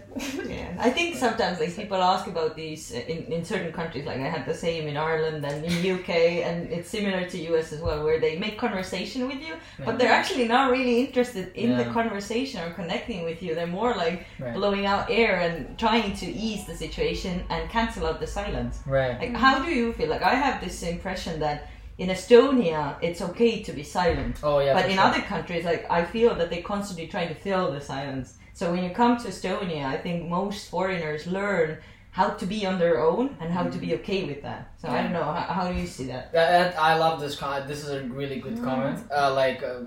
Yeah, 0.56 0.76
I 0.88 0.89
think 0.89 1.16
sometimes 1.16 1.60
like 1.62 1.74
people 1.82 2.01
ask 2.14 2.28
about 2.28 2.51
these 2.62 2.93
uh, 2.93 3.14
in, 3.14 3.20
in 3.36 3.45
certain 3.45 3.72
countries. 3.72 4.06
Like 4.06 4.20
I 4.28 4.30
had 4.36 4.45
the 4.45 4.53
same 4.53 4.84
in 4.91 4.97
Ireland 4.97 5.45
and 5.49 5.64
in 5.70 5.74
UK, 5.95 6.10
and 6.47 6.58
it's 6.76 6.89
similar 6.89 7.22
to 7.32 7.38
US 7.51 7.72
as 7.72 7.80
well, 7.80 8.03
where 8.03 8.20
they 8.20 8.34
make 8.38 8.56
conversation 8.58 9.22
with 9.32 9.41
you, 9.47 9.53
but 9.86 9.97
they're 9.97 10.18
actually 10.22 10.47
not 10.56 10.72
really 10.72 10.99
interested 11.06 11.45
in 11.56 11.78
the 11.78 11.86
conversation 11.99 12.58
or 12.66 12.72
connecting 12.80 13.24
with 13.30 13.39
you. 13.41 13.56
They're 13.56 13.76
more 13.82 13.93
like 14.06 14.18
Right. 14.39 14.53
blowing 14.60 14.86
out 14.91 15.03
air 15.10 15.34
and 15.45 15.56
trying 15.86 16.12
to 16.22 16.28
ease 16.47 16.64
the 16.72 16.76
situation 16.86 17.34
and 17.49 17.62
cancel 17.70 18.03
out 18.08 18.20
the 18.20 18.28
silence. 18.39 18.76
Right. 18.86 19.18
Like, 19.22 19.36
how 19.45 19.56
do 19.64 19.70
you 19.80 19.93
feel? 19.93 20.10
Like 20.16 20.26
I 20.34 20.36
have 20.45 20.56
this 20.66 20.78
impression 20.84 21.39
that 21.45 21.58
in 21.97 22.10
Estonia 22.10 22.82
it's 23.08 23.22
okay 23.30 23.53
to 23.68 23.72
be 23.80 23.84
silent. 23.84 24.36
Oh 24.43 24.60
yeah. 24.60 24.74
But 24.78 24.86
in 24.91 24.97
sure. 24.97 25.06
other 25.08 25.22
countries, 25.34 25.64
like 25.72 25.84
I 25.89 26.01
feel 26.03 26.32
that 26.39 26.49
they 26.49 26.62
constantly 26.74 27.08
try 27.08 27.24
to 27.34 27.36
fill 27.45 27.72
the 27.78 27.80
silence. 27.93 28.28
So 28.56 28.72
when 28.72 28.82
you 28.86 28.91
come 29.01 29.18
to 29.18 29.28
Estonia, 29.28 29.84
I 29.86 29.97
think 29.97 30.30
most 30.30 30.70
foreigners 30.70 31.28
learn 31.28 31.78
how 32.12 32.30
to 32.30 32.45
be 32.45 32.66
on 32.66 32.80
their 32.80 33.01
own 33.03 33.36
and 33.41 33.51
how 33.51 33.64
to 33.64 33.78
be 33.78 33.93
okay 33.95 34.24
with 34.24 34.41
that. 34.43 34.72
So 34.82 34.88
I 34.88 35.03
don't 35.03 35.12
know. 35.12 35.24
How, 35.38 35.41
how 35.58 35.64
do 35.72 35.78
you 35.78 35.86
see 35.86 36.06
that? 36.08 36.32
That, 36.32 36.47
that- 36.74 36.80
I 36.82 36.95
love 36.95 37.20
this 37.20 37.36
comment. 37.36 37.68
This 37.68 37.84
is 37.84 37.89
a 37.89 38.01
really 38.20 38.39
good 38.39 38.58
comment. 38.64 39.03
Uh, 39.12 39.34
like, 39.34 39.62
uh, 39.62 39.82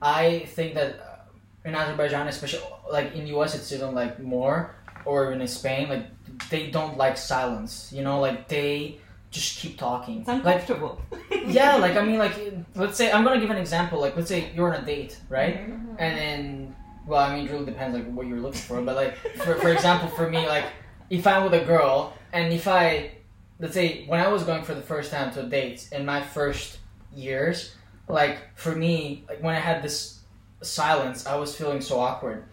I 0.00 0.46
think 0.54 0.74
that 0.74 0.90
uh, 1.00 1.68
in 1.68 1.74
Azerbaijan, 1.74 2.28
especially 2.28 2.62
like 2.88 3.14
in 3.16 3.24
the 3.24 3.36
US, 3.36 3.56
it's 3.56 3.72
even 3.72 3.92
like 3.96 4.20
more, 4.22 4.76
or 5.04 5.26
even 5.26 5.40
in 5.40 5.48
Spain, 5.48 5.88
like 5.88 6.06
they 6.50 6.70
don't 6.70 6.96
like 6.96 7.16
silence. 7.16 7.90
You 7.92 8.04
know, 8.04 8.20
like 8.20 8.46
they 8.46 9.00
just 9.32 9.58
keep 9.58 9.76
talking. 9.76 10.20
It's 10.20 10.28
Like, 10.28 10.36
uncomfortable. 10.44 11.02
yeah, 11.46 11.74
like 11.76 11.96
I 11.96 12.02
mean, 12.08 12.18
like 12.18 12.34
let's 12.76 12.96
say 12.96 13.10
I'm 13.10 13.24
gonna 13.24 13.40
give 13.40 13.50
an 13.50 13.56
example. 13.58 13.98
Like, 14.00 14.14
let's 14.16 14.28
say 14.28 14.52
you're 14.54 14.72
on 14.72 14.80
a 14.80 14.86
date, 14.86 15.18
right? 15.28 15.56
Mm-hmm. 15.68 15.96
And 15.98 16.12
then, 16.18 16.76
well, 17.06 17.20
I 17.20 17.36
mean, 17.36 17.46
it 17.46 17.50
really 17.50 17.66
depends 17.66 17.96
like 17.96 18.10
what 18.12 18.26
you're 18.26 18.40
looking 18.40 18.60
for. 18.60 18.80
But 18.80 18.96
like, 18.96 19.16
for 19.16 19.54
for 19.56 19.72
example, 19.72 20.08
for 20.08 20.28
me, 20.28 20.46
like 20.46 20.64
if 21.10 21.26
I'm 21.26 21.44
with 21.44 21.54
a 21.54 21.64
girl 21.64 22.14
and 22.32 22.52
if 22.52 22.66
I, 22.66 23.12
let's 23.58 23.74
say, 23.74 24.04
when 24.06 24.20
I 24.20 24.28
was 24.28 24.42
going 24.44 24.64
for 24.64 24.74
the 24.74 24.82
first 24.82 25.10
time 25.10 25.32
to 25.34 25.40
a 25.40 25.48
date 25.48 25.88
in 25.92 26.04
my 26.04 26.22
first 26.22 26.78
years, 27.14 27.74
like 28.08 28.56
for 28.56 28.74
me, 28.74 29.24
like 29.28 29.42
when 29.42 29.54
I 29.54 29.60
had 29.60 29.82
this 29.82 30.20
silence, 30.62 31.26
I 31.26 31.36
was 31.36 31.54
feeling 31.54 31.80
so 31.80 32.00
awkward. 32.00 32.44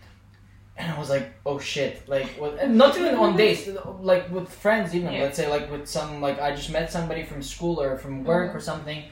And 0.78 0.92
I 0.92 0.98
was 0.98 1.10
like, 1.10 1.34
oh 1.46 1.60
shit! 1.60 2.08
Like, 2.08 2.28
what, 2.40 2.58
and 2.58 2.78
not 2.78 2.98
even 2.98 3.16
on 3.16 3.36
dates, 3.36 3.70
like 4.00 4.32
with 4.32 4.50
friends, 4.50 4.96
even 4.96 5.12
Yeah. 5.14 5.24
let's 5.24 5.38
say, 5.38 5.48
like 5.48 5.70
with 5.70 5.88
some, 5.88 6.22
like 6.22 6.40
I 6.42 6.56
just 6.56 6.72
met 6.72 6.92
somebody 6.92 7.24
from 7.24 7.44
school 7.44 7.82
or 7.82 7.98
from 7.98 8.24
work 8.24 8.50
mm-hmm. 8.50 8.58
or 8.58 8.62
something, 8.62 9.04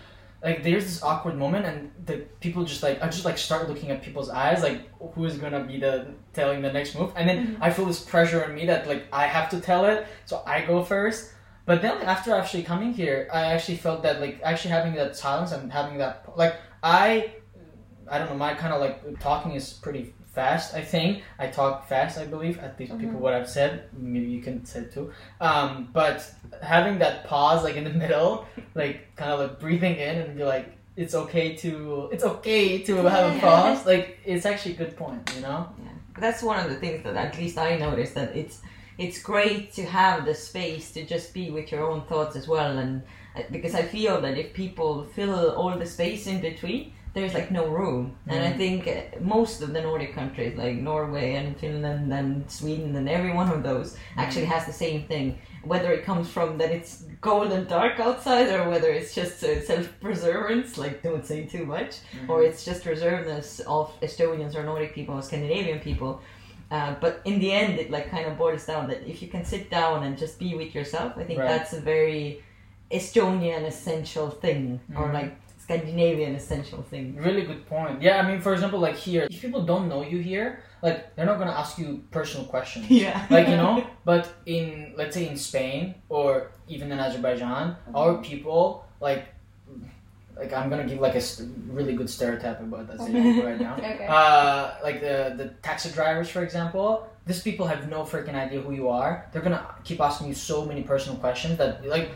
like 0.41 0.63
there's 0.63 0.85
this 0.85 1.03
awkward 1.03 1.37
moment 1.37 1.65
and 1.65 1.91
the 2.05 2.17
people 2.39 2.63
just 2.63 2.81
like 2.81 3.01
I 3.01 3.07
just 3.07 3.25
like 3.25 3.37
start 3.37 3.67
looking 3.67 3.91
at 3.91 4.01
people's 4.01 4.29
eyes 4.29 4.63
like 4.63 4.89
who 5.13 5.25
is 5.25 5.37
gonna 5.37 5.63
be 5.63 5.79
the 5.79 6.07
telling 6.33 6.61
the 6.61 6.71
next 6.71 6.95
move? 6.95 7.11
And 7.15 7.27
then 7.27 7.47
mm-hmm. 7.47 7.63
I 7.63 7.71
feel 7.71 7.85
this 7.85 7.99
pressure 7.99 8.43
on 8.43 8.55
me 8.55 8.65
that 8.67 8.87
like 8.87 9.07
I 9.11 9.27
have 9.27 9.49
to 9.49 9.59
tell 9.59 9.85
it 9.85 10.07
so 10.25 10.41
I 10.45 10.61
go 10.61 10.83
first. 10.83 11.33
But 11.65 11.81
then 11.81 11.99
like, 11.99 12.07
after 12.07 12.33
actually 12.33 12.63
coming 12.63 12.93
here 12.93 13.27
I 13.33 13.53
actually 13.53 13.77
felt 13.77 14.03
that 14.03 14.21
like 14.21 14.39
actually 14.43 14.71
having 14.71 14.93
that 14.95 15.15
silence 15.15 15.51
and 15.51 15.71
having 15.71 15.97
that 15.97 16.25
like 16.35 16.55
I 16.81 17.33
I 18.07 18.17
don't 18.17 18.29
know 18.29 18.37
my 18.37 18.53
kind 18.53 18.73
of 18.73 18.79
like 18.79 19.19
talking 19.19 19.51
is 19.51 19.73
pretty 19.73 20.13
fast 20.31 20.73
I 20.73 20.81
think. 20.81 21.23
I 21.37 21.47
talk 21.47 21.87
fast 21.87 22.17
I 22.17 22.25
believe. 22.25 22.59
At 22.59 22.79
least 22.79 22.97
people 22.97 23.19
what 23.19 23.33
I've 23.33 23.49
said. 23.49 23.89
Maybe 23.93 24.27
you 24.27 24.41
can 24.41 24.65
say 24.65 24.81
it 24.81 24.93
too. 24.93 25.11
Um, 25.41 25.89
but 25.93 26.31
having 26.61 26.99
that 26.99 27.25
pause 27.25 27.63
like 27.63 27.75
in 27.75 27.83
the 27.83 27.89
middle 28.03 28.45
like 28.75 29.15
kind 29.15 29.31
of 29.31 29.39
like 29.39 29.59
breathing 29.59 29.95
in 29.95 30.17
and 30.17 30.37
be 30.37 30.43
like 30.43 30.77
it's 30.95 31.15
okay 31.15 31.55
to 31.55 32.09
it's 32.11 32.23
okay 32.23 32.81
to 32.83 32.95
have 32.97 33.35
a 33.35 33.39
pause 33.39 33.85
like 33.85 34.19
it's 34.25 34.45
actually 34.45 34.73
a 34.73 34.77
good 34.77 34.95
point 34.97 35.33
you 35.35 35.41
know? 35.41 35.69
Yeah, 35.83 35.91
That's 36.19 36.43
one 36.43 36.59
of 36.59 36.69
the 36.69 36.75
things 36.75 37.03
that 37.03 37.15
at 37.15 37.37
least 37.37 37.57
I 37.57 37.77
noticed 37.77 38.15
that 38.15 38.35
it's 38.35 38.61
it's 38.99 39.21
great 39.21 39.71
to 39.73 39.85
have 39.85 40.25
the 40.25 40.35
space 40.35 40.91
to 40.91 41.05
just 41.05 41.33
be 41.33 41.49
with 41.49 41.71
your 41.71 41.89
own 41.89 42.01
thoughts 42.01 42.35
as 42.35 42.49
well, 42.49 42.77
and 42.77 43.01
uh, 43.35 43.43
because 43.49 43.73
I 43.73 43.83
feel 43.83 44.19
that 44.19 44.37
if 44.37 44.53
people 44.53 45.05
fill 45.15 45.51
all 45.51 45.75
the 45.77 45.85
space 45.85 46.27
in 46.27 46.41
between, 46.41 46.91
there's 47.15 47.33
like 47.33 47.49
no 47.51 47.65
room, 47.67 48.15
and 48.27 48.39
I 48.49 48.51
Mm. 48.53 48.57
think 48.57 48.87
uh, 48.87 49.19
most 49.35 49.61
of 49.63 49.69
the 49.73 49.81
Nordic 49.81 50.13
countries 50.13 50.55
like 50.63 50.75
Norway 50.75 51.27
and 51.39 51.57
Finland 51.57 52.13
and 52.13 52.49
Sweden 52.59 52.95
and 52.95 53.07
every 53.09 53.33
one 53.41 53.49
of 53.55 53.61
those 53.63 53.97
actually 54.17 54.45
has 54.45 54.65
the 54.65 54.73
same 54.85 54.99
thing. 55.11 55.39
Whether 55.63 55.91
it 55.97 56.03
comes 56.05 56.27
from 56.29 56.57
that 56.59 56.71
it's 56.77 56.93
cold 57.21 57.51
and 57.51 57.67
dark 57.67 57.99
outside, 57.99 58.47
or 58.55 58.69
whether 58.69 58.89
it's 58.99 59.13
just 59.21 59.43
uh, 59.43 59.59
self-preservance, 59.71 60.77
like 60.77 61.01
don't 61.03 61.25
say 61.25 61.39
too 61.45 61.65
much, 61.65 61.91
or 62.29 62.43
it's 62.43 62.63
just 62.63 62.83
reservedness 62.85 63.59
of 63.61 63.85
Estonians 64.01 64.55
or 64.55 64.63
Nordic 64.63 64.93
people 64.93 65.15
or 65.15 65.21
Scandinavian 65.21 65.79
people. 65.79 66.21
Uh, 66.71 66.93
but 67.01 67.13
in 67.25 67.39
the 67.39 67.51
end, 67.51 67.79
it 67.79 67.89
like 67.89 68.07
kind 68.11 68.25
of 68.29 68.37
boils 68.37 68.65
down 68.65 68.87
that 68.87 69.01
if 69.07 69.21
you 69.23 69.27
can 69.27 69.43
sit 69.43 69.69
down 69.71 70.03
and 70.03 70.17
just 70.17 70.37
be 70.39 70.55
with 70.55 70.75
yourself, 70.75 71.13
I 71.17 71.23
think 71.23 71.39
Right. 71.39 71.47
that's 71.47 71.73
a 71.73 71.81
very 71.81 72.43
Estonian 72.91 73.63
essential 73.65 74.29
thing, 74.29 74.79
or 74.95 75.07
Mhm. 75.07 75.13
like 75.13 75.31
Scandinavian 75.69 76.33
essential 76.33 76.81
thing. 76.81 77.15
Really 77.15 77.43
good 77.43 77.63
point. 77.67 78.01
Yeah, 78.01 78.17
I 78.19 78.27
mean, 78.27 78.41
for 78.41 78.53
example, 78.53 78.79
like 78.79 78.95
here, 78.95 79.27
if 79.29 79.39
people 79.39 79.63
don't 79.71 79.87
know 79.87 80.01
you 80.01 80.17
here, 80.17 80.63
like 80.81 81.15
they're 81.15 81.27
not 81.27 81.37
gonna 81.37 81.51
ask 81.63 81.77
you 81.77 82.03
personal 82.09 82.47
questions. 82.47 82.89
Yeah. 83.03 83.27
Like 83.29 83.47
you 83.47 83.55
know, 83.55 83.85
but 84.03 84.33
in 84.47 84.93
let's 84.97 85.13
say 85.13 85.27
in 85.29 85.37
Spain 85.37 85.93
or 86.09 86.49
even 86.67 86.91
in 86.91 86.97
Azerbaijan, 86.97 87.75
our 87.93 88.17
people 88.17 88.83
like, 88.99 89.25
like 90.35 90.51
I'm 90.53 90.71
gonna 90.71 90.87
give 90.87 90.99
like 90.99 91.13
a 91.13 91.21
st- 91.21 91.51
really 91.69 91.93
good 91.93 92.09
stereotype 92.09 92.59
about 92.61 92.87
that 92.87 92.97
right 93.45 93.61
now. 93.61 93.75
Okay. 93.77 94.07
Uh, 94.09 94.73
like 94.81 95.01
the 95.01 95.35
the 95.37 95.45
taxi 95.61 95.91
drivers, 95.91 96.29
for 96.29 96.41
example. 96.41 97.05
These 97.27 97.43
people 97.43 97.67
have 97.67 97.87
no 97.95 97.99
freaking 98.11 98.33
idea 98.33 98.59
who 98.59 98.73
you 98.73 98.89
are. 98.89 99.29
They're 99.31 99.45
gonna 99.47 99.63
keep 99.83 100.01
asking 100.01 100.29
you 100.29 100.33
so 100.33 100.65
many 100.65 100.81
personal 100.81 101.19
questions 101.19 101.59
that 101.59 101.85
like, 101.85 102.09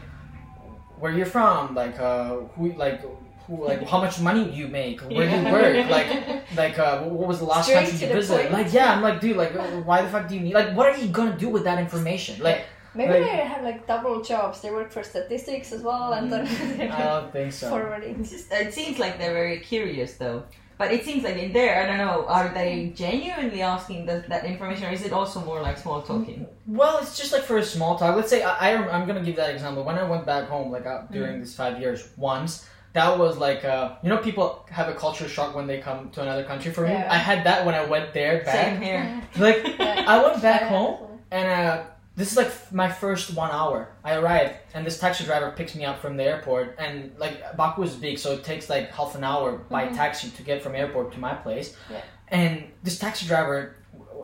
where 0.97 1.11
you're 1.11 1.31
from, 1.37 1.75
like 1.75 1.99
uh, 1.99 2.49
who, 2.55 2.73
like 2.85 3.01
who, 3.47 3.65
like 3.65 3.87
how 3.87 3.99
much 3.99 4.19
money 4.19 4.45
do 4.45 4.51
you 4.51 4.67
make, 4.67 5.01
where 5.01 5.29
do 5.29 5.35
you 5.37 5.51
work, 5.51 5.89
like, 5.89 6.09
like 6.55 6.79
uh, 6.79 7.01
what 7.03 7.27
was 7.27 7.39
the 7.39 7.45
last 7.45 7.65
Straight 7.65 7.89
country 7.89 8.07
you 8.07 8.13
visited? 8.13 8.51
Like, 8.51 8.71
yeah, 8.73 8.93
I'm 8.93 9.01
like, 9.01 9.19
dude, 9.21 9.35
like, 9.37 9.53
why 9.85 10.01
the 10.01 10.09
fuck 10.09 10.27
do 10.27 10.35
you 10.35 10.41
need? 10.41 10.53
Like, 10.53 10.75
what 10.75 10.87
are 10.87 10.97
you 10.97 11.07
gonna 11.07 11.37
do 11.37 11.49
with 11.49 11.63
that 11.65 11.79
information? 11.79 12.41
Like, 12.41 12.65
Maybe 12.95 13.13
Like- 13.13 13.23
they 13.23 13.37
have 13.37 13.63
like 13.63 13.87
double 13.87 14.21
jobs. 14.21 14.61
They 14.61 14.69
work 14.69 14.91
for 14.91 15.03
statistics 15.03 15.71
as 15.71 15.81
well, 15.81 16.13
and 16.13 16.31
then 16.31 16.45
I 16.91 17.03
don't 17.03 17.31
think 17.31 17.51
so. 17.51 17.69
forwarding. 17.69 18.23
Just, 18.23 18.51
it 18.51 18.71
seems 18.73 18.99
like 18.99 19.17
they're 19.17 19.33
very 19.33 19.59
curious 19.59 20.13
though. 20.17 20.43
But 20.77 20.91
it 20.91 21.03
seems 21.05 21.23
like 21.23 21.37
in 21.37 21.53
there, 21.53 21.81
I 21.81 21.85
don't 21.87 21.97
know, 21.97 22.25
are 22.27 22.49
they 22.53 22.91
genuinely 22.95 23.61
asking 23.61 24.05
that, 24.07 24.27
that 24.29 24.43
information 24.43 24.85
or 24.85 24.91
is 24.91 25.03
it 25.05 25.13
also 25.13 25.39
more 25.39 25.61
like 25.61 25.77
small 25.77 26.01
talking? 26.01 26.45
Well, 26.67 26.97
it's 26.99 27.15
just 27.17 27.31
like 27.31 27.43
for 27.43 27.57
a 27.57 27.63
small 27.63 27.97
talk. 27.97 28.15
Let's 28.15 28.29
say 28.29 28.41
I, 28.43 28.73
I, 28.73 28.89
I'm 28.91 29.07
gonna 29.07 29.21
give 29.23 29.35
that 29.37 29.51
example. 29.51 29.83
When 29.83 29.97
I 29.97 30.03
went 30.03 30.25
back 30.25 30.47
home, 30.49 30.71
like 30.71 30.85
uh, 30.85 31.03
during 31.11 31.39
these 31.39 31.55
five 31.55 31.79
years, 31.79 32.09
once 32.17 32.67
that 32.93 33.17
was 33.17 33.37
like 33.37 33.65
uh, 33.65 33.95
you 34.03 34.09
know 34.09 34.17
people 34.17 34.65
have 34.69 34.87
a 34.87 34.93
culture 34.93 35.27
shock 35.27 35.55
when 35.55 35.67
they 35.67 35.79
come 35.79 36.09
to 36.11 36.21
another 36.21 36.43
country. 36.43 36.71
For 36.71 36.81
me, 36.81 36.91
Yeah. 36.91 37.07
I 37.11 37.17
had 37.17 37.43
that 37.45 37.65
when 37.65 37.75
I 37.75 37.85
went 37.85 38.13
there 38.13 38.43
back. 38.43 38.55
Same 38.55 38.81
here. 38.81 39.21
Like 39.37 39.63
Yeah. 39.79 40.05
I 40.07 40.21
went 40.23 40.41
back 40.41 40.61
Yeah, 40.61 40.69
home 40.69 41.19
and 41.31 41.47
uh, 41.49 41.83
this 42.15 42.31
is 42.31 42.37
like 42.37 42.47
f- 42.47 42.71
my 42.71 42.89
first 42.89 43.33
one 43.35 43.49
hour. 43.51 43.89
I 44.03 44.13
arrived 44.15 44.53
and 44.75 44.85
this 44.85 44.99
taxi 44.99 45.23
driver 45.25 45.51
picks 45.57 45.73
me 45.75 45.83
up 45.85 45.99
from 45.99 46.15
the 46.17 46.23
airport 46.23 46.75
and 46.77 47.11
like 47.17 47.35
Baku 47.57 47.81
is 47.83 47.95
big, 47.95 48.19
so 48.19 48.33
it 48.33 48.43
takes 48.43 48.69
like 48.69 48.91
half 48.91 49.15
an 49.15 49.23
hour 49.23 49.57
by 49.69 49.87
taxi 49.87 50.29
to 50.29 50.43
get 50.43 50.61
from 50.61 50.75
airport 50.75 51.11
to 51.13 51.19
my 51.19 51.33
place. 51.33 51.75
Yeah. 51.89 52.01
And 52.27 52.63
this 52.83 52.99
taxi 52.99 53.25
driver, 53.25 53.75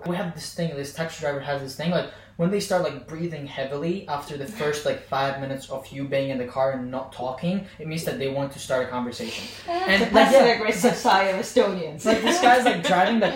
we 0.05 0.15
have 0.15 0.33
this 0.35 0.53
thing. 0.53 0.75
This 0.75 0.93
taxi 0.93 1.19
driver 1.21 1.39
has 1.39 1.61
this 1.61 1.75
thing 1.75 1.89
like 1.91 2.09
when 2.39 2.51
they 2.51 2.61
start 2.61 2.83
like 2.83 3.05
breathing 3.05 3.45
heavily 3.45 4.07
after 4.07 4.37
the 4.37 4.45
first 4.45 4.85
like 4.85 5.01
five 5.07 5.41
minutes 5.41 5.69
of 5.69 5.85
you 5.87 6.05
being 6.05 6.29
in 6.29 6.37
the 6.37 6.45
car 6.45 6.71
and 6.71 6.89
not 6.89 7.11
talking, 7.11 7.67
it 7.79 7.85
means 7.85 8.05
that 8.05 8.17
they 8.17 8.29
want 8.29 8.49
to 8.53 8.59
start 8.59 8.85
a 8.85 8.87
conversation. 8.87 9.45
Ah, 9.67 9.83
and 9.87 10.01
The 10.03 10.15
like, 10.15 10.31
yeah, 10.31 10.45
aggressive 10.45 10.95
side 10.95 11.35
of 11.35 11.41
Estonians. 11.41 12.05
like 12.05 12.21
this 12.21 12.39
guy's 12.39 12.63
like 12.63 12.81
driving 12.93 13.19
that 13.19 13.35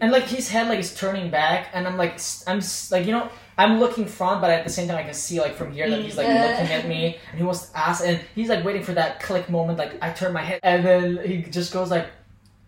and 0.00 0.10
like 0.10 0.24
his 0.24 0.48
head 0.48 0.66
like 0.68 0.80
is 0.80 0.94
turning 0.94 1.30
back 1.30 1.68
and 1.72 1.86
i'm 1.86 1.96
like 1.96 2.20
I'm 2.46 2.60
like 2.90 3.06
you 3.06 3.12
know 3.12 3.30
i'm 3.56 3.80
looking 3.80 4.06
front 4.06 4.40
but 4.42 4.50
at 4.50 4.64
the 4.64 4.70
same 4.70 4.86
time 4.86 4.98
i 4.98 5.02
can 5.02 5.14
see 5.14 5.40
like 5.40 5.54
from 5.54 5.72
here 5.72 5.88
that 5.88 6.00
he's 6.02 6.16
like 6.16 6.26
looking 6.26 6.72
at 6.72 6.86
me 6.86 7.16
and 7.30 7.38
he 7.38 7.44
wants 7.44 7.68
to 7.68 7.78
ask 7.78 8.04
and 8.04 8.20
he's 8.34 8.48
like 8.48 8.64
waiting 8.64 8.82
for 8.82 8.92
that 8.92 9.20
click 9.20 9.48
moment 9.48 9.78
like 9.78 9.96
i 10.02 10.10
turn 10.10 10.32
my 10.32 10.42
head 10.42 10.60
and 10.62 10.84
then 10.84 11.18
he 11.26 11.42
just 11.42 11.72
goes 11.72 11.90
like 11.90 12.08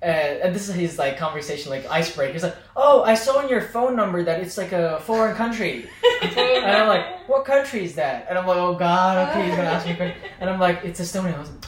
uh, 0.02 0.06
and 0.06 0.54
this 0.54 0.68
is 0.68 0.74
his 0.74 0.98
like 0.98 1.18
conversation 1.18 1.70
like 1.70 1.86
icebreaker 1.90 2.32
he's 2.32 2.42
like 2.42 2.56
oh 2.76 3.02
i 3.02 3.14
saw 3.14 3.40
in 3.40 3.48
your 3.48 3.60
phone 3.60 3.94
number 3.94 4.22
that 4.22 4.40
it's 4.40 4.56
like 4.56 4.72
a 4.72 5.00
foreign 5.00 5.34
country 5.36 5.88
and 6.22 6.66
i'm 6.66 6.88
like 6.88 7.28
what 7.28 7.44
country 7.44 7.84
is 7.84 7.94
that 7.94 8.26
and 8.28 8.38
i'm 8.38 8.46
like 8.46 8.56
oh 8.56 8.74
god 8.74 9.28
okay 9.28 9.46
he's 9.46 9.56
gonna 9.56 9.68
ask 9.68 9.86
me 9.86 9.92
a 9.92 9.96
question 9.96 10.20
and 10.40 10.48
i'm 10.48 10.58
like 10.58 10.80
it's 10.84 11.00
estonia 11.00 11.34
i 11.34 11.38
was 11.38 11.50
like 11.50 11.64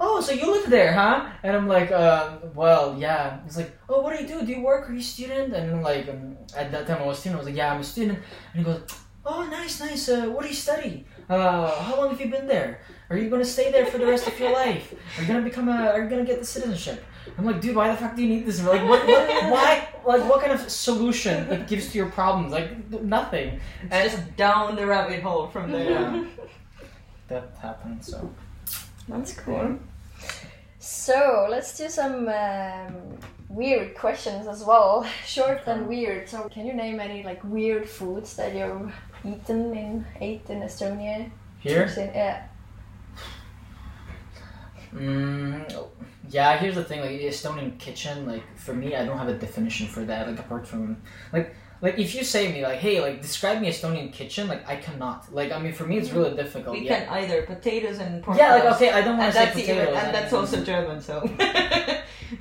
oh, 0.00 0.20
so 0.20 0.32
you 0.32 0.50
live 0.50 0.68
there, 0.70 0.92
huh? 0.92 1.28
And 1.42 1.56
I'm 1.56 1.68
like, 1.68 1.90
um, 1.92 2.38
well, 2.54 2.96
yeah. 2.98 3.42
He's 3.44 3.56
like, 3.56 3.76
oh, 3.88 4.00
what 4.02 4.16
do 4.16 4.22
you 4.22 4.28
do? 4.28 4.44
Do 4.44 4.52
you 4.52 4.60
work? 4.60 4.88
Are 4.88 4.92
you 4.92 4.98
a 4.98 5.02
student? 5.02 5.54
And 5.54 5.70
I'm 5.70 5.82
like, 5.82 6.08
um, 6.08 6.36
at 6.56 6.70
that 6.72 6.86
time 6.86 7.02
I 7.02 7.06
was 7.06 7.18
a 7.18 7.20
student. 7.20 7.36
I 7.36 7.40
was 7.40 7.48
like, 7.48 7.56
yeah, 7.56 7.72
I'm 7.72 7.80
a 7.80 7.84
student. 7.84 8.18
And 8.52 8.58
he 8.58 8.64
goes, 8.64 8.82
oh, 9.24 9.44
nice, 9.46 9.80
nice. 9.80 10.08
Uh, 10.08 10.26
what 10.26 10.42
do 10.42 10.48
you 10.48 10.54
study? 10.54 11.06
Uh, 11.28 11.70
how 11.82 11.96
long 11.96 12.10
have 12.10 12.20
you 12.20 12.30
been 12.30 12.46
there? 12.46 12.80
Are 13.10 13.16
you 13.16 13.30
gonna 13.30 13.44
stay 13.44 13.70
there 13.70 13.86
for 13.86 13.98
the 13.98 14.06
rest 14.06 14.26
of 14.26 14.38
your 14.38 14.52
life? 14.52 14.94
Are 15.16 15.22
you 15.22 15.28
gonna 15.28 15.42
become 15.42 15.68
a? 15.68 15.88
Are 15.88 16.02
you 16.02 16.08
gonna 16.08 16.24
get 16.24 16.38
the 16.38 16.44
citizenship? 16.44 17.04
I'm 17.38 17.44
like, 17.44 17.60
dude, 17.60 17.74
why 17.74 17.90
the 17.90 17.96
fuck 17.96 18.14
do 18.16 18.22
you 18.22 18.28
need 18.28 18.46
this? 18.46 18.62
Like, 18.62 18.86
what, 18.88 19.06
what, 19.06 19.28
why? 19.50 19.88
Like, 20.06 20.28
what 20.28 20.40
kind 20.40 20.52
of 20.52 20.70
solution 20.70 21.50
it 21.50 21.66
gives 21.66 21.90
to 21.92 21.98
your 21.98 22.10
problems? 22.10 22.52
Like, 22.52 22.90
nothing. 23.02 23.60
And 23.90 24.10
Just 24.10 24.36
down 24.36 24.76
the 24.76 24.86
rabbit 24.86 25.22
hole 25.22 25.48
from 25.48 25.72
there. 25.72 25.90
yeah, 25.90 26.24
that 27.28 27.56
happened. 27.60 28.04
So. 28.04 28.30
That's 29.08 29.32
cool. 29.34 29.78
So 30.78 31.46
let's 31.50 31.76
do 31.76 31.88
some 31.88 32.28
um, 32.28 33.18
weird 33.48 33.94
questions 33.94 34.46
as 34.46 34.64
well, 34.64 35.06
short 35.26 35.62
and 35.66 35.86
weird. 35.86 36.28
So 36.28 36.48
can 36.48 36.66
you 36.66 36.74
name 36.74 37.00
any 37.00 37.22
like 37.22 37.42
weird 37.44 37.88
foods 37.88 38.36
that 38.36 38.54
you've 38.54 38.92
eaten 39.24 39.74
in 39.76 40.06
ate 40.20 40.48
in 40.48 40.60
Estonia? 40.60 41.30
Here? 41.60 41.90
Yeah. 41.96 42.46
Mm, 44.94 45.86
yeah, 46.30 46.56
here's 46.56 46.74
the 46.74 46.84
thing. 46.84 47.00
Like 47.00 47.10
Estonian 47.10 47.78
kitchen, 47.78 48.26
like 48.26 48.42
for 48.56 48.74
me, 48.74 48.94
I 48.94 49.04
don't 49.04 49.18
have 49.18 49.28
a 49.28 49.34
definition 49.34 49.86
for 49.86 50.04
that. 50.04 50.26
Like 50.26 50.38
apart 50.38 50.66
from 50.66 51.02
like 51.32 51.54
like 51.80 51.98
if 51.98 52.14
you 52.14 52.24
say 52.24 52.50
me 52.52 52.62
like, 52.62 52.78
hey, 52.78 53.00
like 53.00 53.20
describe 53.20 53.60
me 53.60 53.68
Estonian 53.68 54.12
kitchen, 54.12 54.48
like 54.48 54.66
I 54.66 54.76
cannot. 54.76 55.32
Like 55.34 55.52
I 55.52 55.58
mean, 55.58 55.72
for 55.72 55.84
me, 55.84 55.98
it's 55.98 56.08
mm-hmm. 56.08 56.18
really 56.18 56.36
difficult. 56.36 56.78
We 56.78 56.86
yeah. 56.86 57.04
can 57.04 57.08
either 57.10 57.42
potatoes 57.42 57.98
and 57.98 58.22
pork 58.22 58.38
yeah, 58.38 58.54
like 58.54 58.62
chops. 58.62 58.76
okay, 58.76 58.92
I 58.92 59.02
don't 59.02 59.18
want 59.18 59.32
to 59.32 59.38
say 59.38 59.44
that's 59.44 59.60
potatoes. 59.60 59.88
even, 59.88 59.94
and 59.94 60.08
I 60.08 60.12
that's 60.12 60.32
also 60.32 60.64
German, 60.64 61.00
so. 61.00 61.22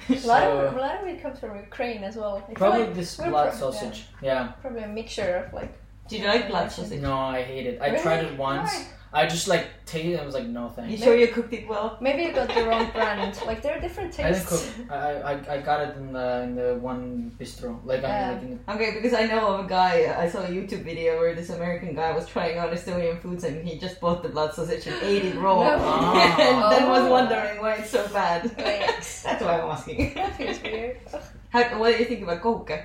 A 0.09 0.13
lot, 0.13 0.21
So- 0.21 0.59
of, 0.59 0.75
a 0.75 0.79
lot 0.79 1.01
of 1.01 1.07
it 1.07 1.21
comes 1.21 1.39
from 1.39 1.55
Ukraine 1.57 2.03
as 2.03 2.15
well. 2.15 2.43
I 2.49 2.53
Probably 2.53 2.85
like 2.85 2.95
this 2.95 3.17
we're 3.19 3.29
blood 3.29 3.49
pro- 3.49 3.59
sausage. 3.59 4.05
Yeah. 4.21 4.53
Probably 4.61 4.83
a 4.83 4.87
mixture 4.87 5.45
of 5.45 5.53
like. 5.53 5.77
Do 6.07 6.17
you 6.17 6.25
like 6.25 6.47
blood 6.47 6.71
sausage? 6.71 7.01
No, 7.01 7.13
I 7.13 7.43
hate 7.43 7.67
it. 7.67 7.81
I 7.81 7.87
Really? 7.89 8.01
tried 8.01 8.23
it 8.25 8.37
once. 8.37 8.73
Why? 8.73 8.87
I 9.15 9.27
just 9.27 9.47
like 9.47 9.85
tasted 9.85 10.13
it 10.13 10.15
and 10.17 10.25
was 10.25 10.33
like, 10.33 10.47
no 10.47 10.69
thank 10.69 10.89
You 10.89 10.97
thanks. 10.97 11.03
sure 11.03 11.15
you 11.15 11.27
cooked 11.27 11.53
it 11.53 11.67
well? 11.67 11.97
Maybe 12.01 12.23
you 12.23 12.33
got 12.33 12.47
the 12.53 12.63
wrong 12.65 12.89
brand. 12.91 13.39
Like 13.45 13.61
there 13.61 13.77
are 13.77 13.79
different 13.79 14.11
tastes. 14.11 14.25
I 14.25 14.31
didn't 14.31 14.49
tastes. 14.49 14.73
cook. 14.77 14.91
I, 14.91 15.11
I 15.31 15.53
I 15.55 15.57
got 15.61 15.79
it 15.87 15.95
in 15.97 16.13
the 16.13 16.41
in 16.41 16.55
the 16.55 16.69
one 16.81 17.31
bistro. 17.39 17.79
Like 17.85 18.03
I 18.03 18.07
Yeah. 18.07 18.27
mean, 18.27 18.33
like 18.33 18.41
in 18.41 18.49
the, 18.65 18.73
Okay, 18.73 18.89
because 18.97 19.13
I 19.13 19.27
know 19.27 19.41
of 19.53 19.65
a 19.65 19.69
guy, 19.69 19.93
I 20.17 20.27
saw 20.27 20.39
a 20.41 20.47
YouTube 20.49 20.83
video 20.83 21.17
where 21.19 21.35
this 21.35 21.49
American 21.51 21.93
guy 21.93 22.11
was 22.11 22.25
trying 22.27 22.57
out 22.57 22.73
Estonian 22.73 23.21
foods 23.21 23.43
and 23.43 23.55
he 23.67 23.77
just 23.77 24.01
bought 24.01 24.23
the 24.23 24.29
blood 24.29 24.51
sausage 24.55 24.87
and 24.87 24.95
ate 25.03 25.25
it 25.25 25.35
raw. 25.35 25.61
No. 25.63 25.75
Ah. 25.79 26.39
and 26.39 26.57
then 26.73 26.89
was 26.89 27.03
Oh. 27.07 27.11
wondering 27.11 27.61
why 27.61 27.73
it's 27.75 27.91
so 27.91 28.07
bad. 28.09 28.49
That's 28.57 29.41
why 29.45 29.61
I'm 29.61 29.69
asking. 29.69 30.13
That 30.15 30.35
feels 30.37 30.59
weird. 30.63 30.97
How, 31.51 31.61
what 31.79 31.93
do 31.93 31.99
you 32.01 32.05
think 32.05 32.23
about 32.23 32.41
koke? 32.41 32.83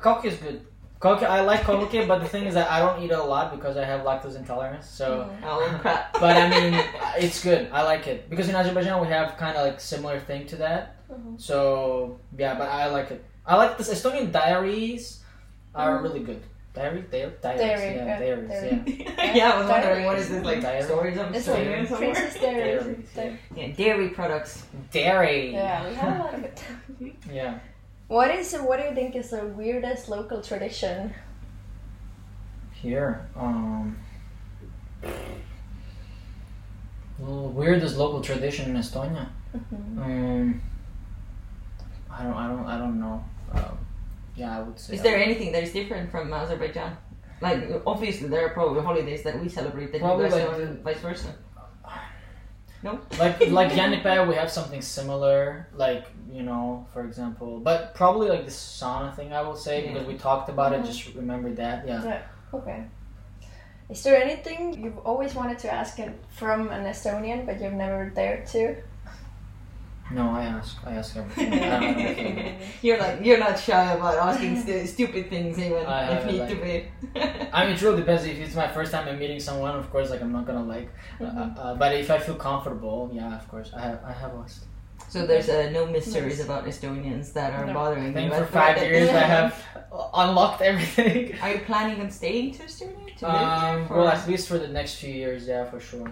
Koki 0.00 0.28
is 0.28 0.36
good. 0.38 0.64
Koke, 1.02 1.24
I 1.24 1.40
like 1.40 1.62
koke, 1.62 2.06
but 2.06 2.20
the 2.20 2.28
thing 2.28 2.44
is 2.44 2.54
that 2.54 2.70
I 2.70 2.78
don't 2.78 3.02
eat 3.02 3.10
it 3.10 3.18
a 3.18 3.22
lot 3.22 3.50
because 3.54 3.76
I 3.76 3.84
have 3.84 4.02
lactose 4.02 4.36
intolerance. 4.36 4.86
So, 4.88 5.28
Oh 5.42 5.78
crap. 5.80 6.12
but 6.24 6.36
I 6.36 6.48
mean, 6.48 6.72
it's 7.18 7.42
good. 7.42 7.68
I 7.72 7.82
like 7.82 8.06
it 8.06 8.30
because 8.30 8.48
in 8.48 8.54
Azerbaijan 8.54 9.00
we 9.00 9.08
have 9.08 9.36
kind 9.36 9.56
of 9.56 9.66
like 9.66 9.80
similar 9.80 10.20
thing 10.20 10.46
to 10.46 10.56
that. 10.56 10.82
Mhm. 11.10 11.40
So 11.40 12.20
yeah, 12.38 12.54
but 12.54 12.68
I 12.68 12.86
like 12.86 13.10
it. 13.10 13.24
I 13.44 13.56
like 13.56 13.76
this 13.78 13.90
Estonian 13.92 14.30
diaries 14.30 15.24
are 15.74 15.98
Mhm. 15.98 16.02
really 16.04 16.20
good. 16.20 16.40
Diary, 16.74 17.04
diary, 17.10 17.32
diaries, 17.42 17.60
Dairy, 17.60 17.96
yeah, 17.96 18.06
yeah, 18.06 18.18
diaries, 18.18 18.48
dairy. 18.62 19.04
yeah. 19.18 19.34
yeah, 19.34 19.50
I 19.52 19.58
was 19.60 19.68
wondering 19.68 20.04
what 20.06 20.18
is 20.18 20.28
this 20.30 20.42
like 20.44 20.62
Diary. 20.62 20.82
stories 20.84 21.18
of 21.18 21.34
It's 21.34 21.46
Estonia 21.48 21.78
like 21.80 21.88
somewhere? 21.88 22.12
Princess 22.14 22.40
Dairy. 22.40 22.62
Dairies, 22.70 23.08
Dairy. 23.14 23.38
Yeah, 23.56 23.68
dairy 23.76 24.08
products. 24.08 24.64
Dairy. 24.90 25.52
Yeah, 25.52 25.86
we 25.88 25.94
have 25.96 26.16
a 26.16 26.22
lot 26.22 26.34
of 26.34 26.44
it. 26.44 26.62
Yeah. 27.30 27.58
What 28.12 28.30
is 28.30 28.52
what 28.52 28.78
do 28.78 28.84
you 28.84 28.94
think 28.94 29.16
is 29.16 29.30
the 29.30 29.46
weirdest 29.46 30.10
local 30.10 30.42
tradition? 30.42 31.14
Here, 32.74 33.26
um, 33.34 33.96
weirdest 37.18 37.96
local 37.96 38.20
tradition 38.20 38.68
in 38.68 38.76
Estonia. 38.76 39.28
Mhm. 39.56 39.96
Um, 39.96 40.62
I 42.10 42.22
don't, 42.24 42.36
I 42.36 42.46
don't, 42.48 42.66
I 42.66 42.76
don't 42.76 43.00
know. 43.00 43.24
Um, 43.54 43.78
yeah, 44.36 44.58
I 44.58 44.60
would 44.60 44.78
say. 44.78 44.92
Is 44.96 45.00
there 45.00 45.16
anything 45.16 45.50
that 45.52 45.62
is 45.62 45.72
different 45.72 46.10
from 46.10 46.34
Azerbaijan? 46.34 46.94
Like 47.40 47.64
obviously 47.86 48.28
there 48.28 48.44
are 48.44 48.50
probably 48.50 48.82
holidays 48.82 49.22
that 49.22 49.40
we 49.40 49.48
celebrate 49.48 49.90
that 49.92 50.02
Probably 50.02 50.26
you 50.26 50.30
guys 50.32 50.38
like 50.38 50.50
don't, 50.50 50.68
and 50.68 50.84
vice 50.84 51.00
versa. 51.00 51.34
Like 53.18 53.40
like 53.48 53.72
Jaanipäev, 53.72 54.28
we 54.28 54.34
have 54.34 54.50
something 54.50 54.82
similar. 54.82 55.68
Like 55.74 56.06
you 56.30 56.42
know, 56.42 56.86
for 56.92 57.04
example, 57.04 57.60
but 57.60 57.94
probably 57.94 58.28
like 58.28 58.44
the 58.44 58.50
sauna 58.50 59.14
thing. 59.14 59.32
I 59.32 59.42
will 59.42 59.56
say 59.56 59.86
because 59.86 60.06
we 60.06 60.14
talked 60.14 60.48
about 60.48 60.72
it. 60.72 60.82
Mhm. 60.82 60.86
Just 60.86 61.14
remember 61.14 61.52
that. 61.54 61.86
Yeah. 61.86 62.22
Okay. 62.52 62.84
Is 63.88 64.02
there 64.02 64.16
anything 64.16 64.82
you've 64.82 64.98
always 64.98 65.34
wanted 65.34 65.58
to 65.60 65.72
ask 65.72 65.98
from 66.30 66.70
an 66.70 66.84
Estonian 66.84 67.44
but 67.46 67.60
you've 67.60 67.74
never 67.74 68.08
dared 68.10 68.46
to? 68.46 68.76
No, 70.12 70.30
I 70.30 70.42
ask. 70.44 70.76
I 70.86 70.92
ask 71.00 71.16
everything. 71.16 71.52
I 71.62 71.80
don't 71.80 71.96
know 71.96 72.04
if 72.10 72.18
you- 72.18 72.54
You're 72.90 72.98
like 72.98 73.24
you're 73.24 73.38
not 73.38 73.58
shy 73.58 73.92
about 73.92 74.16
asking 74.28 74.60
stu- 74.62 74.86
stupid 74.86 75.30
things 75.30 75.58
even 75.58 75.84
I 75.86 76.02
if 76.02 76.22
have, 76.22 76.32
need 76.32 76.40
like- 76.40 76.50
to 76.50 76.56
be. 76.56 76.74
I 77.52 77.64
mean, 77.64 77.74
it 77.74 77.82
really 77.82 77.98
depends. 78.02 78.24
If 78.24 78.38
it's 78.38 78.54
my 78.54 78.68
first 78.68 78.92
time 78.92 79.08
I'm 79.08 79.18
meeting 79.18 79.40
someone, 79.40 79.74
of 79.82 79.90
course, 79.90 80.10
like 80.10 80.20
I'm 80.24 80.32
not 80.32 80.44
gonna 80.46 80.64
like. 80.76 80.88
Uh, 81.20 81.24
uh, 81.24 81.74
but 81.74 81.94
if 81.94 82.10
I 82.10 82.18
feel 82.18 82.34
comfortable, 82.36 83.10
yeah, 83.12 83.36
of 83.40 83.48
course, 83.48 83.70
I 83.74 83.80
have. 83.88 84.00
I 84.04 84.12
have 84.12 84.32
asked. 84.42 84.64
so 85.08 85.26
there's 85.26 85.48
uh, 85.48 85.68
no 85.78 85.82
mysteries 85.86 86.38
Nice. 86.38 86.46
about 86.46 86.62
Estonians 86.72 87.32
that 87.38 87.50
are 87.58 87.66
No. 87.66 87.74
bothering 87.74 88.16
I 88.16 88.24
you. 88.26 88.30
for 88.40 88.46
five 88.46 88.76
years, 88.78 89.08
I 89.10 89.26
have 89.36 89.52
unlocked 90.14 90.62
everything. 90.70 91.34
Are 91.42 91.50
you 91.54 91.60
planning 91.70 92.00
on 92.02 92.08
staying 92.10 92.48
to 92.56 92.62
Estonia 92.68 93.10
to 93.18 93.24
live 93.26 93.34
Um, 93.34 93.78
here? 93.78 93.86
For... 93.88 93.96
well, 93.96 94.08
at 94.08 94.22
least 94.30 94.44
for 94.50 94.58
the 94.64 94.68
next 94.78 94.92
few 95.02 95.12
years, 95.22 95.40
yeah, 95.52 95.64
for 95.70 95.80
sure. 95.80 96.08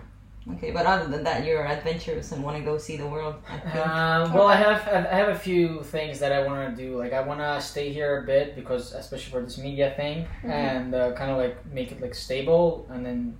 Okay, 0.54 0.70
but 0.70 0.86
other 0.86 1.06
than 1.08 1.22
that, 1.24 1.44
you're 1.44 1.64
adventurous 1.66 2.32
and 2.32 2.42
want 2.42 2.56
to 2.56 2.62
go 2.64 2.78
see 2.78 2.96
the 2.96 3.06
world. 3.06 3.36
I. 3.48 3.78
Um, 3.78 4.32
well, 4.32 4.48
I 4.48 4.56
have 4.56 4.88
I 4.88 5.14
have 5.14 5.28
a 5.28 5.38
few 5.38 5.82
things 5.82 6.18
that 6.18 6.32
I 6.32 6.44
want 6.46 6.74
to 6.74 6.82
do. 6.82 6.96
Like 6.98 7.12
I 7.12 7.20
want 7.20 7.40
to 7.40 7.60
stay 7.60 7.92
here 7.92 8.22
a 8.22 8.26
bit 8.26 8.56
because, 8.56 8.92
especially 8.94 9.30
for 9.32 9.42
this 9.42 9.58
media 9.58 9.92
thing, 9.96 10.26
Mhm. 10.42 10.50
and 10.50 10.94
uh, 10.94 11.12
kind 11.12 11.30
of 11.30 11.36
like 11.36 11.56
make 11.72 11.92
it 11.92 12.00
like 12.00 12.14
stable, 12.14 12.86
and 12.90 13.04
then 13.04 13.36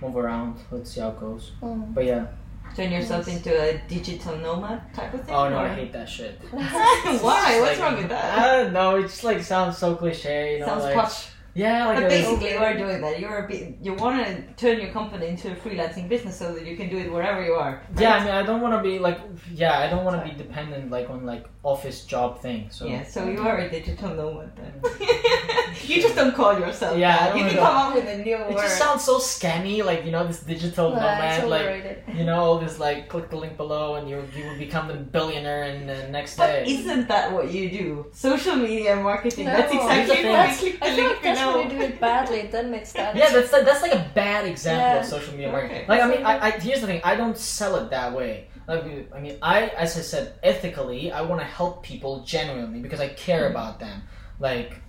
move 0.00 0.16
around. 0.16 0.60
Let's 0.70 0.90
see 0.92 1.00
how 1.00 1.08
it 1.08 1.20
goes. 1.20 1.52
Mm. 1.60 1.92
But 1.94 2.04
yeah. 2.06 2.26
Turn 2.74 2.90
yourself 2.90 3.26
Nice. 3.28 3.36
into 3.36 3.52
a 3.54 3.80
digital 3.86 4.36
nomad 4.36 4.80
type 4.94 5.12
of 5.14 5.22
thing. 5.24 5.34
Oh 5.34 5.48
no, 5.48 5.56
or- 5.58 5.66
I 5.66 5.74
hate 5.74 5.92
that 5.92 6.08
shit. 6.08 6.40
Why? 6.50 7.60
What's 7.60 7.78
Like, 7.78 7.78
wrong 7.78 7.96
with 7.98 8.08
that? 8.08 8.38
I 8.38 8.62
don't 8.62 8.72
know. 8.72 8.96
It 8.96 9.02
just 9.02 9.22
like 9.22 9.42
sounds 9.42 9.76
so 9.78 9.94
cliche. 9.94 10.54
You 10.54 10.60
know, 10.60 10.66
Sounds 10.66 10.84
like 10.84 10.94
posh. 10.94 11.28
Yeah, 11.54 11.86
like 11.86 11.98
But 12.00 12.08
basically, 12.08 12.50
you 12.52 12.58
are 12.58 12.76
doing 12.76 13.00
that. 13.00 13.20
You're 13.20 13.44
a 13.44 13.48
bit, 13.48 13.76
you 13.80 13.94
want 13.94 14.24
to 14.26 14.42
turn 14.56 14.80
your 14.80 14.90
company 14.90 15.28
into 15.28 15.52
a 15.52 15.54
freelancing 15.54 16.08
business 16.08 16.36
so 16.36 16.52
that 16.54 16.66
you 16.66 16.76
can 16.76 16.88
do 16.90 16.98
it 16.98 17.12
wherever 17.12 17.44
you 17.44 17.52
are. 17.54 17.82
right? 17.90 18.00
Yeah, 18.00 18.14
I 18.16 18.20
mean, 18.24 18.34
I 18.34 18.42
don't 18.42 18.60
want 18.60 18.74
to 18.74 18.82
be 18.82 18.98
like, 18.98 19.20
yeah, 19.52 19.78
I 19.78 19.88
don't 19.88 20.04
want 20.04 20.20
to 20.22 20.28
be 20.28 20.36
dependent 20.36 20.90
like 20.90 21.08
on 21.10 21.24
like 21.24 21.46
office 21.62 22.04
job 22.04 22.40
thing. 22.42 22.68
So 22.70 22.86
Yeah, 22.86 23.04
so 23.04 23.28
you 23.28 23.40
are 23.40 23.58
a 23.58 23.70
digital 23.70 24.10
nomad 24.14 24.52
then. 24.56 24.72
you 25.82 26.02
just 26.02 26.14
don't 26.16 26.34
call 26.34 26.58
yourself 26.58 26.98
Yeah, 26.98 27.28
that. 27.28 27.36
You 27.36 27.44
can 27.44 27.56
come 27.56 27.76
up 27.76 27.94
with 27.94 28.06
a 28.06 28.18
new 28.18 28.34
it 28.36 28.40
word. 28.40 28.50
It 28.50 28.62
just 28.62 28.78
sounds 28.78 29.04
so 29.04 29.18
scammy, 29.18 29.84
like 29.84 30.04
you 30.04 30.10
know, 30.10 30.26
this 30.26 30.40
digital 30.40 30.90
Nah, 30.90 30.96
it's 31.36 31.42
nomad, 31.42 31.50
like 31.50 32.04
you 32.14 32.24
know, 32.24 32.38
all 32.38 32.58
this 32.58 32.78
like 32.78 33.08
click 33.08 33.30
the 33.30 33.36
link 33.36 33.56
below 33.56 33.94
and 33.94 34.08
you 34.08 34.22
you 34.36 34.44
will 34.48 34.58
become 34.58 34.88
the 34.88 34.94
billionaire 34.94 35.64
in 35.64 35.86
the 35.86 36.08
next 36.08 36.36
but 36.36 36.46
day. 36.48 36.64
isn't 36.66 37.08
that 37.08 37.32
what 37.32 37.50
you 37.52 37.70
do? 37.70 38.06
Social 38.12 38.56
media 38.56 38.96
marketing. 38.96 39.46
No, 39.46 39.52
that's 39.56 39.72
exactly 39.72 39.94
Here's 39.94 40.08
the 40.08 40.14
thing. 40.16 40.32
what 40.32 40.32
That's, 40.32 40.62
we 40.62 40.70
click 40.70 40.80
the 40.80 40.86
I 40.86 40.94
feel 40.96 41.04
link 41.04 41.14
like 41.14 41.22
that's 41.22 41.43
below. 41.44 41.58
when 41.62 41.70
you 41.70 41.78
do 41.78 41.84
it 41.84 42.00
badly, 42.00 42.46
then 42.48 42.74
it's 42.74 42.92
that. 42.92 43.14
Yeah, 43.16 43.30
that's 43.32 43.52
like, 43.52 43.64
that's 43.64 43.82
like 43.82 43.92
a 43.94 44.10
bad 44.14 44.46
example 44.46 44.80
Yeah. 44.86 45.00
of 45.00 45.06
social 45.06 45.32
media 45.34 45.50
marketing. 45.52 45.76
Okay. 45.82 45.86
Like, 45.88 46.02
I 46.02 46.08
mean, 46.08 46.24
I, 46.24 46.46
I 46.46 46.50
here's 46.52 46.80
the 46.80 46.86
thing: 46.86 47.00
I 47.04 47.14
don't 47.16 47.36
sell 47.38 47.76
it 47.76 47.90
that 47.90 48.12
way. 48.12 48.48
Like, 48.66 48.84
I 49.14 49.20
mean, 49.20 49.36
I, 49.42 49.66
as 49.76 49.96
I 49.98 50.00
said, 50.00 50.34
ethically, 50.42 51.12
I 51.12 51.20
want 51.20 51.40
to 51.40 51.46
help 51.46 51.82
people 51.82 52.22
genuinely 52.24 52.80
because 52.80 53.00
I 53.00 53.08
care 53.08 53.48
about 53.50 53.78
them. 53.80 54.02
Like, 54.40 54.80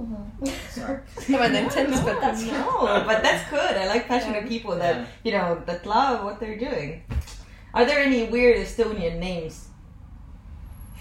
Mhm. 0.00 0.48
sorry. 0.70 1.00
It 1.28 1.38
was 1.38 1.50
intense, 1.50 2.00
but 2.00 2.18
that's 2.20 2.42
no, 2.56 3.04
but 3.06 3.22
that's 3.22 3.48
good. 3.50 3.76
I 3.76 3.86
like 3.86 4.08
passionate 4.08 4.48
people 4.48 4.74
that 4.76 4.96
Yeah. 4.96 5.06
you 5.24 5.32
know 5.32 5.62
that 5.66 5.84
love 5.86 6.24
what 6.24 6.40
they're 6.40 6.58
doing. 6.58 7.04
Are 7.74 7.84
there 7.84 8.00
any 8.00 8.24
weird 8.24 8.56
Estonian 8.56 9.18
names? 9.18 9.68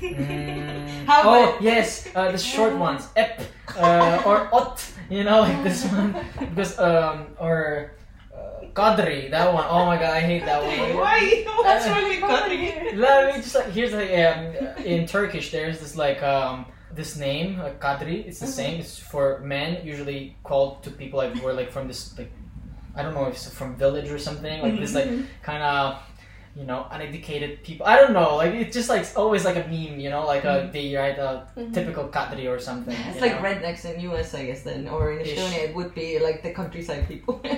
Mm. 0.01 1.05
How 1.05 1.21
oh 1.23 1.43
about 1.49 1.61
yes, 1.61 2.07
uh, 2.15 2.31
the 2.31 2.37
short 2.37 2.75
ones, 2.75 3.07
ep 3.15 3.41
uh, 3.77 4.23
or 4.25 4.49
ot, 4.53 4.81
you 5.09 5.23
know, 5.23 5.41
like 5.41 5.63
this 5.63 5.85
one, 5.85 6.15
because 6.39 6.77
um 6.79 7.27
or 7.39 7.91
uh, 8.33 8.65
kadri, 8.73 9.29
that 9.31 9.53
one. 9.53 9.65
Oh 9.69 9.85
my 9.85 9.97
god, 9.97 10.11
I 10.11 10.21
hate 10.21 10.45
that 10.45 10.61
one. 10.63 10.97
Why? 11.03 11.45
What's 11.61 11.85
Uh, 11.85 11.89
wrong 11.91 12.09
with 12.09 12.21
Kadri? 12.21 12.97
Let 12.97 13.35
me 13.35 13.41
just 13.41 13.55
like 13.55 13.69
here's 13.71 13.91
the. 13.91 14.05
Um, 14.25 14.41
in 14.85 15.05
Turkish, 15.05 15.51
there's 15.51 15.79
this 15.79 15.95
like 15.95 16.21
um 16.23 16.65
this 16.93 17.15
name 17.17 17.57
like 17.59 17.79
kadri. 17.79 18.25
It's 18.27 18.39
the 18.39 18.47
same. 18.47 18.79
It's 18.79 18.97
for 18.97 19.39
men, 19.39 19.85
usually 19.85 20.35
called 20.43 20.83
to 20.83 20.89
people 20.91 21.17
like 21.19 21.33
who 21.37 21.47
are 21.47 21.53
like 21.53 21.71
from 21.71 21.87
this 21.87 22.17
like 22.17 22.31
I 22.95 23.03
don't 23.03 23.13
know 23.13 23.25
if 23.27 23.35
it's 23.35 23.47
from 23.49 23.75
village 23.75 24.09
or 24.11 24.19
something 24.19 24.61
like 24.61 24.77
this 24.79 24.93
like 24.93 25.09
kind 25.43 25.63
of 25.63 26.01
you 26.55 26.65
know 26.65 26.85
uneducated 26.91 27.63
people. 27.63 27.85
I 27.85 27.95
don't 27.97 28.13
know. 28.13 28.35
Like 28.35 28.53
it's 28.53 28.73
just 28.75 28.89
like 28.89 29.05
always 29.15 29.45
like 29.45 29.55
a 29.55 29.65
meme. 29.67 29.99
You 29.99 30.09
know, 30.09 30.25
like 30.25 30.43
a 30.43 30.69
they 30.71 30.95
write 30.95 31.17
a 31.19 31.47
Mhm. 31.57 31.73
typical 31.73 32.05
kadri 32.09 32.45
or 32.49 32.59
something. 32.59 32.95
It's 33.09 33.21
like 33.21 33.35
know? 33.41 33.47
rednecks 33.47 33.85
in 33.85 34.01
US, 34.11 34.33
I 34.33 34.45
guess, 34.45 34.61
then, 34.63 34.87
or 34.87 35.11
in 35.13 35.19
Ish. 35.21 35.37
Estonia, 35.37 35.69
it 35.69 35.75
would 35.75 35.93
be 35.95 36.19
like 36.19 36.43
the 36.43 36.51
countryside 36.53 37.07
people. 37.07 37.41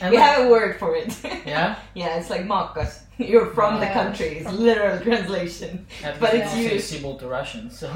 And 0.00 0.10
we 0.10 0.16
like- 0.16 0.26
have 0.26 0.46
a 0.46 0.50
word 0.50 0.78
for 0.80 0.96
it. 0.96 1.12
Yeah, 1.46 1.76
yeah, 1.94 2.18
it's 2.18 2.30
like 2.30 2.42
maakas. 2.48 3.00
You're 3.30 3.46
from 3.54 3.80
the 3.80 3.86
country. 3.86 4.38
It's 4.38 4.52
literal 4.52 4.98
translation. 5.00 5.86
At 6.04 6.18
But 6.20 6.34
it's 6.34 6.54
you 6.56 6.68
used- 6.70 6.86
say 6.88 6.98
Sibul 6.98 7.18
to 7.20 7.26
Russian. 7.28 7.70
So 7.70 7.86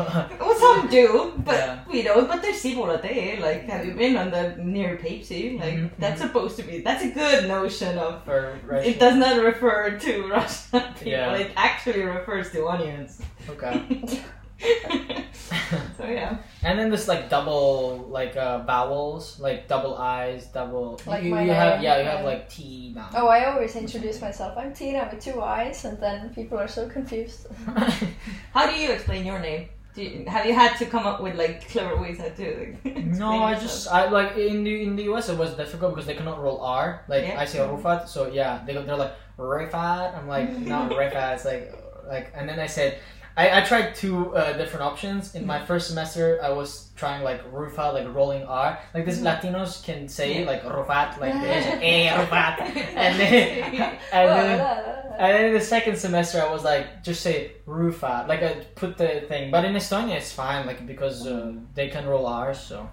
Well, 0.41 0.55
some 0.55 0.89
do, 0.89 1.33
but 1.45 1.55
Yeah. 1.59 1.79
we 1.91 2.03
don't. 2.03 2.27
But 2.29 2.43
there's 2.43 2.63
Sibulatee. 2.63 3.41
Like, 3.41 3.65
have 3.69 3.85
you 3.87 3.95
been 3.95 4.17
on 4.17 4.31
the 4.31 4.55
near 4.59 4.97
Peipsi? 4.97 5.59
Like, 5.61 5.75
Mhm, 5.75 5.91
that's 5.99 6.21
mhm. 6.21 6.27
supposed 6.27 6.57
to 6.59 6.63
be. 6.63 6.81
That's 6.81 7.05
a 7.05 7.09
good 7.11 7.49
notion 7.49 7.99
of. 7.99 8.25
for 8.25 8.59
Russian. 8.67 8.91
It 8.93 8.99
does 8.99 9.17
not 9.17 9.43
refer 9.43 9.99
to 9.99 10.13
Russian 10.37 10.81
people. 10.95 11.13
Yeah. 11.13 11.35
It 11.43 11.51
actually 11.57 12.03
refers 12.03 12.51
to 12.53 12.67
onions. 12.69 13.21
Okay. 13.49 13.75
so 14.59 16.05
yeah. 16.07 16.39
And 16.63 16.79
then 16.79 16.91
this 16.91 17.09
like 17.09 17.29
double 17.29 18.07
like 18.11 18.37
uh, 18.37 18.59
vowels, 18.65 19.39
like 19.41 19.69
double 19.69 19.97
I's, 19.97 20.47
double. 20.47 21.01
Like 21.07 21.25
you, 21.25 21.31
my 21.31 21.43
you 21.43 21.51
have 21.53 21.83
yeah, 21.83 21.99
you 21.99 22.05
have 22.05 22.25
like 22.25 22.49
T 22.49 22.93
now. 22.95 23.09
Oh, 23.15 23.29
I 23.29 23.45
always 23.53 23.77
introduce 23.77 24.21
myself. 24.21 24.57
I'm 24.57 24.73
Tina 24.73 25.09
with 25.13 25.23
two 25.23 25.41
eyes, 25.43 25.85
and 25.85 25.99
then 26.01 26.31
people 26.31 26.59
are 26.59 26.69
so 26.69 26.89
confused. 26.89 27.47
How 28.53 28.71
do 28.71 28.77
you 28.77 28.91
explain 28.93 29.25
your 29.27 29.39
name? 29.39 29.69
Do 29.95 30.03
you, 30.03 30.25
have 30.27 30.45
you 30.45 30.53
had 30.53 30.77
to 30.77 30.85
come 30.87 31.07
up 31.07 31.23
with 31.23 31.37
like 31.37 31.69
clever 31.71 31.97
ways 31.97 32.19
how 32.19 32.29
to? 32.29 32.59
Like, 32.59 32.77
explain 32.85 33.19
no, 33.19 33.43
I 33.43 33.53
yourself? 33.53 33.63
just 33.63 33.89
I 33.89 34.11
like 34.11 34.37
in 34.37 34.63
the 34.65 34.83
in 34.83 34.97
the 34.97 35.05
US 35.13 35.29
it 35.29 35.39
was 35.39 35.55
difficult 35.55 35.95
because 35.95 36.07
they 36.07 36.15
cannot 36.15 36.41
roll 36.43 36.61
R. 36.61 37.05
Like 37.09 37.25
Yeah. 37.25 37.41
I 37.41 37.45
say 37.47 37.61
Rufat, 37.61 38.09
so 38.09 38.29
yeah, 38.29 38.63
they 38.67 38.75
go 38.75 38.85
they're 38.85 38.97
like 38.97 39.15
Rifat. 39.39 40.17
I'm 40.17 40.29
like 40.29 40.51
no 40.59 40.89
Rifat. 40.93 41.35
It's 41.37 41.45
like 41.47 41.73
like 42.09 42.33
and 42.35 42.49
then 42.49 42.59
I 42.61 42.67
said. 42.67 42.99
I, 43.37 43.61
I 43.61 43.65
tried 43.65 43.95
two 43.95 44.35
uh, 44.35 44.57
different 44.57 44.83
options. 44.83 45.35
In 45.35 45.47
my 45.47 45.63
first 45.63 45.89
semester, 45.89 46.41
I 46.43 46.51
was 46.51 46.89
trying 46.97 47.23
like 47.23 47.43
Rufa, 47.53 47.93
like 47.93 48.13
rolling 48.15 48.45
R. 48.45 48.79
Like 48.95 49.05
this 49.05 49.19
Latinos 49.21 49.85
can 49.85 50.09
say 50.09 50.47
like 50.47 50.65
Rufat, 50.65 51.21
like 51.21 51.35
eh 51.83 52.09
Rufat, 52.17 52.61
and 52.97 53.21
then 53.21 53.65
and 54.13 54.29
then. 54.31 54.93
And 55.19 55.35
then 55.35 55.45
in 55.47 55.55
the 55.55 55.63
second 55.63 55.97
semester, 55.97 56.43
I 56.43 56.53
was 56.53 56.63
like, 56.63 57.03
just 57.03 57.23
say 57.23 57.53
Rufa, 57.65 58.27
like 58.29 58.43
I 58.43 58.53
put 58.75 58.99
the 58.99 59.23
thing. 59.29 59.51
But 59.51 59.65
in 59.65 59.73
Estonia, 59.73 60.17
it's 60.17 60.31
fine, 60.31 60.67
like 60.67 60.87
because 60.87 61.27
uh, 61.27 61.55
they 61.75 61.89
can 61.89 62.07
roll 62.07 62.27
R, 62.27 62.53
So 62.53 62.89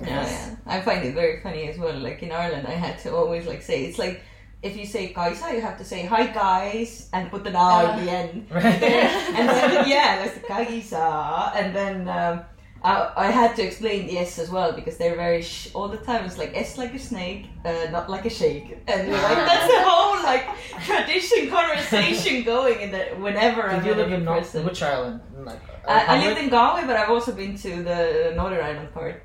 Yeah, 0.00 0.26
yeah. 0.26 0.56
I 0.66 0.80
find 0.80 1.04
it 1.04 1.14
very 1.14 1.40
funny 1.40 1.68
as 1.68 1.78
well. 1.78 1.96
Like 1.96 2.22
in 2.22 2.32
Ireland, 2.32 2.66
I 2.66 2.72
had 2.72 2.98
to 3.00 3.14
always 3.14 3.46
like 3.46 3.62
say 3.62 3.84
it's 3.84 3.98
like 3.98 4.22
if 4.62 4.76
you 4.76 4.84
say 4.84 5.08
Kaisa, 5.08 5.54
you 5.54 5.60
have 5.60 5.78
to 5.78 5.84
say 5.84 6.04
hi 6.04 6.26
guys 6.26 7.08
and 7.12 7.30
put 7.30 7.46
an 7.46 7.56
R 7.56 7.84
at 7.84 8.04
the 8.04 8.10
end. 8.10 8.46
right. 8.50 8.64
and 9.36 9.48
then 9.48 9.88
yeah, 9.88 10.24
that's 10.24 10.38
Kaisa, 10.46 11.52
and 11.54 11.74
then 11.74 12.08
um, 12.08 12.44
I, 12.82 13.12
I 13.16 13.30
had 13.30 13.56
to 13.56 13.62
explain 13.62 14.06
the 14.06 14.18
S 14.18 14.38
as 14.38 14.50
well 14.50 14.72
because 14.72 14.96
they're 14.98 15.16
very 15.16 15.42
sh- 15.42 15.70
all 15.74 15.88
the 15.88 15.98
time. 15.98 16.24
It's 16.24 16.38
like 16.38 16.52
S 16.54 16.76
like 16.76 16.94
a 16.94 16.98
snake, 16.98 17.46
uh, 17.64 17.86
not 17.90 18.10
like 18.10 18.26
a 18.26 18.30
shake, 18.30 18.78
and 18.86 19.08
we're 19.08 19.22
like 19.22 19.36
that's 19.50 19.72
the 19.72 19.82
whole 19.82 20.22
like 20.22 20.46
tradition 20.84 21.50
conversation 21.50 22.42
going 22.42 22.80
in 22.80 22.90
that 22.92 23.18
whenever 23.18 23.62
I'm 23.62 23.84
you 23.84 23.94
live 23.94 24.12
in 24.12 24.24
person. 24.26 24.64
which 24.64 24.82
island? 24.82 25.20
Like, 25.38 25.60
uh, 25.86 25.90
I, 25.90 26.16
I 26.16 26.24
lived 26.26 26.38
in 26.38 26.50
Galway, 26.50 26.86
but 26.86 26.96
I've 26.96 27.10
also 27.10 27.32
been 27.32 27.56
to 27.56 27.82
the 27.82 28.32
Northern 28.36 28.62
Ireland 28.62 28.92
part. 28.92 29.22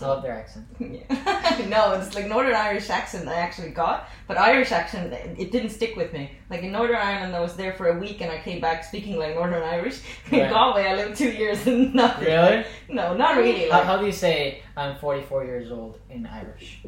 I 0.00 0.04
love 0.06 0.22
their 0.22 0.32
accent. 0.32 0.66
Yeah. 0.80 1.66
no, 1.76 1.92
it's 1.94 2.14
like 2.14 2.26
Northern 2.26 2.54
Irish 2.54 2.88
accent 2.90 3.28
I 3.28 3.34
actually 3.34 3.70
got, 3.70 4.08
but 4.26 4.38
Irish 4.38 4.72
accent 4.72 5.12
it 5.12 5.50
didn't 5.52 5.70
stick 5.70 5.96
with 5.96 6.12
me. 6.12 6.32
Like 6.50 6.62
in 6.62 6.72
Northern 6.72 6.96
Ireland, 6.96 7.34
I 7.36 7.40
was 7.40 7.54
there 7.56 7.72
for 7.74 7.86
a 7.88 7.98
week 7.98 8.20
and 8.20 8.30
I 8.30 8.38
came 8.38 8.60
back 8.60 8.84
speaking 8.84 9.16
like 9.16 9.34
Northern 9.34 9.62
Irish. 9.62 10.00
In 10.30 10.48
Galway, 10.50 10.84
I 10.86 10.94
lived 10.96 11.16
two 11.16 11.30
years 11.30 11.66
and 11.66 11.94
nothing. 11.94 12.26
Really? 12.28 12.64
No, 12.88 13.14
not 13.16 13.36
really. 13.36 13.68
How, 13.68 13.78
Like, 13.78 13.84
how 13.90 13.96
do 13.98 14.06
you 14.06 14.12
say 14.12 14.62
I'm 14.76 14.96
44 14.96 15.44
years 15.44 15.70
old 15.70 15.98
in 16.10 16.26
Irish? 16.26 16.82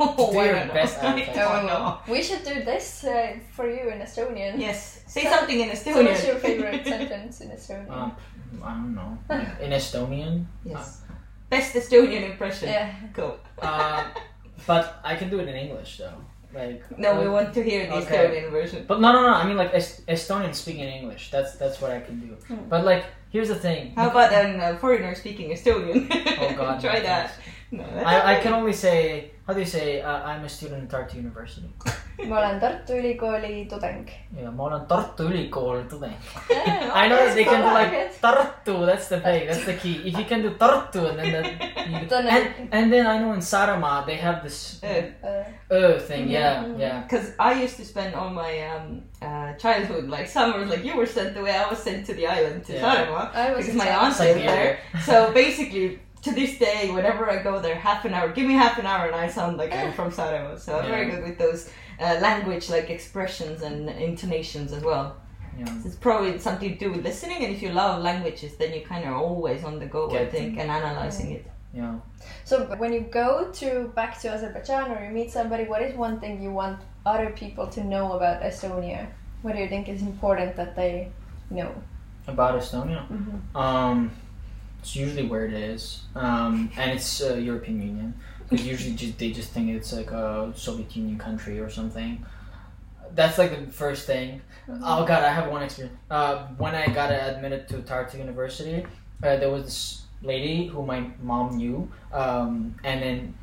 oh, 0.00 0.32
do 0.32 0.38
I 0.38 0.44
your 0.44 0.54
don't 0.54 0.68
know. 0.68 0.74
best 0.74 1.02
Irish 1.02 1.28
I 1.28 1.34
don't 1.34 1.66
know. 1.66 1.98
We 2.08 2.22
should 2.22 2.42
do 2.42 2.56
this 2.64 3.04
uh, 3.04 3.36
for 3.52 3.68
you 3.68 3.90
in 3.90 3.98
Estonian. 4.00 4.58
Yes, 4.58 5.02
say 5.06 5.24
So- 5.24 5.30
something 5.30 5.60
in 5.60 5.76
So 5.76 6.02
what's 6.02 6.26
your 6.26 6.36
favorite 6.36 6.84
sentence 6.86 7.40
in 7.42 7.50
Estonian? 7.50 7.90
Um, 7.90 8.12
I 8.64 8.70
don't 8.74 8.94
know. 8.94 9.18
In 9.60 9.70
Estonian? 9.72 10.46
yes, 10.64 11.02
best 11.50 11.74
Estonian 11.74 12.30
impression. 12.30 12.68
yeah. 12.68 12.92
Cool. 13.14 13.38
Uh, 13.60 14.04
but 14.66 15.00
I 15.04 15.16
can 15.16 15.30
do 15.30 15.38
it 15.40 15.48
in 15.48 15.54
English 15.54 15.98
though. 15.98 16.14
Like 16.54 16.82
No, 16.98 17.20
we 17.20 17.28
want 17.28 17.52
to 17.54 17.62
hear 17.62 17.86
the 17.86 17.94
Okay. 17.96 18.16
Estonian 18.16 18.50
version. 18.50 18.84
But 18.88 19.00
no, 19.00 19.12
no, 19.12 19.20
no. 19.22 19.34
I 19.34 19.46
mean 19.46 19.56
like 19.56 19.72
est- 19.74 20.06
Estonian 20.06 20.54
speaking 20.54 20.84
English. 20.84 21.30
That's 21.30 21.56
that's 21.56 21.80
what 21.80 21.90
I 21.90 22.00
can 22.00 22.20
do. 22.20 22.34
Hmm. 22.48 22.68
But 22.68 22.84
like, 22.84 23.04
here's 23.30 23.48
the 23.48 23.54
thing. 23.54 23.92
How 23.96 24.08
about 24.10 24.32
a 24.32 24.42
uh, 24.56 24.78
foreigner 24.78 25.14
speaking 25.14 25.50
Estonian? 25.50 26.08
Oh 26.40 26.54
God. 26.56 26.80
Try 26.84 26.94
no, 26.94 27.02
that. 27.02 27.32
No, 27.70 27.84
I, 27.84 28.36
I 28.36 28.40
can 28.40 28.54
only 28.54 28.72
say 28.72 29.32
how 29.48 29.54
do 29.54 29.60
you 29.60 29.66
say 29.66 30.02
uh, 30.02 30.20
I'm 30.30 30.44
a 30.44 30.48
student 30.48 30.82
at 30.84 30.90
Tartu 30.90 31.14
University. 31.16 31.68
ma 32.28 32.38
olen 32.40 32.60
Tartu 32.60 32.92
Ülikooli 32.92 33.68
tudeng. 33.68 34.08
Yeah, 34.36 34.50
ma 34.52 34.64
olen 34.64 34.86
Tartu 34.88 35.22
Ülikooli 35.24 35.88
tudeng. 35.88 36.12
Yeah, 36.50 36.90
I 37.04 37.08
know 37.08 37.16
that 37.16 37.34
they 37.34 37.44
can 37.44 37.60
do 37.62 37.72
like 37.74 37.90
guess. 37.90 38.18
Tartu. 38.20 38.86
That's 38.86 39.08
the 39.08 39.20
thing. 39.20 39.46
That's 39.48 39.64
the 39.64 39.74
key. 39.74 39.94
If 40.04 40.18
you 40.18 40.24
can 40.24 40.42
do 40.42 40.50
Tartu 40.50 41.08
and 41.10 41.18
then 41.18 41.32
that, 41.32 41.88
you, 41.88 42.16
and, 42.16 42.68
and 42.72 42.92
then 42.92 43.06
I 43.06 43.18
know 43.18 43.32
in 43.32 43.40
Saaremaa 43.40 44.04
they 44.06 44.16
have 44.16 44.42
this 44.42 44.80
Uh, 44.82 44.88
Uh, 45.22 45.74
uh 45.74 45.98
thing. 46.08 46.28
Yeah, 46.28 46.64
Mhm. 46.64 46.78
yeah. 46.80 47.00
Because 47.02 47.26
I 47.38 47.64
used 47.64 47.76
to 47.76 47.84
spend 47.84 48.14
all 48.14 48.30
my 48.30 48.52
um, 48.72 49.02
uh, 49.22 49.54
childhood, 49.62 50.10
like 50.10 50.26
summers, 50.28 50.68
like 50.68 50.84
you 50.84 50.94
were 50.96 51.06
sent 51.06 51.34
the 51.34 51.42
way 51.42 51.52
I 51.52 51.66
was 51.70 51.78
sent 51.78 52.04
to 52.06 52.12
the 52.14 52.26
island 52.26 52.64
to 52.66 52.72
Yeah. 52.72 52.84
Saaremaa. 52.84 53.56
Because 53.56 53.76
my 53.84 53.90
aunt 54.02 54.18
lived 54.20 54.44
there. 54.48 54.78
So 55.08 55.32
basically, 55.32 55.98
to 56.22 56.32
this 56.32 56.58
day, 56.58 56.90
whenever 56.90 57.30
I 57.30 57.42
go 57.42 57.60
there, 57.60 57.74
half 57.76 58.04
an 58.04 58.14
hour, 58.14 58.28
give 58.28 58.46
me 58.46 58.54
half 58.54 58.78
an 58.78 58.86
hour, 58.86 59.06
and 59.06 59.14
I 59.14 59.28
sound 59.28 59.56
like 59.56 59.72
I'm 59.72 59.92
from 59.98 60.10
Saaremaa. 60.10 60.58
So 60.58 60.78
I'm 60.78 60.86
very 60.90 61.10
good 61.10 61.22
with 61.24 61.38
those 61.38 61.70
uh, 62.00 62.18
language, 62.20 62.68
like 62.70 62.90
expressions 62.90 63.62
and 63.62 63.88
intonations 63.88 64.72
as 64.72 64.82
well. 64.82 65.16
yeah. 65.58 65.66
It's 65.84 65.96
probably 65.96 66.38
something 66.38 66.70
to 66.72 66.78
do 66.78 66.92
with 66.92 67.04
listening, 67.04 67.44
and 67.44 67.54
if 67.54 67.60
you 67.62 67.70
love 67.70 68.02
languages, 68.02 68.56
then 68.56 68.72
you 68.74 68.82
kind 68.92 69.04
of 69.08 69.14
always 69.14 69.64
on 69.64 69.78
the 69.78 69.86
go, 69.86 70.10
I 70.10 70.26
think, 70.26 70.58
and 70.58 70.70
analyzing 70.70 71.32
it. 71.32 71.44
Yeah. 71.74 71.94
So 72.44 72.64
when 72.82 72.92
you 72.92 73.00
go 73.00 73.50
to 73.60 73.68
back 73.94 74.18
to 74.20 74.28
Azerbaijan 74.30 74.90
or 74.90 75.04
you 75.04 75.10
meet 75.10 75.30
somebody, 75.30 75.64
what 75.64 75.82
is 75.82 75.94
one 75.96 76.18
thing 76.18 76.42
you 76.42 76.50
want 76.50 76.80
other 77.04 77.30
people 77.30 77.66
to 77.68 77.84
know 77.84 78.12
about 78.12 78.42
Estonia? 78.42 79.06
What 79.42 79.54
do 79.54 79.60
you 79.60 79.68
think 79.68 79.88
is 79.88 80.02
important 80.02 80.56
that 80.56 80.74
they 80.74 81.12
know? 81.50 81.70
About 82.26 82.58
Estonia. 82.60 83.06
Mhm. 83.08 83.56
Um, 83.64 84.10
it's 84.88 84.96
usually 84.96 85.26
where 85.26 85.44
it 85.44 85.52
is, 85.52 86.00
um, 86.14 86.70
and 86.78 86.92
it's 86.92 87.20
uh, 87.22 87.34
European 87.34 87.82
Union. 87.82 88.14
Because 88.48 88.66
usually 88.66 88.94
just, 88.94 89.18
they 89.18 89.32
just 89.32 89.50
think 89.50 89.68
it's 89.68 89.92
like 89.92 90.10
a 90.10 90.50
Soviet 90.56 90.96
Union 90.96 91.18
country 91.18 91.60
or 91.60 91.68
something. 91.68 92.24
That's 93.14 93.36
like 93.36 93.50
the 93.50 93.70
first 93.70 94.06
thing. 94.06 94.40
Oh 94.66 95.04
god, 95.04 95.24
I 95.24 95.28
have 95.28 95.50
one 95.50 95.62
experience. 95.62 95.94
Uh, 96.10 96.46
when 96.56 96.74
I 96.74 96.86
got 96.86 97.10
admitted 97.10 97.68
to 97.68 97.78
Tartu 97.82 98.18
University, 98.18 98.86
uh, 99.22 99.36
there 99.36 99.50
was 99.50 99.64
this 99.64 100.02
lady 100.22 100.68
who 100.68 100.82
my 100.86 101.10
mom 101.22 101.58
knew, 101.58 101.90
um, 102.10 102.74
and 102.82 103.02
then 103.02 103.34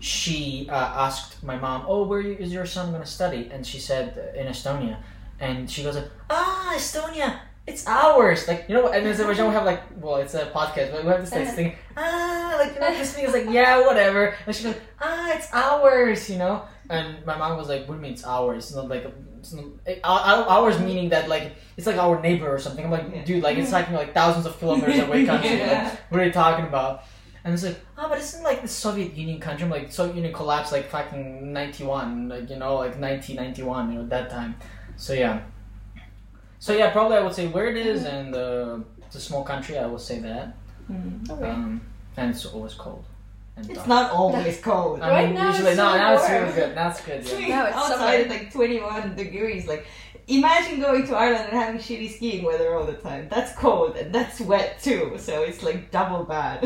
she 0.00 0.66
uh, 0.70 1.04
asked 1.04 1.42
my 1.42 1.58
mom, 1.58 1.84
"Oh, 1.86 2.06
where 2.06 2.20
is 2.20 2.52
your 2.52 2.64
son 2.64 2.90
going 2.92 3.02
to 3.02 3.08
study?" 3.08 3.50
And 3.52 3.66
she 3.66 3.78
said 3.78 4.32
in 4.34 4.46
Estonia, 4.46 4.96
and 5.40 5.70
she 5.70 5.82
goes, 5.82 5.98
"Ah, 6.30 6.72
Estonia." 6.74 7.40
It's 7.66 7.84
ours, 7.86 8.46
like 8.46 8.66
you 8.68 8.74
know. 8.76 8.88
And 8.88 9.04
in 9.04 9.12
Azerbaijan 9.12 9.48
we 9.48 9.54
have 9.54 9.64
like, 9.64 9.82
well, 10.00 10.16
it's 10.16 10.34
a 10.34 10.46
podcast, 10.46 10.92
but 10.92 11.04
we 11.04 11.10
have 11.10 11.20
this 11.20 11.32
like 11.32 11.48
thing, 11.48 11.74
ah, 11.96 12.56
like 12.60 12.74
you 12.74 12.80
know, 12.80 12.90
this 12.96 13.12
thing 13.12 13.24
is 13.26 13.32
like, 13.32 13.46
yeah, 13.50 13.84
whatever. 13.84 14.34
And 14.46 14.54
she 14.54 14.64
goes, 14.64 14.76
ah, 15.00 15.32
it's 15.34 15.52
ours, 15.52 16.30
you 16.30 16.38
know. 16.38 16.62
And 16.88 17.26
my 17.26 17.36
mom 17.36 17.56
was 17.58 17.68
like, 17.68 17.80
what 17.88 17.94
do 17.94 17.94
you 17.94 18.00
mean 18.02 18.12
it's 18.12 18.24
ours? 18.24 18.66
It's 18.66 18.74
not 18.76 18.88
like, 18.88 19.04
it's 19.40 19.52
not, 19.52 19.64
it, 19.84 20.00
our- 20.04 20.20
our- 20.20 20.46
ours 20.48 20.78
meaning 20.78 21.08
that 21.08 21.28
like 21.28 21.56
it's 21.76 21.88
like 21.88 21.96
our 21.96 22.20
neighbor 22.20 22.48
or 22.48 22.60
something. 22.60 22.84
I'm 22.84 22.90
like, 22.92 23.06
Yeah. 23.12 23.24
dude, 23.24 23.42
like 23.42 23.58
it's 23.58 23.72
like 23.72 23.90
like 23.90 24.14
thousands 24.14 24.46
of 24.46 24.56
kilometers 24.60 25.00
away 25.00 25.26
country. 25.32 25.56
Yeah. 25.58 25.88
Like, 25.90 26.10
what 26.12 26.20
are 26.20 26.24
you 26.24 26.32
talking 26.32 26.66
about? 26.66 27.02
And 27.44 27.52
it's 27.54 27.64
like, 27.64 27.80
oh, 27.98 28.08
but 28.08 28.18
isn't 28.18 28.42
like 28.44 28.62
the 28.62 28.68
Soviet 28.68 29.14
Union 29.14 29.40
country? 29.40 29.64
I'm 29.64 29.70
like, 29.70 29.90
Soviet 29.90 30.14
Union 30.16 30.32
collapsed 30.32 30.70
like 30.72 30.88
fucking 30.88 31.52
91, 31.52 32.28
like, 32.28 32.50
you 32.50 32.56
know, 32.56 32.76
like 32.76 32.98
1991, 32.98 33.92
you 33.92 33.98
know, 34.00 34.06
that 34.08 34.30
time. 34.30 34.54
So 34.96 35.12
yeah. 35.12 35.42
So 36.58 36.72
yeah, 36.72 36.90
probably 36.90 37.16
I 37.16 37.20
would 37.22 37.34
say 37.34 37.46
where 37.48 37.66
it 37.66 37.76
is 37.76 38.04
and 38.04 38.34
uh, 38.34 38.78
it's 39.06 39.16
a 39.16 39.20
small 39.20 39.44
country, 39.44 39.78
I 39.78 39.86
would 39.86 40.00
say 40.00 40.18
that. 40.20 40.54
Mm. 40.90 41.30
Okay. 41.30 41.50
Um, 41.50 41.80
and 42.16 42.30
it's 42.30 42.44
always 42.46 42.74
cold. 42.74 43.04
And 43.56 43.66
It's 43.66 43.76
dark. 43.76 43.88
not 43.88 44.10
always 44.12 44.60
cold. 44.60 45.00
I 45.00 45.10
Right 45.10 45.26
mean, 45.26 45.34
now 45.34 45.48
usually, 45.50 45.70
it's 45.70 45.76
no, 45.78 45.92
so 45.92 45.96
now 45.96 46.14
it's 46.14 46.28
warm. 46.28 46.42
really 46.42 46.54
good. 46.54 46.74
Now 46.74 46.88
it's 46.90 47.00
good, 47.00 47.24
yeah. 47.24 47.48
Now 47.48 47.66
it's 47.66 47.76
outside 47.76 48.20
it's 48.20 48.30
like 48.30 48.52
21 48.52 49.16
degrees. 49.16 49.66
Like, 49.66 49.86
imagine 50.28 50.80
going 50.80 51.06
to 51.06 51.14
Ireland 51.16 51.48
and 51.50 51.58
having 51.62 51.80
shitty 51.80 52.10
skiing 52.16 52.44
weather 52.44 52.74
all 52.74 52.84
the 52.84 52.94
time. 52.94 53.28
That's 53.30 53.52
cold 53.54 53.96
and 53.96 54.14
that's 54.14 54.40
wet 54.40 54.80
too. 54.82 55.14
So 55.18 55.42
it's 55.42 55.62
like 55.62 55.90
double 55.90 56.24
bad. 56.24 56.60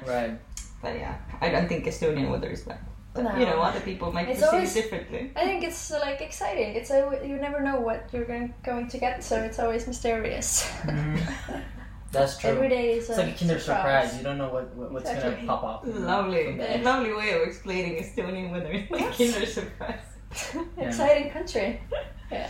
Right. 0.06 0.38
but 0.82 0.94
yeah, 0.96 1.16
I 1.40 1.48
don't 1.50 1.68
think 1.68 1.84
Estonian 1.86 2.30
weather 2.30 2.48
is 2.50 2.62
bad. 2.62 2.78
But 3.16 3.24
No. 3.24 3.36
you 3.40 3.46
know, 3.46 3.60
other 3.60 3.80
people 3.80 4.12
might 4.12 4.28
It's 4.28 4.40
perceive 4.40 4.52
always- 4.54 4.76
it 4.76 4.82
differently. 4.82 5.32
I 5.36 5.44
think 5.46 5.64
it's 5.64 5.90
like 5.90 6.20
exciting. 6.20 6.74
It's 6.76 6.90
a, 6.90 7.20
you 7.24 7.36
never 7.36 7.60
know 7.60 7.80
what 7.80 8.08
you're 8.12 8.24
going, 8.26 8.54
going 8.64 8.86
to 8.88 8.98
get, 8.98 9.24
so 9.24 9.40
it's 9.42 9.58
always 9.58 9.86
mysterious. 9.86 10.70
Mm-hmm. 10.82 11.60
That's 12.12 12.38
true. 12.38 12.50
Every 12.50 12.68
day 12.68 12.92
is 12.92 13.10
It's 13.10 13.18
a 13.18 13.22
like 13.22 13.34
a 13.34 13.38
Kinder 13.38 13.58
surprise. 13.58 14.10
surprise. 14.10 14.18
You 14.18 14.22
don't 14.24 14.38
know 14.38 14.48
what, 14.48 14.74
what 14.76 14.92
what's 14.92 15.10
Exactly. 15.10 15.46
gonna 15.46 15.60
pop 15.60 15.64
up. 15.64 15.82
Lovely, 15.86 16.56
Yeah. 16.56 16.80
lovely 16.82 17.12
way 17.12 17.32
of 17.32 17.42
explaining 17.48 18.00
Estonian 18.02 18.52
weather. 18.52 18.72
Like 18.90 19.00
Yes. 19.00 19.18
Kinder 19.18 19.46
surprise. 19.46 20.06
Exciting 20.78 21.30
country. 21.30 21.80
Yeah. 22.30 22.48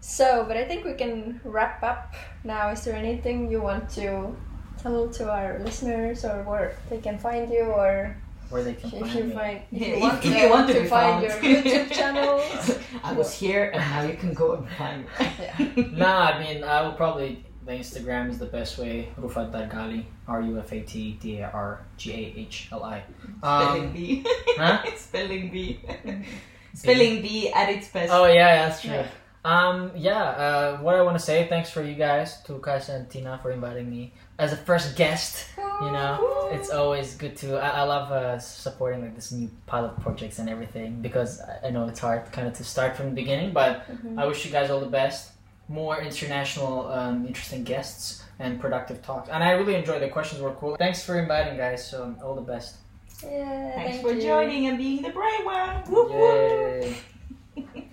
So, 0.00 0.44
but 0.46 0.56
I 0.58 0.64
think 0.64 0.84
we 0.84 0.92
can 0.94 1.40
wrap 1.42 1.82
up 1.82 2.14
now. 2.44 2.68
Is 2.70 2.84
there 2.84 2.94
anything 2.94 3.50
you 3.50 3.60
want 3.62 3.88
to 3.96 4.36
tell 4.82 5.08
to 5.08 5.30
our 5.30 5.58
listeners, 5.64 6.24
or 6.24 6.42
where 6.44 6.76
they 6.90 6.98
can 6.98 7.18
find 7.18 7.50
you, 7.50 7.62
or 7.64 8.16
Where 8.48 8.62
they 8.62 8.74
can 8.74 8.92
if 8.92 9.00
find 9.00 9.14
you 9.14 9.24
me. 9.24 9.34
find 9.34 9.60
if 9.72 9.88
you 9.88 10.00
want, 10.00 10.14
if 10.24 10.32
to, 10.32 10.38
you 10.40 10.50
want 10.50 10.68
to 10.68 10.80
be 10.82 10.86
find 10.86 11.26
found. 11.32 11.44
your 11.44 11.62
YouTube 11.62 11.90
channel? 11.98 12.42
I 13.04 13.12
was 13.12 13.34
here 13.34 13.70
and 13.74 13.80
now 13.80 14.02
you 14.02 14.16
can 14.16 14.32
go 14.34 14.52
and 14.54 14.68
find 14.78 15.02
me. 15.04 15.10
Yeah. 15.40 15.84
Nah, 15.92 16.30
I 16.30 16.42
mean, 16.42 16.62
I 16.64 16.82
will 16.82 16.92
probably. 16.92 17.44
The 17.66 17.72
Instagram 17.72 18.30
is 18.30 18.38
the 18.38 18.46
best 18.46 18.78
way. 18.78 19.08
Rufat 19.20 19.50
Dargahli. 19.50 20.04
R 20.28 20.40
U 20.40 20.58
F 20.60 20.70
A 20.72 20.80
T 20.82 21.18
D 21.20 21.38
A 21.38 21.50
R 21.50 21.80
G 21.96 22.12
A 22.12 22.38
H 22.46 22.68
L 22.70 22.84
I. 22.84 23.02
Spelling 23.42 23.86
Um, 23.86 23.92
bee. 23.92 24.24
huh? 24.56 24.82
Spelling 24.96 25.50
B. 25.50 25.80
Spelling 26.74 27.22
bee 27.22 27.50
at 27.52 27.68
its 27.70 27.88
best. 27.88 28.12
Oh 28.12 28.26
yeah, 28.26 28.68
that's 28.68 28.82
true. 28.82 28.92
Yeah. 28.92 29.08
Um, 29.44 29.90
yeah. 29.96 30.22
Uh, 30.22 30.76
what 30.78 30.94
I 30.94 31.02
want 31.02 31.18
to 31.18 31.24
say, 31.24 31.46
thanks 31.48 31.70
for 31.70 31.82
you 31.82 31.94
guys, 31.94 32.42
to 32.42 32.58
Kaisa 32.58 32.92
and 32.94 33.10
Tina, 33.10 33.38
for 33.42 33.50
inviting 33.50 33.88
me 33.90 34.12
as 34.38 34.52
a 34.52 34.56
first 34.56 34.96
guest. 34.96 35.46
You 35.58 35.90
know, 35.92 36.48
it's 36.52 36.70
always 36.70 37.14
good 37.16 37.36
to. 37.38 37.56
I, 37.58 37.80
I 37.80 37.82
love 37.82 38.10
uh, 38.10 38.38
supporting 38.38 39.02
like 39.02 39.14
this 39.14 39.30
new 39.30 39.50
pilot 39.66 40.00
projects 40.00 40.38
and 40.38 40.48
everything 40.48 41.02
because 41.02 41.40
I, 41.42 41.66
I 41.68 41.70
know 41.70 41.86
it's 41.86 42.00
hard 42.00 42.32
kind 42.32 42.48
of 42.48 42.54
to 42.54 42.64
start 42.64 42.96
from 42.96 43.06
the 43.10 43.14
beginning, 43.14 43.52
but 43.52 43.84
Mhm. 43.90 44.18
I 44.18 44.24
wish 44.26 44.44
you 44.46 44.50
guys 44.50 44.70
all 44.70 44.80
the 44.80 44.86
best. 45.02 45.32
More 45.68 46.00
international, 46.00 46.88
um, 46.92 47.26
interesting 47.26 47.62
guests 47.64 48.22
and 48.38 48.58
productive 48.60 49.02
talks. 49.02 49.28
And 49.28 49.42
I 49.44 49.50
really 49.50 49.74
enjoyed 49.74 50.00
the 50.00 50.08
questions 50.08 50.40
were 50.40 50.52
cool. 50.52 50.76
Thanks 50.76 51.04
for 51.04 51.18
inviting, 51.18 51.58
guys. 51.58 51.86
So 51.86 52.14
all 52.22 52.34
the 52.36 52.40
best. 52.40 52.76
Yeah, 53.22 53.72
Thanks 53.74 53.90
thank 53.96 54.02
for 54.06 54.12
you. 54.14 54.22
joining 54.22 54.66
and 54.68 54.78
being 54.78 55.02
the 55.02 55.10
brave 55.10 55.44
one. 55.44 55.76
Whoop, 55.90 56.10
whoop. 56.10 56.16
Yay. 56.16 56.96